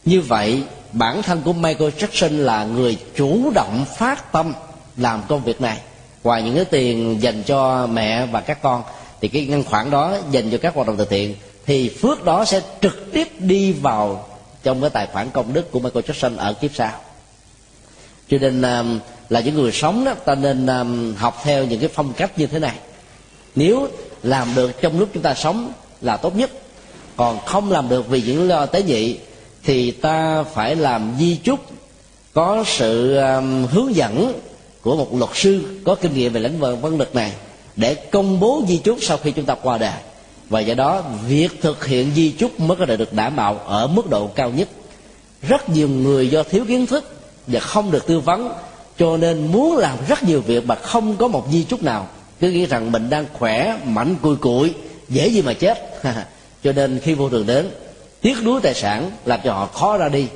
như 0.05 0.21
vậy, 0.21 0.63
bản 0.93 1.23
thân 1.23 1.43
của 1.45 1.53
Michael 1.53 1.91
Jackson 1.91 2.39
là 2.39 2.65
người 2.65 2.97
chủ 3.17 3.51
động 3.55 3.85
phát 3.97 4.33
tâm 4.33 4.55
làm 4.97 5.23
công 5.29 5.45
việc 5.45 5.61
này. 5.61 5.79
Ngoài 6.23 6.43
những 6.43 6.55
cái 6.55 6.65
tiền 6.65 7.23
dành 7.23 7.43
cho 7.43 7.87
mẹ 7.87 8.27
và 8.27 8.41
các 8.41 8.63
con, 8.63 8.83
thì 9.21 9.29
cái 9.29 9.47
ngân 9.47 9.65
khoản 9.65 9.91
đó 9.91 10.17
dành 10.31 10.51
cho 10.51 10.59
các 10.63 10.75
hoạt 10.75 10.87
động 10.87 10.97
từ 10.97 11.05
thiện, 11.05 11.35
thì 11.67 11.89
phước 11.89 12.25
đó 12.25 12.45
sẽ 12.45 12.61
trực 12.81 13.13
tiếp 13.13 13.29
đi 13.39 13.73
vào 13.73 14.29
trong 14.63 14.81
cái 14.81 14.91
tài 14.91 15.07
khoản 15.07 15.31
công 15.31 15.53
đức 15.53 15.73
của 15.73 15.81
Michael 15.81 16.05
Jackson 16.05 16.37
ở 16.39 16.53
kiếp 16.53 16.71
sau 16.75 16.91
cho 18.33 18.39
nên 18.39 18.63
um, 18.63 18.99
là 19.29 19.41
những 19.41 19.55
người 19.55 19.73
sống 19.73 20.05
đó 20.05 20.15
ta 20.15 20.35
nên 20.35 20.67
um, 20.67 21.15
học 21.15 21.41
theo 21.45 21.65
những 21.65 21.81
cái 21.81 21.89
phong 21.89 22.13
cách 22.13 22.39
như 22.39 22.47
thế 22.47 22.59
này. 22.59 22.75
Nếu 23.55 23.89
làm 24.23 24.55
được 24.55 24.81
trong 24.83 24.99
lúc 24.99 25.09
chúng 25.15 25.23
ta 25.23 25.35
sống 25.35 25.73
là 26.01 26.17
tốt 26.17 26.37
nhất. 26.37 26.51
Còn 27.17 27.39
không 27.47 27.73
làm 27.73 27.89
được 27.89 28.09
vì 28.09 28.23
những 28.23 28.49
lo 28.49 28.67
tế 28.67 28.83
nhị 28.83 29.17
thì 29.65 29.91
ta 29.91 30.43
phải 30.43 30.77
làm 30.77 31.15
di 31.19 31.37
chúc 31.37 31.61
có 32.35 32.65
sự 32.67 33.17
um, 33.17 33.67
hướng 33.67 33.97
dẫn 33.97 34.33
của 34.83 34.97
một 34.97 35.15
luật 35.15 35.31
sư 35.35 35.63
có 35.85 35.95
kinh 35.95 36.15
nghiệm 36.15 36.33
về 36.33 36.41
lĩnh 36.41 36.59
vực 36.61 36.83
vấn 36.83 36.99
lực 36.99 37.15
này 37.15 37.33
để 37.77 37.95
công 37.95 38.41
bố 38.41 38.63
di 38.69 38.79
chúc 38.79 38.99
sau 39.01 39.17
khi 39.17 39.31
chúng 39.31 39.45
ta 39.45 39.55
qua 39.55 39.79
đời. 39.79 40.01
Và 40.49 40.61
do 40.61 40.75
đó 40.75 41.03
việc 41.29 41.63
thực 41.63 41.87
hiện 41.87 42.13
di 42.15 42.31
chúc 42.31 42.61
mới 42.61 42.77
có 42.77 42.87
thể 42.87 42.97
được 42.97 43.13
đảm 43.13 43.37
bảo 43.37 43.59
ở 43.59 43.87
mức 43.87 44.11
độ 44.11 44.27
cao 44.27 44.51
nhất. 44.51 44.69
Rất 45.43 45.69
nhiều 45.69 45.89
người 45.89 46.29
do 46.29 46.43
thiếu 46.43 46.65
kiến 46.69 46.87
thức 46.87 47.22
và 47.47 47.61
không 47.61 47.91
được 47.91 48.07
tư 48.07 48.21
vấn 48.21 48.53
cho 48.99 49.17
nên 49.17 49.53
muốn 49.53 49.77
làm 49.77 49.99
rất 50.09 50.23
nhiều 50.23 50.41
việc 50.41 50.67
mà 50.67 50.75
không 50.75 51.17
có 51.17 51.29
một 51.29 51.47
di 51.53 51.65
chúc 51.65 51.83
nào. 51.83 52.07
Cứ 52.41 52.51
nghĩ 52.51 52.67
rằng 52.67 52.93
mình 52.93 53.11
đang 53.11 53.25
khỏe 53.33 53.77
mạnh 53.85 54.17
cùi 54.23 54.37
cụi 54.37 54.75
dễ 55.09 55.29
gì 55.29 55.43
mà 55.43 55.53
chết. 55.53 56.03
Cho 56.65 56.73
nên 56.73 57.01
khi 57.03 57.15
vô 57.15 57.29
thường 57.29 57.47
đến 57.47 57.71
tiếc 58.21 58.43
nuối 58.43 58.61
tài 58.61 58.75
sản 58.75 59.11
làm 59.25 59.41
cho 59.45 59.53
họ 59.53 59.67
khó 59.67 59.97
ra 59.97 60.09
đi. 60.09 60.27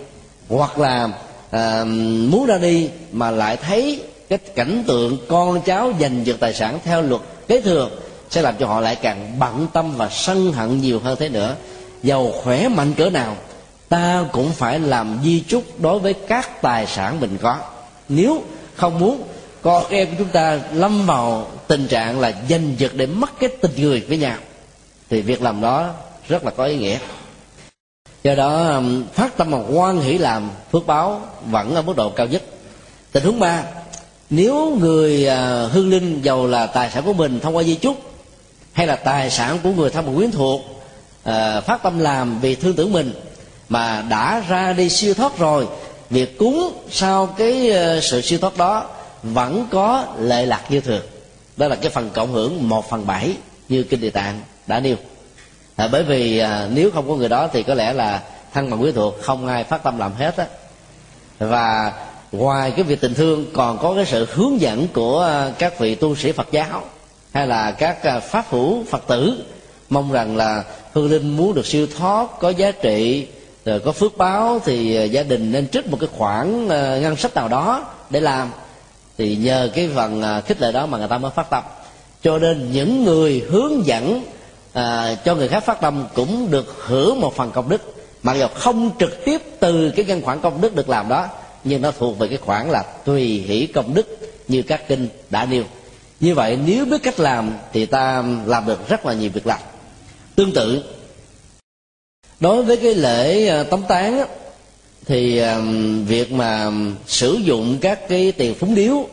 Hoặc 0.48 0.78
là 0.78 1.08
à, 1.50 1.84
muốn 2.30 2.46
ra 2.46 2.58
đi 2.58 2.88
mà 3.12 3.30
lại 3.30 3.56
thấy 3.56 4.02
cái 4.28 4.38
cảnh 4.38 4.84
tượng 4.86 5.18
con 5.28 5.60
cháu 5.60 5.92
giành 6.00 6.26
giật 6.26 6.36
tài 6.40 6.54
sản 6.54 6.78
theo 6.84 7.02
luật 7.02 7.22
kế 7.48 7.60
thừa 7.60 7.90
sẽ 8.30 8.42
làm 8.42 8.54
cho 8.58 8.66
họ 8.66 8.80
lại 8.80 8.96
càng 8.96 9.36
bận 9.38 9.66
tâm 9.72 9.96
và 9.96 10.08
sân 10.08 10.52
hận 10.52 10.80
nhiều 10.80 10.98
hơn 10.98 11.16
thế 11.20 11.28
nữa. 11.28 11.54
Giàu 12.02 12.32
khỏe 12.42 12.68
mạnh 12.68 12.94
cỡ 12.94 13.10
nào 13.10 13.36
ta 13.88 14.24
cũng 14.32 14.52
phải 14.52 14.78
làm 14.78 15.18
di 15.24 15.40
chúc 15.48 15.80
đối 15.80 15.98
với 15.98 16.14
các 16.14 16.62
tài 16.62 16.86
sản 16.86 17.20
mình 17.20 17.38
có. 17.42 17.58
Nếu 18.08 18.42
không 18.76 18.98
muốn, 18.98 19.22
con 19.62 19.84
em 19.90 20.08
của 20.08 20.14
chúng 20.18 20.28
ta 20.28 20.60
lâm 20.72 21.06
vào 21.06 21.50
tình 21.66 21.86
trạng 21.86 22.20
là 22.20 22.32
giành 22.48 22.74
giật 22.78 22.92
để 22.94 23.06
mất 23.06 23.30
cái 23.40 23.50
tình 23.60 23.72
người 23.76 24.00
với 24.08 24.18
nhau 24.18 24.36
thì 25.10 25.22
việc 25.22 25.42
làm 25.42 25.60
đó 25.60 25.90
rất 26.28 26.44
là 26.44 26.50
có 26.50 26.64
ý 26.64 26.76
nghĩa. 26.76 26.98
Do 28.22 28.34
đó 28.34 28.80
phát 29.14 29.36
tâm 29.36 29.50
mà 29.50 29.58
quan 29.72 30.00
hỷ 30.00 30.18
làm 30.18 30.50
phước 30.72 30.86
báo 30.86 31.20
vẫn 31.46 31.74
ở 31.74 31.82
mức 31.82 31.96
độ 31.96 32.10
cao 32.10 32.26
nhất. 32.26 32.42
Tình 33.12 33.24
huống 33.24 33.40
ba, 33.40 33.62
nếu 34.30 34.76
người 34.80 35.28
à, 35.28 35.68
hương 35.72 35.90
linh 35.90 36.22
giàu 36.22 36.46
là 36.46 36.66
tài 36.66 36.90
sản 36.90 37.02
của 37.04 37.12
mình 37.12 37.40
thông 37.40 37.56
qua 37.56 37.62
di 37.62 37.74
chúc, 37.74 37.96
hay 38.72 38.86
là 38.86 38.96
tài 38.96 39.30
sản 39.30 39.58
của 39.62 39.70
người 39.70 39.90
thân 39.90 40.06
một 40.06 40.12
quyến 40.16 40.30
thuộc 40.30 40.60
à, 41.24 41.60
phát 41.60 41.82
tâm 41.82 41.98
làm 41.98 42.40
vì 42.40 42.54
thương 42.54 42.76
tưởng 42.76 42.92
mình 42.92 43.12
mà 43.68 44.04
đã 44.08 44.42
ra 44.48 44.72
đi 44.72 44.88
siêu 44.88 45.14
thoát 45.14 45.38
rồi 45.38 45.66
việc 46.10 46.38
cúng 46.38 46.72
sau 46.90 47.26
cái 47.26 47.70
ờ, 47.70 48.00
sự 48.00 48.20
siêu 48.20 48.38
thoát 48.38 48.56
đó 48.56 48.86
vẫn 49.22 49.66
có 49.70 50.04
lệ 50.18 50.46
lạc 50.46 50.62
như 50.68 50.80
thường. 50.80 51.02
Đó 51.56 51.68
là 51.68 51.76
cái 51.76 51.90
phần 51.90 52.10
cộng 52.14 52.32
hưởng 52.32 52.68
một 52.68 52.90
phần 52.90 53.06
bảy 53.06 53.32
như 53.68 53.82
kinh 53.82 54.00
địa 54.00 54.10
tạng 54.10 54.40
đã 54.66 54.80
nêu. 54.80 54.96
À, 55.76 55.88
bởi 55.92 56.02
vì 56.02 56.38
à, 56.38 56.68
nếu 56.72 56.90
không 56.90 57.08
có 57.08 57.14
người 57.14 57.28
đó 57.28 57.48
thì 57.52 57.62
có 57.62 57.74
lẽ 57.74 57.92
là 57.92 58.22
thân 58.52 58.70
bằng 58.70 58.82
quý 58.82 58.92
thuộc 58.92 59.14
không 59.22 59.46
ai 59.46 59.64
phát 59.64 59.82
tâm 59.82 59.98
làm 59.98 60.14
hết 60.14 60.36
á. 60.36 60.46
Và 61.38 61.92
ngoài 62.32 62.70
cái 62.70 62.82
việc 62.82 63.00
tình 63.00 63.14
thương 63.14 63.46
còn 63.54 63.78
có 63.78 63.94
cái 63.94 64.04
sự 64.06 64.26
hướng 64.32 64.60
dẫn 64.60 64.88
của 64.92 65.18
ờ, 65.20 65.52
các 65.58 65.78
vị 65.78 65.94
tu 65.94 66.16
sĩ 66.16 66.32
phật 66.32 66.48
giáo 66.50 66.82
hay 67.32 67.46
là 67.46 67.70
các 67.70 68.02
ờ, 68.02 68.20
pháp 68.20 68.44
hữu 68.50 68.84
phật 68.84 69.04
tử 69.06 69.44
mong 69.88 70.12
rằng 70.12 70.36
là 70.36 70.64
hương 70.92 71.10
linh 71.10 71.36
muốn 71.36 71.54
được 71.54 71.66
siêu 71.66 71.86
thoát 71.96 72.26
có 72.40 72.48
giá 72.48 72.70
trị 72.70 73.26
rồi 73.66 73.80
có 73.80 73.92
phước 73.92 74.16
báo 74.16 74.60
thì 74.64 74.96
ờ, 74.96 75.04
gia 75.04 75.22
đình 75.22 75.52
nên 75.52 75.68
trích 75.68 75.86
một 75.86 75.96
cái 76.00 76.08
khoản 76.12 76.68
ờ, 76.68 77.00
ngân 77.00 77.16
sách 77.16 77.34
nào 77.34 77.48
đó 77.48 77.86
để 78.10 78.20
làm. 78.20 78.50
Thì 79.18 79.36
nhờ 79.36 79.70
cái 79.74 79.90
phần 79.94 80.22
khích 80.46 80.60
lệ 80.60 80.72
đó 80.72 80.86
mà 80.86 80.98
người 80.98 81.08
ta 81.08 81.18
mới 81.18 81.30
phát 81.30 81.50
tâm. 81.50 81.64
Cho 82.22 82.38
nên 82.38 82.72
những 82.72 83.04
người 83.04 83.44
hướng 83.48 83.86
dẫn 83.86 84.22
à, 84.72 85.14
cho 85.24 85.34
người 85.34 85.48
khác 85.48 85.64
phát 85.64 85.80
tâm 85.80 86.06
cũng 86.14 86.50
được 86.50 86.74
hưởng 86.86 87.20
một 87.20 87.36
phần 87.36 87.50
công 87.50 87.68
đức. 87.68 87.94
Mặc 88.22 88.34
dù 88.34 88.46
không 88.54 88.90
trực 88.98 89.24
tiếp 89.24 89.42
từ 89.60 89.90
cái 89.90 90.04
ngân 90.04 90.22
khoản 90.22 90.40
công 90.40 90.60
đức 90.60 90.74
được 90.74 90.88
làm 90.88 91.08
đó 91.08 91.26
nhưng 91.64 91.82
nó 91.82 91.90
thuộc 91.98 92.18
về 92.18 92.28
cái 92.28 92.38
khoản 92.38 92.70
là 92.70 92.82
tùy 92.82 93.44
hỷ 93.48 93.66
công 93.66 93.94
đức 93.94 94.18
như 94.48 94.62
các 94.62 94.88
kinh 94.88 95.08
đã 95.30 95.44
nêu. 95.44 95.64
Như 96.20 96.34
vậy 96.34 96.58
nếu 96.66 96.84
biết 96.84 97.02
cách 97.02 97.20
làm 97.20 97.52
thì 97.72 97.86
ta 97.86 98.24
làm 98.46 98.66
được 98.66 98.88
rất 98.88 99.06
là 99.06 99.12
nhiều 99.14 99.30
việc 99.34 99.46
làm. 99.46 99.58
Tương 100.36 100.52
tự 100.52 100.82
đối 102.40 102.62
với 102.62 102.76
cái 102.76 102.94
lễ 102.94 103.46
ờ, 103.46 103.62
tống 103.62 103.82
tán 103.88 104.26
thì 105.06 105.38
ờ, 105.38 105.62
việc 106.06 106.32
mà 106.32 106.70
sử 107.06 107.34
dụng 107.34 107.78
các 107.80 108.08
cái 108.08 108.32
tiền 108.32 108.54
phúng 108.54 108.74
điếu 108.74 109.06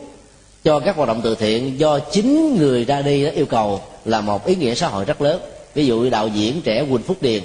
cho 0.64 0.80
các 0.80 0.96
hoạt 0.96 1.08
động 1.08 1.20
từ 1.24 1.34
thiện 1.34 1.78
do 1.78 1.98
chính 1.98 2.56
người 2.56 2.84
ra 2.84 3.02
đi 3.02 3.24
đó 3.24 3.30
yêu 3.34 3.46
cầu 3.46 3.80
là 4.04 4.20
một 4.20 4.46
ý 4.46 4.54
nghĩa 4.54 4.74
xã 4.74 4.88
hội 4.88 5.04
rất 5.04 5.22
lớn. 5.22 5.40
Ví 5.74 5.86
dụ 5.86 6.10
đạo 6.10 6.28
diễn 6.28 6.60
trẻ 6.62 6.84
Quỳnh 6.90 7.02
Phúc 7.02 7.16
Điền 7.20 7.42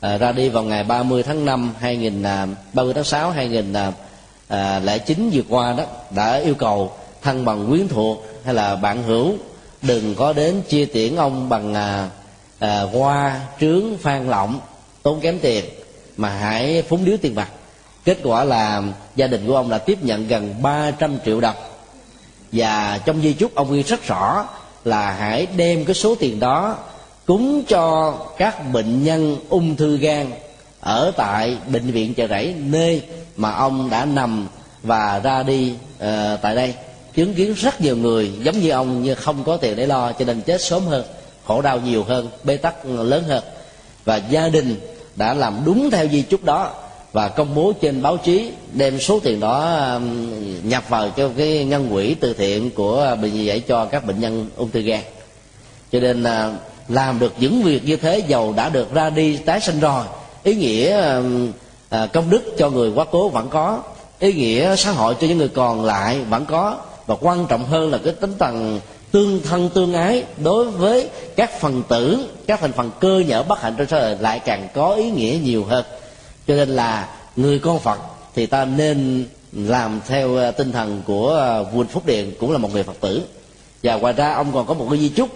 à, 0.00 0.18
ra 0.18 0.32
đi 0.32 0.48
vào 0.48 0.62
ngày 0.62 0.84
30 0.84 1.22
tháng 1.22 1.44
5 1.44 1.74
2000 1.80 2.22
30 2.72 2.94
tháng 2.94 3.04
6 3.04 3.30
2000 3.30 3.74
à, 4.48 4.80
lễ 4.84 4.98
chính 4.98 5.30
vừa 5.30 5.42
qua 5.48 5.74
đó 5.78 5.84
đã 6.10 6.36
yêu 6.36 6.54
cầu 6.54 6.92
thân 7.22 7.44
bằng 7.44 7.66
quyến 7.68 7.88
thuộc 7.88 8.26
hay 8.44 8.54
là 8.54 8.76
bạn 8.76 9.02
hữu 9.02 9.34
đừng 9.82 10.14
có 10.14 10.32
đến 10.32 10.62
chia 10.68 10.84
tiễn 10.84 11.16
ông 11.16 11.48
bằng 11.48 11.74
à, 11.74 12.08
à, 12.58 12.80
hoa 12.92 13.40
trướng 13.60 13.98
phan 13.98 14.28
lọng 14.28 14.60
tốn 15.02 15.20
kém 15.20 15.38
tiền 15.38 15.64
mà 16.16 16.28
hãy 16.28 16.82
phúng 16.88 17.04
điếu 17.04 17.16
tiền 17.16 17.34
mặt. 17.34 17.48
Kết 18.04 18.18
quả 18.22 18.44
là 18.44 18.82
gia 19.16 19.26
đình 19.26 19.46
của 19.46 19.56
ông 19.56 19.70
là 19.70 19.78
tiếp 19.78 19.98
nhận 20.02 20.28
gần 20.28 20.54
300 20.62 21.18
triệu 21.24 21.40
đồng. 21.40 21.56
Và 22.52 23.00
trong 23.04 23.22
di 23.22 23.32
chúc 23.32 23.54
ông 23.54 23.72
ghi 23.72 23.82
rất 23.82 24.06
rõ 24.06 24.48
là 24.84 25.12
hãy 25.12 25.46
đem 25.56 25.84
cái 25.84 25.94
số 25.94 26.14
tiền 26.14 26.40
đó 26.40 26.76
cúng 27.26 27.62
cho 27.68 28.14
các 28.38 28.72
bệnh 28.72 29.04
nhân 29.04 29.36
ung 29.48 29.76
thư 29.76 29.96
gan 29.96 30.30
ở 30.80 31.12
tại 31.16 31.56
bệnh 31.72 31.90
viện 31.90 32.14
chợ 32.14 32.26
rẫy 32.28 32.54
nơi 32.58 33.02
mà 33.36 33.52
ông 33.52 33.90
đã 33.90 34.04
nằm 34.04 34.48
và 34.82 35.20
ra 35.24 35.42
đi 35.42 35.72
uh, 35.72 36.06
tại 36.42 36.54
đây. 36.54 36.74
Chứng 37.14 37.34
kiến 37.34 37.54
rất 37.54 37.80
nhiều 37.80 37.96
người 37.96 38.32
giống 38.42 38.60
như 38.60 38.70
ông 38.70 39.02
như 39.02 39.14
không 39.14 39.44
có 39.44 39.56
tiền 39.56 39.76
để 39.76 39.86
lo 39.86 40.12
cho 40.12 40.24
nên 40.24 40.40
chết 40.40 40.60
sớm 40.60 40.86
hơn 40.86 41.04
khổ 41.46 41.62
đau 41.62 41.80
nhiều 41.80 42.04
hơn 42.04 42.28
bế 42.44 42.56
tắc 42.56 42.86
lớn 42.86 43.24
hơn. 43.28 43.44
Và 44.04 44.16
gia 44.16 44.48
đình 44.48 44.76
đã 45.16 45.34
làm 45.34 45.62
đúng 45.64 45.90
theo 45.90 46.08
di 46.08 46.22
chúc 46.22 46.44
đó 46.44 46.70
và 47.12 47.28
công 47.28 47.54
bố 47.54 47.72
trên 47.80 48.02
báo 48.02 48.16
chí, 48.16 48.50
đem 48.72 49.00
số 49.00 49.20
tiền 49.20 49.40
đó 49.40 49.76
um, 49.94 50.68
nhập 50.68 50.84
vào 50.88 51.10
cho 51.16 51.30
cái 51.36 51.64
ngân 51.64 51.90
quỹ 51.92 52.14
từ 52.14 52.34
thiện 52.34 52.70
của 52.70 53.16
bệnh 53.22 53.30
viện 53.30 53.44
dạy 53.44 53.60
cho 53.60 53.84
các 53.84 54.06
bệnh 54.06 54.20
nhân 54.20 54.46
ung 54.56 54.70
thư 54.70 54.80
gan. 54.80 55.00
Cho 55.92 56.00
nên 56.00 56.24
à, 56.24 56.52
làm 56.88 57.18
được 57.18 57.32
những 57.38 57.62
việc 57.62 57.84
như 57.84 57.96
thế, 57.96 58.22
giàu 58.28 58.52
đã 58.56 58.68
được 58.68 58.94
ra 58.94 59.10
đi, 59.10 59.36
tái 59.36 59.60
sinh 59.60 59.80
rồi, 59.80 60.04
ý 60.42 60.54
nghĩa 60.54 61.02
um, 61.16 61.52
à, 61.88 62.06
công 62.06 62.30
đức 62.30 62.54
cho 62.58 62.70
người 62.70 62.92
quá 62.94 63.04
cố 63.10 63.28
vẫn 63.28 63.48
có, 63.50 63.82
ý 64.18 64.32
nghĩa 64.32 64.76
xã 64.76 64.90
hội 64.90 65.14
cho 65.20 65.26
những 65.26 65.38
người 65.38 65.48
còn 65.48 65.84
lại 65.84 66.20
vẫn 66.30 66.44
có, 66.46 66.76
và 67.06 67.16
quan 67.20 67.46
trọng 67.46 67.64
hơn 67.64 67.90
là 67.90 67.98
cái 68.04 68.12
tính 68.12 68.32
tầng 68.38 68.80
tương 69.12 69.42
thân 69.42 69.70
tương 69.74 69.94
ái 69.94 70.24
đối 70.44 70.70
với 70.70 71.08
các 71.36 71.60
phần 71.60 71.82
tử 71.88 72.28
các 72.46 72.60
thành 72.60 72.72
phần 72.72 72.90
cơ 73.00 73.22
nhở 73.26 73.42
bất 73.42 73.60
hạnh 73.62 73.74
trong 73.78 73.86
xã 73.86 74.00
hội 74.00 74.16
lại 74.20 74.38
càng 74.38 74.68
có 74.74 74.94
ý 74.94 75.10
nghĩa 75.10 75.38
nhiều 75.42 75.64
hơn. 75.64 75.84
Cho 76.46 76.54
nên 76.54 76.68
là 76.68 77.08
người 77.36 77.58
con 77.58 77.78
phật 77.78 77.98
thì 78.34 78.46
ta 78.46 78.64
nên 78.64 79.24
làm 79.52 80.00
theo 80.08 80.36
ờ, 80.36 80.50
tinh 80.50 80.72
thần 80.72 81.02
của 81.06 81.28
ờ, 81.28 81.64
vua 81.64 81.84
phúc 81.84 82.06
Điện 82.06 82.32
cũng 82.40 82.52
là 82.52 82.58
một 82.58 82.72
người 82.72 82.82
phật 82.82 83.00
tử. 83.00 83.22
Và 83.82 83.94
ngoài 83.94 84.12
ra 84.12 84.32
ông 84.32 84.52
còn 84.52 84.66
có 84.66 84.74
một 84.74 84.86
cái 84.90 84.98
di 84.98 85.08
chúc 85.08 85.28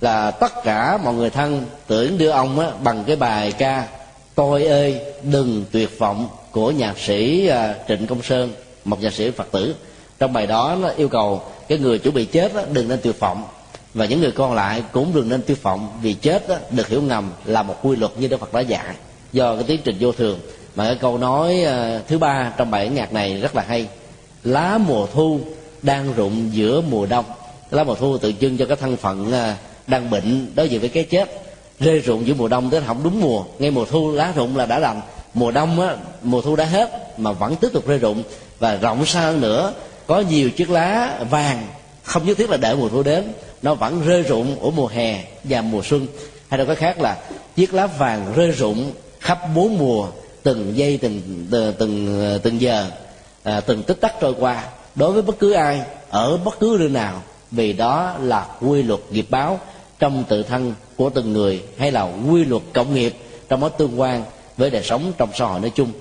là 0.00 0.30
tất 0.30 0.52
cả 0.64 0.98
mọi 1.04 1.14
người 1.14 1.30
thân 1.30 1.64
tưởng 1.86 2.18
đưa 2.18 2.30
ông 2.30 2.58
á, 2.58 2.70
bằng 2.82 3.04
cái 3.06 3.16
bài 3.16 3.52
ca 3.52 3.88
tôi 4.34 4.64
ơi 4.64 5.00
đừng 5.22 5.64
tuyệt 5.72 5.98
vọng 5.98 6.28
của 6.50 6.70
nhạc 6.70 6.98
sĩ 6.98 7.46
ờ, 7.46 7.74
trịnh 7.88 8.06
công 8.06 8.22
sơn 8.22 8.52
một 8.84 9.02
nhạc 9.02 9.12
sĩ 9.12 9.30
phật 9.30 9.52
tử. 9.52 9.74
Trong 10.18 10.32
bài 10.32 10.46
đó 10.46 10.76
nó 10.80 10.88
yêu 10.88 11.08
cầu 11.08 11.42
cái 11.72 11.78
người 11.78 11.98
chuẩn 11.98 12.14
bị 12.14 12.24
chết 12.24 12.54
đó, 12.54 12.62
đừng 12.72 12.88
nên 12.88 12.98
tuyệt 13.02 13.20
vọng 13.20 13.44
và 13.94 14.04
những 14.04 14.20
người 14.20 14.30
còn 14.30 14.54
lại 14.54 14.82
cũng 14.92 15.14
đừng 15.14 15.28
nên 15.28 15.42
tuyệt 15.46 15.62
vọng 15.62 15.98
vì 16.02 16.14
chết 16.14 16.48
đó, 16.48 16.56
được 16.70 16.88
hiểu 16.88 17.02
ngầm 17.02 17.32
là 17.44 17.62
một 17.62 17.76
quy 17.82 17.96
luật 17.96 18.12
như 18.18 18.28
đức 18.28 18.40
phật 18.40 18.54
đã 18.54 18.60
dạy. 18.60 18.94
Do 19.32 19.54
cái 19.54 19.64
tiến 19.64 19.80
trình 19.84 19.96
vô 20.00 20.12
thường 20.12 20.38
mà 20.74 20.84
cái 20.84 20.94
câu 20.94 21.18
nói 21.18 21.62
ờ, 21.62 22.00
thứ 22.08 22.18
ba 22.18 22.52
trong 22.56 22.70
bài 22.70 22.88
nhạc 22.88 23.12
này 23.12 23.40
rất 23.40 23.56
là 23.56 23.64
hay. 23.68 23.86
Lá 24.44 24.78
mùa 24.78 25.06
thu 25.12 25.40
đang 25.82 26.14
rụng 26.14 26.50
giữa 26.52 26.80
mùa 26.80 27.06
đông. 27.06 27.24
Lá 27.70 27.84
mùa 27.84 27.94
thu 27.94 28.18
tượng 28.18 28.36
trưng 28.36 28.56
cho 28.56 28.66
cái 28.66 28.76
thân 28.76 28.96
phận 28.96 29.32
ờ, 29.32 29.54
đang 29.86 30.10
bệnh 30.10 30.46
đối 30.54 30.68
diện 30.68 30.80
với 30.80 30.88
cái 30.88 31.04
chết. 31.04 31.42
Rơi 31.80 31.98
rụng 31.98 32.26
giữa 32.26 32.34
mùa 32.34 32.48
đông 32.48 32.70
tới 32.70 32.80
không 32.86 33.00
đúng 33.04 33.20
mùa. 33.20 33.44
Ngay 33.58 33.70
mùa 33.70 33.84
thu 33.84 34.12
lá 34.12 34.32
rụng 34.36 34.56
là 34.56 34.66
đã 34.66 34.78
lành. 34.78 35.00
Mùa 35.34 35.50
đông 35.50 35.80
á 35.80 35.96
mùa 36.22 36.42
thu 36.42 36.56
đã 36.56 36.64
hết 36.64 37.18
mà 37.18 37.32
vẫn 37.32 37.56
tiếp 37.56 37.68
tục 37.72 37.86
rơi 37.86 37.98
rụng. 37.98 38.22
Và 38.58 38.76
rộng 38.76 39.06
xa 39.06 39.20
hơn 39.20 39.40
nữa 39.40 39.72
có 40.06 40.20
nhiều 40.20 40.50
chiếc 40.50 40.70
lá 40.70 41.18
vàng 41.30 41.66
không 42.02 42.26
nhất 42.26 42.38
thiết 42.38 42.50
là 42.50 42.56
đợi 42.56 42.76
mùa 42.76 42.88
thu 42.88 43.02
đến 43.02 43.32
nó 43.62 43.74
vẫn 43.74 44.02
rơi 44.06 44.22
rụng 44.22 44.60
ở 44.62 44.70
mùa 44.70 44.86
hè 44.86 45.24
và 45.44 45.62
mùa 45.62 45.82
xuân. 45.82 46.06
Hay 46.48 46.58
là 46.58 46.64
có 46.64 46.74
khác 46.74 47.00
là 47.00 47.16
chiếc 47.56 47.74
lá 47.74 47.86
vàng 47.86 48.32
rơi 48.36 48.50
rụng 48.50 48.92
khắp 49.20 49.38
bốn 49.54 49.78
mùa 49.78 50.08
từng 50.42 50.76
giây 50.76 50.98
từng 51.02 51.46
ờ, 51.52 51.72
từng 51.78 52.06
từng, 52.08 52.40
từng 52.42 52.60
giờ 52.60 52.86
à, 53.42 53.60
từng 53.60 53.82
tích 53.82 54.00
tắc 54.00 54.14
trôi 54.20 54.34
qua 54.38 54.64
đối 54.94 55.12
với 55.12 55.22
bất 55.22 55.38
cứ 55.38 55.52
ai 55.52 55.82
ở 56.10 56.36
bất 56.36 56.60
cứ 56.60 56.76
nơi 56.80 56.88
nào. 56.88 57.22
Vì 57.50 57.72
đó 57.72 58.14
là 58.20 58.46
quy 58.60 58.82
luật 58.82 59.00
nghiệp 59.10 59.26
báo 59.30 59.60
trong 59.98 60.24
tự 60.28 60.42
thân 60.42 60.74
của 60.96 61.10
từng 61.10 61.32
người 61.32 61.62
hay 61.78 61.92
là 61.92 62.02
quy 62.30 62.44
luật 62.44 62.62
cộng 62.74 62.94
nghiệp 62.94 63.14
trong 63.48 63.60
mối 63.60 63.70
tương 63.70 64.00
quan 64.00 64.24
với 64.56 64.70
đời 64.70 64.82
sống 64.82 65.12
trong 65.18 65.28
xã 65.34 65.46
hội 65.46 65.60
nói 65.60 65.72
chung 65.74 65.92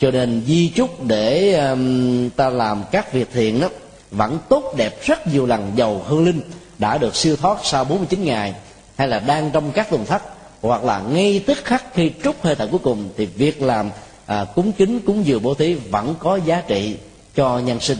cho 0.00 0.10
nên 0.10 0.42
di 0.46 0.68
chúc 0.68 1.04
để 1.04 1.54
um, 1.54 2.28
ta 2.30 2.50
làm 2.50 2.84
các 2.92 3.12
việc 3.12 3.28
thiện 3.32 3.60
đó 3.60 3.68
vẫn 4.10 4.38
tốt 4.48 4.74
đẹp 4.76 5.02
rất 5.02 5.26
nhiều 5.26 5.46
lần. 5.46 5.72
Giàu 5.76 6.02
hương 6.06 6.24
linh 6.24 6.40
đã 6.78 6.98
được 6.98 7.16
siêu 7.16 7.36
thoát 7.36 7.58
sau 7.64 7.84
49 7.84 8.24
ngày 8.24 8.54
hay 8.96 9.08
là 9.08 9.18
đang 9.18 9.50
trong 9.50 9.72
các 9.72 9.90
tuần 9.90 10.06
thất 10.06 10.22
hoặc 10.62 10.84
là 10.84 11.00
ngay 11.00 11.44
tức 11.46 11.58
khắc 11.64 11.94
khi 11.94 12.10
trút 12.24 12.36
hơi 12.42 12.54
thở 12.54 12.66
cuối 12.66 12.80
cùng 12.82 13.08
thì 13.16 13.26
việc 13.26 13.62
làm 13.62 13.90
à, 14.26 14.46
cúng 14.54 14.72
kính 14.72 15.00
cúng 15.00 15.26
dường 15.26 15.42
bố 15.42 15.54
thí 15.54 15.74
vẫn 15.74 16.14
có 16.18 16.36
giá 16.36 16.62
trị 16.66 16.96
cho 17.34 17.58
nhân 17.58 17.80
sinh. 17.80 17.98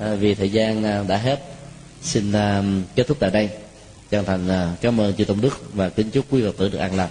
À, 0.00 0.14
vì 0.14 0.34
thời 0.34 0.52
gian 0.52 0.84
à, 0.84 1.04
đã 1.08 1.16
hết 1.16 1.40
xin 2.02 2.32
à, 2.32 2.62
kết 2.94 3.06
thúc 3.06 3.16
tại 3.20 3.30
đây. 3.30 3.48
Chân 4.10 4.24
thành 4.24 4.48
à, 4.48 4.72
cảm 4.80 5.00
ơn 5.00 5.14
chư 5.14 5.24
tôn 5.24 5.40
đức 5.40 5.62
và 5.72 5.88
kính 5.88 6.10
chúc 6.10 6.24
quý 6.30 6.42
phật 6.42 6.56
tử 6.58 6.68
được 6.68 6.78
an 6.78 6.96
lành 6.96 7.10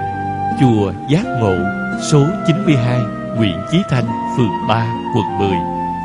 chùa 0.59 0.93
giác 1.09 1.25
ngộ, 1.39 1.55
số 2.01 2.25
92 2.47 3.01
Nguyễn 3.35 3.57
Chí 3.71 3.81
Thanh, 3.89 4.05
phường 4.37 4.67
3 4.67 4.85
quận 5.15 5.39
10 5.39 5.49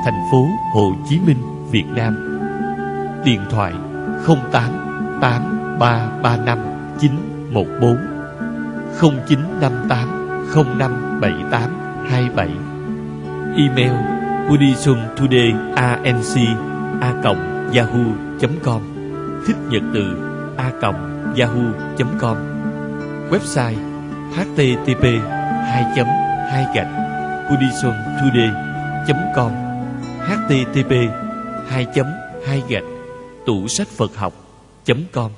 thành 0.04 0.22
phố 0.30 0.46
Hồ 0.74 0.92
Chí 1.08 1.20
Minh, 1.26 1.68
Việt 1.70 1.86
Nam. 1.96 2.16
Điện 3.24 3.40
thoại 3.50 3.72
08 4.52 4.86
8335 5.20 6.58
914 6.98 7.96
0958 9.00 10.26
0578 10.54 11.70
27 12.08 12.48
email 13.56 13.92
buddhismtoday 14.48 15.54
anc 15.74 16.36
a 17.00 17.12
yahoo.com 17.74 18.82
thích 19.46 19.56
nhật 19.70 19.82
từ 19.94 20.16
a 20.56 20.72
yahoo.com 21.36 22.36
website 23.30 23.85
http 24.36 25.02
2 25.02 25.22
2 26.50 26.66
gạch 26.74 26.88
buddhismtoday.com 27.50 29.52
http 30.28 30.92
2 31.68 31.86
2 32.46 32.62
gạch 32.68 32.84
tủ 33.46 33.68
sách 33.68 33.88
phật 33.88 34.16
học.com 34.16 35.30